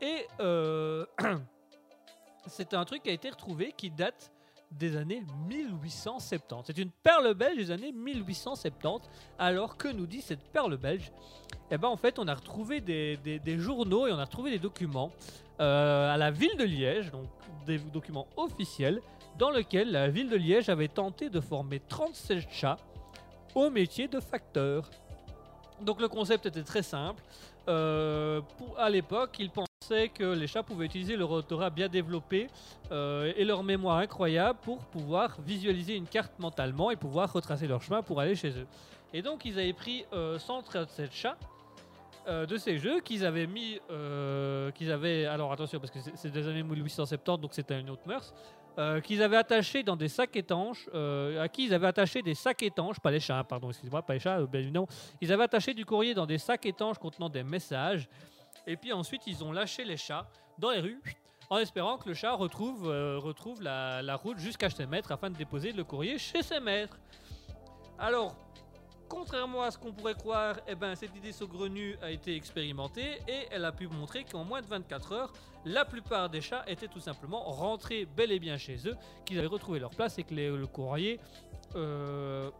Et 0.00 0.26
euh, 0.40 1.04
c'est 2.46 2.72
un 2.74 2.84
truc 2.84 3.02
qui 3.02 3.10
a 3.10 3.12
été 3.12 3.30
retrouvé 3.30 3.72
qui 3.76 3.90
date 3.90 4.32
des 4.78 4.96
années 4.96 5.22
1870. 5.48 6.64
C'est 6.66 6.78
une 6.78 6.90
perle 6.90 7.34
belge 7.34 7.56
des 7.56 7.70
années 7.70 7.92
1870. 7.92 9.08
Alors 9.38 9.76
que 9.76 9.88
nous 9.88 10.06
dit 10.06 10.20
cette 10.20 10.42
perle 10.52 10.76
belge? 10.76 11.12
Eh 11.70 11.78
ben 11.78 11.88
en 11.88 11.96
fait, 11.96 12.18
on 12.18 12.28
a 12.28 12.34
retrouvé 12.34 12.80
des, 12.80 13.16
des- 13.16 13.58
journaux 13.58 14.06
et 14.06 14.12
on 14.12 14.18
a 14.18 14.24
retrouvé 14.24 14.50
des 14.50 14.58
documents 14.58 15.10
euh, 15.60 16.12
à 16.12 16.16
la 16.16 16.30
ville 16.30 16.56
de 16.58 16.64
Liège, 16.64 17.10
donc 17.10 17.26
des 17.66 17.78
documents 17.78 18.26
officiels, 18.36 19.00
dans 19.38 19.50
lesquels 19.50 19.90
la 19.90 20.08
ville 20.08 20.28
de 20.28 20.36
Liège 20.36 20.68
avait 20.68 20.88
tenté 20.88 21.30
de 21.30 21.40
former 21.40 21.80
37 21.80 22.46
chats 22.50 22.76
au 23.54 23.70
métier 23.70 24.08
de 24.08 24.20
facteur. 24.20 24.90
Donc 25.80 26.00
le 26.00 26.08
concept 26.08 26.46
était 26.46 26.62
très 26.62 26.82
simple. 26.82 27.22
Euh, 27.68 28.40
à 28.78 28.90
l'époque, 28.90 29.36
ils 29.38 29.50
pensaient 29.50 29.66
que 29.88 30.34
les 30.34 30.46
chats 30.46 30.62
pouvaient 30.62 30.86
utiliser 30.86 31.16
leur 31.16 31.30
odorat 31.30 31.70
bien 31.70 31.88
développé 31.88 32.48
euh, 32.90 33.32
et 33.36 33.44
leur 33.44 33.62
mémoire 33.62 33.98
incroyable 33.98 34.58
pour 34.62 34.78
pouvoir 34.78 35.36
visualiser 35.40 35.96
une 35.96 36.06
carte 36.06 36.38
mentalement 36.38 36.90
et 36.90 36.96
pouvoir 36.96 37.32
retracer 37.32 37.66
leur 37.66 37.82
chemin 37.82 38.02
pour 38.02 38.20
aller 38.20 38.34
chez 38.34 38.50
eux. 38.50 38.66
Et 39.12 39.22
donc 39.22 39.44
ils 39.44 39.58
avaient 39.58 39.72
pris 39.72 40.04
euh, 40.12 40.38
137 40.38 41.12
chats 41.12 41.36
euh, 42.28 42.46
de 42.46 42.56
ces 42.56 42.78
jeux 42.78 43.00
qu'ils 43.00 43.26
avaient 43.26 43.46
mis, 43.46 43.80
euh, 43.90 44.70
qu'ils 44.70 44.90
avaient, 44.90 45.26
alors 45.26 45.52
attention 45.52 45.80
parce 45.80 45.90
que 45.90 46.00
c'est 46.00 46.16
c'est 46.16 46.30
des 46.30 46.46
années 46.46 46.62
1870 46.62 47.40
donc 47.40 47.52
c'était 47.52 47.78
une 47.78 47.90
autre 47.90 48.06
mœurs, 48.06 48.32
qu'ils 49.02 49.22
avaient 49.22 49.36
attaché 49.36 49.82
dans 49.82 49.96
des 49.96 50.08
sacs 50.08 50.34
étanches, 50.34 50.88
à 50.94 51.46
qui 51.48 51.66
ils 51.66 51.74
avaient 51.74 51.88
attaché 51.88 52.22
des 52.22 52.34
sacs 52.34 52.62
étanches, 52.62 53.00
pas 53.00 53.10
les 53.10 53.20
chats, 53.20 53.40
hein, 53.40 53.44
pardon, 53.44 53.68
excusez-moi, 53.68 54.00
pas 54.00 54.14
les 54.14 54.20
chats, 54.20 54.40
bien 54.46 54.86
ils 55.20 55.30
avaient 55.30 55.42
attaché 55.42 55.74
du 55.74 55.84
courrier 55.84 56.14
dans 56.14 56.24
des 56.24 56.38
sacs 56.38 56.64
étanches 56.64 56.96
contenant 56.96 57.28
des 57.28 57.42
messages, 57.42 58.08
et 58.66 58.76
puis 58.76 58.92
ensuite 58.92 59.26
ils 59.26 59.42
ont 59.44 59.52
lâché 59.52 59.84
les 59.84 59.96
chats 59.96 60.26
dans 60.58 60.70
les 60.70 60.80
rues 60.80 61.00
en 61.50 61.58
espérant 61.58 61.98
que 61.98 62.08
le 62.08 62.14
chat 62.14 62.32
retrouve, 62.32 62.88
euh, 62.88 63.18
retrouve 63.18 63.62
la, 63.62 64.00
la 64.00 64.16
route 64.16 64.38
jusqu'à 64.38 64.70
ses 64.70 64.86
maîtres 64.86 65.12
afin 65.12 65.28
de 65.28 65.36
déposer 65.36 65.72
le 65.72 65.84
courrier 65.84 66.18
chez 66.18 66.42
ses 66.42 66.60
maîtres. 66.60 66.98
Alors, 67.98 68.34
contrairement 69.06 69.62
à 69.62 69.70
ce 69.70 69.76
qu'on 69.76 69.92
pourrait 69.92 70.14
croire, 70.14 70.56
eh 70.66 70.74
ben, 70.74 70.94
cette 70.94 71.14
idée 71.14 71.32
saugrenue 71.32 71.98
a 72.00 72.10
été 72.10 72.34
expérimentée 72.34 73.18
et 73.28 73.48
elle 73.50 73.66
a 73.66 73.72
pu 73.72 73.86
montrer 73.86 74.24
qu'en 74.24 74.44
moins 74.44 74.62
de 74.62 74.66
24 74.66 75.12
heures, 75.12 75.32
la 75.66 75.84
plupart 75.84 76.30
des 76.30 76.40
chats 76.40 76.64
étaient 76.66 76.88
tout 76.88 77.00
simplement 77.00 77.42
rentrés 77.42 78.06
bel 78.06 78.32
et 78.32 78.38
bien 78.38 78.56
chez 78.56 78.78
eux, 78.88 78.96
qu'ils 79.26 79.38
avaient 79.38 79.46
retrouvé 79.46 79.78
leur 79.78 79.90
place 79.90 80.18
et 80.18 80.22
que 80.24 80.34
le 80.34 80.66
courrier... 80.66 81.20
euh, 81.74 82.50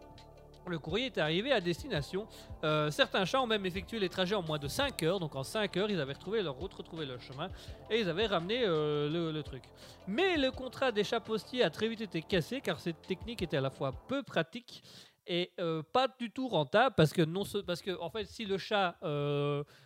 le 0.66 0.78
courrier 0.78 1.06
était 1.06 1.20
arrivé 1.20 1.52
à 1.52 1.60
destination. 1.60 2.26
Euh, 2.64 2.90
certains 2.90 3.24
chats 3.24 3.42
ont 3.42 3.46
même 3.46 3.66
effectué 3.66 3.98
les 3.98 4.08
trajets 4.08 4.34
en 4.34 4.42
moins 4.42 4.58
de 4.58 4.68
5 4.68 5.02
heures. 5.02 5.20
Donc 5.20 5.34
en 5.34 5.42
5 5.42 5.76
heures, 5.76 5.90
ils 5.90 6.00
avaient 6.00 6.12
retrouvé 6.12 6.42
leur 6.42 6.54
route, 6.54 6.72
retrouvé 6.74 7.06
leur 7.06 7.20
chemin 7.20 7.48
et 7.90 8.00
ils 8.00 8.08
avaient 8.08 8.26
ramené 8.26 8.62
euh, 8.64 9.32
le, 9.32 9.42
truc. 9.42 9.62
Mais 10.06 10.36
le 10.36 10.50
contrat 10.50 10.92
des 10.92 11.04
chats 11.04 11.20
postiers 11.20 11.62
a 11.62 11.70
très 11.70 11.88
vite 11.88 12.02
été 12.02 12.22
cassé 12.22 12.60
car 12.60 12.80
cette 12.80 13.02
technique 13.02 13.42
était 13.42 13.56
à 13.56 13.60
la 13.60 13.70
fois 13.70 13.92
peu 14.08 14.22
pratique 14.22 14.82
et 15.26 15.52
euh, 15.60 15.82
pas 15.92 16.08
du 16.18 16.30
tout 16.32 16.48
rentable 16.48 16.96
parce 16.96 17.12
que 17.12 17.22
non 17.22 17.44
parce 17.64 17.80
que 17.80 17.96
en 18.00 18.10
fait 18.10 18.24
si 18.24 18.44
le 18.44 18.58
chat 18.58 18.96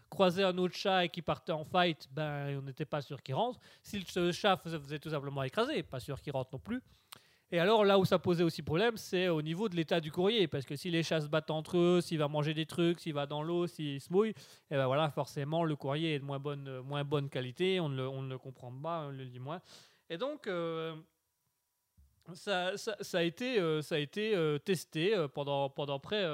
croisait 0.09 0.44
un 0.44 0.57
autre 0.57 0.74
chat 0.74 1.05
et 1.05 1.09
qui 1.11 1.20
partait 1.20 1.53
en 1.53 1.65
fight 1.65 2.09
ben 2.11 2.59
on 2.59 2.62
n'était 2.62 2.86
pas 2.86 3.03
sûr 3.03 3.23
qu'il 3.23 3.35
rentre 3.35 3.61
si 3.82 4.03
le 4.16 4.32
chat 4.32 4.57
faisait, 4.57 4.78
faisait 4.78 4.98
tout 4.98 5.11
simplement 5.11 5.43
écraser 5.43 5.82
pas 5.82 6.01
sûr 6.01 6.23
qu'il 6.23 6.32
rentre 6.32 6.51
non 6.55 6.59
plus 6.59 6.82
et 7.52 7.60
alors 7.60 7.85
là 7.85 7.98
où 7.98 8.05
ça 8.05 8.18
posait 8.18 8.43
aussi 8.43 8.62
problème, 8.62 8.97
c'est 8.97 9.28
au 9.28 9.40
niveau 9.40 9.68
de 9.68 9.77
l'état 9.77 10.01
du 10.01 10.10
courrier, 10.10 10.48
parce 10.48 10.64
que 10.64 10.74
si 10.74 10.90
les 10.90 11.05
chats 11.05 11.20
se 11.20 11.28
battent 11.28 11.51
entre 11.52 11.77
eux, 11.78 12.01
s'il 12.01 12.18
va 12.18 12.27
manger 12.27 12.55
des 12.55 12.66
trucs, 12.66 12.98
s'il 12.98 13.14
va 13.14 13.27
dans 13.27 13.43
l'eau, 13.43 13.68
s'il 13.68 14.01
se 14.01 14.12
mouille, 14.12 14.31
et 14.70 14.74
ben 14.77 14.86
voilà, 14.86 15.10
forcément 15.10 15.62
le 15.62 15.77
courrier 15.77 16.14
est 16.14 16.18
de 16.18 16.24
moins 16.24 16.40
bonne, 16.40 16.81
moins 16.81 17.05
bonne 17.05 17.28
qualité, 17.28 17.78
on 17.78 17.89
ne, 17.89 17.97
le, 17.98 18.09
on 18.09 18.23
ne 18.23 18.31
le 18.31 18.39
comprend 18.39 18.73
pas, 18.73 19.06
on 19.06 19.10
le 19.10 19.23
lit 19.23 19.39
moins. 19.39 19.60
Et 20.10 20.18
donc 20.18 20.48
euh, 20.48 20.97
ça, 22.35 22.77
ça- 22.77 23.18
a 23.18 23.23
été, 23.23 23.60
euh, 23.60 23.81
ça 23.81 23.94
a 23.94 23.98
été 23.98 24.35
euh, 24.35 24.59
testé 24.59 25.14
pendant, 25.32 25.70
pendant 25.70 26.01
près, 26.01 26.27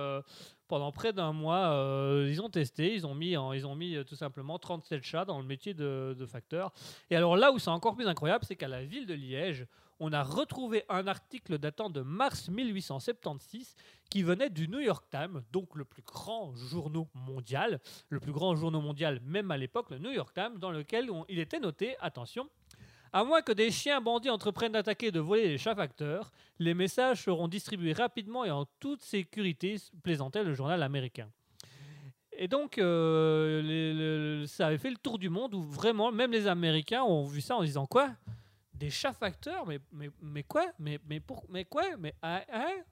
pendant 0.66 0.93
près 0.93 1.12
d'un 1.12 1.32
mois. 1.32 1.74
ils 2.26 2.40
ont 2.40 2.48
testé, 2.48 2.94
ils 2.94 3.06
ont 3.06 3.14
mis, 3.14 3.32
ils 3.32 3.66
ont 3.66 3.74
mis 3.74 4.02
tout 4.06 4.16
simplement 4.16 4.59
37 4.59 5.02
chats 5.02 5.26
dans 5.26 5.40
le 5.40 5.47
métier 5.47 5.74
de 5.74 6.26
facteur. 6.26 6.72
Et 7.10 7.16
alors 7.16 7.36
là 7.36 7.52
où 7.52 7.59
c'est 7.59 7.68
encore 7.68 7.94
plus 7.94 8.09
incroyable, 8.09 8.47
c'est 8.47 8.56
qu'à 8.56 8.68
la 8.68 8.82
ville 8.82 9.05
de 9.05 9.12
Liège, 9.12 9.66
on 10.03 10.12
a 10.12 10.24
retrouvé 10.24 10.85
un 10.89 11.07
article 11.07 11.59
datant 11.59 11.89
de 11.89 12.01
mars 12.01 12.49
1876 12.49 13.77
qui 14.11 14.24
venait 14.24 14.51
du 14.51 14.66
New 14.66 14.81
York 14.81 15.07
Times, 15.09 15.45
donc 15.53 15.77
le 15.77 15.85
plus 15.85 16.03
grand 16.03 16.53
journal 16.57 17.05
mondial, 17.15 17.81
le 18.09 18.19
plus 18.19 18.33
grand 18.33 18.57
journal 18.57 18.83
mondial 18.83 19.20
même 19.24 19.53
à 19.53 19.57
l'époque, 19.57 19.91
le 19.91 19.99
New 19.99 20.11
York 20.11 20.35
Times, 20.35 20.59
dans 20.59 20.73
lequel 20.73 21.09
il 21.29 21.39
était 21.39 21.61
noté, 21.61 21.95
attention, 22.01 22.49
à 23.12 23.23
moins 23.23 23.43
que 23.43 23.53
des 23.53 23.70
chiens 23.70 24.01
bandits 24.01 24.29
entreprennent 24.29 24.73
d'attaquer 24.73 25.07
et 25.07 25.12
de 25.12 25.20
voler 25.20 25.47
les 25.47 25.59
chats 25.59 25.77
facteurs, 25.77 26.33
les 26.59 26.74
messages 26.74 27.23
seront 27.23 27.47
distribués 27.47 27.93
rapidement 27.93 28.45
et 28.45 28.51
en 28.51 28.66
toute 28.81 29.03
sécurité, 29.03 29.77
plaisantait 30.03 30.43
le 30.43 30.53
journal 30.53 30.83
américain. 30.83 31.29
Et 32.33 32.49
donc, 32.49 32.79
euh, 32.79 34.45
ça 34.49 34.66
avait 34.66 34.79
fait 34.79 34.91
le 34.91 34.97
tour 34.97 35.19
du 35.19 35.29
monde 35.29 35.55
où 35.55 35.62
vraiment, 35.62 36.11
même 36.11 36.33
les 36.33 36.49
Américains 36.49 37.03
ont 37.03 37.24
vu 37.24 37.41
ça 37.41 37.57
en 37.57 37.62
disant 37.62 37.87
quoi? 37.87 38.11
Des 38.82 38.90
chats 38.90 39.12
facteurs 39.12 39.64
mais, 39.64 39.78
mais, 39.92 40.10
mais 40.20 40.42
quoi 40.42 40.66
mais, 40.80 40.98
mais, 41.06 41.20
pour, 41.20 41.44
mais 41.48 41.64
quoi 41.64 41.84
Mais 41.98 42.14
hein, 42.20 42.42
hein 42.52 42.82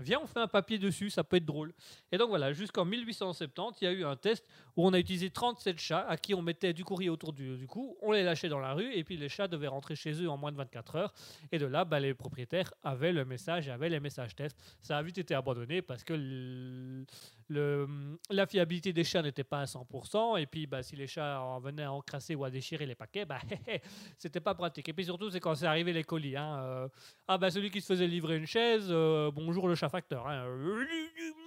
Viens, 0.00 0.20
on 0.22 0.26
fait 0.26 0.40
un 0.40 0.48
papier 0.48 0.78
dessus, 0.78 1.10
ça 1.10 1.24
peut 1.24 1.36
être 1.36 1.44
drôle. 1.44 1.72
Et 2.12 2.18
donc 2.18 2.28
voilà, 2.28 2.52
jusqu'en 2.52 2.84
1870, 2.84 3.80
il 3.80 3.84
y 3.84 3.88
a 3.88 3.92
eu 3.92 4.04
un 4.04 4.16
test 4.16 4.48
où 4.78 4.86
on 4.86 4.92
a 4.92 4.98
utilisé 5.00 5.28
37 5.28 5.80
chats 5.80 6.06
à 6.08 6.16
qui 6.16 6.34
on 6.34 6.40
mettait 6.40 6.72
du 6.72 6.84
courrier 6.84 7.10
autour 7.10 7.32
du, 7.32 7.66
cou, 7.66 7.96
on 8.00 8.12
les 8.12 8.22
lâchait 8.22 8.48
dans 8.48 8.60
la 8.60 8.74
rue 8.74 8.94
et 8.94 9.02
puis 9.02 9.16
les 9.16 9.28
chats 9.28 9.48
devaient 9.48 9.66
rentrer 9.66 9.96
chez 9.96 10.12
eux 10.22 10.30
en 10.30 10.36
moins 10.36 10.52
de 10.52 10.56
24 10.56 10.94
heures. 10.94 11.12
Et 11.50 11.58
de 11.58 11.66
là, 11.66 11.84
bah, 11.84 11.98
les 11.98 12.14
propriétaires 12.14 12.72
avaient 12.84 13.10
le 13.12 13.24
message 13.24 13.66
et 13.66 13.72
avaient 13.72 13.88
les 13.88 13.98
messages 13.98 14.36
test. 14.36 14.56
Ça 14.80 14.96
a 14.96 15.02
vite 15.02 15.18
été 15.18 15.34
abandonné 15.34 15.82
parce 15.82 16.04
que 16.04 17.04
la 17.50 18.46
fiabilité 18.46 18.92
des 18.92 19.02
chats 19.02 19.22
n'était 19.22 19.42
pas 19.42 19.62
à 19.62 19.64
100%. 19.64 20.40
Et 20.40 20.46
puis, 20.46 20.68
bah, 20.68 20.84
si 20.84 20.94
les 20.94 21.08
chats 21.08 21.42
en 21.42 21.58
venaient 21.58 21.82
à 21.82 21.92
encrasser 21.92 22.36
ou 22.36 22.44
à 22.44 22.50
déchirer 22.50 22.86
les 22.86 22.94
paquets, 22.94 23.24
bah, 23.24 23.40
c'était 24.16 24.38
pas 24.38 24.54
pratique. 24.54 24.88
Et 24.88 24.92
puis 24.92 25.04
surtout, 25.06 25.28
c'est 25.28 25.40
quand 25.40 25.56
c'est 25.56 25.66
arrivé 25.66 25.92
les 25.92 26.04
colis. 26.04 26.36
hein, 26.36 26.60
euh, 26.62 26.88
ah, 27.26 27.36
bah, 27.36 27.50
celui 27.50 27.72
qui 27.72 27.80
se 27.80 27.86
faisait 27.86 28.06
livrer 28.06 28.36
une 28.36 28.46
chaise, 28.46 28.86
euh, 28.90 29.32
bonjour 29.32 29.66
le 29.66 29.74
chat 29.74 29.88
facteur. 29.88 30.28
hein, 30.28 30.44
euh, 30.46 30.84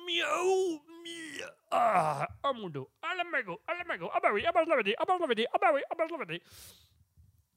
miaou, 0.05 0.81
miaou. 1.05 1.60
Ah, 1.71 2.27
ah, 2.43 2.53
mon 2.53 2.69
dos. 2.69 2.87
Ah, 3.01 3.15
la 3.15 3.23
mago, 3.23 3.61
ah, 3.65 3.73
la 3.73 3.85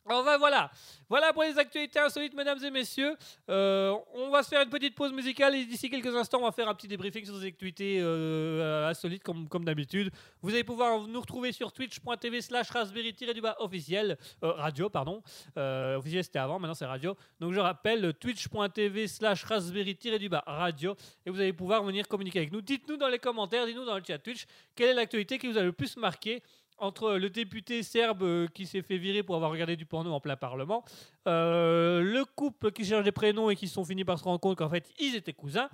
Enfin 0.06 0.36
voilà, 0.36 0.70
voilà 1.08 1.32
pour 1.32 1.44
les 1.44 1.58
actualités 1.58 1.98
insolites, 1.98 2.34
mesdames 2.34 2.62
et 2.62 2.70
messieurs. 2.70 3.16
Euh, 3.48 3.94
on 4.12 4.28
va 4.28 4.42
se 4.42 4.50
faire 4.50 4.60
une 4.60 4.68
petite 4.68 4.94
pause 4.94 5.14
musicale 5.14 5.54
et 5.54 5.64
d'ici 5.64 5.88
quelques 5.88 6.14
instants, 6.14 6.40
on 6.40 6.44
va 6.44 6.52
faire 6.52 6.68
un 6.68 6.74
petit 6.74 6.88
débriefing 6.88 7.24
sur 7.24 7.34
les 7.38 7.46
actualités 7.46 8.00
euh, 8.00 8.90
insolites 8.90 9.22
comme, 9.22 9.64
d'habitude. 9.64 10.10
Vous 10.42 10.50
allez 10.50 10.62
pouvoir 10.62 11.06
nous 11.06 11.20
retrouver 11.20 11.52
sur 11.52 11.72
twitch.tv 11.72 12.42
slash 12.42 12.70
raspberry-du-bas 12.70 13.56
officiel, 13.60 14.18
euh, 14.42 14.52
radio, 14.52 14.90
pardon. 14.90 15.22
Officiel 15.56 16.22
c'était 16.22 16.38
avant, 16.38 16.58
maintenant 16.58 16.74
c'est 16.74 16.84
radio. 16.84 17.16
Donc 17.40 17.54
je 17.54 17.60
rappelle, 17.60 18.12
twitch.tv 18.20 19.08
slash 19.08 19.44
raspberry-du-bas 19.44 20.44
radio. 20.46 20.96
Et 21.24 21.30
vous 21.30 21.40
allez 21.40 21.54
pouvoir 21.54 21.82
venir 21.82 22.06
communiquer 22.08 22.40
avec 22.40 22.52
nous. 22.52 22.60
Dites-nous 22.60 22.98
dans 22.98 23.08
les 23.08 23.18
commentaires, 23.18 23.64
dites-nous 23.64 23.86
dans 23.86 23.96
le 23.96 24.02
chat 24.06 24.18
Twitch, 24.18 24.44
quelle 24.74 24.90
est 24.90 24.94
l'actualité 24.94 25.38
qui 25.38 25.46
vous 25.46 25.56
a 25.56 25.62
le 25.62 25.72
plus 25.72 25.96
marqué 25.96 26.42
entre 26.78 27.12
le 27.14 27.30
député 27.30 27.82
serbe 27.82 28.22
euh, 28.22 28.46
qui 28.52 28.66
s'est 28.66 28.82
fait 28.82 28.98
virer 28.98 29.22
pour 29.22 29.36
avoir 29.36 29.50
regardé 29.50 29.76
du 29.76 29.86
porno 29.86 30.12
en 30.12 30.20
plein 30.20 30.36
parlement, 30.36 30.84
euh, 31.28 32.00
le 32.02 32.24
couple 32.24 32.72
qui 32.72 32.84
cherche 32.84 33.04
des 33.04 33.12
prénoms 33.12 33.50
et 33.50 33.56
qui 33.56 33.68
sont 33.68 33.84
finis 33.84 34.04
par 34.04 34.18
se 34.18 34.24
rendre 34.24 34.40
compte 34.40 34.58
qu'en 34.58 34.68
fait 34.68 34.90
ils 34.98 35.14
étaient 35.14 35.32
cousins, 35.32 35.68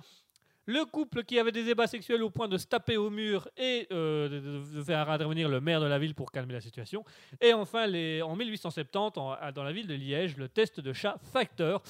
le 0.67 0.85
couple 0.85 1.23
qui 1.23 1.39
avait 1.39 1.51
des 1.51 1.63
débats 1.63 1.87
sexuels 1.87 2.21
au 2.21 2.29
point 2.29 2.47
de 2.47 2.57
se 2.57 2.67
taper 2.67 2.95
au 2.95 3.09
mur 3.09 3.49
et 3.57 3.87
euh, 3.91 4.61
de, 4.75 4.83
faire 4.83 5.09
intervenir 5.09 5.49
le 5.49 5.59
maire 5.59 5.81
de 5.81 5.87
la 5.87 5.97
ville 5.97 6.13
pour 6.13 6.31
calmer 6.31 6.53
la 6.53 6.61
situation, 6.61 7.03
et 7.41 7.51
enfin 7.53 7.87
les, 7.87 8.21
en 8.21 8.35
1870 8.35 9.17
en- 9.17 9.31
à- 9.31 9.51
dans 9.51 9.63
la 9.63 9.71
ville 9.71 9.87
de 9.87 9.95
Liège 9.95 10.37
le 10.37 10.47
test 10.47 10.79
de 10.79 10.93
chat 10.93 11.17
facteur. 11.33 11.81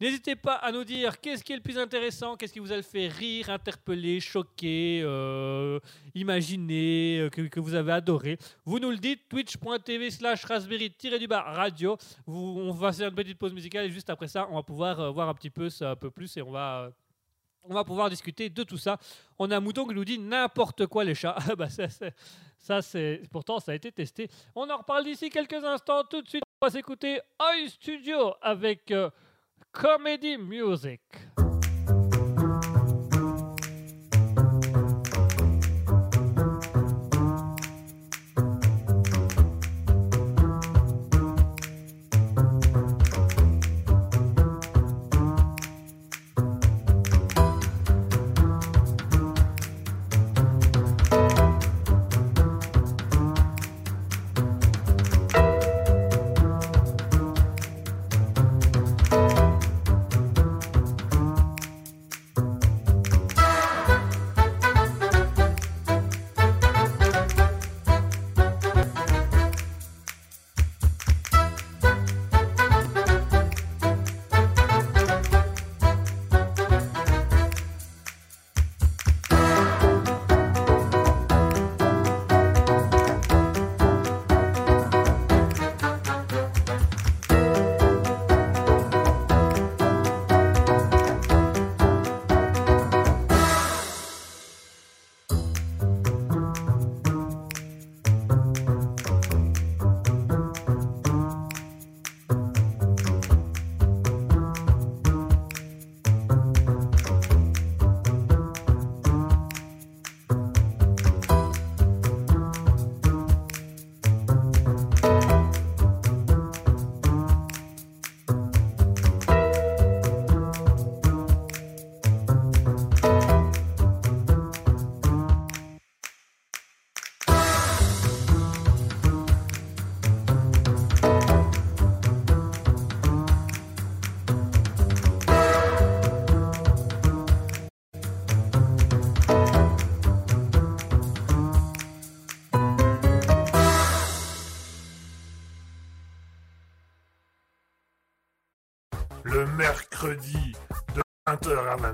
N'hésitez 0.00 0.34
pas 0.34 0.54
à 0.54 0.72
nous 0.72 0.82
dire 0.82 1.20
qu'est-ce 1.20 1.44
qui 1.44 1.52
est 1.52 1.56
le 1.56 1.62
plus 1.62 1.76
intéressant, 1.76 2.34
qu'est-ce 2.34 2.54
qui 2.54 2.58
vous 2.58 2.72
a 2.72 2.80
fait 2.80 3.08
rire, 3.08 3.50
interpeller, 3.50 4.18
choquer, 4.18 5.02
euh, 5.04 5.78
imaginer, 6.14 7.18
euh, 7.18 7.28
que, 7.28 7.60
vous 7.60 7.74
avez 7.74 7.92
adoré. 7.92 8.38
Vous 8.64 8.78
nous 8.78 8.90
le 8.90 8.96
dites, 8.96 9.28
twitch.tv 9.28 10.10
slash 10.10 10.46
raspberry-du-bas 10.46 11.42
radio. 11.42 11.98
On 12.26 12.72
va 12.72 12.92
faire 12.92 13.10
une 13.10 13.14
petite 13.14 13.36
pause 13.36 13.52
musicale 13.52 13.84
et 13.84 13.90
juste 13.90 14.08
après 14.08 14.26
ça, 14.26 14.48
on 14.50 14.54
va 14.54 14.62
pouvoir 14.62 15.00
euh, 15.00 15.10
voir 15.10 15.28
un 15.28 15.34
petit 15.34 15.50
peu 15.50 15.68
ça 15.68 15.90
un 15.90 15.96
peu 15.96 16.10
plus 16.10 16.34
et 16.38 16.40
on 16.40 16.50
va... 16.50 16.90
on 17.64 17.74
va 17.74 17.84
pouvoir 17.84 18.08
discuter 18.08 18.48
de 18.48 18.62
tout 18.62 18.78
ça. 18.78 18.98
On 19.38 19.50
a 19.50 19.58
un 19.58 19.60
mouton 19.60 19.86
qui 19.86 19.92
nous 19.94 20.06
dit 20.06 20.18
n'importe 20.18 20.86
quoi 20.86 21.04
les 21.04 21.14
chats. 21.14 21.36
Ah 21.46 21.54
bah 21.58 21.68
ça, 21.68 22.80
c'est- 22.80 23.30
pourtant 23.30 23.60
ça 23.60 23.72
a 23.72 23.74
été 23.74 23.92
testé. 23.92 24.30
On 24.54 24.70
en 24.70 24.78
reparle 24.78 25.04
d'ici 25.04 25.28
quelques 25.28 25.62
instants. 25.62 26.04
Tout 26.04 26.22
de 26.22 26.28
suite, 26.30 26.42
on 26.62 26.66
va 26.66 26.70
s'écouter 26.70 27.20
Oi 27.38 27.68
Studio 27.68 28.32
avec 28.40 28.90
Comedy 29.72 30.36
Music. 30.36 31.00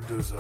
22h, 0.07 0.35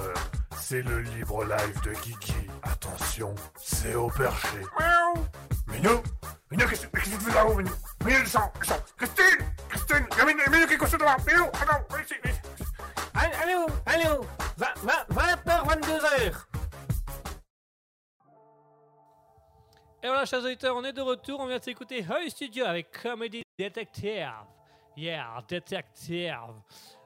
c'est 0.60 0.82
le 0.82 1.00
libre 1.00 1.44
live 1.44 1.80
de 1.82 1.92
Kiki. 2.00 2.34
Attention, 2.62 3.34
c'est 3.56 3.94
au 3.94 4.08
perché. 4.08 4.58
Miaou 4.78 5.26
Minou 5.68 6.02
Minou, 6.50 6.68
qu'est-ce 6.68 6.86
que 6.86 6.96
qu'est-ce 6.96 7.10
que 7.10 7.18
tu 7.18 7.24
fais 7.24 7.34
là-haut, 7.34 7.54
Minou? 7.54 7.70
Minou, 8.04 8.20
descends, 8.20 8.52
descends 8.60 8.80
Christine 8.96 9.44
Christine 9.68 10.06
Il 10.12 10.18
y 10.18 10.20
a 10.20 10.24
Minou, 10.24 10.50
Minou 10.50 10.66
qui 10.66 10.74
est 10.74 10.78
couché 10.78 10.96
devant 10.96 11.16
Minou, 11.26 11.44
attends, 11.46 11.84
viens 11.90 12.02
ici, 12.02 12.14
viens 12.22 12.32
ici. 12.32 12.40
Allô, 13.14 13.66
allô 13.86 14.26
20h, 14.58 15.66
22h 15.66 16.32
Et 20.02 20.06
voilà, 20.06 20.24
chers 20.26 20.44
auditeurs, 20.44 20.76
on 20.76 20.84
est 20.84 20.92
de 20.92 21.00
retour. 21.00 21.40
On 21.40 21.46
vient 21.46 21.58
de 21.58 21.64
s'écouter 21.64 22.06
Oi 22.08 22.28
Studio 22.30 22.64
avec 22.66 23.02
Comedy 23.02 23.42
Detective. 23.58 24.30
Yeah, 24.96 25.42
Detective. 25.48 26.36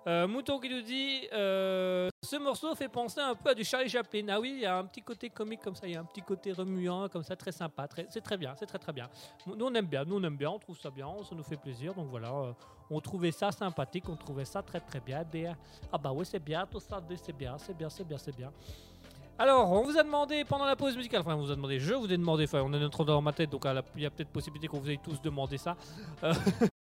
Euh, 0.07 0.27
Mouton 0.27 0.59
qui 0.59 0.71
nous 0.71 0.81
dit 0.81 1.29
euh, 1.33 2.09
ce 2.23 2.37
morceau 2.37 2.75
fait 2.75 2.89
penser 2.89 3.21
un 3.21 3.35
peu 3.35 3.51
à 3.51 3.55
du 3.55 3.65
Charlie 3.65 3.89
Chaplin. 3.89 4.27
Ah 4.31 4.41
oui, 4.41 4.53
il 4.55 4.61
y 4.61 4.67
a 4.67 4.79
un 4.79 4.85
petit 4.85 5.03
côté 5.03 5.29
comique 5.29 5.61
comme 5.61 5.75
ça, 5.75 5.87
il 5.87 5.93
y 5.93 5.97
a 5.97 6.01
un 6.01 6.05
petit 6.05 6.23
côté 6.23 6.53
remuant 6.53 7.09
comme 7.11 7.23
ça, 7.23 7.37
très 7.37 7.53
sympa. 7.53 7.87
C'est 8.09 8.23
très 8.23 8.39
bien, 8.39 8.55
c'est 8.57 8.65
très 8.65 8.79
très 8.79 8.93
bien. 8.93 9.11
Nous 9.47 9.65
on 9.65 9.75
aime 9.75 9.87
bien, 9.87 10.05
nous 10.05 10.17
on 10.17 10.23
aime 10.23 10.37
bien, 10.37 10.51
on 10.51 10.59
trouve 10.59 10.79
ça 10.79 10.91
bien, 10.91 11.07
ça 11.29 11.35
nous 11.35 11.43
fait 11.43 11.59
plaisir. 11.59 11.93
Donc 11.93 12.09
voilà, 12.09 12.31
euh, 12.33 12.53
on 12.91 13.01
trouvait 13.01 13.31
ça 13.31 13.53
sympathique, 13.53 14.09
on 14.09 14.17
trouvait 14.17 14.47
ça 14.47 14.63
très 14.63 14.81
très 14.81 15.01
bien. 15.01 15.23
bien. 15.23 15.55
Ah 15.93 15.99
bah 15.99 16.13
oui, 16.15 16.25
c'est 16.25 16.43
bien, 16.43 16.67
tout 16.67 16.81
ça, 16.81 17.03
c'est 17.23 17.37
bien, 17.37 17.59
c'est 17.59 17.77
bien, 17.77 17.91
c'est 17.91 18.05
bien, 18.05 18.17
c'est 18.17 18.35
bien. 18.35 18.51
Alors, 19.39 19.71
on 19.73 19.83
vous 19.83 19.99
a 19.99 20.03
demandé 20.03 20.45
pendant 20.45 20.67
la 20.67 20.77
pause 20.77 20.97
musicale, 20.97 21.21
enfin, 21.21 21.35
on 21.35 21.41
vous 21.41 21.51
a 21.51 21.57
demandé, 21.57 21.79
je 21.79 21.95
vous 21.95 22.13
ai 22.13 22.17
demandé, 22.17 22.45
enfin, 22.45 22.63
on 22.63 22.73
est 22.75 22.79
notre 22.79 23.05
dans 23.05 23.23
ma 23.23 23.33
tête, 23.33 23.51
donc 23.51 23.67
il 23.97 24.03
y 24.03 24.07
a 24.07 24.11
peut-être 24.11 24.29
possibilité 24.29 24.69
qu'on 24.69 24.81
vous 24.81 24.91
ait 24.91 25.01
tous 25.03 25.21
demandé 25.21 25.59
ça. 25.59 25.77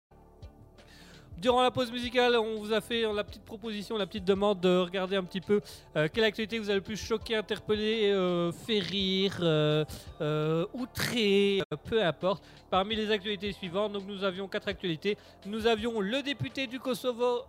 Durant 1.41 1.63
la 1.63 1.71
pause 1.71 1.93
musicale, 1.93 2.37
on 2.37 2.59
vous 2.59 2.73
a 2.73 2.81
fait 2.81 3.03
la 3.13 3.23
petite 3.23 3.45
proposition, 3.45 3.97
la 3.97 4.07
petite 4.07 4.25
demande 4.25 4.59
de 4.59 4.79
regarder 4.79 5.15
un 5.15 5.23
petit 5.23 5.41
peu 5.41 5.61
euh, 5.95 6.09
quelle 6.13 6.25
actualité 6.25 6.59
vous 6.59 6.69
a 6.69 6.75
le 6.75 6.81
plus 6.81 6.97
choqué, 6.97 7.37
interpellé, 7.37 8.11
euh, 8.11 8.51
fait 8.51 8.81
rire, 8.81 9.37
euh, 9.41 9.85
euh, 10.21 10.67
outré, 10.75 11.63
peu 11.85 12.05
importe. 12.05 12.43
Parmi 12.71 12.97
les 12.97 13.13
actualités 13.13 13.53
suivantes, 13.53 13.93
donc 13.93 14.03
nous 14.09 14.25
avions 14.25 14.49
quatre 14.49 14.67
actualités. 14.67 15.17
Nous 15.47 15.69
avions 15.69 16.01
le 16.01 16.23
député 16.23 16.67
du 16.67 16.81
Kosovo 16.81 17.45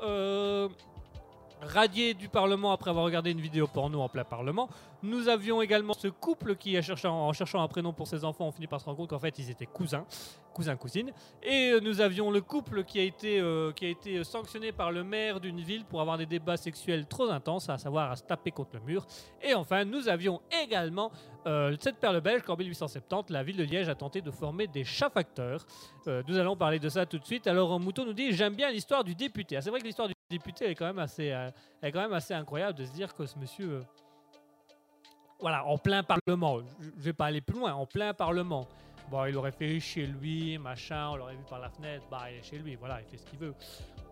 radié 1.62 2.14
du 2.14 2.30
Parlement 2.30 2.72
après 2.72 2.90
avoir 2.90 3.06
regardé 3.06 3.32
une 3.32 3.42
vidéo 3.42 3.68
porno 3.68 4.02
en 4.02 4.10
plein 4.10 4.24
Parlement. 4.24 4.70
Nous 5.02 5.30
avions 5.30 5.62
également 5.62 5.94
ce 5.94 6.10
couple 6.10 6.56
qui, 6.58 6.78
en 6.78 7.34
cherchant 7.34 7.62
un 7.62 7.68
prénom 7.70 7.94
pour 7.94 8.08
ses 8.08 8.26
enfants, 8.26 8.48
ont 8.48 8.52
fini 8.52 8.68
par 8.68 8.82
se 8.82 8.86
rendre 8.86 8.98
compte 8.98 9.10
qu'en 9.10 9.20
fait 9.20 9.40
ils 9.40 9.50
étaient 9.50 9.66
cousins, 9.66 10.06
cousins, 10.54 10.76
cousines. 10.76 11.14
Et 11.42 11.72
euh, 11.72 11.80
nous 11.80 12.02
avions 12.02 12.32
le 12.32 12.42
couple 12.42 12.84
qui 12.84 13.00
a 13.00 13.04
été, 13.04 13.40
euh, 13.40 13.72
qui 13.72 13.86
a 13.86 13.90
été 13.90 14.22
sanctionné 14.26 14.74
par 14.74 14.92
le 14.92 15.06
maire 15.06 15.40
d'une 15.40 15.62
ville 15.62 15.86
pour 15.86 16.02
avoir 16.02 16.18
des 16.18 16.26
débats 16.26 16.58
sexuels 16.58 17.06
trop 17.06 17.30
intenses, 17.30 17.70
à 17.70 17.78
savoir 17.78 18.12
à 18.12 18.18
se 18.18 18.24
taper 18.24 18.52
contre 18.52 18.72
le 18.74 18.82
mur. 18.82 19.06
Et 19.42 19.54
enfin, 19.54 19.86
nous 19.86 20.10
avions 20.10 20.42
également 20.64 21.12
euh, 21.48 21.78
cette 21.80 21.98
perle 21.98 22.20
belge 22.20 22.42
qu'en 22.42 22.58
1870, 22.58 23.32
la 23.32 23.42
ville 23.42 23.56
de 23.56 23.64
Liège 23.64 23.88
a 23.88 23.96
tenté 23.96 24.20
de 24.20 24.32
former 24.32 24.68
des 24.68 24.84
chats 24.84 25.10
facteurs. 25.10 25.66
Nous 26.28 26.38
allons 26.38 26.58
parler 26.58 26.80
de 26.80 26.90
ça 26.90 27.06
tout 27.06 27.20
de 27.20 27.26
suite. 27.26 27.46
Alors, 27.48 27.80
Mouton 27.80 28.04
nous 28.04 28.14
dit 28.14 28.34
J'aime 28.34 28.56
bien 28.56 28.72
l'histoire 28.72 29.04
du 29.04 29.16
député. 29.16 29.56
Ah, 29.56 29.62
c'est 29.62 29.70
vrai 29.70 29.80
que 29.80 29.86
l'histoire 29.86 30.08
du 30.08 30.16
député 30.30 30.66
est 30.66 30.76
quand 30.76 30.88
même 30.88 31.00
assez, 31.00 31.28
est 31.82 31.92
quand 31.92 32.02
même 32.02 32.14
assez 32.14 32.34
incroyable 32.34 32.78
de 32.78 32.84
se 32.84 32.92
dire 32.92 33.14
que 33.14 33.26
ce 33.26 33.38
monsieur. 33.38 33.82
Voilà, 35.40 35.66
en 35.66 35.78
plein 35.78 36.04
parlement. 36.04 36.60
Je 36.82 37.04
vais 37.04 37.14
pas 37.14 37.26
aller 37.26 37.42
plus 37.42 37.58
loin, 37.58 37.74
en 37.74 37.86
plein 37.86 38.14
parlement. 38.14 38.68
Bon, 39.10 39.26
il 39.26 39.36
aurait 39.38 39.52
fait 39.52 39.80
chez 39.80 40.06
lui, 40.06 40.58
machin, 40.60 41.10
on 41.10 41.16
l'aurait 41.16 41.36
vu 41.36 41.44
par 41.50 41.60
la 41.60 41.70
fenêtre, 41.70 42.06
bah, 42.12 42.30
il 42.32 42.38
est 42.38 42.44
chez 42.44 42.60
lui, 42.60 42.76
voilà, 42.76 43.00
il 43.02 43.08
fait 43.08 43.18
ce 43.18 43.26
qu'il 43.26 43.40
veut. 43.40 43.56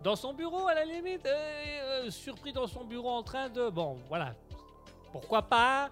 Dans 0.02 0.16
son 0.16 0.32
bureau, 0.32 0.66
à 0.66 0.74
la 0.74 0.84
limite, 0.84 1.24
euh, 1.26 2.06
euh, 2.06 2.10
surpris 2.10 2.52
dans 2.52 2.66
son 2.66 2.84
bureau 2.84 3.10
en 3.10 3.22
train 3.22 3.48
de. 3.48 3.68
Bon, 3.68 3.98
voilà. 4.08 4.34
Pourquoi 5.12 5.42
pas? 5.42 5.88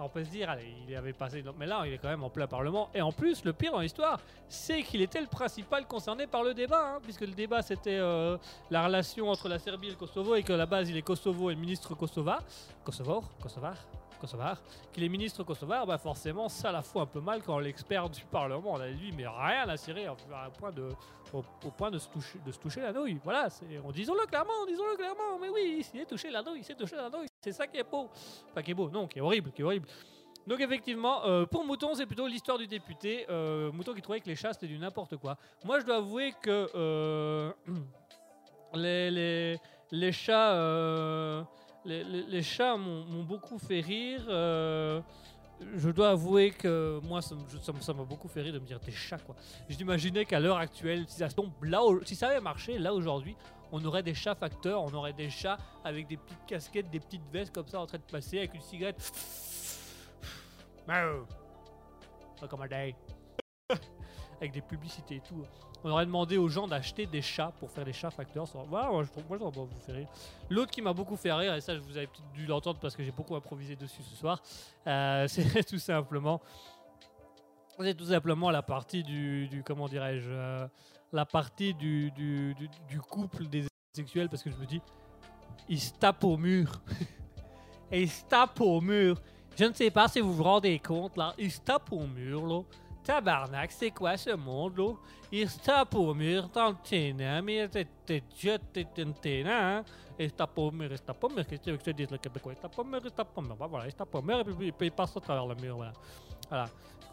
On 0.00 0.08
peut 0.08 0.24
se 0.24 0.30
dire, 0.30 0.48
allez, 0.48 0.72
il 0.88 0.94
avait 0.94 1.12
passé. 1.12 1.42
Mais 1.58 1.66
là, 1.66 1.82
il 1.84 1.92
est 1.92 1.98
quand 1.98 2.08
même 2.08 2.22
en 2.22 2.30
plein 2.30 2.46
parlement. 2.46 2.88
Et 2.94 3.02
en 3.02 3.10
plus, 3.10 3.44
le 3.44 3.52
pire 3.52 3.72
dans 3.72 3.80
l'histoire, 3.80 4.20
c'est 4.48 4.82
qu'il 4.82 5.02
était 5.02 5.20
le 5.20 5.26
principal 5.26 5.86
concerné 5.86 6.28
par 6.28 6.44
le 6.44 6.54
débat, 6.54 6.94
hein, 6.94 6.98
puisque 7.02 7.22
le 7.22 7.34
débat 7.34 7.62
c'était 7.62 7.98
euh, 7.98 8.36
la 8.70 8.84
relation 8.84 9.28
entre 9.28 9.48
la 9.48 9.58
Serbie 9.58 9.88
et 9.88 9.90
le 9.90 9.96
Kosovo, 9.96 10.36
et 10.36 10.44
que 10.44 10.52
à 10.52 10.56
la 10.56 10.66
base, 10.66 10.88
il 10.88 10.96
est 10.96 11.02
Kosovo 11.02 11.50
et 11.50 11.56
ministre 11.56 11.94
Kosova. 11.94 12.38
Kosovo 12.84 13.24
Kosovar 13.40 13.74
kosovar, 14.18 14.60
qu'il 14.92 15.04
est 15.04 15.08
ministre 15.08 15.42
kosovar, 15.44 15.86
bah 15.86 15.98
forcément 15.98 16.48
ça 16.48 16.72
la 16.72 16.82
fout 16.82 17.02
un 17.02 17.06
peu 17.06 17.20
mal 17.20 17.42
quand 17.42 17.58
l'expert 17.58 18.08
du 18.08 18.22
Parlement, 18.24 18.76
a 18.76 18.86
lui, 18.88 19.12
mais 19.12 19.26
rien 19.26 19.68
à 19.68 19.76
cirer 19.76 20.06
un 20.06 20.16
point 20.58 20.72
de, 20.72 20.90
au, 21.32 21.70
point 21.70 21.90
de 21.90 21.98
se 21.98 22.08
toucher, 22.58 22.80
la 22.80 22.92
nouille. 22.92 23.18
Voilà, 23.22 23.48
on 23.84 23.90
disons-le 23.90 24.26
clairement, 24.26 24.66
disons-le 24.66 24.96
clairement, 24.96 25.38
mais 25.40 25.48
oui, 25.48 25.76
il 25.78 25.84
s'est 25.84 26.04
touché 26.04 26.30
la 26.30 26.42
nouille, 26.42 26.60
il 26.60 26.64
s'est 26.64 26.74
touché 26.74 26.96
la 26.96 27.08
nouille, 27.08 27.28
c'est 27.40 27.52
ça 27.52 27.66
qui 27.66 27.78
est 27.78 27.90
beau. 27.90 28.08
Enfin 28.50 28.62
qui 28.62 28.70
est 28.70 28.74
beau, 28.74 28.90
non, 28.90 29.06
qui 29.06 29.18
est 29.18 29.22
horrible, 29.22 29.50
qui 29.52 29.62
est 29.62 29.64
horrible. 29.64 29.88
Donc 30.48 30.60
effectivement, 30.60 31.26
euh, 31.26 31.44
pour 31.44 31.62
Mouton, 31.64 31.94
c'est 31.94 32.06
plutôt 32.06 32.26
l'histoire 32.26 32.56
du 32.56 32.66
député. 32.66 33.26
Euh, 33.28 33.70
Mouton 33.70 33.92
qui 33.92 34.00
trouvait 34.00 34.20
que 34.20 34.28
les 34.28 34.34
chats 34.34 34.54
c'était 34.54 34.66
du 34.66 34.78
n'importe 34.78 35.18
quoi. 35.18 35.36
Moi, 35.62 35.78
je 35.80 35.84
dois 35.84 35.96
avouer 35.96 36.32
que 36.40 36.70
euh, 36.74 37.52
les, 38.74 39.10
les, 39.10 39.58
les 39.90 40.12
chats, 40.12 40.54
les, 41.88 42.42
chats 42.42 42.76
m'ont 42.76 43.22
beaucoup 43.22 43.58
fait 43.58 43.80
rire. 43.80 44.24
euh, 44.28 45.00
je 45.74 45.90
dois 45.90 46.10
avouer 46.10 46.50
que 46.52 47.00
moi, 47.02 47.20
ça 47.20 47.34
m'a 47.92 48.04
beaucoup 48.04 48.28
fait 48.28 48.42
rire 48.42 48.52
de 48.52 48.58
me 48.58 48.66
dire 48.66 48.78
des 48.78 48.92
chats 48.92 49.18
quoi. 49.18 49.34
Je 49.68 49.76
m'imaginais 49.76 50.24
qu'à 50.24 50.38
l'heure 50.38 50.58
actuelle, 50.58 51.04
si 51.08 51.18
ça 51.18 51.28
si 52.04 52.14
ça 52.14 52.28
avait 52.28 52.40
marché 52.40 52.78
là 52.78 52.94
aujourd'hui, 52.94 53.36
on 53.72 53.84
aurait 53.84 54.02
des 54.02 54.14
chats 54.14 54.34
facteurs, 54.34 54.82
on 54.82 54.92
aurait 54.94 55.12
des 55.12 55.30
chats 55.30 55.58
avec 55.84 56.06
des 56.06 56.16
petites 56.16 56.46
casquettes, 56.46 56.90
des 56.90 57.00
petites 57.00 57.28
vestes 57.32 57.54
comme 57.54 57.66
ça 57.66 57.80
en 57.80 57.86
train 57.86 57.98
de 57.98 58.02
passer 58.04 58.38
avec 58.38 58.54
une 58.54 58.62
cigarette. 58.62 59.12
Miaou. 60.86 61.26
Pas 62.40 62.48
comme 62.48 62.62
un 62.62 62.68
day. 62.68 62.94
avec 64.40 64.52
des 64.52 64.62
publicités 64.62 65.16
et 65.16 65.20
tout. 65.20 65.44
On 65.84 65.90
aurait 65.90 66.06
demandé 66.06 66.36
aux 66.36 66.48
gens 66.48 66.66
d'acheter 66.66 67.06
des 67.06 67.22
chats 67.22 67.52
pour 67.60 67.70
faire 67.70 67.84
des 67.84 67.92
chats 67.92 68.10
facteurs. 68.10 68.46
Voilà, 68.68 68.90
moi 68.90 69.04
je 69.04 69.10
trouve, 69.10 69.24
moi 69.28 69.50
vous 69.50 69.68
faire 69.86 69.94
rire. 69.94 70.08
L'autre 70.50 70.72
qui 70.72 70.82
m'a 70.82 70.92
beaucoup 70.92 71.16
fait 71.16 71.32
rire, 71.32 71.54
et 71.54 71.60
ça 71.60 71.74
je 71.74 71.80
vous 71.80 71.92
peut-être 71.92 72.22
dû 72.34 72.46
l'entendre 72.46 72.78
parce 72.80 72.96
que 72.96 73.02
j'ai 73.04 73.12
beaucoup 73.12 73.36
improvisé 73.36 73.76
dessus 73.76 74.02
ce 74.02 74.16
soir, 74.16 74.42
euh, 74.86 75.28
c'est 75.28 75.64
tout 75.64 75.78
simplement, 75.78 76.40
la 78.50 78.62
partie 78.62 79.04
du, 79.04 79.62
comment 79.64 79.86
dirais-je, 79.88 80.30
euh, 80.30 80.66
la 81.12 81.24
partie 81.24 81.74
du, 81.74 82.12
couple 83.08 83.46
des 83.46 83.64
sexuels 83.94 84.28
parce 84.28 84.42
que 84.42 84.50
je 84.50 84.56
me 84.56 84.66
dis, 84.66 84.80
ils 85.68 85.80
se 85.80 85.92
tapent 85.92 86.24
au 86.24 86.36
mur. 86.36 86.80
ils 87.92 88.10
se 88.10 88.24
tapent 88.24 88.60
au 88.60 88.80
mur. 88.80 89.20
Je 89.56 89.64
ne 89.64 89.72
sais 89.72 89.90
pas 89.90 90.08
si 90.08 90.20
vous 90.20 90.32
vous 90.34 90.42
rendez 90.42 90.78
compte 90.80 91.16
là, 91.16 91.34
ils 91.38 91.52
se 91.52 91.60
tapent 91.60 91.92
au 91.92 92.06
mur 92.06 92.46
là. 92.46 92.62
Tabarnak, 93.08 93.72
c'est 93.72 93.90
quoi 93.90 94.18
ce 94.18 94.36
monde 94.36 94.76
là? 94.76 94.92
Ils 95.32 95.48
se 95.48 95.58
tapent 95.60 95.94
au 95.94 96.12
mur 96.12 96.46
dans 96.50 96.68
le 96.68 96.76
ténant, 96.84 97.40
mais 97.42 97.66
t'es 97.66 97.88
déjà 98.04 98.58
t'es 98.58 98.86
un 98.98 99.12
ténant, 99.12 99.50
hein? 99.50 99.84
Ils 100.18 100.28
se 100.28 100.34
tapent 100.34 100.58
au 100.58 100.70
mur, 100.70 100.92
ils 100.92 100.98
se 100.98 101.02
tapent 101.02 101.24
au 101.24 101.30
mur, 101.30 101.46
qu'est-ce 101.46 101.60
que 101.60 101.64
tu 101.64 101.70
veux 101.70 101.78
que 101.78 101.84
je 101.86 101.90
dise 101.92 102.10
le 102.10 102.18
Québécois? 102.18 102.52
Ils 102.52 102.56
se 102.56 102.60
tapent 102.60 102.78
au 102.78 102.84
mur, 102.84 103.00
ils 103.02 103.08
se 103.08 103.14
tapent 103.14 103.38
au 103.38 103.40
mur, 103.40 103.56
voilà, 103.58 103.86
ils 103.86 103.92
se 103.92 103.96
tapent 103.96 104.14
au 104.14 104.20
mur 104.20 104.40
et 104.40 104.44
puis, 104.44 104.86
ils 104.88 104.92
passent 104.92 105.16
à 105.16 105.20
travers 105.20 105.46
le 105.46 105.54
mur, 105.54 105.76
voilà. 105.76 105.92
Voilà. 106.48 106.68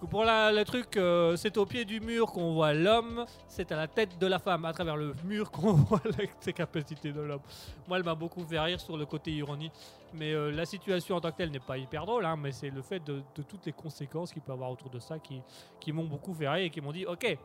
Pour 0.09 0.23
la- 0.23 0.51
le 0.51 0.63
truc, 0.65 0.97
euh, 0.97 1.35
c'est 1.35 1.57
au 1.57 1.65
pied 1.65 1.83
du 1.85 1.99
mur 1.99 2.31
qu'on 2.31 2.53
voit 2.53 2.73
l'homme, 2.73 3.25
c'est 3.47 3.71
à 3.71 3.75
la 3.75 3.87
tête 3.87 4.19
de 4.19 4.27
la 4.27 4.37
femme, 4.39 4.63
à 4.65 4.73
travers 4.73 4.97
le 4.97 5.13
mur 5.23 5.49
qu'on 5.49 5.71
voit 5.73 6.01
les 6.45 6.53
capacités 6.53 7.11
de 7.11 7.21
l'homme. 7.21 7.39
Moi, 7.87 7.97
elle 7.97 8.03
m'a 8.03 8.13
beaucoup 8.13 8.43
fait 8.43 8.59
rire 8.59 8.79
sur 8.79 8.97
le 8.97 9.05
côté 9.05 9.31
ironie. 9.31 9.71
Mais 10.13 10.33
euh, 10.33 10.51
la 10.51 10.65
situation 10.65 11.15
en 11.15 11.21
tant 11.21 11.31
que 11.31 11.37
telle 11.37 11.49
n'est 11.49 11.59
pas 11.59 11.77
hyper 11.77 12.05
drôle, 12.05 12.25
hein, 12.25 12.35
mais 12.37 12.51
c'est 12.51 12.69
le 12.69 12.81
fait 12.81 12.99
de, 13.03 13.23
de 13.35 13.41
toutes 13.41 13.65
les 13.65 13.71
conséquences 13.73 14.31
qu'il 14.31 14.41
peut 14.41 14.51
avoir 14.51 14.69
autour 14.69 14.89
de 14.89 14.99
ça 14.99 15.17
qui, 15.17 15.41
qui 15.79 15.91
m'ont 15.91 16.05
beaucoup 16.05 16.33
fait 16.33 16.47
rire 16.49 16.65
et 16.65 16.69
qui 16.69 16.81
m'ont 16.81 16.91
dit 16.91 17.05
Ok, 17.05 17.37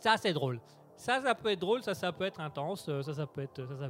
ça 0.00 0.16
c'est 0.18 0.32
drôle. 0.32 0.60
Ça, 0.98 1.22
ça 1.22 1.34
peut 1.34 1.50
être 1.50 1.60
drôle, 1.60 1.80
ça, 1.82 1.94
ça 1.94 2.10
peut 2.10 2.24
être 2.24 2.40
intense, 2.40 2.86
euh, 2.88 3.02
ça, 3.02 3.14
ça 3.14 3.24
peut 3.24 3.42
être, 3.42 3.64
ça. 3.64 3.88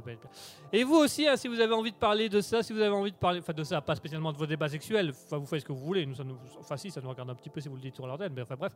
Et 0.71 0.83
vous 0.83 0.95
aussi, 0.95 1.27
hein, 1.27 1.35
si 1.35 1.47
vous 1.47 1.59
avez 1.59 1.73
envie 1.73 1.91
de 1.91 1.97
parler 1.97 2.29
de 2.29 2.39
ça, 2.39 2.61
si 2.61 2.71
vous 2.71 2.79
avez 2.79 2.93
envie 2.93 3.11
de 3.11 3.17
parler, 3.17 3.39
enfin 3.39 3.51
de 3.51 3.63
ça, 3.63 3.81
pas 3.81 3.95
spécialement 3.95 4.31
de 4.31 4.37
vos 4.37 4.45
débats 4.45 4.69
sexuels, 4.69 5.11
enfin 5.25 5.37
vous 5.37 5.47
faites 5.47 5.61
ce 5.61 5.65
que 5.65 5.71
vous 5.71 5.83
voulez. 5.83 6.05
Nous, 6.05 6.13
ça 6.13 6.23
nous, 6.23 6.37
enfin 6.59 6.77
si, 6.77 6.91
ça 6.91 7.01
nous 7.01 7.09
regarde 7.09 7.31
un 7.31 7.35
petit 7.35 7.49
peu 7.49 7.61
si 7.61 7.67
vous 7.67 7.75
le 7.75 7.81
dites 7.81 7.95
sur 7.95 8.05
l'antenne, 8.05 8.31
mais 8.35 8.43
enfin 8.43 8.55
bref. 8.55 8.73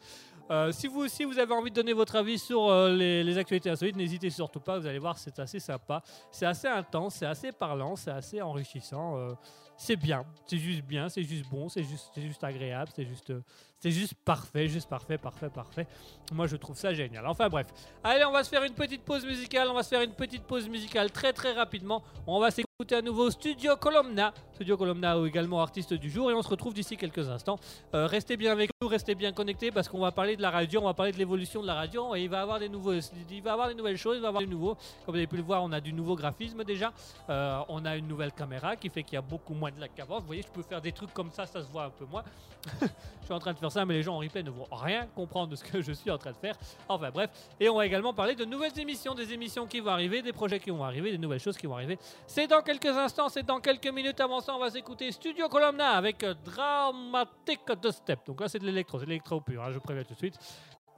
Euh, 0.49 0.71
si 0.71 0.87
vous 0.87 1.01
aussi 1.01 1.25
vous 1.25 1.37
avez 1.37 1.53
envie 1.53 1.69
de 1.69 1.75
donner 1.75 1.93
votre 1.93 2.15
avis 2.15 2.39
sur 2.39 2.69
euh, 2.69 2.89
les, 2.89 3.37
actualités 3.37 3.69
insolites, 3.69 3.95
n'hésitez 3.95 4.31
surtout 4.31 4.59
pas. 4.59 4.79
Vous 4.79 4.87
allez 4.87 4.99
voir, 4.99 5.19
c'est 5.19 5.37
assez 5.37 5.59
sympa, 5.59 6.01
c'est 6.31 6.47
assez 6.47 6.67
intense, 6.67 7.15
c'est 7.15 7.27
assez 7.27 7.51
parlant, 7.51 7.95
c'est 7.95 8.11
assez 8.11 8.41
enrichissant. 8.41 9.35
C'est 9.83 9.97
bien, 9.97 10.23
c'est 10.47 10.57
juste 10.57 10.81
bien, 10.81 11.09
c'est 11.09 11.23
juste 11.23 11.45
bon, 11.49 11.67
c'est 11.67 11.83
juste, 11.83 12.11
juste 12.17 12.41
agréable, 12.41 12.89
c'est 12.95 13.05
juste, 13.05 13.33
c'est 13.77 13.91
juste 13.91 14.13
parfait, 14.13 14.67
juste 14.69 14.87
parfait, 14.87 15.17
parfait, 15.17 15.49
parfait. 15.49 15.87
Moi, 16.31 16.47
je 16.47 16.55
trouve 16.55 16.77
ça 16.77 16.93
génial. 16.93 17.27
Enfin 17.27 17.49
bref, 17.49 17.67
allez, 18.01 18.23
on 18.23 18.31
va 18.31 18.45
se 18.45 18.49
faire 18.49 18.63
une 18.63 18.73
petite 18.73 19.03
pause 19.03 19.25
musicale. 19.25 19.67
On 19.69 19.73
va 19.73 19.83
se 19.83 19.89
faire 19.89 20.01
une 20.01 20.13
petite 20.13 20.43
pause 20.43 20.69
musicale 20.69 21.11
très 21.11 21.33
très 21.33 21.51
rapidement. 21.51 22.01
On 22.25 22.39
va 22.39 22.49
s'écouter 22.49 22.72
à 22.91 23.01
nouveau 23.03 23.29
Studio 23.29 23.75
Colomna, 23.75 24.33
Studio 24.55 24.75
Colomna 24.75 25.19
ou 25.19 25.27
également 25.27 25.61
artiste 25.61 25.93
du 25.93 26.09
jour, 26.09 26.31
et 26.31 26.33
on 26.33 26.41
se 26.41 26.49
retrouve 26.49 26.73
d'ici 26.73 26.97
quelques 26.97 27.29
instants. 27.29 27.59
Euh, 27.93 28.07
restez 28.07 28.35
bien 28.35 28.51
avec 28.51 28.71
nous, 28.81 28.87
restez 28.87 29.13
bien 29.13 29.31
connectés 29.31 29.71
parce 29.71 29.87
qu'on 29.87 29.99
va 29.99 30.11
parler 30.11 30.35
de 30.35 30.41
la 30.41 30.49
radio, 30.49 30.81
on 30.81 30.85
va 30.85 30.95
parler 30.95 31.11
de 31.11 31.17
l'évolution 31.17 31.61
de 31.61 31.67
la 31.67 31.75
radio 31.75 32.15
et 32.15 32.23
il 32.23 32.29
va 32.29 32.41
avoir 32.41 32.59
des 32.59 32.69
nouveaux, 32.69 32.93
il 32.93 33.41
va 33.43 33.53
avoir 33.53 33.67
des 33.67 33.75
nouvelles 33.75 33.97
choses, 33.97 34.17
il 34.17 34.21
va 34.21 34.29
avoir 34.29 34.43
du 34.43 34.49
nouveau. 34.49 34.73
Comme 35.05 35.13
vous 35.13 35.17
avez 35.17 35.27
pu 35.27 35.37
le 35.37 35.43
voir, 35.43 35.63
on 35.63 35.71
a 35.71 35.79
du 35.79 35.93
nouveau 35.93 36.15
graphisme 36.15 36.63
déjà. 36.63 36.91
Euh, 37.29 37.59
on 37.69 37.85
a 37.85 37.95
une 37.95 38.07
nouvelle 38.07 38.31
caméra 38.31 38.75
qui 38.75 38.89
fait 38.89 39.03
qu'il 39.03 39.13
y 39.13 39.17
a 39.17 39.21
beaucoup 39.21 39.53
moins 39.53 39.71
de 39.71 39.79
lag 39.79 39.91
qu'avant. 39.95 40.19
Vous 40.19 40.25
voyez, 40.25 40.41
je 40.41 40.47
peux 40.47 40.63
faire 40.63 40.81
des 40.81 40.91
trucs 40.91 41.13
comme 41.13 41.31
ça, 41.31 41.45
ça 41.45 41.61
se 41.61 41.67
voit 41.71 41.85
un 41.85 41.91
peu 41.91 42.05
moins. 42.05 42.23
je 42.81 42.87
suis 43.25 43.33
en 43.33 43.39
train 43.39 43.53
de 43.53 43.59
faire 43.59 43.71
ça, 43.71 43.85
mais 43.85 43.93
les 43.93 44.03
gens 44.03 44.15
en 44.15 44.19
replay 44.19 44.43
ne 44.43 44.49
vont 44.49 44.67
rien 44.71 45.05
comprendre 45.15 45.49
de 45.49 45.55
ce 45.55 45.63
que 45.63 45.81
je 45.81 45.91
suis 45.91 46.09
en 46.09 46.17
train 46.17 46.31
de 46.31 46.37
faire. 46.37 46.57
Enfin 46.89 47.11
bref, 47.11 47.29
et 47.59 47.69
on 47.69 47.77
va 47.77 47.85
également 47.85 48.13
parler 48.13 48.35
de 48.35 48.45
nouvelles 48.45 48.77
émissions, 48.79 49.13
des 49.13 49.31
émissions 49.31 49.67
qui 49.67 49.79
vont 49.79 49.91
arriver, 49.91 50.21
des 50.21 50.33
projets 50.33 50.59
qui 50.59 50.71
vont 50.71 50.83
arriver, 50.83 51.11
des 51.11 51.17
nouvelles 51.17 51.39
choses 51.39 51.57
qui 51.57 51.67
vont 51.67 51.75
arriver. 51.75 51.97
C'est 52.27 52.47
dans 52.47 52.61
quelques 52.61 52.72
instants, 52.85 53.29
c'est 53.29 53.43
dans 53.43 53.59
quelques 53.59 53.87
minutes. 53.87 54.19
Avant 54.19 54.39
ça, 54.39 54.55
on 54.55 54.59
va 54.59 54.69
s'écouter 54.69 55.11
Studio 55.11 55.47
Columna 55.49 55.91
avec 55.91 56.23
euh, 56.23 56.33
Dramatic 56.45 57.59
de 57.81 57.91
Step. 57.91 58.19
Donc 58.25 58.41
là, 58.41 58.47
c'est 58.47 58.59
de 58.59 58.65
l'électro, 58.65 58.99
c'est 58.99 59.05
de 59.05 59.09
l'électro 59.09 59.41
pur, 59.41 59.63
hein, 59.63 59.71
je 59.71 59.79
préviens 59.79 60.03
tout 60.03 60.13
de 60.13 60.19
suite. 60.19 60.35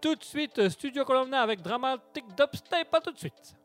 Tout 0.01 0.15
de 0.15 0.23
suite, 0.23 0.59
euh, 0.59 0.69
Studio 0.69 1.03
Columna 1.05 1.41
avec 1.41 1.61
Dramatic 1.61 2.25
Dubstep, 2.35 2.89
pas 2.89 3.01
tout 3.01 3.11
de 3.11 3.17
suite. 3.17 3.55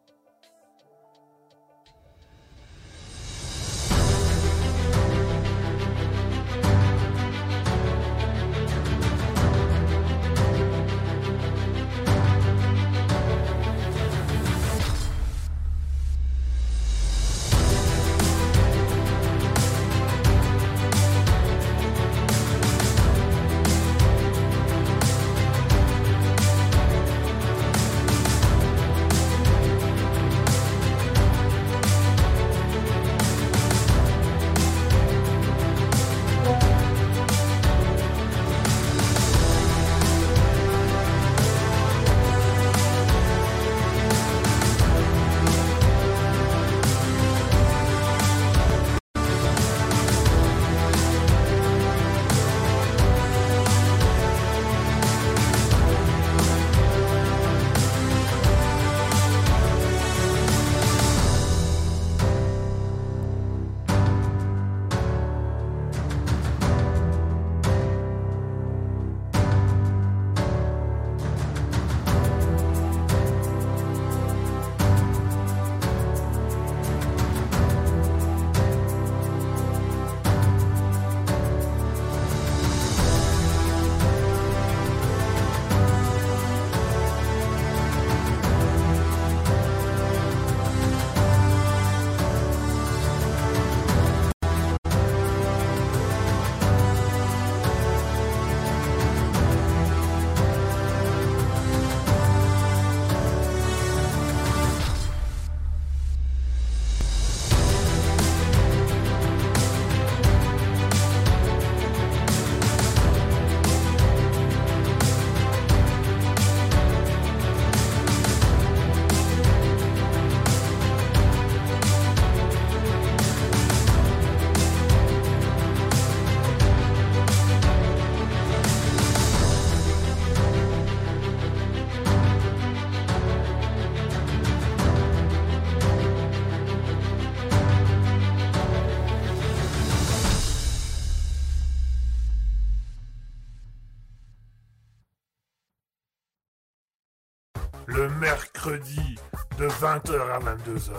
20h 149.80 150.30
à 150.30 150.38
22h. 150.40 150.92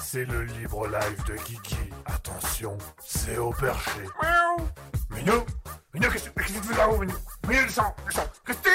C'est 0.00 0.24
le 0.24 0.42
libre 0.42 0.88
live 0.88 1.24
de 1.26 1.34
Kiki. 1.36 1.78
Attention, 2.06 2.76
c'est 3.04 3.38
au 3.38 3.50
perché. 3.52 4.00
Miaou. 4.20 4.68
Minou 5.10 5.46
Minou, 5.94 6.10
qu'est-ce 6.10 6.30
qu'est-ce 6.30 6.52
que 6.54 6.58
tu 6.58 6.68
fais 6.68 6.76
là-haut, 6.76 6.98
Minou? 6.98 7.14
Minou, 7.46 7.62
descends, 7.62 7.94
descends 8.04 8.26
Christine 8.44 8.72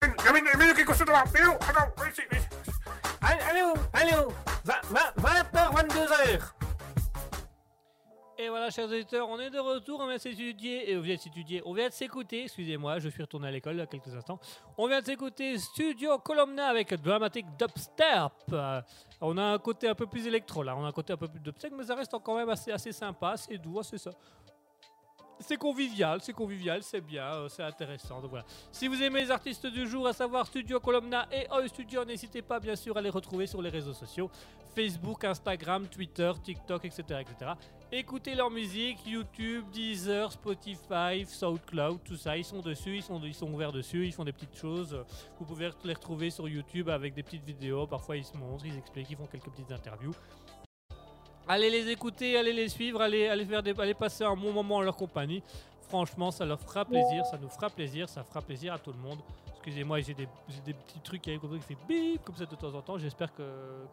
Christine 0.00 0.58
Minou, 0.58 0.74
qu'est-ce 0.74 0.84
que 0.84 0.92
tu 0.92 0.98
fais 0.98 1.12
là 1.12 1.24
Minou, 1.34 1.52
attends, 1.52 2.04
ici, 2.10 2.22
ici. 2.30 2.46
Allô, 3.22 3.74
allô, 3.94 4.32
20h, 4.66 5.72
22h. 5.72 6.40
Et 8.36 8.48
voilà, 8.48 8.68
chers 8.70 8.86
auditeurs, 8.86 9.28
on 9.28 9.38
est 9.38 9.50
de 9.50 9.60
retour, 9.60 10.00
on 10.00 10.06
vient 10.06 10.16
de 10.16 10.20
s'étudier, 10.20 10.90
et 10.90 10.96
on 10.96 11.00
vient 11.00 11.14
de 11.14 11.62
on 11.64 11.72
vient 11.72 11.88
de 11.88 11.92
s'écouter, 11.92 12.42
excusez-moi, 12.44 12.98
je 12.98 13.08
suis 13.08 13.22
retourné 13.22 13.46
à 13.46 13.50
l'école 13.52 13.74
il 13.74 13.78
y 13.78 13.82
a 13.82 13.86
quelques 13.86 14.12
instants. 14.12 14.40
On 14.76 14.88
vient 14.88 15.00
de 15.00 15.06
s'écouter 15.06 15.56
Studio 15.56 16.18
Columna 16.18 16.66
avec 16.66 16.92
Dramatic 17.00 17.46
Dubstep. 17.56 18.32
Euh, 18.52 18.82
on 19.20 19.38
a 19.38 19.42
un 19.42 19.58
côté 19.58 19.88
un 19.88 19.94
peu 19.94 20.06
plus 20.06 20.26
électro 20.26 20.64
là, 20.64 20.76
on 20.76 20.84
a 20.84 20.88
un 20.88 20.92
côté 20.92 21.12
un 21.12 21.16
peu 21.16 21.28
plus 21.28 21.38
dubstep, 21.38 21.72
mais 21.76 21.84
ça 21.84 21.94
reste 21.94 22.12
quand 22.24 22.36
même 22.36 22.48
assez, 22.48 22.72
assez 22.72 22.90
sympa, 22.90 23.30
assez 23.30 23.56
doux, 23.56 23.80
c'est 23.84 23.98
ça. 23.98 24.10
C'est 25.38 25.56
convivial, 25.56 26.20
c'est 26.20 26.32
convivial, 26.32 26.82
c'est 26.82 27.00
bien, 27.00 27.34
euh, 27.34 27.48
c'est 27.48 27.62
intéressant. 27.62 28.20
Donc 28.20 28.30
voilà. 28.30 28.44
Si 28.72 28.88
vous 28.88 29.00
aimez 29.00 29.20
les 29.20 29.30
artistes 29.30 29.66
du 29.66 29.86
jour, 29.86 30.06
à 30.08 30.12
savoir 30.12 30.46
Studio 30.46 30.80
Columna 30.80 31.28
et 31.30 31.46
Oi 31.52 31.68
Studio, 31.68 32.04
n'hésitez 32.04 32.42
pas 32.42 32.58
bien 32.58 32.74
sûr 32.74 32.96
à 32.96 33.00
les 33.00 33.10
retrouver 33.10 33.46
sur 33.46 33.62
les 33.62 33.70
réseaux 33.70 33.94
sociaux 33.94 34.30
Facebook, 34.74 35.24
Instagram, 35.24 35.86
Twitter, 35.86 36.32
TikTok, 36.42 36.84
etc. 36.84 37.02
etc. 37.20 37.52
Écoutez 37.96 38.34
leur 38.34 38.50
musique, 38.50 39.06
YouTube, 39.06 39.66
Deezer, 39.72 40.32
Spotify, 40.32 41.24
SoundCloud, 41.24 42.00
tout 42.02 42.16
ça, 42.16 42.36
ils 42.36 42.44
sont 42.44 42.58
dessus, 42.58 42.96
ils 42.96 43.02
sont, 43.04 43.20
ils 43.22 43.32
sont 43.32 43.46
ouverts 43.52 43.70
dessus, 43.70 44.04
ils 44.04 44.12
font 44.12 44.24
des 44.24 44.32
petites 44.32 44.56
choses. 44.56 44.98
Vous 45.38 45.44
pouvez 45.44 45.70
les 45.84 45.92
retrouver 45.92 46.30
sur 46.30 46.48
YouTube 46.48 46.88
avec 46.88 47.14
des 47.14 47.22
petites 47.22 47.44
vidéos, 47.44 47.86
parfois 47.86 48.16
ils 48.16 48.24
se 48.24 48.36
montrent, 48.36 48.66
ils 48.66 48.76
expliquent, 48.76 49.10
ils 49.10 49.16
font 49.16 49.28
quelques 49.28 49.48
petites 49.48 49.70
interviews. 49.70 50.10
Allez 51.46 51.70
les 51.70 51.88
écouter, 51.88 52.36
allez 52.36 52.52
les 52.52 52.68
suivre, 52.68 53.00
allez, 53.00 53.28
allez, 53.28 53.44
faire 53.44 53.62
des, 53.62 53.78
allez 53.78 53.94
passer 53.94 54.24
un 54.24 54.34
bon 54.34 54.52
moment 54.52 54.78
en 54.78 54.82
leur 54.82 54.96
compagnie. 54.96 55.44
Franchement, 55.88 56.32
ça 56.32 56.44
leur 56.44 56.58
fera 56.58 56.84
plaisir, 56.84 57.24
ça 57.26 57.38
nous 57.38 57.48
fera 57.48 57.70
plaisir, 57.70 58.08
ça 58.08 58.24
fera 58.24 58.42
plaisir 58.42 58.72
à 58.72 58.78
tout 58.80 58.90
le 58.90 58.98
monde. 58.98 59.20
Excusez-moi, 59.66 59.98
j'ai 60.00 60.12
des, 60.12 60.26
petits 60.74 61.00
trucs 61.00 61.22
qui 61.22 61.30
arrivent 61.30 61.40
qui 61.40 61.58
fait 61.58 61.78
bip 61.88 62.22
comme 62.22 62.36
ça 62.36 62.44
de 62.44 62.54
temps 62.54 62.74
en 62.74 62.82
temps. 62.82 62.98
J'espère 62.98 63.32
que, 63.32 63.42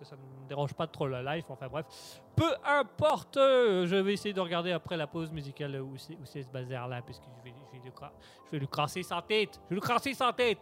ça 0.01 0.17
ne 0.17 0.43
me 0.43 0.47
dérange 0.49 0.73
pas 0.73 0.85
trop 0.85 1.07
la 1.07 1.23
live. 1.23 1.45
Enfin 1.47 1.69
bref, 1.69 1.85
peu 2.35 2.51
importe. 2.65 3.37
euh, 3.37 3.87
Je 3.87 3.95
vais 3.95 4.11
essayer 4.11 4.33
de 4.33 4.41
regarder 4.41 4.73
après 4.73 4.97
la 4.97 5.07
pause 5.07 5.31
musicale 5.31 5.81
où 5.81 5.95
c'est, 5.97 6.43
ce 6.43 6.49
bazar 6.49 6.89
là, 6.89 7.01
parce 7.01 7.19
que 7.19 7.25
je 7.37 7.49
vais, 7.49 7.55
je 7.73 8.51
vais, 8.51 8.59
lui 8.59 8.67
crasser 8.67 9.01
sa 9.01 9.21
tête. 9.21 9.61
Je 9.63 9.69
vais 9.69 9.75
lui 9.75 9.81
crasser 9.81 10.13
sa 10.13 10.33
tête. 10.33 10.57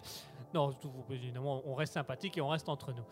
Non, 0.54 0.74
tout, 0.74 0.92
évidemment, 1.10 1.64
on 1.66 1.74
reste 1.74 1.94
sympathique 1.94 2.38
et 2.38 2.42
on 2.42 2.50
reste 2.50 2.70
entre 2.70 2.92
nous. 2.92 3.04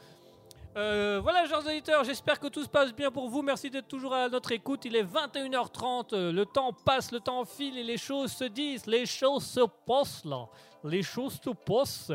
Euh, 0.78 1.20
voilà, 1.24 1.48
chers 1.48 1.66
auditeurs, 1.66 2.04
j'espère 2.04 2.40
que 2.40 2.46
tout 2.46 2.62
se 2.62 2.70
passe 2.70 2.94
bien 2.94 3.10
pour 3.10 3.28
vous. 3.28 3.42
Merci 3.42 3.72
d'être 3.72 3.88
toujours 3.88 4.14
à 4.14 4.30
notre 4.30 4.52
écoute. 4.52 4.86
Il 4.86 4.96
est 4.96 5.04
21h30, 5.04 6.14
euh, 6.14 6.32
le 6.32 6.46
temps 6.46 6.72
passe, 6.74 7.12
le 7.12 7.20
temps 7.20 7.44
file 7.44 7.80
et 7.80 7.84
les 7.84 7.98
choses 7.98 8.34
se 8.34 8.44
disent, 8.44 8.86
les 8.86 9.08
choses 9.08 9.48
se 9.48 9.62
passent 9.88 10.24
là. 10.24 10.48
Les 10.84 11.04
choses 11.04 11.40
se 11.44 11.50
passent. 11.50 12.12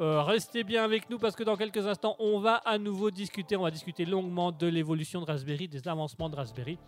Euh, 0.00 0.22
restez 0.22 0.64
bien 0.64 0.82
avec 0.82 1.08
nous 1.08 1.18
parce 1.18 1.36
que 1.36 1.44
dans 1.44 1.56
quelques 1.56 1.86
instants, 1.86 2.16
on 2.18 2.40
va 2.40 2.56
à 2.56 2.78
nouveau 2.78 3.10
discuter. 3.10 3.56
On 3.56 3.62
va 3.62 3.70
discuter 3.70 4.04
longuement 4.04 4.50
de 4.50 4.66
l'évolution 4.66 5.20
de 5.20 5.26
Raspberry, 5.26 5.68
des 5.68 5.86
avancements 5.86 6.28
de 6.28 6.36
Raspberry. 6.36 6.78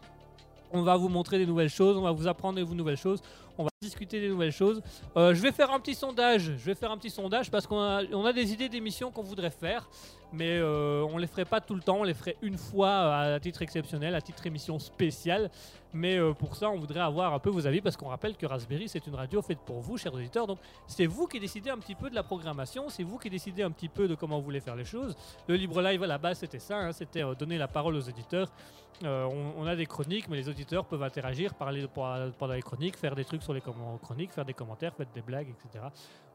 On 0.72 0.82
va 0.82 0.96
vous 0.96 1.08
montrer 1.08 1.38
des 1.38 1.46
nouvelles 1.46 1.70
choses, 1.70 1.96
on 1.96 2.02
va 2.02 2.10
vous 2.10 2.26
apprendre 2.26 2.56
des 2.56 2.74
nouvelles 2.74 2.96
choses, 2.96 3.22
on 3.56 3.62
va 3.62 3.70
discuter 3.80 4.20
des 4.20 4.28
nouvelles 4.28 4.52
choses. 4.52 4.82
Euh, 5.16 5.32
je 5.32 5.40
vais 5.40 5.52
faire 5.52 5.70
un 5.70 5.78
petit 5.78 5.94
sondage. 5.94 6.42
Je 6.58 6.64
vais 6.64 6.74
faire 6.74 6.90
un 6.90 6.98
petit 6.98 7.10
sondage 7.10 7.50
parce 7.50 7.66
qu'on 7.66 7.80
a, 7.80 8.02
on 8.12 8.24
a 8.24 8.32
des 8.32 8.52
idées 8.52 8.68
d'émissions 8.68 9.12
qu'on 9.12 9.22
voudrait 9.22 9.50
faire, 9.50 9.88
mais 10.32 10.58
euh, 10.58 11.06
on 11.10 11.18
les 11.18 11.26
ferait 11.26 11.44
pas 11.44 11.60
tout 11.60 11.74
le 11.74 11.80
temps. 11.80 11.98
On 11.98 12.04
les 12.04 12.14
ferait 12.14 12.36
une 12.42 12.58
fois 12.58 12.88
euh, 12.88 13.36
à 13.36 13.40
titre 13.40 13.62
exceptionnel, 13.62 14.14
à 14.14 14.20
titre 14.20 14.46
émission 14.46 14.78
spéciale. 14.78 15.50
Mais 15.96 16.18
euh, 16.18 16.32
pour 16.34 16.56
ça, 16.56 16.68
on 16.68 16.78
voudrait 16.78 17.00
avoir 17.00 17.32
un 17.32 17.38
peu 17.38 17.48
vos 17.48 17.66
avis 17.66 17.80
parce 17.80 17.96
qu'on 17.96 18.08
rappelle 18.08 18.36
que 18.36 18.44
Raspberry 18.44 18.88
c'est 18.88 19.06
une 19.06 19.14
radio 19.14 19.40
faite 19.40 19.60
pour 19.64 19.80
vous, 19.80 19.96
chers 19.96 20.12
auditeurs. 20.12 20.46
Donc 20.46 20.58
c'est 20.86 21.06
vous 21.06 21.26
qui 21.26 21.40
décidez 21.40 21.70
un 21.70 21.78
petit 21.78 21.94
peu 21.94 22.10
de 22.10 22.14
la 22.14 22.22
programmation, 22.22 22.88
c'est 22.88 23.02
vous 23.02 23.18
qui 23.18 23.30
décidez 23.30 23.62
un 23.62 23.70
petit 23.70 23.88
peu 23.88 24.06
de 24.06 24.14
comment 24.14 24.38
vous 24.38 24.44
voulez 24.44 24.60
faire 24.60 24.76
les 24.76 24.84
choses. 24.84 25.16
Le 25.48 25.56
libre 25.56 25.80
live 25.80 26.02
à 26.02 26.06
la 26.06 26.18
base 26.18 26.38
c'était 26.38 26.58
ça, 26.58 26.76
hein, 26.76 26.92
c'était 26.92 27.24
euh, 27.24 27.34
donner 27.34 27.56
la 27.56 27.68
parole 27.68 27.96
aux 27.96 28.08
auditeurs. 28.08 28.50
On, 29.02 29.52
on 29.58 29.66
a 29.66 29.76
des 29.76 29.84
chroniques, 29.84 30.26
mais 30.30 30.38
les 30.38 30.48
auditeurs 30.48 30.86
peuvent 30.86 31.02
interagir, 31.02 31.52
parler 31.52 31.86
pendant 31.94 32.54
les 32.54 32.62
chroniques, 32.62 32.96
faire 32.96 33.14
des 33.14 33.26
trucs 33.26 33.42
sur 33.42 33.52
les 33.52 33.60
chroniques, 33.60 34.32
faire 34.32 34.46
des 34.46 34.54
commentaires, 34.54 34.94
faire 34.94 35.06
des 35.14 35.20
blagues, 35.20 35.48
etc. 35.50 35.84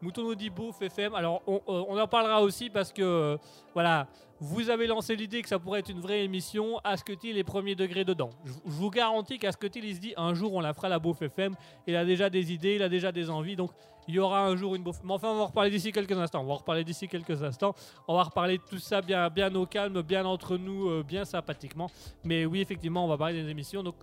Mouton 0.01 0.23
Audibo, 0.23 0.71
FM. 0.79 1.13
Alors, 1.13 1.41
on, 1.45 1.55
euh, 1.55 1.83
on 1.87 1.99
en 1.99 2.07
parlera 2.07 2.41
aussi 2.41 2.69
parce 2.69 2.91
que, 2.91 3.01
euh, 3.01 3.37
voilà, 3.73 4.07
vous 4.43 4.71
avez 4.71 4.87
lancé 4.87 5.15
l'idée 5.15 5.43
que 5.43 5.47
ça 5.47 5.59
pourrait 5.59 5.81
être 5.81 5.91
une 5.91 5.99
vraie 5.99 6.23
émission. 6.23 6.79
Asketil 6.83 7.35
les 7.35 7.43
premiers 7.43 7.75
degrés 7.75 8.03
dedans. 8.03 8.31
Je, 8.43 8.53
vous 8.65 8.89
garantis 8.89 9.37
qu'Asketil, 9.37 9.85
il 9.85 9.95
se 9.95 10.01
dit 10.01 10.13
un 10.17 10.33
jour, 10.33 10.53
on 10.53 10.61
la 10.61 10.73
fera 10.73 10.89
la 10.89 10.97
Beauf 10.97 11.21
FM. 11.21 11.55
Il 11.85 11.95
a 11.95 12.03
déjà 12.03 12.27
des 12.31 12.51
idées, 12.51 12.75
il 12.75 12.81
a 12.81 12.89
déjà 12.89 13.11
des 13.11 13.29
envies. 13.29 13.55
Donc, 13.55 13.69
il 14.07 14.15
y 14.15 14.19
aura 14.19 14.43
un 14.47 14.55
jour 14.55 14.73
une 14.73 14.81
Beauf. 14.81 14.99
Mais 15.03 15.13
enfin, 15.13 15.29
on 15.29 15.35
va 15.35 15.41
en 15.43 15.45
reparler 15.45 15.69
d'ici 15.69 15.91
quelques 15.91 16.17
instants. 16.17 16.41
On 16.41 16.45
va 16.45 16.53
en 16.53 16.57
reparler 16.57 16.83
d'ici 16.83 17.07
quelques 17.07 17.43
instants. 17.43 17.75
On 18.07 18.15
va 18.15 18.23
reparler 18.23 18.57
de 18.57 18.63
tout 18.63 18.79
ça 18.79 19.01
bien, 19.01 19.29
bien 19.29 19.53
au 19.53 19.67
calme, 19.67 20.01
bien 20.01 20.25
entre 20.25 20.57
nous, 20.57 20.89
euh, 20.89 21.03
bien 21.03 21.23
sympathiquement. 21.23 21.91
Mais 22.23 22.45
oui, 22.45 22.61
effectivement, 22.61 23.05
on 23.05 23.07
va 23.07 23.17
parler 23.17 23.43
des 23.43 23.47
émissions. 23.47 23.83
Donc, 23.83 23.95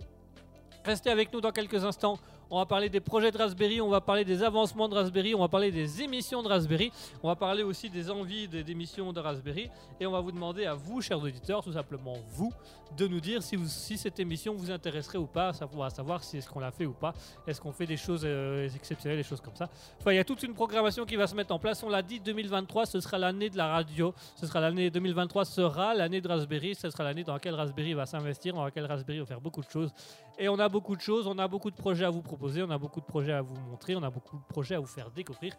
restez 0.85 1.09
avec 1.09 1.33
nous 1.33 1.41
dans 1.41 1.51
quelques 1.51 1.83
instants. 1.83 2.17
On 2.51 2.57
va 2.57 2.65
parler 2.65 2.89
des 2.89 2.99
projets 2.99 3.29
de 3.29 3.37
Raspberry, 3.37 3.79
on 3.79 3.89
va 3.89 4.01
parler 4.01 4.25
des 4.25 4.41
avancements 4.41 4.89
de 4.89 4.95
Raspberry, 4.95 5.35
on 5.35 5.39
va 5.39 5.47
parler 5.47 5.71
des 5.71 6.01
émissions 6.01 6.41
de 6.41 6.47
Raspberry, 6.47 6.91
on 7.21 7.27
va 7.27 7.35
parler 7.35 7.61
aussi 7.61 7.91
des 7.91 8.09
envies 8.09 8.47
des 8.47 8.63
d'émissions 8.63 9.13
de 9.13 9.19
Raspberry 9.19 9.69
et 9.99 10.07
on 10.07 10.11
va 10.11 10.19
vous 10.19 10.31
demander 10.31 10.65
à 10.65 10.73
vous, 10.73 10.99
chers 10.99 11.21
auditeurs, 11.21 11.63
tout 11.63 11.73
simplement 11.73 12.15
vous, 12.29 12.51
de 12.97 13.07
nous 13.07 13.19
dire 13.19 13.43
si, 13.43 13.97
cette 13.99 14.19
émission 14.19 14.55
vous 14.55 14.71
intéresserait 14.71 15.19
ou 15.19 15.27
pas, 15.27 15.51
pourra 15.71 15.91
savoir 15.91 16.23
si 16.23 16.37
est-ce 16.37 16.49
qu'on 16.49 16.59
l'a 16.59 16.71
fait 16.71 16.87
ou 16.87 16.93
pas, 16.93 17.13
est-ce 17.45 17.61
qu'on 17.61 17.71
fait 17.71 17.85
des 17.85 17.97
choses 17.97 18.23
euh, 18.25 18.67
exceptionnelles, 18.75 19.19
des 19.19 19.23
choses 19.23 19.41
comme 19.41 19.55
ça. 19.55 19.69
Enfin, 19.99 20.13
il 20.13 20.15
y 20.15 20.19
a 20.19 20.23
toute 20.23 20.41
une 20.41 20.55
programmation 20.55 21.05
qui 21.05 21.17
va 21.17 21.27
se 21.27 21.35
mettre 21.35 21.53
en 21.53 21.59
place. 21.59 21.83
On 21.83 21.89
l'a 21.89 22.01
dit, 22.01 22.19
2023, 22.19 22.87
ce 22.87 22.99
sera 22.99 23.19
l'année 23.19 23.51
de 23.51 23.57
la 23.57 23.67
radio, 23.67 24.11
ce 24.35 24.47
sera 24.47 24.59
l'année 24.59 24.89
2023 24.89 25.45
sera 25.45 25.93
l'année 25.93 26.19
de 26.19 26.27
Raspberry, 26.27 26.73
ce 26.73 26.89
sera 26.89 27.03
l'année 27.03 27.23
dans 27.23 27.33
laquelle 27.33 27.53
Raspberry 27.53 27.93
va 27.93 28.07
s'investir, 28.07 28.55
dans 28.55 28.65
laquelle 28.65 28.85
Raspberry 28.85 29.19
va 29.19 29.25
faire 29.25 29.41
beaucoup 29.41 29.61
de 29.61 29.69
choses. 29.69 29.93
Et 30.39 30.49
on 30.49 30.57
a 30.57 30.69
beaucoup 30.69 30.95
de 30.95 31.01
choses, 31.01 31.27
on 31.27 31.37
a 31.37 31.47
beaucoup 31.47 31.69
de 31.69 31.75
projets 31.75 32.05
à 32.05 32.09
vous 32.09 32.21
proposer, 32.21 32.38
on 32.41 32.69
a 32.69 32.77
beaucoup 32.77 32.99
de 32.99 33.05
projets 33.05 33.33
à 33.33 33.41
vous 33.41 33.55
montrer, 33.69 33.95
on 33.95 34.03
a 34.03 34.09
beaucoup 34.09 34.37
de 34.37 34.43
projets 34.47 34.75
à 34.75 34.79
vous 34.79 34.85
faire 34.87 35.09
découvrir. 35.11 35.53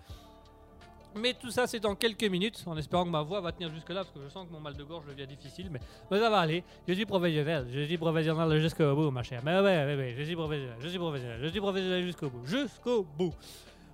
Mais 1.17 1.35
tout 1.35 1.51
ça, 1.51 1.67
c'est 1.67 1.81
dans 1.81 1.97
quelques 1.97 2.25
minutes, 2.25 2.63
en 2.67 2.77
espérant 2.77 3.05
que 3.05 3.11
ma 3.11 3.23
voix 3.23 3.41
va 3.41 3.51
tenir 3.51 3.69
jusque-là, 3.75 4.05
parce 4.05 4.11
que 4.11 4.21
je 4.23 4.29
sens 4.29 4.47
que 4.47 4.53
mon 4.53 4.61
mal 4.61 4.75
de 4.75 4.85
gorge 4.85 5.07
devient 5.07 5.27
difficile, 5.27 5.69
mais, 5.71 5.81
mais 6.11 6.21
ça 6.21 6.31
va 6.31 6.39
aller. 6.39 6.63
Je 6.87 6.93
suis 6.93 7.07
professionnel, 7.07 7.67
je 7.73 7.81
suis 7.81 7.99
professionnel 7.99 8.61
jusqu'au 8.61 8.95
bout, 8.95 9.11
ma 9.11 9.25
chère. 9.25 9.43
Mais 9.45 9.57
ouais, 9.57 9.61
ouais, 9.61 9.97
ouais, 9.97 10.15
je 10.17 10.23
suis 10.23 10.37
professionnel, 10.37 10.77
je 10.79 10.89
suis 10.89 10.99
professionnel, 10.99 11.41
je 11.43 11.49
suis 11.49 11.61
professionnel 11.61 12.05
jusqu'au 12.05 12.31
bout, 12.31 12.47
jusqu'au 12.47 13.03
bout. 13.03 13.35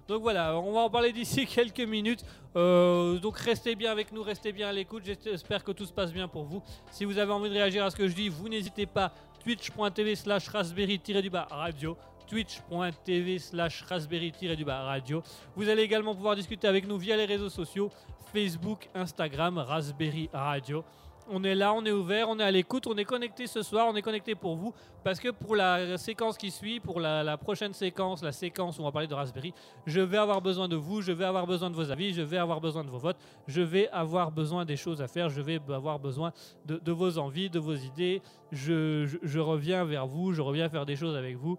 Donc 0.08 0.22
voilà, 0.22 0.56
on 0.56 0.72
va 0.72 0.80
en 0.80 0.90
parler 0.90 1.12
d'ici 1.12 1.46
quelques 1.54 1.80
minutes. 1.80 2.24
Euh, 2.54 3.18
donc 3.18 3.38
restez 3.38 3.74
bien 3.74 3.90
avec 3.90 4.12
nous, 4.12 4.22
restez 4.22 4.52
bien 4.52 4.68
à 4.68 4.72
l'écoute. 4.72 5.02
J'espère 5.04 5.64
que 5.64 5.72
tout 5.72 5.86
se 5.86 5.92
passe 5.92 6.12
bien 6.12 6.28
pour 6.28 6.44
vous. 6.44 6.62
Si 6.90 7.04
vous 7.04 7.18
avez 7.18 7.32
envie 7.32 7.48
de 7.48 7.54
réagir 7.54 7.84
à 7.84 7.90
ce 7.90 7.96
que 7.96 8.08
je 8.08 8.14
dis, 8.14 8.28
vous 8.28 8.48
n'hésitez 8.48 8.86
pas. 8.86 9.12
Twitch.tv 9.42 10.16
slash 10.16 10.48
raspberry-du-bas 10.48 11.48
radio. 11.50 11.96
Twitch.tv 12.26 13.38
slash 13.38 13.82
raspberry-du-bas 13.82 14.82
radio. 14.82 15.22
Vous 15.54 15.68
allez 15.68 15.82
également 15.82 16.14
pouvoir 16.14 16.36
discuter 16.36 16.66
avec 16.66 16.86
nous 16.86 16.98
via 16.98 17.16
les 17.16 17.24
réseaux 17.24 17.48
sociaux. 17.48 17.90
Facebook, 18.32 18.88
Instagram, 18.94 19.58
Raspberry 19.58 20.28
Radio. 20.32 20.84
On 21.28 21.42
est 21.42 21.56
là, 21.56 21.72
on 21.72 21.84
est 21.84 21.90
ouvert, 21.90 22.28
on 22.28 22.38
est 22.38 22.44
à 22.44 22.50
l'écoute, 22.52 22.86
on 22.86 22.96
est 22.96 23.04
connecté 23.04 23.48
ce 23.48 23.62
soir, 23.62 23.88
on 23.90 23.96
est 23.96 24.02
connecté 24.02 24.36
pour 24.36 24.54
vous. 24.54 24.72
Parce 25.02 25.18
que 25.18 25.30
pour 25.30 25.56
la 25.56 25.98
séquence 25.98 26.36
qui 26.36 26.52
suit, 26.52 26.78
pour 26.78 27.00
la, 27.00 27.36
prochaine 27.36 27.72
séquence, 27.72 28.22
la 28.22 28.30
séquence 28.30 28.78
où 28.78 28.82
on 28.82 28.84
va 28.84 28.92
parler 28.92 29.08
de 29.08 29.14
Raspberry, 29.14 29.52
je 29.86 30.00
vais 30.00 30.18
avoir 30.18 30.40
besoin 30.40 30.68
de 30.68 30.76
vous, 30.76 31.02
je 31.02 31.10
vais 31.10 31.24
avoir 31.24 31.46
besoin 31.46 31.68
de 31.68 31.74
vos 31.74 31.90
avis, 31.90 32.14
je 32.14 32.22
vais 32.22 32.38
avoir 32.38 32.60
besoin 32.60 32.84
de 32.84 32.90
vos 32.90 32.98
votes, 32.98 33.16
je 33.48 33.60
vais 33.60 33.88
avoir 33.88 34.30
besoin 34.30 34.64
des 34.64 34.76
choses 34.76 35.02
à 35.02 35.08
faire, 35.08 35.28
je 35.28 35.40
vais 35.40 35.60
avoir 35.68 35.98
besoin 35.98 36.32
de, 36.64 36.92
vos 36.92 37.18
envies, 37.18 37.50
de 37.50 37.58
vos 37.58 37.74
idées. 37.74 38.22
Je 38.52 39.38
reviens 39.38 39.84
vers 39.84 40.06
vous, 40.06 40.32
je 40.32 40.42
reviens 40.42 40.68
faire 40.68 40.86
des 40.86 40.96
choses 40.96 41.16
avec 41.16 41.36
vous. 41.36 41.58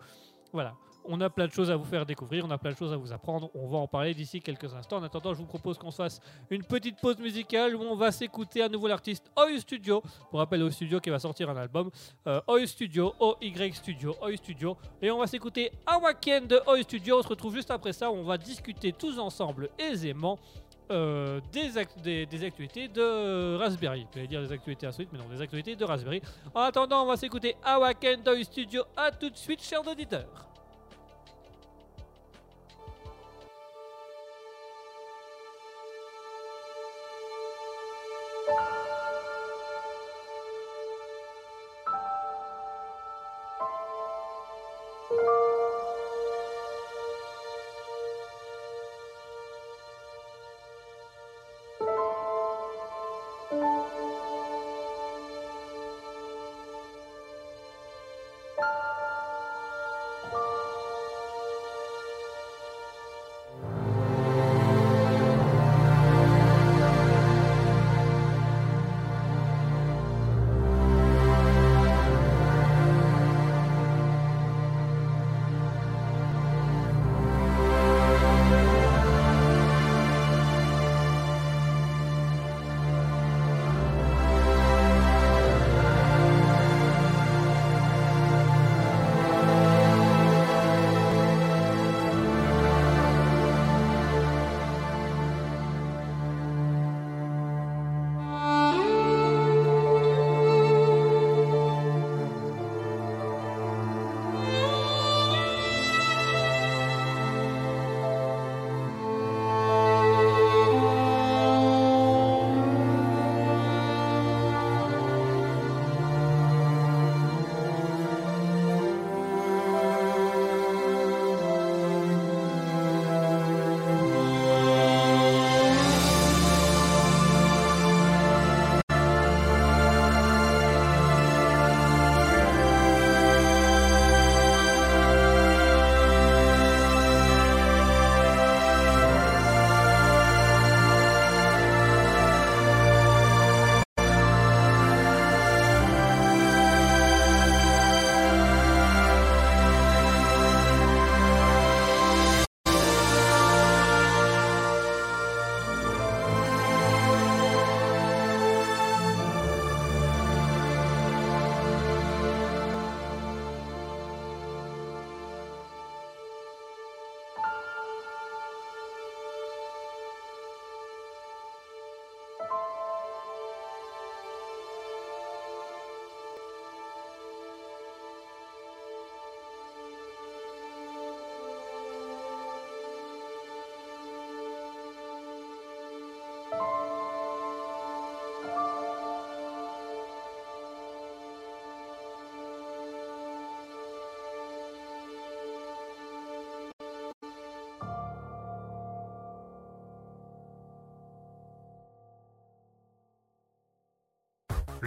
Voilà. 0.53 0.76
On 1.10 1.22
a 1.22 1.30
plein 1.30 1.48
de 1.48 1.53
choses 1.53 1.72
à 1.72 1.78
vous 1.78 1.86
faire 1.86 2.06
découvrir, 2.06 2.44
on 2.45 2.52
a 2.52 2.57
plein 2.57 2.72
de 2.72 2.76
choses 2.76 2.91
à 2.91 2.98
vous 2.98 3.14
apprendre. 3.14 3.49
On 3.56 3.68
va 3.69 3.78
en 3.78 3.88
parler 3.88 4.14
d'ici 4.14 4.41
quelques 4.41 4.74
instants. 4.74 4.98
En 4.98 5.03
attendant, 5.03 5.34
je 5.34 5.40
vous 5.40 5.45
propose 5.45 5.78
qu'on 5.78 5.90
se 5.90 5.95
fasse 5.95 6.19
une 6.49 6.64
petite 6.64 6.99
pause 6.99 7.18
musicale 7.19 7.78
où 7.78 7.82
on 7.82 7.95
va 7.95 8.11
s'écouter 8.11 8.61
à 8.61 8.68
nouveau 8.68 8.88
l'artiste 8.88 9.32
Oi 9.38 9.57
Studio. 9.60 10.03
Pour 10.30 10.40
rappel, 10.40 10.61
Oi 10.64 10.72
Studio 10.72 10.99
qui 10.99 11.10
va 11.10 11.19
sortir 11.19 11.49
un 11.49 11.56
album. 11.56 11.90
Euh, 12.28 12.41
Oi 12.48 12.68
Studio, 12.68 13.14
OY 13.22 13.72
Studio, 13.74 14.18
Oi 14.22 14.36
Studio. 14.36 14.76
Et 15.02 15.10
on 15.10 15.19
va 15.19 15.28
s'écouter 15.28 15.72
Awaken 15.86 16.45
de 16.45 16.61
Oi 16.68 16.82
Studio. 16.84 17.19
On 17.19 17.24
se 17.24 17.30
retrouve 17.30 17.56
juste 17.56 17.72
après 17.72 17.94
ça 17.94 18.11
où 18.11 18.15
on 18.15 18.24
va 18.24 18.38
discuter 18.38 18.91
tous 18.91 19.18
ensemble 19.18 19.69
aisément 19.80 20.38
euh, 20.89 21.39
des, 21.51 22.26
des, 22.26 22.43
actualités 22.45 22.88
de 22.88 23.57
Raspberry. 23.57 24.07
Je 24.15 24.19
vais 24.22 24.27
dire 24.27 24.41
des 24.41 24.51
actualités 24.51 24.88
insolites, 24.88 25.09
mais 25.11 25.19
non, 25.19 25.26
des 25.30 25.41
actualités 25.41 25.76
de 25.76 25.84
Raspberry. 25.84 26.22
En 26.53 26.61
attendant, 26.61 27.03
on 27.03 27.07
va 27.07 27.18
s'écouter 27.18 27.55
Awaken 27.64 28.22
d'Oi 28.23 28.43
Studio. 28.43 28.84
A 28.95 29.11
tout 29.11 29.30
de 29.30 29.38
suite, 29.38 29.61
chers 29.61 29.85
auditeurs. 29.85 30.47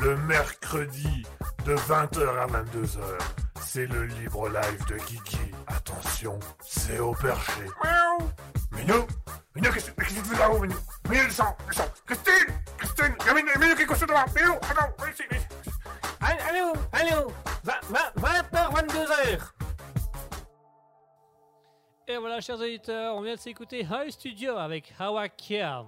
Le 0.03 0.17
mercredi 0.17 1.23
de 1.67 1.75
20h 1.75 2.39
à 2.39 2.47
22h. 2.47 3.01
C'est 3.61 3.87
le 3.87 4.07
libre 4.07 4.49
live 4.49 4.87
de 4.89 4.97
Kiki. 4.97 5.39
Attention, 5.67 6.39
c'est 6.63 6.99
au 6.99 7.13
perché. 7.13 7.63
Miaou. 7.85 8.31
Minou 8.73 9.07
Minou, 9.55 9.71
qu'est-ce 9.73 9.91
qu'est-ce 9.91 10.15
que 10.15 10.21
tu 10.21 10.27
fais 10.27 10.39
là-haut, 10.39 10.61
Minou? 10.61 10.77
Minou, 11.09 11.25
descends, 11.25 11.57
descends. 11.69 11.91
Christine 12.07 12.55
Christine 12.79 13.15
Il 13.21 13.27
y 13.27 13.29
a 13.29 13.35
Minou, 13.35 13.51
Minou 13.59 13.75
qui 13.75 13.83
est 13.83 13.87
couché 13.87 14.07
devant. 14.07 14.25
Minou, 14.35 14.55
attends, 14.55 14.93
viens 14.99 15.11
ici, 15.11 15.23
viens. 15.31 15.41
Allô, 16.49 16.73
allô, 16.93 17.33
20h, 17.65 18.73
22h. 18.75 19.39
Et 22.09 22.17
voilà, 22.17 22.41
chers 22.41 22.59
auditeurs, 22.59 23.17
on 23.17 23.21
vient 23.21 23.35
de 23.35 23.41
s'écouter 23.41 23.81
High 23.81 24.11
Studio 24.11 24.57
avec 24.57 24.95
Hawakian. 24.99 25.87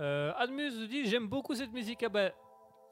Euh, 0.00 0.32
Admus 0.36 0.72
nous 0.72 0.86
dit 0.86 1.06
J'aime 1.06 1.28
beaucoup 1.28 1.54
cette 1.54 1.72
musique. 1.72 2.02
Ah 2.02 2.08
ben, 2.08 2.32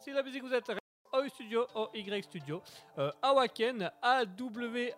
si 0.01 0.13
la 0.13 0.23
musique 0.23 0.43
vous 0.43 0.55
intéresse, 0.55 0.81
High 1.13 1.29
Studio, 1.31 1.67
O-Y 1.75 2.23
Studio. 2.23 2.63
Euh, 2.99 3.11
Hawaken, 3.23 3.91
A-W-A-K-E-N. 4.03 4.97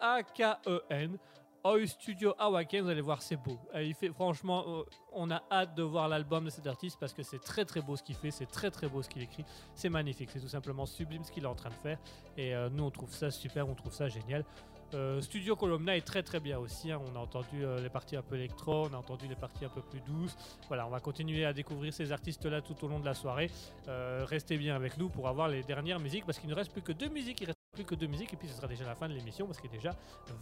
High 1.63 1.87
Studio 1.87 2.33
Hawaken, 2.39 2.85
vous 2.85 2.89
allez 2.89 3.03
voir, 3.03 3.21
c'est 3.21 3.37
beau. 3.37 3.59
Euh, 3.75 3.83
il 3.83 3.95
fait, 3.95 4.09
franchement, 4.09 4.65
euh, 4.67 4.83
on 5.13 5.31
a 5.31 5.43
hâte 5.51 5.75
de 5.75 5.83
voir 5.83 6.09
l'album 6.09 6.47
de 6.47 6.51
cet 6.51 6.67
artiste 6.67 6.97
parce 6.99 7.13
que 7.13 7.23
c'est 7.23 7.39
très 7.39 7.67
très 7.67 7.83
beau 7.83 7.97
ce 7.97 8.03
qu'il 8.03 8.15
fait, 8.15 8.31
c'est 8.31 8.47
très 8.47 8.71
très 8.71 8.89
beau 8.89 9.03
ce 9.03 9.11
qu'il 9.11 9.21
écrit. 9.21 9.45
C'est 9.75 9.91
magnifique, 9.91 10.31
c'est 10.31 10.41
tout 10.41 10.49
simplement 10.49 10.87
sublime 10.87 11.23
ce 11.23 11.31
qu'il 11.31 11.45
est 11.45 11.49
en 11.49 11.55
train 11.55 11.69
de 11.69 11.75
faire. 11.75 11.99
Et 12.39 12.55
nous, 12.73 12.85
on 12.85 12.91
trouve 12.91 13.13
ça 13.13 13.31
super, 13.31 13.69
on 13.69 13.75
trouve 13.75 13.93
ça 13.93 14.09
génial. 14.09 14.47
Euh, 14.93 15.21
Studio 15.21 15.55
Columna 15.55 15.97
est 15.97 16.05
très 16.05 16.23
très 16.23 16.41
bien 16.41 16.59
aussi. 16.59 16.91
hein. 16.91 17.01
On 17.13 17.17
a 17.17 17.21
entendu 17.21 17.65
euh, 17.65 17.81
les 17.81 17.89
parties 17.89 18.17
un 18.17 18.23
peu 18.23 18.35
électro, 18.37 18.89
on 18.91 18.95
a 18.95 18.97
entendu 18.97 19.29
les 19.29 19.37
parties 19.37 19.65
un 19.65 19.69
peu 19.69 19.83
plus 19.83 20.01
douces. 20.01 20.37
Voilà, 20.69 20.87
on 20.87 20.91
va 20.91 21.01
continuer 21.01 21.45
à 21.45 21.53
découvrir 21.53 21.93
ces 21.93 22.11
artistes-là 22.11 22.61
tout 22.61 22.75
au 22.85 22.89
long 22.89 22.99
de 22.99 23.05
la 23.05 23.15
soirée. 23.15 23.51
Euh, 23.89 24.25
restez 24.27 24.57
bien 24.57 24.75
avec 24.75 24.99
nous 24.99 25.09
pour 25.09 25.29
avoir 25.29 25.49
les 25.49 25.63
dernières 25.63 26.01
musiques 26.01 26.27
parce 26.27 26.39
qu'il 26.39 26.51
ne 26.51 26.55
reste 26.55 26.73
plus 26.73 26.83
que 26.83 26.93
deux 26.93 27.09
musiques. 27.09 27.41
Il 27.41 27.47
reste 27.47 27.59
plus 27.73 27.85
que 27.85 27.95
deux 27.95 28.09
musiques 28.09 28.33
et 28.33 28.37
puis 28.37 28.49
ce 28.49 28.55
sera 28.55 28.67
déjà 28.67 28.85
la 28.85 28.97
fin 28.97 29.09
de 29.09 29.15
l'émission 29.15 29.47
parce 29.47 29.61
qu'il 29.61 29.71
est 29.73 29.77
déjà 29.77 29.95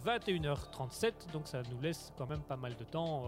21h37. 0.05 1.31
Donc 1.31 1.47
ça 1.47 1.61
nous 1.71 1.79
laisse 1.79 2.11
quand 2.17 2.27
même 2.27 2.41
pas 2.41 2.57
mal 2.57 2.75
de 2.75 2.83
temps 2.83 3.25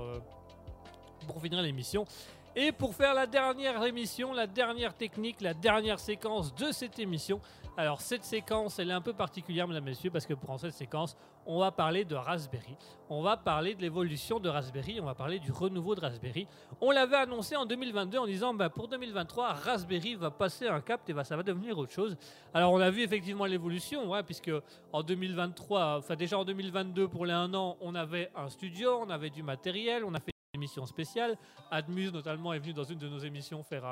pour 1.28 1.40
finir 1.42 1.62
l'émission. 1.62 2.06
Et 2.54 2.74
pour 2.74 2.94
faire 2.94 3.14
la 3.14 3.28
dernière 3.28 3.82
émission, 3.86 4.34
la 4.34 4.46
dernière 4.46 4.94
technique, 4.94 5.40
la 5.40 5.54
dernière 5.54 6.00
séquence 6.00 6.54
de 6.54 6.74
cette 6.74 7.00
émission. 7.00 7.40
Alors 7.78 8.02
cette 8.02 8.26
séquence, 8.26 8.78
elle 8.78 8.90
est 8.90 8.94
un 8.94 9.00
peu 9.00 9.14
particulière, 9.14 9.70
mesdames 9.70 9.88
et 9.88 9.92
messieurs, 9.92 10.12
parce 10.12 10.26
que 10.26 10.34
pour 10.34 10.60
cette 10.60 10.74
séquence, 10.74 11.16
on 11.46 11.60
va 11.60 11.72
parler 11.72 12.04
de 12.04 12.14
Raspberry. 12.14 12.76
On 13.10 13.22
va 13.22 13.38
parler 13.38 13.74
de 13.74 13.82
l'évolution 13.82 14.42
de 14.42 14.50
Raspberry, 14.50 15.00
on 15.00 15.06
va 15.06 15.16
parler 15.16 15.40
du 15.40 15.50
renouveau 15.54 15.96
de 15.96 16.02
Raspberry. 16.02 16.46
On 16.82 16.92
l'avait 16.92 17.16
annoncé 17.16 17.56
en 17.56 17.66
2022 17.66 18.18
en 18.18 18.26
disant, 18.26 18.54
bah, 18.54 18.70
pour 18.70 18.90
2023, 18.90 19.54
Raspberry 19.54 20.16
va 20.16 20.30
passer 20.30 20.68
un 20.68 20.82
cap 20.82 21.02
et 21.08 21.14
bah, 21.14 21.24
ça 21.24 21.38
va 21.38 21.44
devenir 21.44 21.78
autre 21.78 21.94
chose. 21.94 22.18
Alors 22.54 22.74
on 22.74 22.82
a 22.82 22.90
vu 22.90 23.02
effectivement 23.02 23.46
l'évolution, 23.46 24.10
ouais, 24.10 24.24
puisque 24.24 24.52
en 24.92 25.04
2023, 25.04 26.00
enfin 26.00 26.18
déjà 26.18 26.38
en 26.38 26.44
2022 26.44 27.08
pour 27.08 27.26
les 27.26 27.32
un 27.32 27.54
an, 27.54 27.78
on 27.80 27.96
avait 27.96 28.30
un 28.36 28.50
studio, 28.50 29.00
on 29.02 29.10
avait 29.10 29.30
du 29.30 29.42
matériel, 29.42 30.04
on 30.04 30.14
a 30.14 30.20
fait 30.20 30.32
émission 30.54 30.86
spéciale. 30.86 31.38
Admus 31.72 32.12
notamment 32.12 32.52
est 32.52 32.60
venu 32.60 32.74
dans 32.74 32.84
une 32.84 32.98
de 32.98 33.08
nos 33.08 33.20
émissions 33.20 33.64
faire 33.64 33.86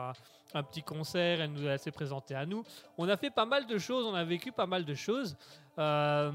un, 0.53 0.64
petit 0.64 0.84
concert, 0.84 1.40
elle 1.40 1.53
nous 1.53 1.65
elle 1.65 1.80
s'est 1.80 1.90
présentée 1.91 2.36
à 2.36 2.45
nous. 2.45 2.65
On 2.98 3.07
a 3.07 3.15
fait 3.15 3.30
pas 3.30 3.45
mal 3.45 3.65
de 3.65 3.77
choses, 3.77 4.06
on 4.06 4.14
a 4.14 4.26
vécu 4.26 4.52
pas 4.52 4.65
mal 4.65 4.84
de 4.84 4.94
choses. 4.94 5.38
Euh, 5.77 6.34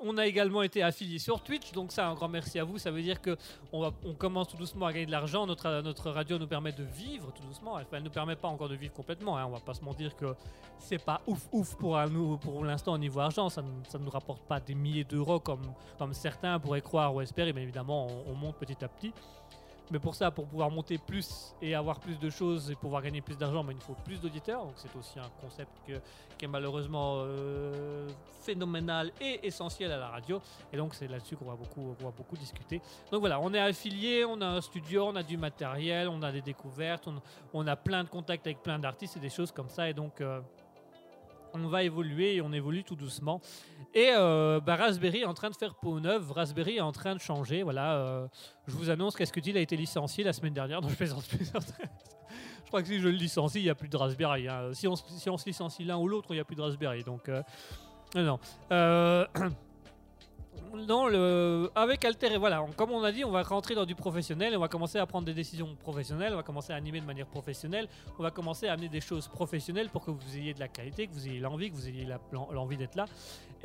on 0.00 0.16
a 0.18 0.26
également 0.26 0.62
été 0.62 0.82
affilié 0.82 1.18
sur 1.18 1.42
Twitch, 1.42 1.72
donc 1.72 1.92
ça 1.92 2.08
un 2.08 2.14
grand 2.14 2.28
merci 2.28 2.58
à 2.58 2.64
vous. 2.64 2.78
Ça 2.78 2.90
veut 2.90 3.02
dire 3.02 3.20
que 3.20 3.36
on, 3.72 3.90
commence 4.18 4.48
tout 4.48 4.56
doucement 4.56 4.86
à 4.86 4.92
gagner 4.92 5.06
de 5.06 5.10
l'argent. 5.10 5.46
Notre, 5.46 6.10
radio 6.10 6.38
nous 6.38 6.46
permet 6.46 6.72
de 6.72 6.84
vivre 6.84 7.32
tout 7.32 7.42
doucement. 7.42 7.78
Elle 7.78 7.86
ne 8.00 8.04
nous 8.04 8.10
permet 8.10 8.36
pas 8.36 8.48
encore 8.48 8.68
de 8.68 8.74
vivre 8.74 8.92
complètement. 8.92 9.36
Hein. 9.36 9.46
On 9.46 9.50
va 9.50 9.60
pas 9.60 9.74
se 9.74 9.82
mentir 9.82 10.14
que 10.16 10.34
c'est 10.78 11.02
pas 11.02 11.20
ouf 11.26 11.48
ouf 11.52 11.76
pour 11.76 11.98
nous 12.08 12.36
pour 12.38 12.64
l'instant 12.64 12.92
au 12.94 12.98
niveau 12.98 13.20
argent. 13.20 13.48
Ça 13.48 13.62
ne 13.62 14.04
nous 14.04 14.10
rapporte 14.10 14.42
pas 14.42 14.60
des 14.60 14.74
milliers 14.74 15.04
d'euros 15.04 15.40
comme, 15.40 15.62
certains 16.12 16.58
pourraient 16.58 16.80
croire 16.80 17.14
ou 17.14 17.20
espérer. 17.20 17.52
Mais 17.52 17.62
évidemment, 17.62 18.08
on 18.26 18.34
monte 18.34 18.56
petit 18.56 18.84
à 18.84 18.88
petit. 18.88 19.12
Mais 19.90 19.98
pour 19.98 20.14
ça, 20.14 20.30
pour 20.30 20.46
pouvoir 20.46 20.70
monter 20.70 20.98
plus 20.98 21.54
et 21.62 21.74
avoir 21.74 22.00
plus 22.00 22.18
de 22.18 22.28
choses 22.28 22.70
et 22.70 22.74
pouvoir 22.74 23.02
gagner 23.02 23.20
plus 23.20 23.36
d'argent, 23.36 23.62
ben, 23.62 23.72
il 23.72 23.80
faut 23.80 23.96
plus 24.04 24.20
d'auditeurs. 24.20 24.64
Donc 24.64 24.74
c'est 24.76 24.94
aussi 24.96 25.18
un 25.18 25.30
concept 25.40 25.70
qui 25.86 26.44
est 26.44 26.48
malheureusement 26.48 27.18
euh, 27.18 28.08
phénoménal 28.40 29.12
et 29.20 29.46
essentiel 29.46 29.92
à 29.92 29.98
la 29.98 30.08
radio. 30.08 30.40
Et 30.72 30.76
donc 30.76 30.94
c'est 30.94 31.08
là-dessus 31.08 31.36
qu'on 31.36 31.44
va 31.44 31.54
beaucoup, 31.54 31.94
va 32.00 32.10
beaucoup 32.10 32.36
discuter. 32.36 32.80
Donc 33.10 33.20
voilà, 33.20 33.38
on 33.40 33.52
est 33.54 33.60
affilié, 33.60 34.24
on 34.24 34.40
a 34.40 34.46
un 34.46 34.60
studio, 34.60 35.06
on 35.06 35.16
a 35.16 35.22
du 35.22 35.36
matériel, 35.36 36.08
on 36.08 36.22
a 36.22 36.32
des 36.32 36.42
découvertes, 36.42 37.06
on, 37.06 37.20
on 37.54 37.66
a 37.66 37.76
plein 37.76 38.02
de 38.02 38.08
contacts 38.08 38.46
avec 38.46 38.62
plein 38.62 38.78
d'artistes 38.78 39.16
et 39.16 39.20
des 39.20 39.30
choses 39.30 39.52
comme 39.52 39.68
ça. 39.68 39.88
Et 39.88 39.94
donc 39.94 40.20
euh, 40.20 40.40
on 41.64 41.68
va 41.68 41.82
évoluer 41.82 42.36
et 42.36 42.40
on 42.42 42.52
évolue 42.52 42.84
tout 42.84 42.96
doucement. 42.96 43.40
Et 43.94 44.10
euh, 44.12 44.60
bah, 44.60 44.76
Raspberry 44.76 45.20
est 45.20 45.24
en 45.24 45.34
train 45.34 45.50
de 45.50 45.56
faire 45.56 45.74
peau 45.74 46.00
neuve, 46.00 46.30
Raspberry 46.32 46.76
est 46.76 46.80
en 46.80 46.92
train 46.92 47.14
de 47.14 47.20
changer. 47.20 47.62
Voilà, 47.62 47.96
euh, 47.96 48.28
je 48.66 48.74
vous 48.74 48.90
annonce 48.90 49.16
qu'est-ce 49.16 49.32
que 49.32 49.40
dit, 49.40 49.56
a 49.56 49.60
été 49.60 49.76
licencié 49.76 50.24
la 50.24 50.32
semaine 50.32 50.54
dernière. 50.54 50.80
Je 52.64 52.70
crois 52.70 52.82
que 52.82 52.88
si 52.88 52.98
je 52.98 53.08
le 53.08 53.14
licencie, 53.14 53.60
il 53.60 53.62
n'y 53.62 53.70
a 53.70 53.76
plus 53.76 53.88
de 53.88 53.96
Raspberry. 53.96 54.48
hein. 54.48 54.70
Si, 54.72 54.88
on, 54.88 54.96
si 54.96 55.20
se 55.20 55.44
licencie 55.46 55.84
l'un 55.84 55.98
ou 55.98 56.08
l'autre, 56.08 56.30
il 56.30 56.34
n'y 56.34 56.40
a 56.40 56.44
plus 56.44 56.56
de 56.56 56.62
Raspberry. 56.62 57.04
Donc, 57.04 57.28
euh, 57.28 57.40
non, 58.16 58.40
avec 61.74 62.04
Alter, 62.04 62.32
et 62.32 62.38
voilà, 62.38 62.64
comme 62.76 62.90
on 62.90 63.02
a 63.02 63.12
dit, 63.12 63.24
on 63.24 63.30
va 63.30 63.42
rentrer 63.42 63.74
dans 63.74 63.84
du 63.84 63.94
professionnel, 63.94 64.56
on 64.56 64.60
va 64.60 64.68
commencer 64.68 64.98
à 64.98 65.06
prendre 65.06 65.26
des 65.26 65.34
décisions 65.34 65.76
professionnelles, 65.82 66.32
on 66.32 66.36
va 66.36 66.42
commencer 66.42 66.72
à 66.72 66.76
animer 66.76 67.00
de 67.00 67.06
manière 67.06 67.26
professionnelle, 67.26 67.88
on 68.18 68.22
va 68.22 68.30
commencer 68.30 68.68
à 68.68 68.72
amener 68.72 68.88
des 68.88 69.00
choses 69.00 69.28
professionnelles 69.28 69.88
pour 69.88 70.04
que 70.04 70.10
vous 70.10 70.36
ayez 70.36 70.54
de 70.54 70.60
la 70.60 70.68
qualité, 70.68 71.06
que 71.06 71.12
vous 71.12 71.28
ayez 71.28 71.40
l'envie, 71.40 71.70
que 71.70 71.76
vous 71.76 71.88
ayez 71.88 72.06
l'envie 72.52 72.76
d'être 72.76 72.96
là. 72.96 73.06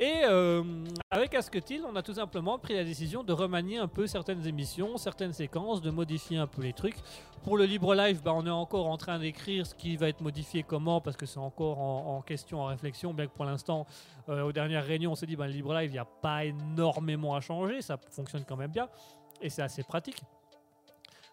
Et 0.00 0.22
euh, 0.24 0.62
avec 1.10 1.34
Asketil, 1.34 1.82
on 1.88 1.94
a 1.96 2.02
tout 2.02 2.14
simplement 2.14 2.58
pris 2.58 2.74
la 2.74 2.84
décision 2.84 3.22
de 3.22 3.32
remanier 3.32 3.78
un 3.78 3.88
peu 3.88 4.06
certaines 4.06 4.46
émissions, 4.46 4.96
certaines 4.96 5.32
séquences, 5.32 5.82
de 5.82 5.90
modifier 5.90 6.38
un 6.38 6.46
peu 6.46 6.62
les 6.62 6.72
trucs. 6.72 6.96
Pour 7.42 7.56
le 7.56 7.64
libre 7.64 7.96
live, 7.96 8.22
bah, 8.22 8.32
on 8.34 8.46
est 8.46 8.50
encore 8.50 8.86
en 8.86 8.96
train 8.96 9.18
d'écrire 9.18 9.66
ce 9.66 9.74
qui 9.74 9.96
va 9.96 10.08
être 10.08 10.20
modifié 10.20 10.62
comment, 10.62 11.00
parce 11.00 11.16
que 11.16 11.26
c'est 11.26 11.40
encore 11.40 11.80
en, 11.80 12.22
question, 12.22 12.62
en 12.62 12.66
réflexion, 12.66 13.12
bien 13.12 13.26
que 13.26 13.32
pour 13.32 13.44
l'instant, 13.44 13.84
euh, 14.28 14.42
aux 14.42 14.52
dernières 14.52 14.84
réunions, 14.84 15.10
on 15.10 15.14
s'est 15.16 15.26
dit, 15.26 15.34
bah, 15.34 15.48
le 15.48 15.52
libre 15.52 15.74
live, 15.74 15.90
il 15.90 15.94
n'y 15.94 15.98
a 15.98 16.04
pas 16.04 16.44
énormément 16.44 17.34
à 17.34 17.40
changer, 17.40 17.82
ça 17.82 17.96
fonctionne 18.10 18.44
quand 18.44 18.56
même 18.56 18.70
bien, 18.70 18.88
et 19.40 19.50
c'est 19.50 19.62
assez 19.62 19.82
pratique. 19.82 20.22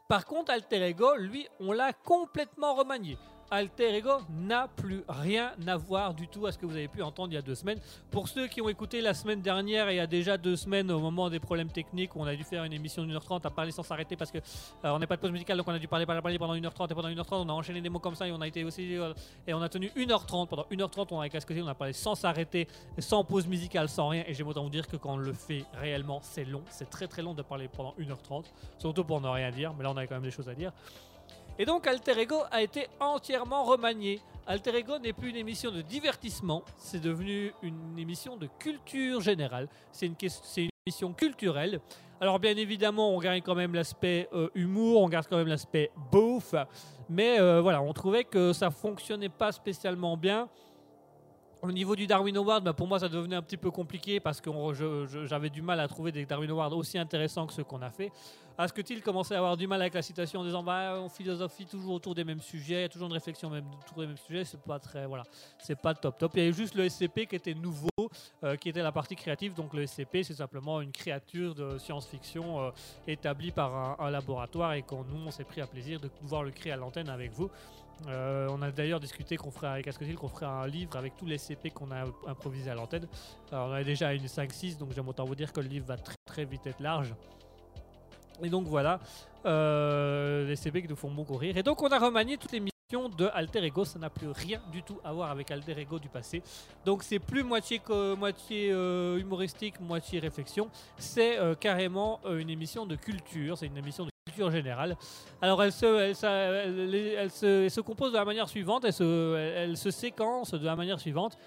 Par 0.08 0.26
contre, 0.26 0.52
Alter 0.52 0.82
Ego, 0.88 1.16
lui, 1.16 1.48
on 1.60 1.72
l'a 1.74 1.94
complètement 1.94 2.74
remanié. 2.74 3.16
Alter 3.52 3.96
Ego 3.96 4.12
n'a 4.30 4.68
plus 4.68 5.04
rien 5.08 5.52
à 5.66 5.78
voir 5.78 6.14
du 6.14 6.28
tout 6.28 6.46
à 6.46 6.52
ce 6.52 6.58
que 6.58 6.66
vous 6.66 6.76
avez 6.76 6.88
pu 6.88 7.02
entendre 7.02 7.32
il 7.32 7.36
y 7.36 7.38
a 7.38 7.42
deux 7.42 7.56
semaines. 7.56 7.80
Pour 8.12 8.28
ceux 8.28 8.48
qui 8.48 8.62
ont 8.62 8.70
écouté 8.70 9.02
la 9.02 9.14
semaine 9.14 9.42
dernière 9.42 9.90
il 9.92 9.96
y 9.96 10.00
a 10.00 10.08
déjà 10.08 10.38
deux 10.38 10.56
semaines 10.56 10.92
au 10.92 11.00
moment 11.00 11.30
des 11.30 11.40
problèmes 11.40 11.70
techniques 11.70 12.16
où 12.16 12.20
on 12.20 12.26
a 12.26 12.36
dû 12.36 12.44
faire 12.44 12.64
une 12.64 12.74
émission 12.74 13.04
d'une 13.04 13.16
heure 13.16 13.26
trente 13.26 13.46
à 13.46 13.50
parler 13.50 13.72
sans 13.72 13.82
s'arrêter 13.82 14.16
parce 14.16 14.32
que 14.32 14.38
euh, 14.38 14.92
on 14.92 15.00
n'est 15.00 15.08
pas 15.08 15.16
de 15.16 15.22
pause 15.22 15.32
musicale 15.32 15.58
donc 15.58 15.68
on 15.68 15.74
a 15.74 15.80
dû 15.80 15.88
parler, 15.88 16.06
parler, 16.06 16.22
parler 16.22 16.38
pendant 16.38 16.56
1h30 16.56 16.92
et 16.92 16.96
pendant 16.96 17.10
1h30 17.10 17.26
on 17.32 17.50
a 17.50 17.54
enchaîné 17.54 17.82
des 17.82 17.90
mots 17.90 18.00
comme 18.00 18.16
ça 18.16 18.28
et 18.28 18.32
on 18.32 18.42
a 18.42 18.48
été 18.48 18.64
aussi 18.64 18.96
euh, 18.98 19.14
et 19.48 19.54
on 19.54 19.62
a 19.62 19.70
tenu 19.70 19.88
1h30 19.96 20.48
pendant 20.48 20.66
1h30 20.72 21.08
on 21.12 21.22
a 21.22 21.30
Ascoté, 21.40 21.62
on 21.62 21.68
a 21.68 21.76
parlé 21.76 21.94
sans 21.94 22.16
s'arrêter 22.16 22.68
sans 22.98 23.24
pause 23.24 23.48
musicale 23.48 23.88
sans 23.88 24.10
rien. 24.10 24.24
Et 24.28 24.34
j'aime 24.34 24.48
autant 24.48 24.64
vous 24.64 24.70
dire 24.70 24.88
que 24.88 24.98
quand 24.98 25.14
on 25.14 25.18
le 25.18 25.34
fait 25.34 25.64
réellement 25.74 26.20
c'est 26.22 26.44
long. 26.44 26.64
C'est 26.70 26.90
très 26.90 27.08
très 27.08 27.22
long 27.22 27.34
de 27.34 27.42
parler 27.42 27.68
pendant 27.68 27.94
1h30 28.00 28.46
surtout 28.78 29.04
pour 29.04 29.22
ne 29.22 29.28
rien 29.28 29.52
dire. 29.52 29.74
Mais 29.74 29.84
là 29.84 29.92
on 29.92 29.98
avait 29.98 30.08
quand 30.08 30.16
même 30.16 30.24
des 30.24 30.32
choses 30.32 30.50
à 30.50 30.56
dire 30.56 30.74
et 31.60 31.66
donc 31.66 31.86
Alter 31.86 32.18
Ego 32.20 32.38
a 32.50 32.64
été 32.64 32.88
entièrement 33.00 33.66
remanié. 33.66 34.22
Alter 34.48 34.78
Ego 34.78 34.98
n'est 34.98 35.14
plus 35.14 35.30
une 35.30 35.36
émission 35.36 35.70
de 35.72 35.82
divertissement, 35.82 36.64
c'est 36.78 37.02
devenu 37.02 37.54
une 37.62 38.00
émission 38.00 38.38
de 38.38 38.48
culture 38.58 39.22
générale. 39.22 39.68
C'est 39.92 40.08
une, 40.08 40.16
émission 40.88 41.14
culturelle. 41.14 41.82
Alors 42.22 42.40
bien 42.40 42.56
évidemment, 42.56 43.14
on 43.16 43.20
garde 43.20 43.42
quand 43.42 43.56
même 43.56 43.76
l'aspect 43.76 44.28
euh, 44.34 44.50
humour, 44.56 45.02
on 45.02 45.10
garde 45.10 45.28
quand 45.30 45.38
même 45.38 45.48
l'aspect 45.48 45.92
beauf, 46.12 46.56
mais 47.10 47.40
euh, 47.40 47.62
voilà, 47.62 47.82
on 47.82 47.94
trouvait 47.94 48.24
que 48.24 48.54
ça 48.54 48.72
fonctionnait 48.72 49.30
pas 49.30 49.52
spécialement 49.52 50.18
bien. 50.18 50.48
Au 51.62 51.72
niveau 51.74 51.94
du 51.94 52.08
Darwin 52.08 52.38
Award, 52.38 52.64
bah, 52.64 52.72
pour 52.72 52.88
moi, 52.88 53.00
ça 53.00 53.10
devenait 53.10 53.36
un 53.36 53.42
petit 53.42 53.58
peu 53.58 53.70
compliqué 53.70 54.22
parce 54.22 54.40
que 54.40 54.50
j'avais 55.26 55.50
du 55.50 55.62
mal 55.62 55.80
à 55.82 55.88
trouver 55.90 56.12
des 56.14 56.26
Darwin 56.26 56.50
Awards 56.52 56.76
aussi 56.76 56.98
intéressants 56.98 57.46
que 57.48 57.54
ceux 57.54 57.66
qu'on 57.66 57.82
a 57.82 57.90
fait. 57.90 58.12
Asketil 58.58 59.02
commençait 59.02 59.36
à 59.36 59.38
avoir 59.38 59.56
du 59.56 59.68
mal 59.68 59.80
avec 59.80 59.94
la 59.94 60.02
citation 60.02 60.42
en 60.42 60.44
disant 60.44 60.62
bah, 60.62 60.96
on 60.98 61.08
philosophie 61.08 61.66
toujours 61.66 61.94
autour 61.94 62.14
des 62.14 62.26
mêmes 62.26 62.42
sujets, 62.42 62.76
il 62.76 62.82
y 62.82 62.84
a 62.84 62.90
toujours 62.90 63.08
une 63.08 63.14
réflexion 63.14 63.50
même 63.50 63.64
autour 63.82 64.02
des 64.02 64.08
mêmes 64.08 64.18
sujets, 64.18 64.44
c'est 64.44 64.60
pas 64.60 64.80
très 64.80 65.06
voilà, 65.06 65.24
c'est 65.60 65.80
pas 65.80 65.94
top 65.94 66.18
top. 66.18 66.34
Il 66.36 66.40
y 66.40 66.44
avait 66.44 66.52
juste 66.52 66.76
le 66.76 66.90
SCP 66.90 67.26
qui 67.26 67.38
était 67.38 67.54
nouveau, 67.54 67.88
euh, 68.44 68.58
qui 68.58 68.68
était 68.68 68.82
la 68.82 68.92
partie 68.92 69.16
créative. 69.16 69.54
Donc 69.54 69.74
le 69.74 69.88
SCP 69.88 70.24
c'est 70.24 70.34
simplement 70.34 70.82
une 70.82 70.92
créature 70.92 71.56
de 71.56 71.78
science-fiction 71.78 72.66
euh, 72.66 72.72
établie 73.08 73.52
par 73.52 73.74
un, 73.74 74.06
un 74.06 74.10
laboratoire 74.10 74.74
et 74.74 74.82
qu'on 74.82 75.06
nous 75.06 75.28
on 75.28 75.32
s'est 75.32 75.46
pris 75.46 75.62
à 75.62 75.68
plaisir 75.68 76.02
de 76.02 76.10
pouvoir 76.10 76.44
le 76.44 76.52
créer 76.52 76.74
à 76.74 76.76
l'antenne 76.76 77.08
avec 77.08 77.32
vous. 77.32 77.50
Euh, 78.08 78.48
on 78.50 78.62
a 78.62 78.72
d'ailleurs 78.72 79.00
discuté 79.00 79.36
qu'on 79.36 79.52
ferait 79.52 79.84
qu'on 80.16 80.28
ferait 80.30 80.46
un 80.46 80.68
livre 80.68 80.96
avec 80.98 81.18
tous 81.18 81.26
les 81.26 81.38
SCP 81.38 81.72
qu'on 81.74 81.92
a 81.92 82.06
improvisés 82.28 82.72
à 82.72 82.76
l'antenne. 82.76 83.08
Alors, 83.52 83.68
on 83.68 83.72
en 83.72 83.74
a 83.74 83.84
déjà 83.84 84.14
une 84.14 84.26
5-6, 84.26 84.78
donc 84.78 84.94
j'aime 84.94 85.08
autant 85.08 85.26
vous 85.26 85.36
dire 85.36 85.52
que 85.52 85.60
le 85.60 85.68
livre 85.68 85.86
va 85.86 85.98
très 85.98 86.16
très 86.26 86.46
vite 86.46 86.66
être 86.66 86.80
large. 86.80 87.14
Et 88.42 88.50
donc 88.50 88.68
voilà, 88.68 89.00
euh, 89.46 90.48
les 90.48 90.56
CB 90.56 90.84
qui 90.84 90.88
nous 90.88 90.96
font 90.96 91.12
beaucoup 91.12 91.36
rire. 91.36 91.58
Et 91.58 91.64
donc 91.64 91.82
on 91.82 91.88
a 91.90 92.00
remanié 92.00 92.38
toutes 92.38 92.52
les 92.54 92.62
de 92.92 93.30
Alter 93.36 93.64
Ego, 93.64 93.86
ça 93.86 94.00
n'a 94.00 94.10
plus 94.10 94.30
rien 94.30 94.60
du 94.72 94.82
tout 94.82 95.00
à 95.04 95.14
voir 95.14 95.30
avec 95.30 95.52
Alter 95.52 95.80
Ego 95.80 96.00
du 96.00 96.10
passé. 96.10 96.42
Donc 96.86 97.04
c'est 97.04 97.20
plus 97.20 97.44
moitié, 97.44 97.78
co- 97.78 98.16
moitié 98.16 98.72
euh, 98.72 99.20
humoristique, 99.20 99.80
moitié 99.80 100.20
réflexion. 100.20 100.70
C'est 100.98 101.38
carrément 101.60 102.20
une 102.28 102.50
émission 102.50 102.88
de 102.88 102.96
culture, 102.96 103.60
c'est 103.60 103.68
une 103.68 103.78
émission 103.78 104.06
de 104.06 104.10
culture 104.30 104.52
générale. 104.52 104.96
Alors 105.42 105.62
elle 105.64 105.72
se, 105.72 105.86
elle, 105.86 106.16
elle- 106.94 106.96
elle 107.18 107.32
se, 107.32 107.82
compose 107.82 108.12
de 108.12 108.18
la 108.18 108.26
manière 108.26 108.48
suivante, 108.50 108.86
elle 108.86 108.94
se, 108.94 109.36
elle 109.36 109.78
se 109.78 109.92
séquence 109.92 110.52
de 110.52 110.66
la 110.66 110.76
manière 110.76 111.00
suivante. 111.00 111.38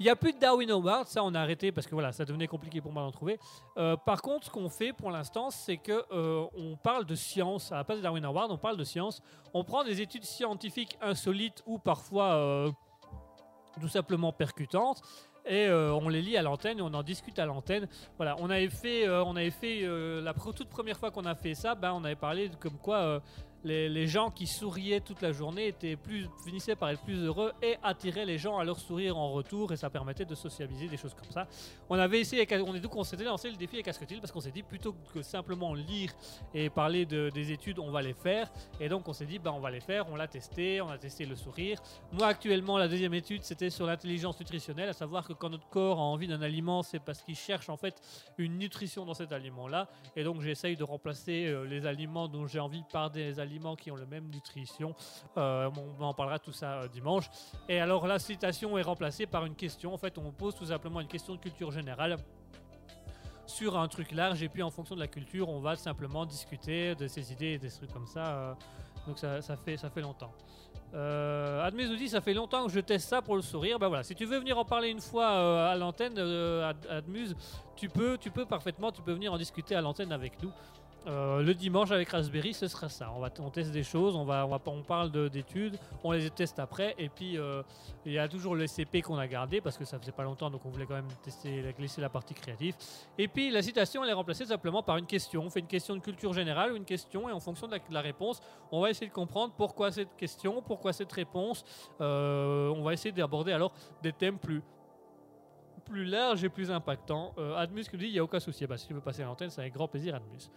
Il 0.00 0.04
n'y 0.04 0.10
a 0.10 0.14
plus 0.16 0.32
de 0.32 0.38
Darwin 0.38 0.70
Award, 0.70 1.08
ça 1.08 1.24
on 1.24 1.34
a 1.34 1.40
arrêté 1.40 1.72
parce 1.72 1.86
que 1.88 1.94
voilà, 1.94 2.12
ça 2.12 2.24
devenait 2.24 2.46
compliqué 2.46 2.80
pour 2.80 2.92
moi 2.92 3.02
d'en 3.02 3.10
trouver. 3.10 3.36
Euh, 3.78 3.96
par 3.96 4.22
contre, 4.22 4.46
ce 4.46 4.50
qu'on 4.50 4.68
fait 4.68 4.92
pour 4.92 5.10
l'instant, 5.10 5.50
c'est 5.50 5.76
que 5.76 6.04
euh, 6.12 6.44
on 6.56 6.76
parle 6.76 7.04
de 7.04 7.16
science. 7.16 7.72
À 7.72 7.76
la 7.78 7.84
place 7.84 7.98
de 7.98 8.02
Darwin 8.04 8.24
Award, 8.24 8.52
on 8.52 8.58
parle 8.58 8.76
de 8.76 8.84
science. 8.84 9.20
On 9.52 9.64
prend 9.64 9.82
des 9.82 10.00
études 10.00 10.24
scientifiques 10.24 10.96
insolites 11.00 11.64
ou 11.66 11.78
parfois 11.78 12.34
euh, 12.34 12.70
tout 13.80 13.88
simplement 13.88 14.32
percutantes. 14.32 15.02
Et 15.48 15.66
euh, 15.66 15.92
on 15.92 16.10
les 16.10 16.20
lit 16.20 16.36
à 16.36 16.42
l'antenne 16.42 16.80
on 16.82 16.92
en 16.92 17.02
discute 17.02 17.38
à 17.38 17.46
l'antenne. 17.46 17.88
Voilà, 18.18 18.36
on 18.38 18.50
avait 18.50 18.68
fait, 18.68 19.08
euh, 19.08 19.24
euh, 19.84 20.20
la 20.20 20.34
toute 20.34 20.68
première 20.68 20.98
fois 20.98 21.10
qu'on 21.10 21.24
a 21.24 21.34
fait 21.34 21.54
ça, 21.54 21.74
ben, 21.74 21.92
on 21.92 22.04
avait 22.04 22.16
parlé 22.16 22.50
de 22.50 22.56
comme 22.56 22.76
quoi 22.76 23.22
les, 23.64 24.06
gens 24.06 24.30
qui 24.30 24.46
souriaient 24.46 25.00
toute 25.00 25.20
la 25.22 25.32
journée 25.32 25.68
étaient 25.68 25.96
plus, 25.96 26.26
finissaient 26.44 26.76
par 26.76 26.90
être 26.90 27.02
plus 27.02 27.24
heureux 27.24 27.52
et 27.62 27.76
attiraient 27.82 28.24
les 28.24 28.38
gens 28.38 28.58
à 28.58 28.64
leur 28.64 28.78
sourire 28.78 29.16
en 29.16 29.32
retour 29.32 29.72
et 29.72 29.76
ça 29.76 29.90
permettait 29.90 30.24
de 30.24 30.34
sociabiliser 30.34 30.88
des 30.88 30.96
choses 30.96 31.14
comme 31.14 31.30
ça. 31.30 31.46
On 31.88 31.98
avait 31.98 32.20
essayé, 32.20 32.46
on 32.52 32.74
est 32.74 32.86
on 32.94 33.04
s'était 33.04 33.24
lancé 33.24 33.50
le 33.50 33.56
défi 33.56 33.76
avec 33.76 33.88
Asketil 33.88 34.20
parce 34.20 34.32
qu'on 34.32 34.40
s'est 34.40 34.50
dit 34.50 34.62
plutôt 34.62 34.94
que 35.12 35.22
simplement 35.22 35.74
lire 35.74 36.12
et 36.54 36.70
parler 36.70 37.06
de, 37.06 37.30
des 37.30 37.52
études, 37.52 37.78
on 37.78 37.90
va 37.90 38.02
les 38.02 38.14
faire. 38.14 38.50
Et 38.80 38.88
donc 38.88 39.08
on 39.08 39.12
s'est 39.12 39.26
dit, 39.26 39.38
bah, 39.38 39.52
on 39.54 39.60
va 39.60 39.70
les 39.70 39.80
faire, 39.80 40.08
on 40.10 40.16
l'a 40.16 40.28
testé, 40.28 40.80
on 40.80 40.88
a 40.88 40.98
testé 40.98 41.26
le 41.26 41.36
sourire. 41.36 41.80
Moi 42.12 42.26
actuellement, 42.26 42.78
la 42.78 42.88
deuxième 42.88 43.14
étude, 43.14 43.42
c'était 43.42 43.70
sur 43.70 43.86
l'intelligence 43.86 44.38
nutritionnelle, 44.38 44.88
à 44.88 44.92
savoir 44.92 45.26
que 45.26 45.32
quand 45.32 45.50
notre 45.50 45.68
corps 45.68 45.98
a 45.98 46.02
envie 46.02 46.26
d'un 46.26 46.42
aliment, 46.42 46.82
c'est 46.82 46.98
parce 47.00 47.22
qu'il 47.22 47.36
cherche 47.36 47.68
en 47.68 47.76
fait 47.76 48.00
une 48.38 48.58
nutrition 48.58 49.04
dans 49.04 49.14
cet 49.14 49.32
aliment-là. 49.32 49.88
Et 50.16 50.24
donc 50.24 50.40
j'essaye 50.40 50.76
de 50.76 50.84
remplacer 50.84 51.46
euh, 51.46 51.64
les 51.64 51.86
aliments 51.86 52.28
dont 52.28 52.46
j'ai 52.46 52.60
envie 52.60 52.82
par 52.92 53.10
des 53.10 53.40
aliments 53.48 53.76
qui 53.76 53.90
ont 53.90 53.96
la 53.96 54.06
même 54.06 54.28
nutrition. 54.28 54.94
Euh, 55.36 55.70
on 56.00 56.02
en 56.04 56.14
parlera 56.14 56.38
tout 56.38 56.52
ça 56.52 56.70
euh, 56.80 56.88
dimanche. 56.88 57.26
Et 57.68 57.80
alors 57.80 58.06
la 58.06 58.18
citation 58.18 58.76
est 58.78 58.82
remplacée 58.82 59.26
par 59.26 59.44
une 59.46 59.54
question. 59.54 59.92
En 59.94 59.98
fait, 59.98 60.18
on 60.18 60.30
pose 60.32 60.54
tout 60.54 60.66
simplement 60.66 61.00
une 61.00 61.08
question 61.08 61.34
de 61.34 61.40
culture 61.40 61.70
générale 61.70 62.16
sur 63.46 63.78
un 63.78 63.88
truc 63.88 64.12
large 64.12 64.42
et 64.42 64.48
puis 64.48 64.62
en 64.62 64.70
fonction 64.70 64.94
de 64.94 65.00
la 65.00 65.08
culture, 65.08 65.48
on 65.48 65.60
va 65.60 65.74
simplement 65.74 66.26
discuter 66.26 66.94
de 66.94 67.06
ces 67.08 67.32
idées 67.32 67.52
et 67.54 67.58
des 67.58 67.70
trucs 67.70 67.92
comme 67.92 68.06
ça. 68.06 68.26
euh, 68.26 68.54
donc 69.06 69.18
ça, 69.18 69.40
fait, 69.64 69.76
ça 69.78 69.88
fait 69.88 70.02
longtemps. 70.02 70.32
Euh, 70.94 71.70
nous 71.70 71.96
dit 71.96 72.08
ça 72.08 72.20
fait 72.20 72.34
longtemps 72.34 72.66
que 72.66 72.72
je 72.72 72.80
teste 72.80 73.08
ça 73.08 73.22
pour 73.22 73.36
le 73.36 73.42
sourire. 73.42 73.78
Ben 73.78 73.88
voilà, 73.88 74.02
si 74.02 74.14
tu 74.14 74.26
veux 74.26 74.38
venir 74.38 74.58
en 74.58 74.64
parler 74.64 74.88
une 74.90 75.00
fois 75.00 75.70
à 75.70 75.76
l'antenne, 75.76 76.14
euh, 76.18 76.70
Ad- 76.70 76.86
Admuse, 76.90 77.34
tu 77.76 77.88
peux, 77.88 78.18
tu 78.18 78.30
peux 78.30 78.46
parfaitement, 78.46 78.90
tu 78.92 79.02
peux 79.02 79.12
venir 79.12 79.32
en 79.32 79.38
discuter 79.38 79.74
à 79.74 79.80
l'antenne 79.80 80.12
avec 80.12 80.42
nous. 80.42 80.50
Euh, 81.06 81.42
le 81.42 81.54
dimanche 81.54 81.90
avec 81.90 82.10
Raspberry, 82.10 82.52
ce 82.52 82.66
sera 82.68 82.88
ça. 82.88 83.10
On 83.14 83.20
va, 83.20 83.30
on 83.38 83.50
teste 83.50 83.70
des 83.70 83.82
choses, 83.82 84.14
on 84.16 84.24
va, 84.24 84.46
on 84.66 84.82
parle 84.82 85.10
de- 85.10 85.28
d'études, 85.28 85.78
on 86.04 86.12
les 86.12 86.28
teste 86.30 86.58
après, 86.58 86.94
et 86.98 87.08
puis 87.08 87.38
euh, 87.38 87.62
il 88.04 88.12
y 88.12 88.18
a 88.18 88.28
toujours 88.28 88.54
le 88.54 88.66
CP 88.66 89.00
qu'on 89.02 89.16
a 89.16 89.26
gardé 89.26 89.60
parce 89.60 89.78
que 89.78 89.84
ça 89.84 89.98
faisait 89.98 90.12
pas 90.12 90.24
longtemps, 90.24 90.50
donc 90.50 90.64
on 90.66 90.70
voulait 90.70 90.86
quand 90.86 90.94
même 90.94 91.08
tester, 91.22 91.74
laisser 91.78 92.00
la 92.00 92.10
partie 92.10 92.34
créative. 92.34 92.74
Et 93.16 93.28
puis 93.28 93.50
la 93.50 93.62
citation, 93.62 94.04
elle 94.04 94.10
est 94.10 94.14
remplacée 94.14 94.44
simplement 94.44 94.82
par 94.82 94.96
une 94.96 95.06
question. 95.06 95.42
On 95.42 95.50
fait 95.50 95.60
une 95.60 95.66
question 95.66 95.94
de 95.94 96.00
culture 96.00 96.32
générale 96.32 96.72
ou 96.72 96.76
une 96.76 96.84
question, 96.84 97.28
et 97.28 97.32
en 97.32 97.40
fonction 97.40 97.68
de 97.68 97.78
la, 97.90 98.00
réponse, 98.00 98.40
on 98.70 98.80
va 98.80 98.90
essayer 98.90 99.08
de 99.08 99.12
comprendre 99.12 99.54
pourquoi 99.56 99.90
cette 99.90 100.14
question, 100.16 100.60
pourquoi 100.62 100.92
cette 100.92 101.12
réponse. 101.12 101.64
Euh, 102.00 102.68
on 102.68 102.82
va 102.82 102.92
essayer 102.92 103.12
d'aborder 103.12 103.52
alors 103.52 103.72
des 104.02 104.12
thèmes 104.12 104.38
plus 104.38 104.62
plus 105.84 106.04
larges 106.04 106.44
et 106.44 106.50
plus 106.50 106.70
impactants. 106.70 107.32
Admus 107.56 107.84
qui 107.84 107.96
dit 107.96 108.08
il 108.08 108.12
n'y 108.12 108.18
a 108.18 108.24
aucun 108.24 108.40
souci. 108.40 108.66
Bah, 108.66 108.76
si 108.76 108.86
tu 108.86 108.92
veux 108.92 109.00
passer 109.00 109.22
à 109.22 109.24
l'antenne, 109.24 109.48
c'est 109.48 109.62
avec 109.62 109.72
grand 109.72 109.88
plaisir, 109.88 110.14
Admus. 110.14 110.50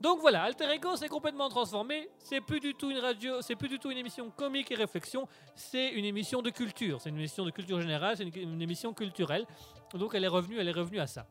Donc 0.00 0.20
voilà, 0.20 0.42
Alter 0.42 0.70
Ego 0.74 0.94
s'est 0.96 1.08
complètement 1.08 1.48
transformé. 1.48 2.08
C'est 2.18 2.40
plus 2.40 2.60
du 2.60 2.74
tout 2.74 2.90
une 2.90 2.98
radio, 2.98 3.40
c'est 3.40 3.56
plus 3.56 3.68
du 3.68 3.78
tout 3.78 3.90
une 3.90 3.96
émission 3.98 4.30
comique 4.30 4.70
et 4.70 4.74
réflexion. 4.74 5.26
C'est 5.54 5.88
une 5.90 6.04
émission 6.04 6.42
de 6.42 6.50
culture. 6.50 7.00
C'est 7.00 7.08
une 7.08 7.16
émission 7.16 7.44
de 7.44 7.50
culture 7.50 7.80
générale. 7.80 8.16
C'est 8.16 8.24
une, 8.24 8.60
émission 8.60 8.92
culturelle. 8.92 9.46
Donc 9.94 10.14
elle 10.14 10.24
est 10.24 10.28
revenue, 10.28 10.58
elle 10.58 10.68
est 10.68 10.72
revenue 10.72 11.00
à 11.00 11.06
ça. 11.06 11.26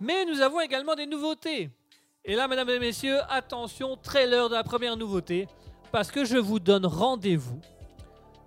Mais 0.00 0.24
nous 0.26 0.40
avons 0.40 0.60
également 0.60 0.94
des 0.94 1.06
nouveautés. 1.06 1.70
Et 2.24 2.36
là, 2.36 2.46
mesdames 2.46 2.68
et 2.68 2.78
messieurs, 2.78 3.18
attention, 3.30 3.96
trailer 3.96 4.50
de 4.50 4.54
la 4.54 4.62
première 4.62 4.96
nouveauté, 4.96 5.48
parce 5.90 6.10
que 6.10 6.24
je 6.24 6.36
vous 6.36 6.60
donne 6.60 6.84
rendez-vous. 6.84 7.60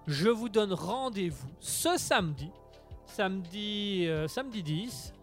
Je 0.06 0.30
vous 0.30 0.50
donne 0.50 0.74
rendez-vous 0.74 1.50
ce 1.60 1.98
samedi, 1.98 2.52
samedi, 3.06 4.06
euh, 4.08 4.28
samedi 4.28 4.62
10. 4.62 5.14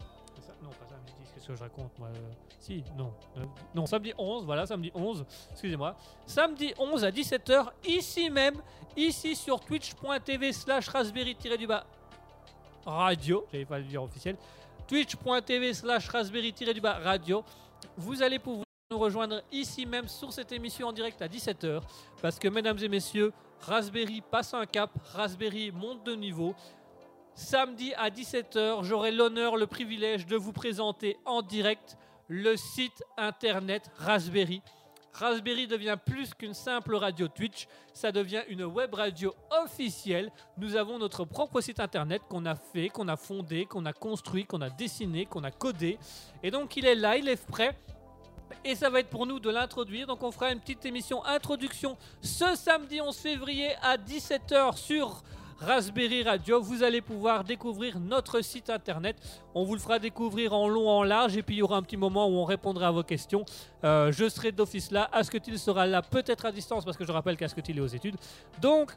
Ça- 0.41 0.55
Non, 0.63 0.71
pas 0.71 0.87
samedi 0.89 1.13
10, 1.21 1.31
qu'est-ce 1.35 1.47
que 1.49 1.55
je 1.55 1.61
raconte 1.61 1.97
moi 1.99 2.09
euh, 2.09 2.48
Non. 2.97 3.12
euh, 3.36 3.45
non, 3.74 3.86
samedi 3.86 4.12
11, 4.16 4.45
voilà, 4.45 4.66
samedi 4.66 4.90
11, 4.95 5.24
excusez-moi. 5.53 5.97
Samedi 6.27 6.73
11 6.78 7.05
à 7.05 7.11
17h, 7.11 7.66
ici 7.86 8.31
même, 8.31 8.61
ici 8.97 9.35
sur 9.35 9.61
twitch.tv 9.61 10.53
slash 10.53 10.89
raspberry-du-bas 10.89 11.85
radio, 12.85 13.47
j'avais 13.53 13.65
pas 13.65 13.78
le 13.78 13.85
dire 13.85 14.03
officiel, 14.03 14.36
twitch.tv 14.86 15.74
slash 15.74 16.09
raspberry-du-bas 16.09 16.99
radio. 17.05 17.45
Vous 17.97 18.23
allez 18.23 18.39
pouvoir 18.39 18.65
nous 18.90 18.99
rejoindre 18.99 19.43
ici 19.53 19.85
même 19.85 20.09
sur 20.09 20.32
cette 20.32 20.51
émission 20.53 20.89
en 20.89 20.93
direct 20.93 21.20
à 21.20 21.28
17h 21.28 21.82
parce 22.23 22.39
que 22.39 22.49
mesdames 22.49 22.78
et 22.82 22.89
messieurs, 22.89 23.32
Raspberry 23.61 24.23
passe 24.23 24.55
un 24.55 24.66
cap, 24.66 24.90
Raspberry 25.12 25.70
monte 25.73 26.05
de 26.05 26.15
niveau. 26.15 26.55
Samedi 27.35 27.93
à 27.95 28.09
17h, 28.09 28.82
j'aurai 28.85 29.11
l'honneur, 29.12 29.57
le 29.57 29.66
privilège 29.66 30.27
de 30.27 30.36
vous 30.36 30.53
présenter 30.53 31.16
en 31.24 31.43
direct 31.43 31.97
le 32.29 32.57
site 32.57 33.03
internet 33.17 33.91
Raspberry. 33.97 34.63
Raspberry 35.15 35.67
devient 35.67 35.97
plus 36.05 36.33
qu'une 36.35 36.55
simple 36.55 36.95
radio 36.95 37.27
Twitch, 37.27 37.67
ça 37.93 38.13
devient 38.13 38.43
une 38.49 38.65
web 38.65 38.95
radio 38.95 39.35
officielle. 39.65 40.31
Nous 40.59 40.77
avons 40.77 40.99
notre 40.99 41.25
propre 41.25 41.61
site 41.61 41.81
internet 41.81 42.23
qu'on 42.29 42.47
a 42.47 42.55
fait, 42.55 42.89
qu'on 42.89 43.09
a 43.09 43.17
fondé, 43.17 43.67
qu'on 43.67 43.85
a 43.87 43.93
construit, 43.93 44.45
qu'on 44.45 44.61
a 44.61 44.71
dessiné, 44.71 45.27
qu'on 45.27 45.43
a 45.43 45.51
codé. 45.51 45.99
Et 46.43 46.51
donc 46.51 46.77
il 46.77 46.87
est 46.87 46.95
là, 46.95 47.17
il 47.17 47.29
est 47.29 47.45
prêt. 47.47 47.77
Et 48.65 48.75
ça 48.75 48.91
va 48.91 49.01
être 49.01 49.11
pour 49.11 49.27
nous 49.27 49.41
de 49.41 49.51
l'introduire. 49.51 50.07
Donc 50.07 50.23
on 50.23 50.31
fera 50.31 50.53
une 50.53 50.61
petite 50.61 50.85
émission 50.87 51.25
introduction 51.25 51.97
ce 52.21 52.55
samedi 52.55 53.01
11 53.01 53.17
février 53.17 53.75
à 53.83 53.97
17h 53.97 54.77
sur 54.77 55.23
Raspberry 55.60 56.22
Radio. 56.22 56.62
Vous 56.62 56.82
allez 56.82 57.01
pouvoir 57.01 57.44
découvrir 57.44 57.98
notre 57.98 58.40
site 58.43 58.70
internet. 58.70 59.16
On 59.55 59.64
vous 59.64 59.74
le 59.74 59.80
fera 59.80 59.98
découvrir 59.98 60.52
en 60.52 60.68
long, 60.68 60.89
en 60.89 61.02
large. 61.02 61.36
Et 61.36 61.43
puis 61.43 61.56
il 61.56 61.59
y 61.59 61.62
aura 61.62 61.76
un 61.76 61.82
petit 61.82 61.97
moment 61.97 62.28
où 62.28 62.32
on 62.32 62.44
répondra 62.44 62.89
à 62.89 62.90
vos 62.90 63.02
questions. 63.02 63.44
Euh, 63.85 64.12
je 64.12 64.28
serai 64.28 64.52
d'office 64.52 64.90
là. 64.90 65.09
Asketil 65.12 65.59
sera 65.59 65.86
là? 65.86 66.02
Peut-être 66.02 66.47
à 66.47 66.52
distance 66.52 66.85
parce 66.85 66.97
que 66.97 67.05
je 67.05 67.12
rappelle 67.12 67.36
qu'Asketil 67.36 67.78
est 67.78 67.80
aux 67.80 67.86
études. 67.86 68.16
Donc 68.60 68.93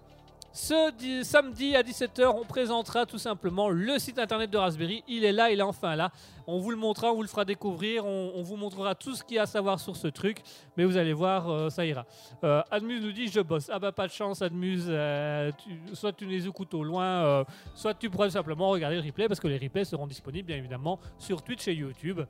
ce 0.53 0.91
di- 0.91 1.23
samedi 1.23 1.75
à 1.75 1.81
17h, 1.83 2.25
on 2.39 2.43
présentera 2.45 3.05
tout 3.05 3.17
simplement 3.17 3.69
le 3.69 3.97
site 3.99 4.19
internet 4.19 4.49
de 4.49 4.57
Raspberry. 4.57 5.03
Il 5.07 5.23
est 5.23 5.31
là, 5.31 5.49
il 5.49 5.59
est 5.59 5.63
enfin 5.63 5.95
là. 5.95 6.11
On 6.45 6.59
vous 6.59 6.71
le 6.71 6.77
montrera, 6.77 7.11
on 7.11 7.15
vous 7.15 7.21
le 7.21 7.27
fera 7.29 7.45
découvrir, 7.45 8.05
on, 8.05 8.41
vous 8.43 8.57
montrera 8.57 8.93
tout 8.93 9.15
ce 9.15 9.23
qu'il 9.23 9.35
y 9.37 9.39
a 9.39 9.43
à 9.43 9.45
savoir 9.45 9.79
sur 9.79 9.95
ce 9.95 10.07
truc. 10.07 10.39
Mais 10.75 10.83
vous 10.83 10.97
allez 10.97 11.13
voir, 11.13 11.49
euh, 11.49 11.69
ça 11.69 11.85
ira. 11.85 12.05
Euh, 12.43 12.61
Admuse 12.69 13.01
nous 13.01 13.11
dit 13.13 13.27
je 13.27 13.39
bosse. 13.39 13.69
Ah 13.71 13.79
bah 13.79 13.91
pas 13.93 14.07
de 14.07 14.11
chance, 14.11 14.41
Admuse. 14.41 14.85
euh, 14.89 15.51
soit 15.93 16.11
tu 16.11 16.25
les 16.25 16.45
écoutes 16.45 16.73
au 16.73 16.83
loin, 16.83 17.45
soit 17.73 17.93
tu 17.93 18.09
pourras 18.09 18.29
simplement 18.29 18.69
regarder 18.69 18.97
le 18.97 19.03
replay 19.03 19.27
parce 19.27 19.39
que 19.39 19.47
les 19.47 19.57
replays 19.57 19.85
seront 19.85 20.07
disponibles 20.07 20.47
bien 20.47 20.57
évidemment 20.57 20.99
sur 21.17 21.41
Twitch 21.41 21.67
et 21.69 21.73
YouTube. 21.73 22.21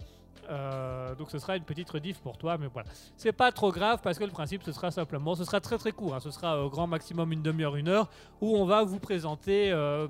Euh, 0.49 1.15
donc 1.15 1.31
ce 1.31 1.39
sera 1.39 1.55
une 1.55 1.63
petite 1.63 1.89
rediff 1.89 2.19
pour 2.19 2.37
toi, 2.37 2.57
mais 2.57 2.67
voilà. 2.67 2.89
C'est 3.15 3.31
pas 3.31 3.51
trop 3.51 3.71
grave 3.71 3.99
parce 4.03 4.17
que 4.17 4.23
le 4.23 4.31
principe 4.31 4.63
ce 4.63 4.71
sera 4.71 4.91
simplement, 4.91 5.35
ce 5.35 5.45
sera 5.45 5.59
très 5.61 5.77
très 5.77 5.91
court, 5.91 6.15
hein. 6.15 6.19
ce 6.19 6.31
sera 6.31 6.63
au 6.63 6.69
grand 6.69 6.87
maximum 6.87 7.31
une 7.31 7.41
demi-heure, 7.41 7.75
une 7.75 7.87
heure, 7.87 8.09
où 8.41 8.57
on 8.57 8.65
va 8.65 8.83
vous 8.83 8.99
présenter 8.99 9.71
euh, 9.71 10.07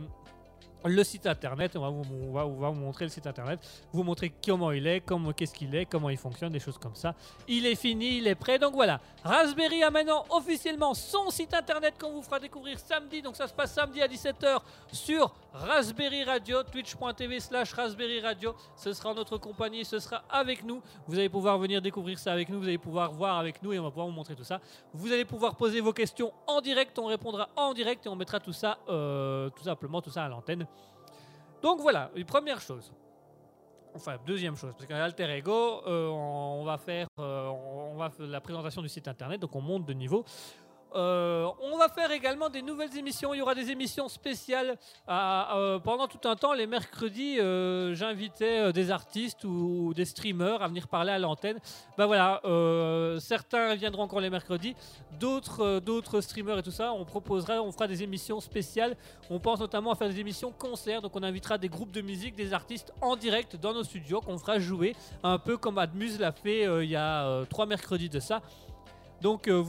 le 0.85 1.03
site 1.03 1.27
internet, 1.27 1.76
on 1.76 2.31
va, 2.31 2.43
vous, 2.43 2.73
montrer 2.73 3.06
le 3.06 3.11
site 3.11 3.27
internet, 3.27 3.60
vous 3.93 4.03
montrer 4.03 4.34
comment 4.43 4.72
il 4.72 4.88
est, 4.88 5.03
qu'est-ce 5.35 5.53
qu'il 5.53 5.76
est, 5.76 5.85
comment 5.85 6.10
il 6.10 6.18
fonctionne, 6.18 6.52
des 6.52 6.60
choses 6.60 6.77
comme 6.77 6.95
ça. 6.95 7.14
Il 7.48 7.65
est 7.65 7.76
fini, 7.76 8.18
il 8.18 8.27
est 8.27 8.35
prêt, 8.35 8.57
donc 8.57 8.73
voilà. 8.73 8.99
Raspberry 9.23 9.84
a 9.84 9.91
maintenant 9.91 10.26
officiellement 10.30 10.93
son 10.93 11.30
site 11.30 11.53
internet 11.53 11.95
qu'on 11.99 12.11
vous 12.11 12.23
fera 12.23 12.39
découvrir 12.39 12.80
samedi, 12.80 13.22
donc 13.22 13.35
ça 13.35 13.48
se 13.48 13.53
passe 13.53 13.73
samedi 13.73 14.02
à 14.02 14.07
17h 14.07 14.60
sur 14.91 15.34
Raspberry 15.53 16.23
Radio, 16.23 16.64
twitch.tv 16.64 17.40
slash 17.41 17.73
Raspberry 17.73 18.22
Radio. 18.22 18.56
Ce 18.76 18.94
sera 18.94 19.10
en 19.10 19.15
notre 19.15 19.38
compagnie, 19.38 19.84
ce 19.84 19.99
sera 19.99 20.23
avec 20.30 20.64
nous. 20.64 20.82
Vous 21.07 21.19
allez 21.19 21.28
pouvoir 21.28 21.57
venir 21.57 21.82
découvrir 21.82 22.18
ça 22.18 22.32
avec 22.32 22.48
nous, 22.48 22.60
vous 22.60 22.68
allez 22.68 22.78
pouvoir 22.78 23.11
voir 23.11 23.38
avec 23.38 23.61
nous 23.61 23.73
et 23.73 23.80
on 23.80 23.84
va 23.84 23.90
pouvoir 23.90 24.07
vous 24.07 24.14
montrer 24.14 24.36
tout 24.36 24.45
ça. 24.45 24.61
Vous 24.94 25.11
allez 25.11 25.26
pouvoir 25.26 25.56
poser 25.56 25.82
vos 25.82 25.91
questions 25.91 26.32
en 26.48 26.61
direct, 26.61 26.98
on 26.99 27.07
répondra 27.07 27.49
en 27.57 27.73
direct 27.73 28.06
et 28.06 28.10
on 28.10 28.15
mettra 28.15 28.40
tout 28.40 28.53
ça, 28.53 28.80
euh, 28.88 29.49
tout 29.49 29.64
simplement, 29.64 30.02
tout 30.02 30.10
ça 30.10 30.23
à 30.23 30.30
l'antenne. 30.30 30.65
Donc 31.61 31.82
voilà, 31.82 32.11
une 32.15 32.26
première 32.26 32.61
chose. 32.61 32.94
Enfin, 33.94 34.18
deuxième 34.26 34.56
chose, 34.56 34.72
parce 34.72 34.86
qu'à 34.86 35.03
Alter 35.03 35.30
Ego, 35.36 35.82
euh, 35.86 36.07
on 36.07 36.64
va 36.64 36.78
faire, 36.78 37.07
euh, 37.19 37.49
on 37.49 37.98
va 37.98 38.10
faire 38.10 38.26
la 38.26 38.40
présentation 38.40 38.82
du 38.82 38.88
site 38.88 39.07
internet, 39.10 39.41
donc 39.41 39.53
on 39.53 39.61
monte 39.61 39.86
de 39.86 39.91
niveau. 39.91 40.23
Euh, 40.94 41.48
on 41.62 41.78
va 41.78 41.88
faire 41.90 42.12
également 42.12 42.50
des 42.50 42.62
nouvelles 42.62 42.96
émissions. 42.98 43.34
Il 43.34 43.38
y 43.38 43.42
aura 43.42 43.56
des 43.56 43.72
émissions 43.72 44.10
spéciales 44.10 44.78
à- 45.08 45.56
euh, 45.58 45.80
pendant 45.80 46.08
tout 46.08 46.28
un 46.28 46.36
temps. 46.36 46.54
Les 46.54 46.68
mercredis, 46.68 47.40
euh, 47.40 47.94
j'invitais 47.96 48.60
euh, 48.60 48.72
des 48.72 48.92
artistes 48.92 49.44
ou 49.46 49.94
des 49.94 50.06
streamers 50.06 50.62
à 50.62 50.68
venir 50.68 50.88
parler 50.88 51.12
à 51.12 51.20
l'antenne. 51.20 51.60
Ben 51.98 52.06
voilà, 52.08 52.42
euh, 52.46 53.20
certains 53.20 53.76
viendront 53.76 54.04
encore 54.04 54.20
les 54.20 54.30
mercredis, 54.30 54.76
d'autres, 55.20 55.62
euh, 55.64 55.80
d'autres 55.80 56.20
streamers 56.22 56.58
et 56.60 56.64
tout 56.64 56.72
ça. 56.72 56.92
On 56.94 57.06
proposera, 57.06 57.62
on 57.62 57.72
fera 57.72 57.88
des 57.88 58.04
émissions 58.04 58.40
spéciales. 58.42 58.98
On 59.30 59.40
pense 59.40 59.60
notamment 59.60 59.92
à 59.92 59.96
faire 59.96 60.10
des 60.10 60.20
émissions 60.20 60.52
concerts. 60.52 61.02
Donc 61.02 61.16
on 61.16 61.24
invitera 61.24 61.58
des 61.58 61.70
groupes 61.70 61.92
de 61.92 62.02
musique, 62.02 62.36
des 62.36 62.54
artistes 62.54 62.94
en 63.02 63.16
direct 63.16 63.56
dans 63.56 63.74
nos 63.74 63.84
studios 63.84 64.22
qu'on 64.22 64.38
fera 64.38 64.60
jouer, 64.60 64.96
un 65.24 65.38
peu 65.40 65.58
comme 65.58 65.78
Admuse 65.78 66.20
l'a 66.20 66.32
fait 66.32 66.66
euh, 66.68 66.84
il 66.84 66.90
y 66.90 66.96
a 66.96 67.26
euh, 67.28 67.46
trois 67.46 67.66
mercredis 67.66 68.10
de 68.10 68.20
ça. 68.20 68.42
Donc, 69.22 69.48
euh, 69.48 69.64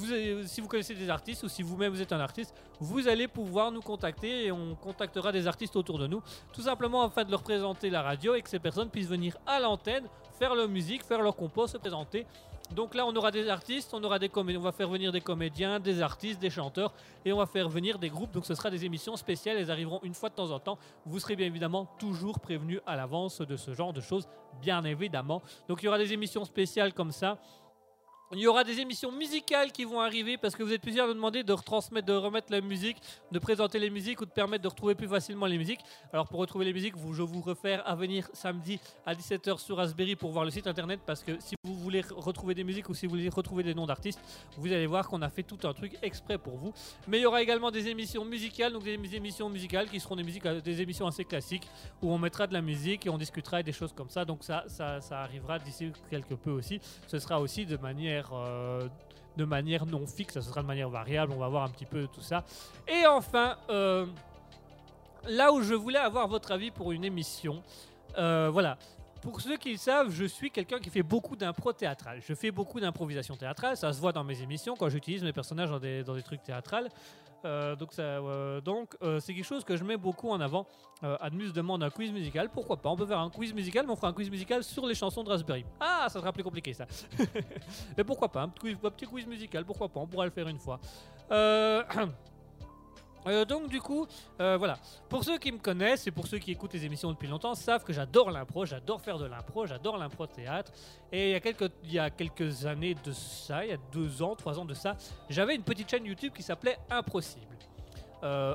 si 0.47 0.61
vous 0.61 0.69
connaissez 0.69 0.95
des 0.95 1.11
artistes 1.11 1.43
ou 1.43 1.49
si 1.49 1.63
vous-même 1.63 1.93
vous 1.93 2.01
êtes 2.01 2.13
un 2.13 2.21
artiste, 2.21 2.55
vous 2.81 3.07
allez 3.07 3.29
pouvoir 3.29 3.71
nous 3.71 3.83
contacter 3.83 4.47
et 4.47 4.53
on 4.53 4.75
contactera 4.75 5.31
des 5.31 5.47
artistes 5.47 5.77
autour 5.77 5.99
de 5.99 6.07
nous, 6.07 6.23
tout 6.53 6.63
simplement 6.63 7.03
afin 7.03 7.25
de 7.25 7.31
leur 7.31 7.43
présenter 7.43 7.91
la 7.91 8.03
radio 8.03 8.35
et 8.35 8.43
que 8.43 8.49
ces 8.49 8.59
personnes 8.59 8.89
puissent 8.89 9.09
venir 9.09 9.37
à 9.47 9.61
l'antenne, 9.61 10.05
faire 10.39 10.55
leur 10.55 10.69
musique, 10.69 11.05
faire 11.05 11.21
leur 11.21 11.37
compos, 11.37 11.67
se 11.67 11.77
présenter. 11.77 12.27
Donc 12.75 12.95
là, 12.95 13.05
on 13.07 13.15
aura 13.15 13.31
des 13.31 13.49
artistes, 13.51 13.93
on 13.93 14.03
aura 14.03 14.19
des 14.19 14.31
comédiens, 14.31 14.61
on 14.61 14.65
va 14.65 14.73
faire 14.73 14.89
venir 14.89 15.13
des 15.13 15.21
comédiens, 15.21 15.79
des 15.79 16.01
artistes, 16.01 16.41
des 16.41 16.49
chanteurs 16.49 16.95
et 17.25 17.33
on 17.33 17.37
va 17.37 17.45
faire 17.45 17.69
venir 17.69 17.99
des 17.99 18.09
groupes. 18.09 18.33
Donc 18.33 18.47
ce 18.47 18.55
sera 18.55 18.71
des 18.71 18.87
émissions 18.87 19.17
spéciales, 19.17 19.59
elles 19.59 19.71
arriveront 19.71 20.01
une 20.03 20.15
fois 20.15 20.31
de 20.31 20.35
temps 20.35 20.51
en 20.51 20.59
temps. 20.59 20.79
Vous 21.05 21.21
serez 21.21 21.37
bien 21.37 21.47
évidemment 21.47 21.87
toujours 21.99 22.41
prévenus 22.41 22.81
à 22.87 22.97
l'avance 22.97 23.43
de 23.43 23.57
ce 23.57 23.75
genre 23.75 23.93
de 23.93 24.01
choses, 24.01 24.27
bien 24.63 24.83
évidemment. 24.85 25.43
Donc 25.69 25.83
il 25.83 25.87
y 25.87 25.89
aura 25.89 25.99
des 25.99 26.15
émissions 26.15 26.45
spéciales 26.47 26.95
comme 26.95 27.13
ça. 27.13 27.37
Il 28.35 28.39
y 28.41 28.47
aura 28.47 28.65
des 28.65 28.81
émissions 28.81 29.13
musicales 29.13 29.73
qui 29.73 29.85
vont 29.85 30.01
arriver 30.01 30.39
parce 30.39 30.57
que 30.57 30.63
vous 30.63 30.73
êtes 30.73 30.81
plusieurs 30.81 31.05
à 31.05 31.09
nous 31.09 31.13
demander 31.15 31.43
de 31.43 31.53
retransmettre, 31.53 32.07
de 32.07 32.15
remettre 32.15 32.51
la 32.51 32.63
musique, 32.63 32.97
de 33.31 33.39
présenter 33.39 33.79
les 33.79 33.91
musiques 33.91 34.23
ou 34.23 34.25
de 34.25 34.31
permettre 34.31 34.63
de 34.63 34.69
retrouver 34.69 34.95
plus 34.95 35.07
facilement 35.07 35.45
les 35.45 35.59
musiques. 35.59 35.81
Alors 36.15 36.27
pour 36.27 36.41
retrouver 36.41 36.65
les 36.65 36.73
musiques, 36.73 36.95
je 36.97 37.23
vous 37.23 37.43
réfère 37.43 37.87
à 37.87 37.95
venir 37.95 38.27
samedi 38.33 38.81
à 39.05 39.15
17h 39.15 39.59
sur 39.59 39.77
Raspberry 39.77 40.17
pour 40.17 40.33
voir 40.33 40.47
le 40.47 40.51
site 40.51 40.67
internet 40.67 41.01
parce 41.05 41.23
que 41.23 41.39
si 41.41 41.57
vous 41.63 41.75
voulez 41.75 42.01
re- 42.01 42.15
retrouver 42.15 42.55
des 42.55 42.65
musiques 42.65 42.89
ou 42.89 42.95
si 42.95 43.05
vous 43.05 43.11
voulez 43.11 43.29
retrouver 43.29 43.65
des 43.65 43.75
noms 43.75 43.85
d'artistes, 43.85 44.21
vous 44.57 44.73
allez 44.73 44.87
voir 44.87 45.07
qu'on 45.09 45.21
a 45.21 45.29
fait 45.29 45.43
tout 45.43 45.59
un 45.69 45.75
truc 45.75 45.99
exprès 46.01 46.39
pour 46.39 46.57
vous. 46.57 46.73
Mais 47.09 47.19
il 47.19 47.23
y 47.23 47.27
aura 47.27 47.43
également 47.43 47.71
des 47.71 47.89
émissions 47.89 48.25
musicales, 48.25 48.73
donc 48.73 48.83
des 48.85 49.15
émissions 49.15 49.51
musicales 49.51 49.91
qui 49.91 50.01
seront 50.01 50.17
des, 50.17 50.23
musiques, 50.23 50.47
des 50.47 50.81
émissions 50.81 51.07
assez 51.07 51.27
classiques 51.27 51.69
où 52.01 52.11
on 52.11 52.17
mettra 52.17 52.47
de 52.47 52.55
la 52.55 52.63
musique 52.63 53.05
et 53.05 53.11
on 53.11 53.19
discutera 53.19 53.61
et 53.61 53.63
des 53.63 53.73
choses 53.73 53.93
comme 53.93 54.09
ça. 54.09 54.25
Donc 54.25 54.43
ça, 54.43 54.65
ça, 54.69 55.03
ça 55.03 55.21
arrivera 55.21 55.59
d'ici 55.59 55.93
quelque 56.09 56.33
peu 56.33 56.51
aussi. 56.51 56.81
Ce 57.07 57.19
sera 57.19 57.39
aussi 57.39 57.67
de 57.67 57.77
manière, 57.77 58.22
euh, 58.33 58.89
de 59.37 59.45
manière 59.45 59.87
non 59.87 60.07
fixe, 60.07 60.35
ce 60.35 60.41
sera 60.41 60.63
de 60.63 60.67
manière 60.67 60.89
variable. 60.89 61.33
On 61.33 61.39
va 61.39 61.49
voir 61.49 61.65
un 61.65 61.69
petit 61.69 61.87
peu 61.87 62.07
tout 62.13 62.21
ça. 62.21 62.45
Et 62.89 63.07
enfin, 63.07 63.57
euh, 63.71 64.07
là 65.29 65.53
où 65.53 65.63
je 65.63 65.75
voulais 65.75 65.99
avoir 65.99 66.29
votre 66.29 66.53
avis 66.53 66.71
pour 66.71 66.93
une 66.93 67.05
émission, 67.05 67.63
euh, 68.19 68.51
voilà. 68.53 68.79
Pour 69.23 69.41
ceux 69.41 69.57
qui 69.57 69.71
le 69.71 69.79
savent, 69.79 70.11
je 70.11 70.25
suis 70.25 70.51
quelqu'un 70.51 70.81
qui 70.81 70.91
fait 70.91 71.05
beaucoup 71.05 71.37
d'impro 71.37 71.73
théâtral. 71.73 72.21
Je 72.27 72.35
fais 72.35 72.51
beaucoup 72.51 72.81
d'improvisation 72.81 73.37
théâtrale. 73.37 73.77
Ça 73.77 73.93
se 73.93 74.01
voit 74.01 74.11
dans 74.11 74.25
mes 74.25 74.43
émissions 74.43 74.75
quand 74.77 74.89
j'utilise 74.89 75.23
mes 75.23 75.33
personnages 75.33 75.71
dans 75.71 75.79
des, 75.79 76.03
dans 76.03 76.17
des 76.17 76.25
trucs 76.25 76.43
théâtrales. 76.43 76.89
Euh, 77.45 78.61
donc, 78.61 78.97
euh, 79.03 79.21
c'est 79.21 79.35
quelque 79.35 79.45
chose 79.45 79.65
que 79.65 79.77
je 79.77 79.85
mets 79.85 79.97
beaucoup 79.97 80.31
en 80.31 80.41
avant. 80.41 80.67
Euh, 81.03 81.17
Admus 81.21 81.53
demande 81.53 81.83
un 81.83 81.91
quiz 81.91 82.13
musical. 82.13 82.49
Pourquoi 82.51 82.77
pas 82.77 82.89
On 82.91 82.97
peut 82.97 83.07
faire 83.07 83.19
un 83.19 83.31
quiz 83.31 83.53
musical, 83.53 83.87
mais 83.87 83.93
on 83.93 83.97
fera 83.97 84.09
un 84.09 84.13
quiz 84.13 84.31
musical 84.31 84.63
sur 84.63 84.87
les 84.87 84.95
chansons 84.95 85.23
de 85.25 85.29
Raspberry. 85.29 85.65
Ah, 85.81 86.07
ça 86.09 86.21
sera 86.21 86.33
plus 86.33 86.45
compliqué 86.45 86.73
ça. 86.73 86.87
mais 87.97 88.05
pourquoi 88.05 88.29
pas 88.29 88.43
un 88.43 88.49
petit, 88.49 88.61
quiz, 88.61 88.77
petit 88.77 89.07
quiz 89.07 89.27
musical 89.27 89.65
Pourquoi 89.65 89.89
pas 89.89 90.01
On 90.01 90.07
pourra 90.07 90.25
le 90.25 90.31
faire 90.31 90.49
une 90.49 90.59
fois. 90.59 90.79
Euh, 93.27 93.45
donc 93.45 93.69
du 93.69 93.81
coup, 93.81 94.07
euh, 94.41 94.57
voilà. 94.57 94.79
Pour 95.09 95.25
ceux 95.25 95.39
qui 95.39 95.53
me 95.53 95.59
connaissent 95.59 96.07
et 96.07 96.11
pour 96.11 96.27
ceux 96.27 96.39
qui 96.39 96.51
écoutent 96.51 96.73
les 96.73 96.85
émissions 96.85 97.11
depuis 97.11 97.29
longtemps, 97.29 97.55
savent 97.55 97.85
que 97.85 97.93
j'adore 97.93 98.31
l'impro, 98.31 98.67
j'adore 98.67 99.01
faire 99.01 99.19
de 99.19 99.27
l'impro, 99.27 99.67
j'adore 99.67 99.97
l'impro 99.97 100.27
théâtre. 100.27 100.73
Et 101.13 101.31
il 101.31 101.93
y 101.93 101.99
a 101.99 102.11
quelques 102.11 102.67
années 102.67 102.97
de 103.05 103.13
ça, 103.13 103.65
il 103.65 103.71
y 103.71 103.75
a 103.75 103.79
deux 103.93 104.23
ans, 104.23 104.35
trois 104.35 104.59
ans 104.59 104.65
de 104.65 104.75
ça, 104.75 104.97
j'avais 105.29 105.55
une 105.55 105.63
petite 105.63 105.91
chaîne 105.91 106.05
YouTube 106.05 106.33
qui 106.35 106.43
s'appelait 106.43 106.79
Impossible. 106.91 107.57
Euh, 108.23 108.55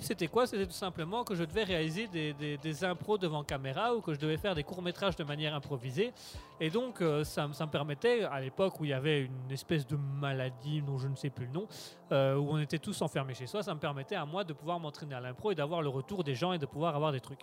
c'était 0.00 0.28
quoi? 0.28 0.46
C'était 0.46 0.66
tout 0.66 0.72
simplement 0.72 1.24
que 1.24 1.34
je 1.34 1.42
devais 1.44 1.64
réaliser 1.64 2.06
des, 2.06 2.32
des, 2.32 2.84
impros 2.84 3.18
devant 3.18 3.42
caméra 3.42 3.94
ou 3.94 4.00
que 4.00 4.14
je 4.14 4.20
devais 4.20 4.36
faire 4.36 4.54
des 4.54 4.62
courts-métrages 4.62 5.16
de 5.16 5.24
manière 5.24 5.54
improvisée. 5.54 6.12
Et 6.60 6.70
donc, 6.70 7.00
euh, 7.00 7.24
ça, 7.24 7.48
ça 7.52 7.66
me 7.66 7.70
permettait, 7.70 8.22
à 8.24 8.40
l'époque 8.40 8.80
où 8.80 8.84
il 8.84 8.90
y 8.90 8.92
avait 8.92 9.22
une 9.22 9.50
espèce 9.50 9.86
de 9.86 9.96
maladie 9.96 10.80
dont 10.82 10.98
je 10.98 11.08
ne 11.08 11.16
sais 11.16 11.30
plus 11.30 11.46
le 11.46 11.52
nom, 11.52 11.66
euh, 12.12 12.36
où 12.36 12.50
on 12.50 12.58
était 12.58 12.78
tous 12.78 13.02
enfermés 13.02 13.34
chez 13.34 13.46
soi, 13.46 13.62
ça 13.62 13.74
me 13.74 13.80
permettait 13.80 14.16
à 14.16 14.24
moi 14.24 14.44
de 14.44 14.52
pouvoir 14.52 14.78
m'entraîner 14.78 15.14
à 15.14 15.20
l'impro 15.20 15.50
et 15.50 15.54
d'avoir 15.54 15.82
le 15.82 15.88
retour 15.88 16.22
des 16.22 16.34
gens 16.34 16.52
et 16.52 16.58
de 16.58 16.66
pouvoir 16.66 16.94
avoir 16.94 17.10
des 17.12 17.20
trucs. 17.20 17.40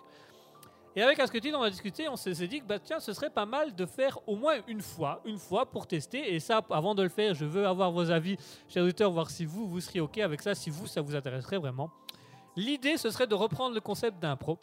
Et 0.98 1.04
avec 1.04 1.20
Asketil, 1.20 1.56
on 1.56 1.62
a 1.62 1.70
discuté, 1.70 2.10
on 2.10 2.16
s'est 2.16 2.48
dit 2.48 2.60
que 2.60 2.66
bah, 2.66 2.80
tiens, 2.80 3.00
ce 3.00 3.14
serait 3.14 3.30
pas 3.30 3.46
mal 3.46 3.76
de 3.76 3.86
faire 3.86 4.18
au 4.26 4.36
moins 4.36 4.56
une 4.68 4.82
fois, 4.82 5.22
une 5.26 5.38
fois 5.38 5.68
pour 5.68 5.86
tester. 5.86 6.34
Et 6.34 6.40
ça, 6.40 6.60
avant 6.72 6.96
de 6.96 7.04
le 7.04 7.10
faire, 7.10 7.36
je 7.36 7.46
veux 7.46 7.68
avoir 7.68 7.92
vos 7.92 8.10
avis, 8.10 8.36
chers 8.68 8.84
auditeurs, 8.84 9.12
voir 9.12 9.30
si 9.30 9.46
vous, 9.46 9.68
vous 9.68 9.80
seriez 9.80 10.02
OK 10.02 10.18
avec 10.18 10.42
ça, 10.42 10.56
si 10.56 10.72
vous, 10.72 10.88
ça 10.88 11.02
vous 11.02 11.16
intéresserait 11.16 11.60
vraiment. 11.60 11.92
L'idée, 12.56 12.98
ce 12.98 13.12
serait 13.12 13.28
de 13.28 13.36
reprendre 13.36 13.76
le 13.76 13.80
concept 13.80 14.20
d'impro 14.20 14.58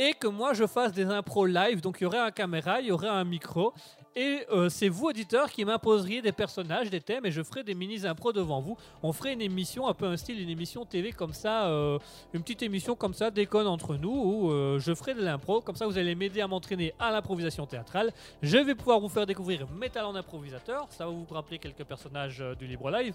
et 0.00 0.14
que 0.14 0.26
moi, 0.26 0.52
je 0.52 0.66
fasse 0.66 0.90
des 0.90 1.04
impros 1.04 1.46
live. 1.46 1.80
Donc, 1.80 1.98
il 2.00 2.02
y 2.02 2.06
aurait 2.08 2.18
un 2.18 2.32
caméra, 2.32 2.80
il 2.80 2.88
y 2.88 2.90
aurait 2.90 3.06
un 3.06 3.22
micro. 3.22 3.72
Et 4.16 4.46
euh, 4.52 4.68
c'est 4.68 4.88
vous, 4.88 5.06
auditeurs, 5.06 5.50
qui 5.50 5.64
m'imposeriez 5.64 6.22
des 6.22 6.30
personnages, 6.30 6.88
des 6.88 7.00
thèmes, 7.00 7.26
et 7.26 7.32
je 7.32 7.42
ferai 7.42 7.64
des 7.64 7.74
mini-impros 7.74 8.32
devant 8.32 8.60
vous. 8.60 8.76
On 9.02 9.12
ferait 9.12 9.32
une 9.32 9.42
émission, 9.42 9.88
un 9.88 9.94
peu 9.94 10.06
un 10.06 10.16
style, 10.16 10.40
une 10.40 10.50
émission 10.50 10.84
TV 10.84 11.10
comme 11.10 11.32
ça, 11.32 11.66
euh, 11.66 11.98
une 12.32 12.42
petite 12.42 12.62
émission 12.62 12.94
comme 12.94 13.12
ça, 13.12 13.32
déconne 13.32 13.66
entre 13.66 13.96
nous, 13.96 14.12
où 14.12 14.50
euh, 14.52 14.78
je 14.78 14.94
ferai 14.94 15.14
de 15.14 15.22
l'impro. 15.22 15.60
Comme 15.60 15.74
ça, 15.74 15.88
vous 15.88 15.98
allez 15.98 16.14
m'aider 16.14 16.40
à 16.40 16.46
m'entraîner 16.46 16.94
à 17.00 17.10
l'improvisation 17.10 17.66
théâtrale. 17.66 18.12
Je 18.40 18.58
vais 18.58 18.76
pouvoir 18.76 19.00
vous 19.00 19.08
faire 19.08 19.26
découvrir 19.26 19.66
mes 19.72 19.90
talents 19.90 20.12
d'improvisateur. 20.12 20.86
Ça 20.90 21.06
va 21.06 21.10
vous 21.10 21.26
rappeler 21.28 21.58
quelques 21.58 21.84
personnages 21.84 22.42
du 22.56 22.68
Libre 22.68 22.92
Live. 22.92 23.14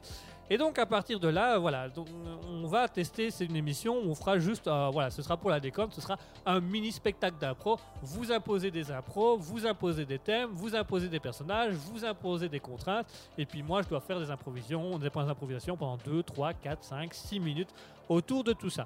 Et 0.49 0.57
donc, 0.57 0.79
à 0.79 0.85
partir 0.85 1.19
de 1.19 1.29
là, 1.29 1.57
voilà, 1.59 1.87
donc, 1.87 2.07
on 2.45 2.67
va 2.67 2.89
tester. 2.89 3.31
C'est 3.31 3.45
une 3.45 3.55
émission 3.55 3.99
où 3.99 4.09
on 4.09 4.15
fera 4.15 4.37
juste, 4.37 4.65
voilà, 4.65 5.11
ce 5.11 5.21
sera 5.21 5.37
pour 5.37 5.49
la 5.49 5.61
déconne, 5.61 5.91
ce 5.91 6.01
sera 6.01 6.17
un 6.45 6.59
mini 6.59 6.91
spectacle 6.91 7.37
d'impro. 7.39 7.79
Vous 8.01 8.31
imposez 8.31 8.71
des 8.71 8.91
impros, 8.91 9.37
vous 9.37 9.65
imposez 9.65 10.05
des 10.05 10.19
thèmes, 10.19 10.49
vous 10.53 10.75
imposez 10.75 10.88
des 10.97 11.19
personnages, 11.19 11.73
vous 11.73 12.03
imposez 12.03 12.49
des 12.49 12.59
contraintes, 12.59 13.07
et 13.37 13.45
puis 13.45 13.61
moi 13.61 13.81
je 13.81 13.87
dois 13.87 14.01
faire 14.01 14.19
des 14.19 14.31
improvisations, 14.31 14.97
des 14.97 15.09
points 15.09 15.25
d'improvisation 15.25 15.77
pendant 15.77 15.97
2, 15.97 16.23
3, 16.23 16.53
4, 16.53 16.83
5, 16.83 17.13
6 17.13 17.39
minutes 17.39 17.73
autour 18.07 18.43
de 18.43 18.53
tout 18.53 18.69
ça. 18.69 18.83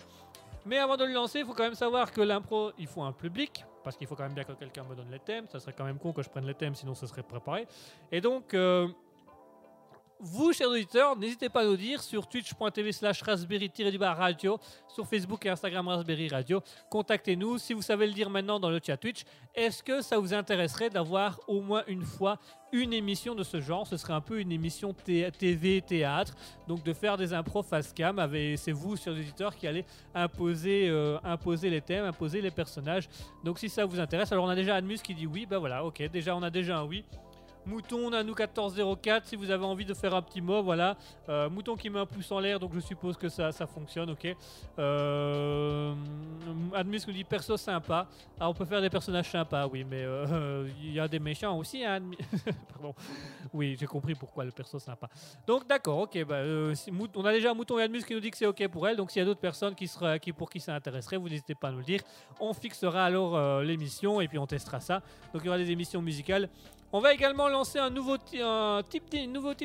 Mais 0.65 0.77
avant 0.77 0.95
de 0.95 1.03
le 1.05 1.13
lancer, 1.13 1.39
il 1.39 1.45
faut 1.45 1.53
quand 1.53 1.63
même 1.63 1.75
savoir 1.75 2.11
que 2.11 2.21
l'impro, 2.21 2.71
il 2.77 2.87
faut 2.87 3.01
un 3.01 3.11
public, 3.11 3.65
parce 3.83 3.97
qu'il 3.97 4.07
faut 4.07 4.15
quand 4.15 4.23
même 4.23 4.33
bien 4.33 4.45
que 4.45 4.53
quelqu'un 4.53 4.83
me 4.83 4.95
donne 4.95 5.11
les 5.11 5.19
thèmes. 5.19 5.45
Ça 5.49 5.59
serait 5.59 5.73
quand 5.73 5.83
même 5.83 5.99
con 5.99 6.13
que 6.13 6.23
je 6.23 6.29
prenne 6.29 6.45
les 6.45 6.53
thèmes, 6.53 6.73
sinon 6.73 6.95
ça 6.95 7.05
serait 7.05 7.23
préparé. 7.23 7.67
Et 8.11 8.21
donc, 8.21 8.53
euh, 8.53 8.87
vous, 10.23 10.53
chers 10.53 10.69
auditeurs, 10.69 11.17
n'hésitez 11.17 11.49
pas 11.49 11.61
à 11.61 11.65
nous 11.65 11.75
dire 11.75 12.01
sur 12.01 12.27
twitch.tv 12.27 12.93
slash 12.93 13.21
raspberry-radio, 13.21 14.57
sur 14.87 15.05
Facebook 15.05 15.45
et 15.45 15.49
Instagram 15.49 15.89
Raspberry 15.89 16.29
Radio. 16.29 16.61
Contactez-nous. 16.89 17.57
Si 17.57 17.73
vous 17.73 17.81
savez 17.81 18.07
le 18.07 18.13
dire 18.13 18.29
maintenant 18.29 18.57
dans 18.57 18.69
le 18.69 18.79
chat 18.81 18.95
Twitch, 18.95 19.23
est-ce 19.53 19.83
que 19.83 20.01
ça 20.01 20.17
vous 20.17 20.33
intéresserait 20.33 20.89
d'avoir 20.89 21.41
au 21.47 21.59
moins 21.59 21.83
une 21.87 22.03
fois 22.03 22.39
une 22.71 22.93
émission 22.93 23.35
de 23.35 23.43
ce 23.43 23.59
genre? 23.59 23.85
Ce 23.85 23.97
serait 23.97 24.13
un 24.13 24.21
peu 24.21 24.39
une 24.39 24.53
émission 24.53 24.93
TV, 24.93 25.81
théâtre, 25.81 26.35
donc 26.69 26.83
de 26.83 26.93
faire 26.93 27.17
des 27.17 27.33
impros 27.33 27.61
face 27.61 27.91
cam. 27.91 28.25
C'est 28.55 28.71
vous, 28.71 28.95
chers 28.95 29.11
auditeurs, 29.11 29.57
qui 29.57 29.67
allez 29.67 29.83
imposer, 30.15 30.87
euh, 30.87 31.17
imposer 31.25 31.69
les 31.69 31.81
thèmes, 31.81 32.05
imposer 32.05 32.39
les 32.39 32.51
personnages. 32.51 33.09
Donc 33.43 33.59
si 33.59 33.67
ça 33.67 33.83
vous 33.83 33.99
intéresse, 33.99 34.31
alors 34.31 34.45
on 34.45 34.49
a 34.49 34.55
déjà 34.55 34.75
Admus 34.75 34.99
qui 34.99 35.13
dit 35.13 35.27
oui, 35.27 35.45
bah 35.45 35.57
voilà, 35.57 35.83
ok, 35.83 36.01
déjà 36.09 36.33
on 36.33 36.43
a 36.43 36.49
déjà 36.49 36.77
un 36.77 36.85
oui. 36.85 37.03
Mouton, 37.65 38.07
on 38.07 38.13
a 38.13 38.23
nous 38.23 38.35
1404. 38.35 39.25
Si 39.25 39.35
vous 39.35 39.49
avez 39.49 39.63
envie 39.63 39.85
de 39.85 39.93
faire 39.93 40.13
un 40.13 40.21
petit 40.21 40.41
mot, 40.41 40.61
voilà. 40.61 40.97
Euh, 41.29 41.49
Mouton 41.49 41.75
qui 41.75 41.89
met 41.89 41.99
un 41.99 42.05
pouce 42.05 42.31
en 42.31 42.39
l'air, 42.39 42.59
donc 42.59 42.73
je 42.73 42.79
suppose 42.79 43.17
que 43.17 43.29
ça, 43.29 43.51
ça 43.51 43.65
fonctionne, 43.65 44.09
ok. 44.09 44.35
Euh, 44.79 45.93
nous 46.85 47.13
dit 47.13 47.23
perso 47.23 47.57
sympa. 47.57 48.07
Ah, 48.39 48.49
on 48.49 48.53
peut 48.53 48.65
faire 48.65 48.81
des 48.81 48.89
personnages 48.89 49.29
sympas, 49.29 49.67
oui, 49.67 49.85
mais 49.89 50.03
euh, 50.03 50.67
il 50.83 50.93
y 50.93 50.99
a 50.99 51.07
des 51.07 51.19
méchants 51.19 51.57
aussi, 51.57 51.85
hein. 51.85 52.01
Pardon. 52.73 52.93
Oui, 53.53 53.75
j'ai 53.79 53.85
compris 53.85 54.15
pourquoi 54.15 54.43
le 54.43 54.51
perso 54.51 54.79
sympa. 54.79 55.09
Donc 55.47 55.67
d'accord, 55.67 55.99
ok. 55.99 56.25
Bah, 56.25 56.35
euh, 56.35 56.75
si 56.75 56.91
on 57.15 57.25
a 57.25 57.31
déjà 57.31 57.53
Mouton 57.53 57.79
et 57.79 57.83
Admus 57.83 58.03
qui 58.03 58.13
nous 58.13 58.19
dit 58.19 58.31
que 58.31 58.37
c'est 58.37 58.45
ok 58.45 58.67
pour 58.67 58.87
elle. 58.87 58.97
Donc 58.97 59.11
s'il 59.11 59.19
y 59.19 59.23
a 59.23 59.25
d'autres 59.25 59.39
personnes 59.39 59.75
qui 59.75 59.87
pour 60.33 60.49
qui 60.49 60.59
ça 60.59 60.75
intéresserait, 60.75 61.17
vous 61.17 61.29
n'hésitez 61.29 61.55
pas 61.55 61.69
à 61.69 61.71
nous 61.71 61.79
le 61.79 61.83
dire. 61.83 62.01
On 62.39 62.53
fixera 62.53 63.05
alors 63.05 63.61
l'émission 63.61 64.21
et 64.21 64.27
puis 64.27 64.37
on 64.37 64.47
testera 64.47 64.79
ça. 64.79 65.01
Donc 65.33 65.43
il 65.43 65.45
y 65.45 65.49
aura 65.49 65.57
des 65.57 65.71
émissions 65.71 66.01
musicales. 66.01 66.49
On 66.95 66.99
va 66.99 67.11
également 67.11 67.49
lancer 67.49 67.79
un 67.79 67.89
nouveau, 67.89 68.17
type 68.19 69.09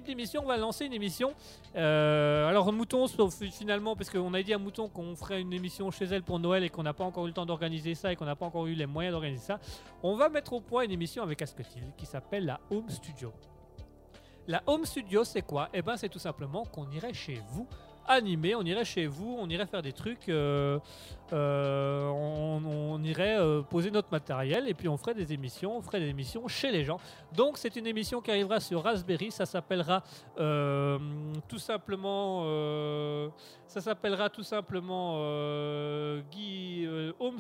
d'émission. 0.07 0.41
On 0.43 0.49
va 0.49 0.57
lancer 0.57 0.87
une 0.87 0.95
émission. 0.95 1.35
Euh, 1.77 2.49
alors 2.49 2.73
Mouton, 2.73 3.07
sauf 3.07 3.35
finalement, 3.53 3.95
parce 3.95 4.09
qu'on 4.09 4.33
a 4.33 4.43
dit 4.43 4.55
à 4.55 4.59
Mouton 4.59 4.89
qu'on 4.89 5.15
ferait 5.15 5.43
une 5.43 5.53
émission 5.53 5.91
chez 5.91 6.07
elle 6.07 6.23
pour 6.23 6.39
Noël 6.39 6.65
et 6.65 6.71
qu'on 6.71 6.83
n'a 6.83 6.95
pas 6.95 7.05
encore 7.05 7.27
eu 7.27 7.29
le 7.29 7.35
temps 7.35 7.45
d'organiser 7.45 7.95
ça 7.95 8.11
et 8.11 8.17
qu'on 8.17 8.25
n'a 8.25 8.35
pas 8.35 8.47
encore 8.47 8.67
eu 8.67 8.73
les 8.73 8.87
moyens 8.87 9.13
d'organiser 9.13 9.45
ça, 9.45 9.61
on 10.03 10.17
va 10.17 10.31
mettre 10.31 10.55
au 10.55 10.61
point 10.61 10.85
une 10.85 10.91
émission 10.91 11.23
avec 11.23 11.43
Asketil 11.43 11.93
qui 11.99 12.07
s'appelle 12.07 12.47
la 12.47 12.61
Home 12.71 12.89
Studio. 12.89 13.31
La 14.47 14.63
home 14.67 14.87
studio, 14.87 15.25
c'est 15.25 15.43
quoi? 15.43 15.69
Eh 15.75 15.83
ben, 15.83 15.99
c'est 15.99 16.09
tout 16.09 16.19
simplement 16.19 16.65
qu'on 16.65 16.91
irait 16.93 17.13
chez 17.13 17.43
vous 17.51 17.67
animer, 18.09 18.55
on 18.55 18.63
irait 18.63 18.85
chez 18.85 19.07
vous, 19.07 19.37
on 19.39 19.49
irait 19.49 19.67
faire 19.67 19.83
des 19.83 19.93
trucs, 19.93 20.29
euh, 20.29 20.79
euh, 21.33 22.09
on, 22.09 23.03
irait 23.05 23.39
euh, 23.39 23.63
poser 23.63 23.91
notre 23.91 24.11
matériel 24.11 24.69
et 24.69 24.75
puis 24.75 24.89
on 24.89 24.97
ferait 24.97 25.15
des 25.15 25.33
émissions, 25.33 25.77
on 25.77 25.83
ferait 25.83 26.01
des 26.01 26.09
émissions 26.09 26.49
chez 26.49 26.71
les 26.73 26.85
gens. 26.85 26.99
Donc 27.35 27.59
c'est 27.59 27.77
une 27.77 27.87
émission 27.87 28.21
qui 28.21 28.31
arrivera 28.31 28.61
sur 28.61 28.83
Raspberry, 28.83 29.31
ça 29.31 29.47
s'appellera 29.47 30.03
tout 30.37 31.59
simplement, 31.59 32.43
ça 33.67 33.81
s'appellera 33.81 34.31
tout 34.31 34.43
simplement 34.43 35.17
Guy 36.31 36.89
Home, 37.19 37.39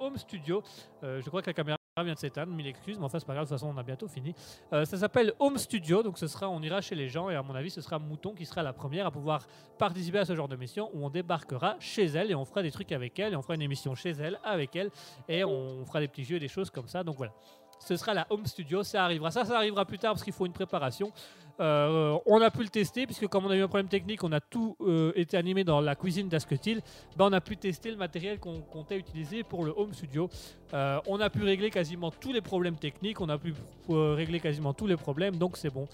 Home 0.00 0.16
Studio. 0.16 0.62
Je 1.02 1.28
crois 1.28 1.42
que 1.42 1.48
la 1.48 1.54
caméra 1.54 1.75
vient 2.04 2.12
de 2.12 2.18
s'éteindre, 2.18 2.52
mille 2.52 2.66
excuses, 2.66 2.98
mais 2.98 3.06
enfin 3.06 3.18
c'est 3.18 3.24
pas 3.24 3.32
grave, 3.32 3.46
de 3.46 3.48
toute 3.48 3.58
façon 3.58 3.72
on 3.74 3.78
a 3.78 3.82
bientôt 3.82 4.06
fini. 4.06 4.34
Euh, 4.74 4.84
ça 4.84 4.98
s'appelle 4.98 5.32
Home 5.38 5.56
Studio, 5.56 6.02
donc 6.02 6.18
ce 6.18 6.26
sera, 6.26 6.46
on 6.46 6.60
ira 6.60 6.82
chez 6.82 6.94
les 6.94 7.08
gens 7.08 7.30
et 7.30 7.34
à 7.34 7.42
mon 7.42 7.54
avis 7.54 7.70
ce 7.70 7.80
sera 7.80 7.98
Mouton 7.98 8.34
qui 8.34 8.44
sera 8.44 8.62
la 8.62 8.74
première 8.74 9.06
à 9.06 9.10
pouvoir 9.10 9.46
participer 9.78 10.18
à 10.18 10.26
ce 10.26 10.34
genre 10.34 10.48
de 10.48 10.56
mission 10.56 10.90
où 10.92 11.06
on 11.06 11.08
débarquera 11.08 11.76
chez 11.80 12.04
elle 12.04 12.30
et 12.30 12.34
on 12.34 12.44
fera 12.44 12.62
des 12.62 12.70
trucs 12.70 12.92
avec 12.92 13.18
elle 13.18 13.32
et 13.32 13.36
on 13.36 13.40
fera 13.40 13.54
une 13.54 13.62
émission 13.62 13.94
chez 13.94 14.10
elle 14.10 14.38
avec 14.44 14.76
elle 14.76 14.90
et 15.26 15.42
on 15.42 15.86
fera 15.86 16.00
des 16.00 16.08
petits 16.08 16.24
jeux, 16.24 16.38
des 16.38 16.48
choses 16.48 16.68
comme 16.68 16.86
ça. 16.86 17.02
Donc 17.02 17.16
voilà. 17.16 17.32
Ce 17.78 17.96
sera 17.96 18.14
la 18.14 18.26
Home 18.30 18.46
Studio, 18.46 18.82
ça 18.82 19.04
arrivera. 19.04 19.30
Ça, 19.30 19.44
ça 19.44 19.56
arrivera 19.56 19.84
plus 19.84 19.98
tard 19.98 20.12
parce 20.12 20.24
qu'il 20.24 20.32
faut 20.32 20.46
une 20.46 20.52
préparation. 20.52 21.12
Euh, 21.58 22.18
on 22.26 22.40
a 22.42 22.50
pu 22.50 22.62
le 22.62 22.68
tester 22.68 23.06
puisque 23.06 23.26
comme 23.28 23.46
on 23.46 23.50
a 23.50 23.56
eu 23.56 23.62
un 23.62 23.68
problème 23.68 23.88
technique, 23.88 24.22
on 24.24 24.32
a 24.32 24.40
tout 24.40 24.76
euh, 24.80 25.12
été 25.14 25.36
animé 25.36 25.64
dans 25.64 25.80
la 25.80 25.94
cuisine 25.94 26.28
d'Asketil. 26.28 26.82
Ben, 27.16 27.26
on 27.26 27.32
a 27.32 27.40
pu 27.40 27.56
tester 27.56 27.90
le 27.90 27.96
matériel 27.96 28.38
qu'on 28.38 28.60
comptait 28.60 28.98
utiliser 28.98 29.42
pour 29.42 29.64
le 29.64 29.72
Home 29.76 29.94
Studio. 29.94 30.28
Euh, 30.74 31.00
on 31.06 31.20
a 31.20 31.30
pu 31.30 31.42
régler 31.42 31.70
quasiment 31.70 32.10
tous 32.10 32.32
les 32.32 32.40
problèmes 32.40 32.76
techniques, 32.76 33.20
on 33.20 33.28
a 33.28 33.38
pu 33.38 33.54
régler 33.88 34.40
quasiment 34.40 34.74
tous 34.74 34.86
les 34.86 34.96
problèmes, 34.96 35.36
donc 35.36 35.56
c'est 35.56 35.70
bon. 35.70 35.86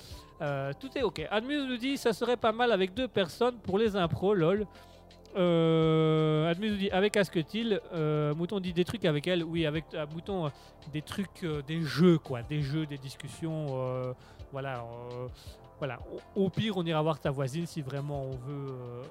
Tout 0.81 0.99
est 0.99 1.03
ok. 1.03 1.25
Admuse 1.31 1.69
nous 1.69 1.77
dit 1.77 1.97
ça 1.97 2.13
serait 2.13 2.37
pas 2.37 2.51
mal 2.51 2.73
avec 2.73 2.95
deux 2.95 3.07
personnes 3.07 3.57
pour 3.59 3.79
les 3.79 3.95
impros, 3.95 4.35
lol. 4.35 4.67
Euh, 5.37 6.51
Admuse 6.51 6.73
nous 6.73 6.79
dit 6.79 6.91
avec 6.91 7.17
Asketil, 7.17 7.81
Mouton 8.37 8.59
dit 8.59 8.73
des 8.73 8.85
trucs 8.85 9.05
avec 9.05 9.29
elle, 9.29 9.45
oui, 9.45 9.67
avec 9.67 9.85
Mouton, 10.13 10.51
des 10.93 11.03
trucs, 11.03 11.47
des 11.69 11.83
jeux 11.83 12.19
quoi, 12.19 12.43
des 12.43 12.63
jeux, 12.63 12.87
des 12.87 12.99
discussions, 12.99 14.15
voilà. 14.53 14.79
euh, 14.79 15.27
voilà, 15.79 15.99
au, 16.37 16.49
pire, 16.49 16.77
on 16.77 16.85
ira 16.87 17.03
voir 17.03 17.19
ta 17.19 17.31
voisine 17.33 17.67
si 17.67 17.83
vraiment 17.83 18.23
on 18.27 18.31
veut. 18.37 18.73
euh. 18.73 19.03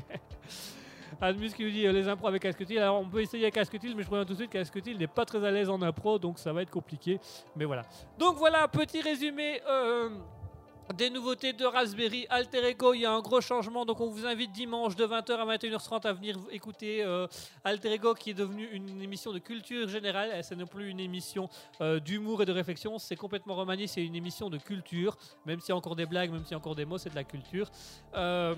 Admus 1.20 1.50
qui 1.54 1.62
nous 1.64 1.70
dit 1.70 1.86
euh, 1.86 1.92
les 1.92 2.08
impros 2.08 2.26
avec 2.26 2.44
Asketil. 2.44 2.78
Alors 2.78 3.00
on 3.00 3.04
peut 3.08 3.20
essayer 3.20 3.44
avec 3.44 3.56
Asketil, 3.56 3.94
mais 3.94 4.02
je 4.02 4.08
préviens 4.08 4.24
tout 4.24 4.32
de 4.32 4.38
suite 4.38 4.50
qu'Asketil 4.50 4.98
n'est 4.98 5.06
pas 5.06 5.24
très 5.24 5.44
à 5.46 5.50
l'aise 5.52 5.70
en 5.70 5.80
impro, 5.80 6.18
donc 6.18 6.38
ça 6.40 6.52
va 6.52 6.62
être 6.62 6.70
compliqué. 6.70 7.20
Mais 7.54 7.64
voilà. 7.64 7.82
Donc 8.18 8.36
voilà, 8.36 8.66
petit 8.66 9.00
résumé. 9.00 9.60
euh, 9.68 10.08
des 10.92 11.10
nouveautés 11.10 11.52
de 11.52 11.64
Raspberry 11.64 12.26
Alter 12.30 12.64
Ego, 12.68 12.94
il 12.94 13.00
y 13.00 13.06
a 13.06 13.12
un 13.12 13.20
gros 13.20 13.40
changement, 13.40 13.84
donc 13.84 14.00
on 14.00 14.08
vous 14.08 14.26
invite 14.26 14.52
dimanche 14.52 14.96
de 14.96 15.06
20h 15.06 15.32
à 15.32 15.56
21h30 15.56 16.06
à 16.06 16.12
venir 16.12 16.38
écouter 16.50 17.02
euh, 17.02 17.26
Alter 17.64 17.92
Ego 17.92 18.14
qui 18.14 18.30
est 18.30 18.34
devenu 18.34 18.68
une 18.72 19.00
émission 19.02 19.32
de 19.32 19.38
culture 19.38 19.88
générale, 19.88 20.30
Euh, 20.32 20.40
c'est 20.42 20.56
non 20.56 20.66
plus 20.66 20.88
une 20.88 21.00
émission 21.00 21.48
euh, 21.80 22.00
d'humour 22.00 22.42
et 22.42 22.46
de 22.46 22.52
réflexion, 22.52 22.98
c'est 22.98 23.16
complètement 23.16 23.54
remanié, 23.54 23.86
c'est 23.86 24.04
une 24.04 24.14
émission 24.14 24.50
de 24.50 24.58
culture, 24.58 25.16
même 25.46 25.60
s'il 25.60 25.70
y 25.70 25.72
a 25.72 25.76
encore 25.76 25.96
des 25.96 26.06
blagues, 26.06 26.30
même 26.30 26.42
s'il 26.42 26.52
y 26.52 26.54
a 26.54 26.58
encore 26.58 26.74
des 26.74 26.84
mots, 26.84 26.98
c'est 26.98 27.10
de 27.10 27.14
la 27.14 27.24
culture. 27.24 27.70
Euh, 28.14 28.54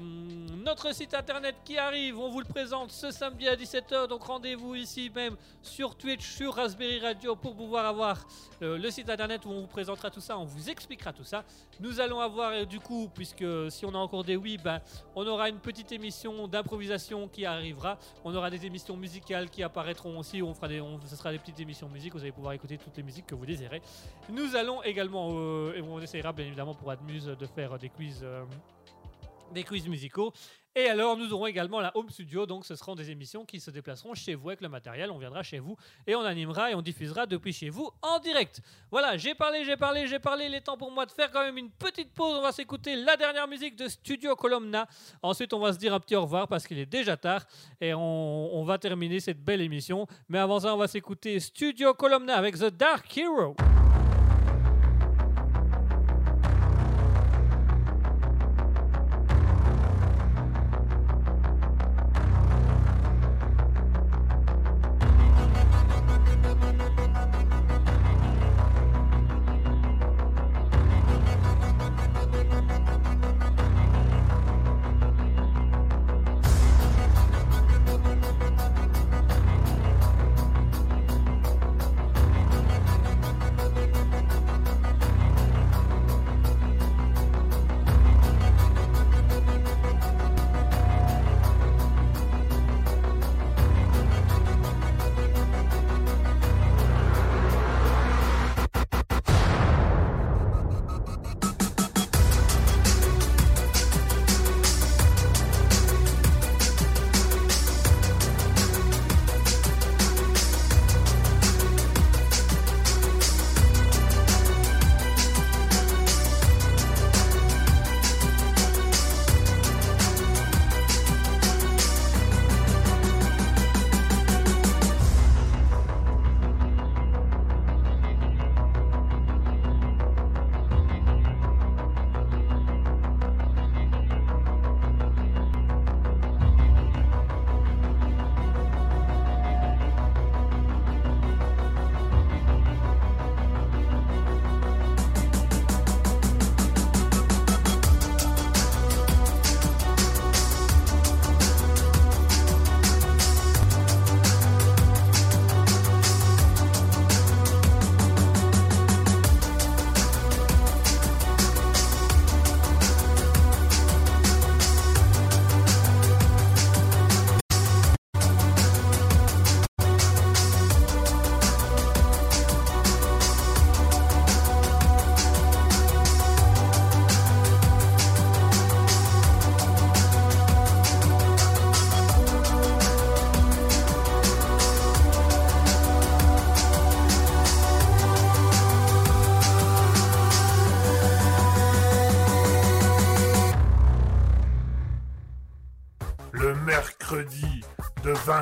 notre 0.65 0.95
site 0.95 1.15
internet 1.15 1.57
qui 1.65 1.79
arrive, 1.79 2.19
on 2.19 2.31
vous 2.31 2.41
le 2.41 2.47
présente 2.47 2.91
ce 2.91 3.11
samedi 3.11 3.49
à 3.49 3.57
17h, 3.57 4.09
donc 4.09 4.25
rendez-vous 4.25 4.75
ici 4.75 5.11
même 5.15 5.37
sur 5.63 5.95
Twitch, 5.95 6.27
sur 6.27 6.55
Raspberry 6.55 7.01
Radio 7.01 7.37
pour 7.37 7.55
pouvoir 7.55 7.87
avoir 7.87 8.27
le 8.61 8.91
site 8.91 9.11
internet 9.11 9.45
où 9.45 9.51
on 9.51 9.61
vous 9.61 9.67
présentera 9.67 10.11
tout 10.11 10.21
ça, 10.21 10.39
on 10.39 10.45
vous 10.45 10.71
expliquera 10.71 11.13
tout 11.13 11.25
ça. 11.25 11.45
Nous 11.81 12.01
allons 12.01 12.21
avoir 12.25 12.53
euh, 12.53 12.65
du 12.65 12.81
coup, 12.81 13.09
puisque 13.15 13.45
si 13.71 13.87
on 13.87 13.95
a 13.95 13.99
encore 13.99 14.25
des 14.25 14.37
oui, 14.37 14.59
ben, 14.63 14.81
on 15.15 15.27
aura 15.27 15.49
une 15.49 15.59
petite 15.59 15.93
émission 15.93 16.49
d'improvisation 16.49 17.29
qui 17.29 17.45
arrivera. 17.45 17.99
On 18.25 18.35
aura 18.35 18.51
des 18.51 18.67
émissions 18.67 18.97
musicales 18.97 19.51
qui 19.51 19.63
apparaîtront 19.63 20.19
aussi. 20.19 20.43
On 20.43 20.55
fera 20.55 20.69
des, 20.69 20.81
on, 20.81 21.01
ce 21.07 21.17
sera 21.17 21.33
des 21.33 21.39
petites 21.39 21.61
émissions 21.61 21.89
musique. 21.89 22.13
Vous 22.15 22.21
allez 22.21 22.33
pouvoir 22.33 22.53
écouter 22.53 22.79
toutes 22.79 22.97
les 22.97 23.03
musiques 23.03 23.27
que 23.27 23.35
vous 23.35 23.47
désirez. 23.47 23.81
Nous 24.31 24.57
allons 24.57 24.83
également, 24.83 25.31
euh, 25.33 25.75
et 25.75 25.83
on 25.83 26.01
essayera 26.01 26.33
bien 26.33 26.47
évidemment 26.47 26.75
pour 26.75 26.91
Admuse 26.91 27.27
de 27.27 27.47
faire 27.47 27.79
des 27.79 27.89
quiz. 27.89 28.21
euh, 28.23 28.45
des 29.53 29.63
quiz 29.63 29.89
musicaux. 29.89 30.33
Et 30.77 30.89
alors, 30.89 31.17
nous 31.17 31.33
aurons 31.33 31.47
également 31.47 31.81
la 31.81 31.97
Home 31.97 32.11
Studio, 32.11 32.47
donc 32.47 32.67
ce 32.67 32.75
seront 32.75 32.97
des 32.97 33.09
émissions 33.13 33.45
qui 33.45 33.61
se 33.61 33.71
déplaceront 33.71 34.15
chez 34.15 34.35
vous 34.35 34.49
avec 34.49 34.61
le 34.61 34.69
matériel. 34.69 35.13
On 35.13 35.19
viendra 35.19 35.45
chez 35.45 35.61
vous 35.61 35.77
et 36.05 36.17
on 36.17 36.23
animera 36.23 36.73
et 36.73 36.75
on 36.75 36.83
diffusera 36.83 37.27
depuis 37.27 37.53
chez 37.53 37.71
vous 37.71 37.91
en 38.03 38.19
direct. 38.19 38.61
Voilà, 38.91 39.17
j'ai 39.17 39.37
parlé, 39.37 39.65
j'ai 39.65 39.77
parlé, 39.77 40.09
j'ai 40.09 40.19
parlé. 40.19 40.47
Il 40.47 40.55
est 40.55 40.63
temps 40.63 40.77
pour 40.77 40.91
moi 40.91 41.07
de 41.07 41.13
faire 41.13 41.31
quand 41.31 41.45
même 41.45 41.59
une 41.59 41.71
petite 41.71 42.13
pause. 42.13 42.35
On 42.37 42.43
va 42.43 42.51
s'écouter 42.51 42.97
la 42.97 43.17
dernière 43.17 43.47
musique 43.47 43.77
de 43.77 43.87
Studio 43.87 44.35
Columna. 44.35 44.89
Ensuite, 45.23 45.53
on 45.55 45.61
va 45.61 45.73
se 45.73 45.79
dire 45.79 45.95
un 45.95 46.01
petit 46.01 46.17
au 46.17 46.23
revoir 46.23 46.49
parce 46.49 46.67
qu'il 46.67 46.79
est 46.81 46.87
déjà 46.87 47.17
tard 47.17 47.47
et 47.81 47.95
on, 47.95 48.57
on 48.57 48.65
va 48.65 48.77
terminer 48.77 49.21
cette 49.21 49.45
belle 49.45 49.61
émission. 49.61 50.09
Mais 50.29 50.41
avant 50.41 50.59
ça, 50.59 50.75
on 50.75 50.79
va 50.79 50.89
s'écouter 50.89 51.39
Studio 51.39 51.95
Columna 51.95 52.37
avec 52.37 52.57
The 52.57 52.71
Dark 52.71 53.17
Hero. 53.17 53.55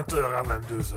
20h 0.02 0.34
à 0.34 0.42
22h. 0.42 0.96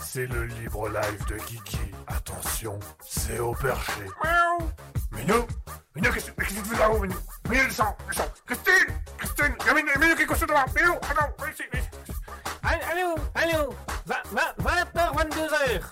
C'est 0.00 0.26
le 0.26 0.44
libre 0.44 0.88
live 0.88 1.26
de 1.26 1.36
Kiki. 1.36 1.78
Attention, 2.06 2.78
c'est 3.00 3.40
au 3.40 3.52
perché. 3.52 4.02
Miaou. 4.22 4.70
Minou 5.12 5.46
Minou, 5.94 6.12
qu'est-ce 6.12 6.30
que 6.30 6.44
tu 6.44 6.54
fais 6.54 6.78
là-haut, 6.78 7.00
Minou 7.00 7.16
Minou, 7.48 7.64
descends, 7.64 7.96
descends 8.08 8.30
Christine 8.44 8.94
Christine 9.18 9.56
Il 9.60 9.66
y 9.66 9.70
a 9.70 9.74
Minou, 9.74 9.88
Minou 9.98 10.14
qui 10.14 10.22
est 10.22 10.26
couché 10.26 10.46
devant 10.46 10.64
Minou, 10.76 10.92
attends, 10.92 11.32
viens 11.38 11.50
ici, 11.50 11.62
viens 11.72 11.80
ici. 11.80 12.12
Allô, 12.62 13.14
allô, 13.34 13.54
allô. 13.56 13.74
20h, 14.06 15.16
22h. 15.16 15.82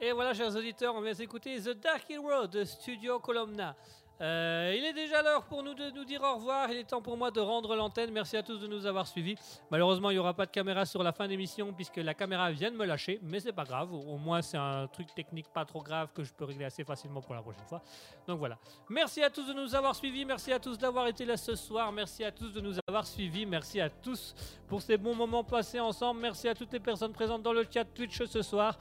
Et 0.00 0.12
voilà, 0.12 0.34
chers 0.34 0.54
auditeurs, 0.56 0.94
on 0.94 1.02
vient 1.02 1.12
d'écouter 1.12 1.60
The 1.60 1.80
Dark 1.80 2.10
Hero 2.10 2.46
de 2.46 2.64
Studio 2.64 3.20
Columna. 3.20 3.76
Euh, 4.20 4.74
il 4.76 4.84
est 4.84 4.94
déjà 4.94 5.22
l'heure 5.22 5.44
pour 5.44 5.62
nous 5.62 5.74
de 5.74 5.90
nous 5.90 6.04
dire 6.04 6.22
au 6.22 6.36
revoir. 6.36 6.70
Il 6.70 6.78
est 6.78 6.84
temps 6.84 7.02
pour 7.02 7.16
moi 7.16 7.30
de 7.30 7.40
rendre 7.40 7.76
l'antenne. 7.76 8.10
Merci 8.10 8.36
à 8.36 8.42
tous 8.42 8.58
de 8.58 8.66
nous 8.66 8.86
avoir 8.86 9.06
suivis. 9.06 9.36
Malheureusement, 9.70 10.10
il 10.10 10.14
n'y 10.14 10.18
aura 10.18 10.34
pas 10.34 10.46
de 10.46 10.50
caméra 10.50 10.86
sur 10.86 11.02
la 11.02 11.12
fin 11.12 11.28
d'émission 11.28 11.72
puisque 11.72 11.96
la 11.96 12.14
caméra 12.14 12.50
vient 12.50 12.70
de 12.70 12.76
me 12.76 12.86
lâcher, 12.86 13.20
mais 13.22 13.40
c'est 13.40 13.52
pas 13.52 13.64
grave. 13.64 13.92
Au 13.92 14.16
moins, 14.16 14.40
c'est 14.40 14.56
un 14.56 14.86
truc 14.86 15.14
technique 15.14 15.48
pas 15.52 15.64
trop 15.64 15.82
grave 15.82 16.08
que 16.14 16.24
je 16.24 16.32
peux 16.32 16.44
régler 16.44 16.64
assez 16.64 16.84
facilement 16.84 17.20
pour 17.20 17.34
la 17.34 17.42
prochaine 17.42 17.66
fois. 17.68 17.82
Donc 18.26 18.38
voilà. 18.38 18.56
Merci 18.88 19.22
à 19.22 19.30
tous 19.30 19.46
de 19.46 19.52
nous 19.52 19.74
avoir 19.74 19.94
suivis. 19.94 20.24
Merci 20.24 20.52
à 20.52 20.58
tous 20.58 20.78
d'avoir 20.78 21.06
été 21.08 21.24
là 21.24 21.36
ce 21.36 21.54
soir. 21.54 21.92
Merci 21.92 22.24
à 22.24 22.32
tous 22.32 22.52
de 22.52 22.60
nous 22.60 22.74
avoir 22.88 23.06
suivis. 23.06 23.44
Merci 23.44 23.80
à 23.80 23.90
tous 23.90 24.34
pour 24.66 24.80
ces 24.80 24.96
bons 24.96 25.14
moments 25.14 25.44
passés 25.44 25.80
ensemble. 25.80 26.20
Merci 26.20 26.48
à 26.48 26.54
toutes 26.54 26.72
les 26.72 26.80
personnes 26.80 27.12
présentes 27.12 27.42
dans 27.42 27.52
le 27.52 27.66
chat 27.70 27.84
Twitch 27.84 28.22
ce 28.24 28.42
soir. 28.42 28.78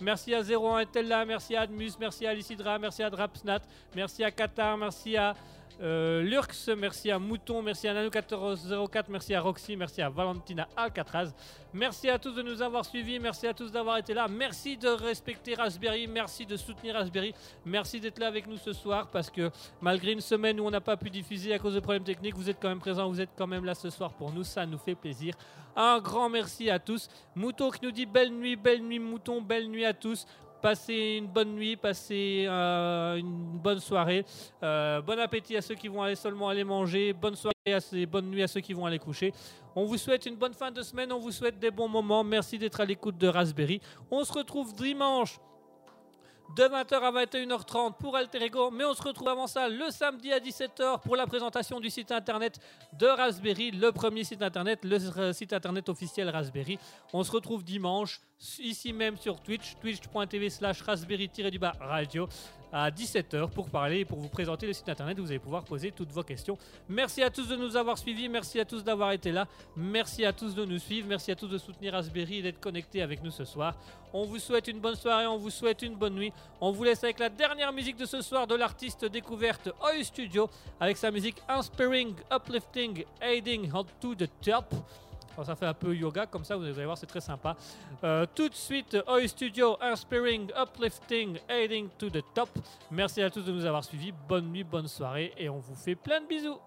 Merci 0.00 0.34
à 0.34 0.42
01 0.42 0.80
Etella, 0.80 1.24
merci 1.24 1.54
à 1.54 1.62
Admus, 1.62 1.92
merci 2.00 2.26
à 2.26 2.30
Alicidra, 2.30 2.78
merci 2.78 3.02
à 3.02 3.10
Drapsnat, 3.10 3.60
merci 3.94 4.24
à 4.24 4.30
Qatar, 4.30 4.76
merci 4.76 5.16
à 5.16 5.34
euh, 5.82 6.42
merci 6.76 7.10
à 7.10 7.18
Mouton, 7.18 7.62
merci 7.62 7.88
à 7.88 7.94
Nano1404, 7.94 9.04
merci 9.08 9.34
à 9.34 9.40
Roxy, 9.40 9.76
merci 9.76 10.02
à 10.02 10.08
Valentina 10.08 10.68
Alcatraz. 10.76 11.32
Merci 11.72 12.08
à 12.08 12.18
tous 12.18 12.32
de 12.32 12.42
nous 12.42 12.62
avoir 12.62 12.84
suivis, 12.84 13.18
merci 13.18 13.48
à 13.48 13.54
tous 13.54 13.72
d'avoir 13.72 13.98
été 13.98 14.14
là, 14.14 14.28
merci 14.28 14.76
de 14.76 14.88
respecter 14.88 15.54
Raspberry, 15.54 16.06
merci 16.06 16.46
de 16.46 16.56
soutenir 16.56 16.94
Raspberry, 16.94 17.34
merci 17.66 17.98
d'être 17.98 18.20
là 18.20 18.28
avec 18.28 18.46
nous 18.46 18.58
ce 18.58 18.72
soir 18.72 19.08
parce 19.08 19.28
que 19.28 19.50
malgré 19.80 20.12
une 20.12 20.20
semaine 20.20 20.60
où 20.60 20.66
on 20.66 20.70
n'a 20.70 20.80
pas 20.80 20.96
pu 20.96 21.10
diffuser 21.10 21.52
à 21.52 21.58
cause 21.58 21.74
de 21.74 21.80
problèmes 21.80 22.04
techniques, 22.04 22.36
vous 22.36 22.48
êtes 22.48 22.58
quand 22.60 22.68
même 22.68 22.78
présents, 22.78 23.08
vous 23.08 23.20
êtes 23.20 23.30
quand 23.36 23.48
même 23.48 23.64
là 23.64 23.74
ce 23.74 23.90
soir 23.90 24.12
pour 24.12 24.32
nous, 24.32 24.44
ça 24.44 24.64
nous 24.66 24.78
fait 24.78 24.94
plaisir. 24.94 25.34
Un 25.76 25.98
grand 25.98 26.28
merci 26.28 26.70
à 26.70 26.78
tous. 26.78 27.08
Mouton 27.34 27.70
qui 27.70 27.84
nous 27.84 27.90
dit 27.90 28.06
belle 28.06 28.30
nuit, 28.30 28.54
belle 28.54 28.80
nuit 28.80 29.00
Mouton, 29.00 29.42
belle 29.42 29.68
nuit 29.68 29.84
à 29.84 29.92
tous. 29.92 30.24
Passez 30.64 31.16
une 31.18 31.26
bonne 31.26 31.56
nuit, 31.56 31.76
passez 31.76 32.46
euh, 32.48 33.16
une 33.16 33.58
bonne 33.58 33.80
soirée. 33.80 34.24
Euh, 34.62 35.02
bon 35.02 35.18
appétit 35.18 35.58
à 35.58 35.60
ceux 35.60 35.74
qui 35.74 35.88
vont 35.88 36.02
aller 36.02 36.14
seulement 36.14 36.48
aller 36.48 36.64
manger. 36.64 37.12
Bonne 37.12 37.36
soirée, 37.36 37.52
à 37.66 38.06
bonne 38.06 38.30
nuit 38.30 38.42
à 38.42 38.48
ceux 38.48 38.62
qui 38.62 38.72
vont 38.72 38.86
aller 38.86 38.98
coucher. 38.98 39.34
On 39.76 39.84
vous 39.84 39.98
souhaite 39.98 40.24
une 40.24 40.36
bonne 40.36 40.54
fin 40.54 40.70
de 40.70 40.80
semaine, 40.80 41.12
on 41.12 41.18
vous 41.18 41.32
souhaite 41.32 41.58
des 41.58 41.70
bons 41.70 41.88
moments. 41.88 42.24
Merci 42.24 42.56
d'être 42.56 42.80
à 42.80 42.86
l'écoute 42.86 43.18
de 43.18 43.28
Raspberry. 43.28 43.78
On 44.10 44.24
se 44.24 44.32
retrouve 44.32 44.72
dimanche 44.72 45.38
de 46.56 46.62
20h 46.62 46.94
à 46.94 47.24
21h30 47.24 47.94
pour 47.94 48.16
Alter 48.16 48.44
Ego, 48.44 48.70
mais 48.70 48.84
on 48.84 48.94
se 48.94 49.02
retrouve 49.02 49.28
avant 49.28 49.46
ça 49.46 49.68
le 49.68 49.90
samedi 49.90 50.32
à 50.32 50.38
17h 50.38 51.00
pour 51.00 51.16
la 51.16 51.26
présentation 51.26 51.80
du 51.80 51.90
site 51.90 52.12
internet 52.12 52.60
de 52.92 53.06
Raspberry, 53.06 53.70
le 53.72 53.90
premier 53.92 54.24
site 54.24 54.42
internet, 54.42 54.80
le 54.84 54.96
euh, 55.18 55.32
site 55.32 55.52
internet 55.52 55.88
officiel 55.88 56.28
Raspberry. 56.28 56.78
On 57.12 57.24
se 57.24 57.32
retrouve 57.32 57.64
dimanche 57.64 58.20
ici 58.58 58.92
même 58.92 59.16
sur 59.16 59.40
Twitch, 59.40 59.74
twitch.tv 59.80 60.50
slash 60.50 60.82
raspberry-du-bas 60.82 61.72
radio 61.80 62.28
à 62.72 62.90
17h 62.90 63.50
pour 63.50 63.70
parler 63.70 64.00
et 64.00 64.04
pour 64.04 64.18
vous 64.18 64.28
présenter 64.28 64.66
le 64.66 64.72
site 64.72 64.88
internet 64.88 65.18
vous 65.18 65.30
allez 65.30 65.38
pouvoir 65.38 65.64
poser 65.64 65.92
toutes 65.92 66.10
vos 66.10 66.24
questions. 66.24 66.58
Merci 66.88 67.22
à 67.22 67.30
tous 67.30 67.48
de 67.48 67.56
nous 67.56 67.76
avoir 67.76 67.98
suivis, 67.98 68.28
merci 68.28 68.58
à 68.60 68.64
tous 68.64 68.82
d'avoir 68.82 69.12
été 69.12 69.32
là, 69.32 69.46
merci 69.76 70.24
à 70.24 70.32
tous 70.32 70.54
de 70.54 70.64
nous 70.64 70.78
suivre, 70.78 71.06
merci 71.08 71.30
à 71.30 71.36
tous 71.36 71.48
de 71.48 71.58
soutenir 71.58 71.92
Raspberry 71.92 72.38
et 72.38 72.42
d'être 72.42 72.60
connectés 72.60 73.02
avec 73.02 73.22
nous 73.22 73.30
ce 73.30 73.44
soir. 73.44 73.76
On 74.16 74.26
vous 74.26 74.38
souhaite 74.38 74.68
une 74.68 74.78
bonne 74.78 74.94
soirée, 74.94 75.26
on 75.26 75.38
vous 75.38 75.50
souhaite 75.50 75.82
une 75.82 75.96
bonne 75.96 76.14
nuit. 76.14 76.32
On 76.60 76.70
vous 76.70 76.84
laisse 76.84 77.02
avec 77.02 77.18
la 77.18 77.28
dernière 77.28 77.72
musique 77.72 77.96
de 77.96 78.06
ce 78.06 78.22
soir 78.22 78.46
de 78.46 78.54
l'artiste 78.54 79.04
découverte 79.04 79.70
Oi 79.82 80.04
Studio 80.04 80.48
avec 80.78 80.96
sa 80.96 81.10
musique 81.10 81.42
Inspiring, 81.48 82.14
Uplifting, 82.30 83.04
Aiding 83.20 83.72
to 84.00 84.14
the 84.14 84.30
Top. 84.40 84.72
Alors, 85.32 85.46
ça 85.46 85.56
fait 85.56 85.66
un 85.66 85.74
peu 85.74 85.92
yoga 85.96 86.26
comme 86.26 86.44
ça, 86.44 86.54
vous 86.54 86.62
allez 86.62 86.84
voir, 86.84 86.96
c'est 86.96 87.08
très 87.08 87.20
sympa. 87.20 87.56
Euh, 88.04 88.24
tout 88.32 88.48
de 88.48 88.54
suite, 88.54 88.96
Oi 89.08 89.26
Studio, 89.26 89.76
Inspiring, 89.80 90.48
Uplifting, 90.56 91.40
Aiding 91.48 91.88
to 91.98 92.08
the 92.08 92.22
Top. 92.34 92.50
Merci 92.92 93.20
à 93.20 93.30
tous 93.30 93.42
de 93.42 93.50
nous 93.50 93.64
avoir 93.64 93.82
suivis. 93.82 94.12
Bonne 94.28 94.46
nuit, 94.52 94.62
bonne 94.62 94.86
soirée 94.86 95.32
et 95.36 95.48
on 95.48 95.58
vous 95.58 95.74
fait 95.74 95.96
plein 95.96 96.20
de 96.20 96.26
bisous. 96.26 96.60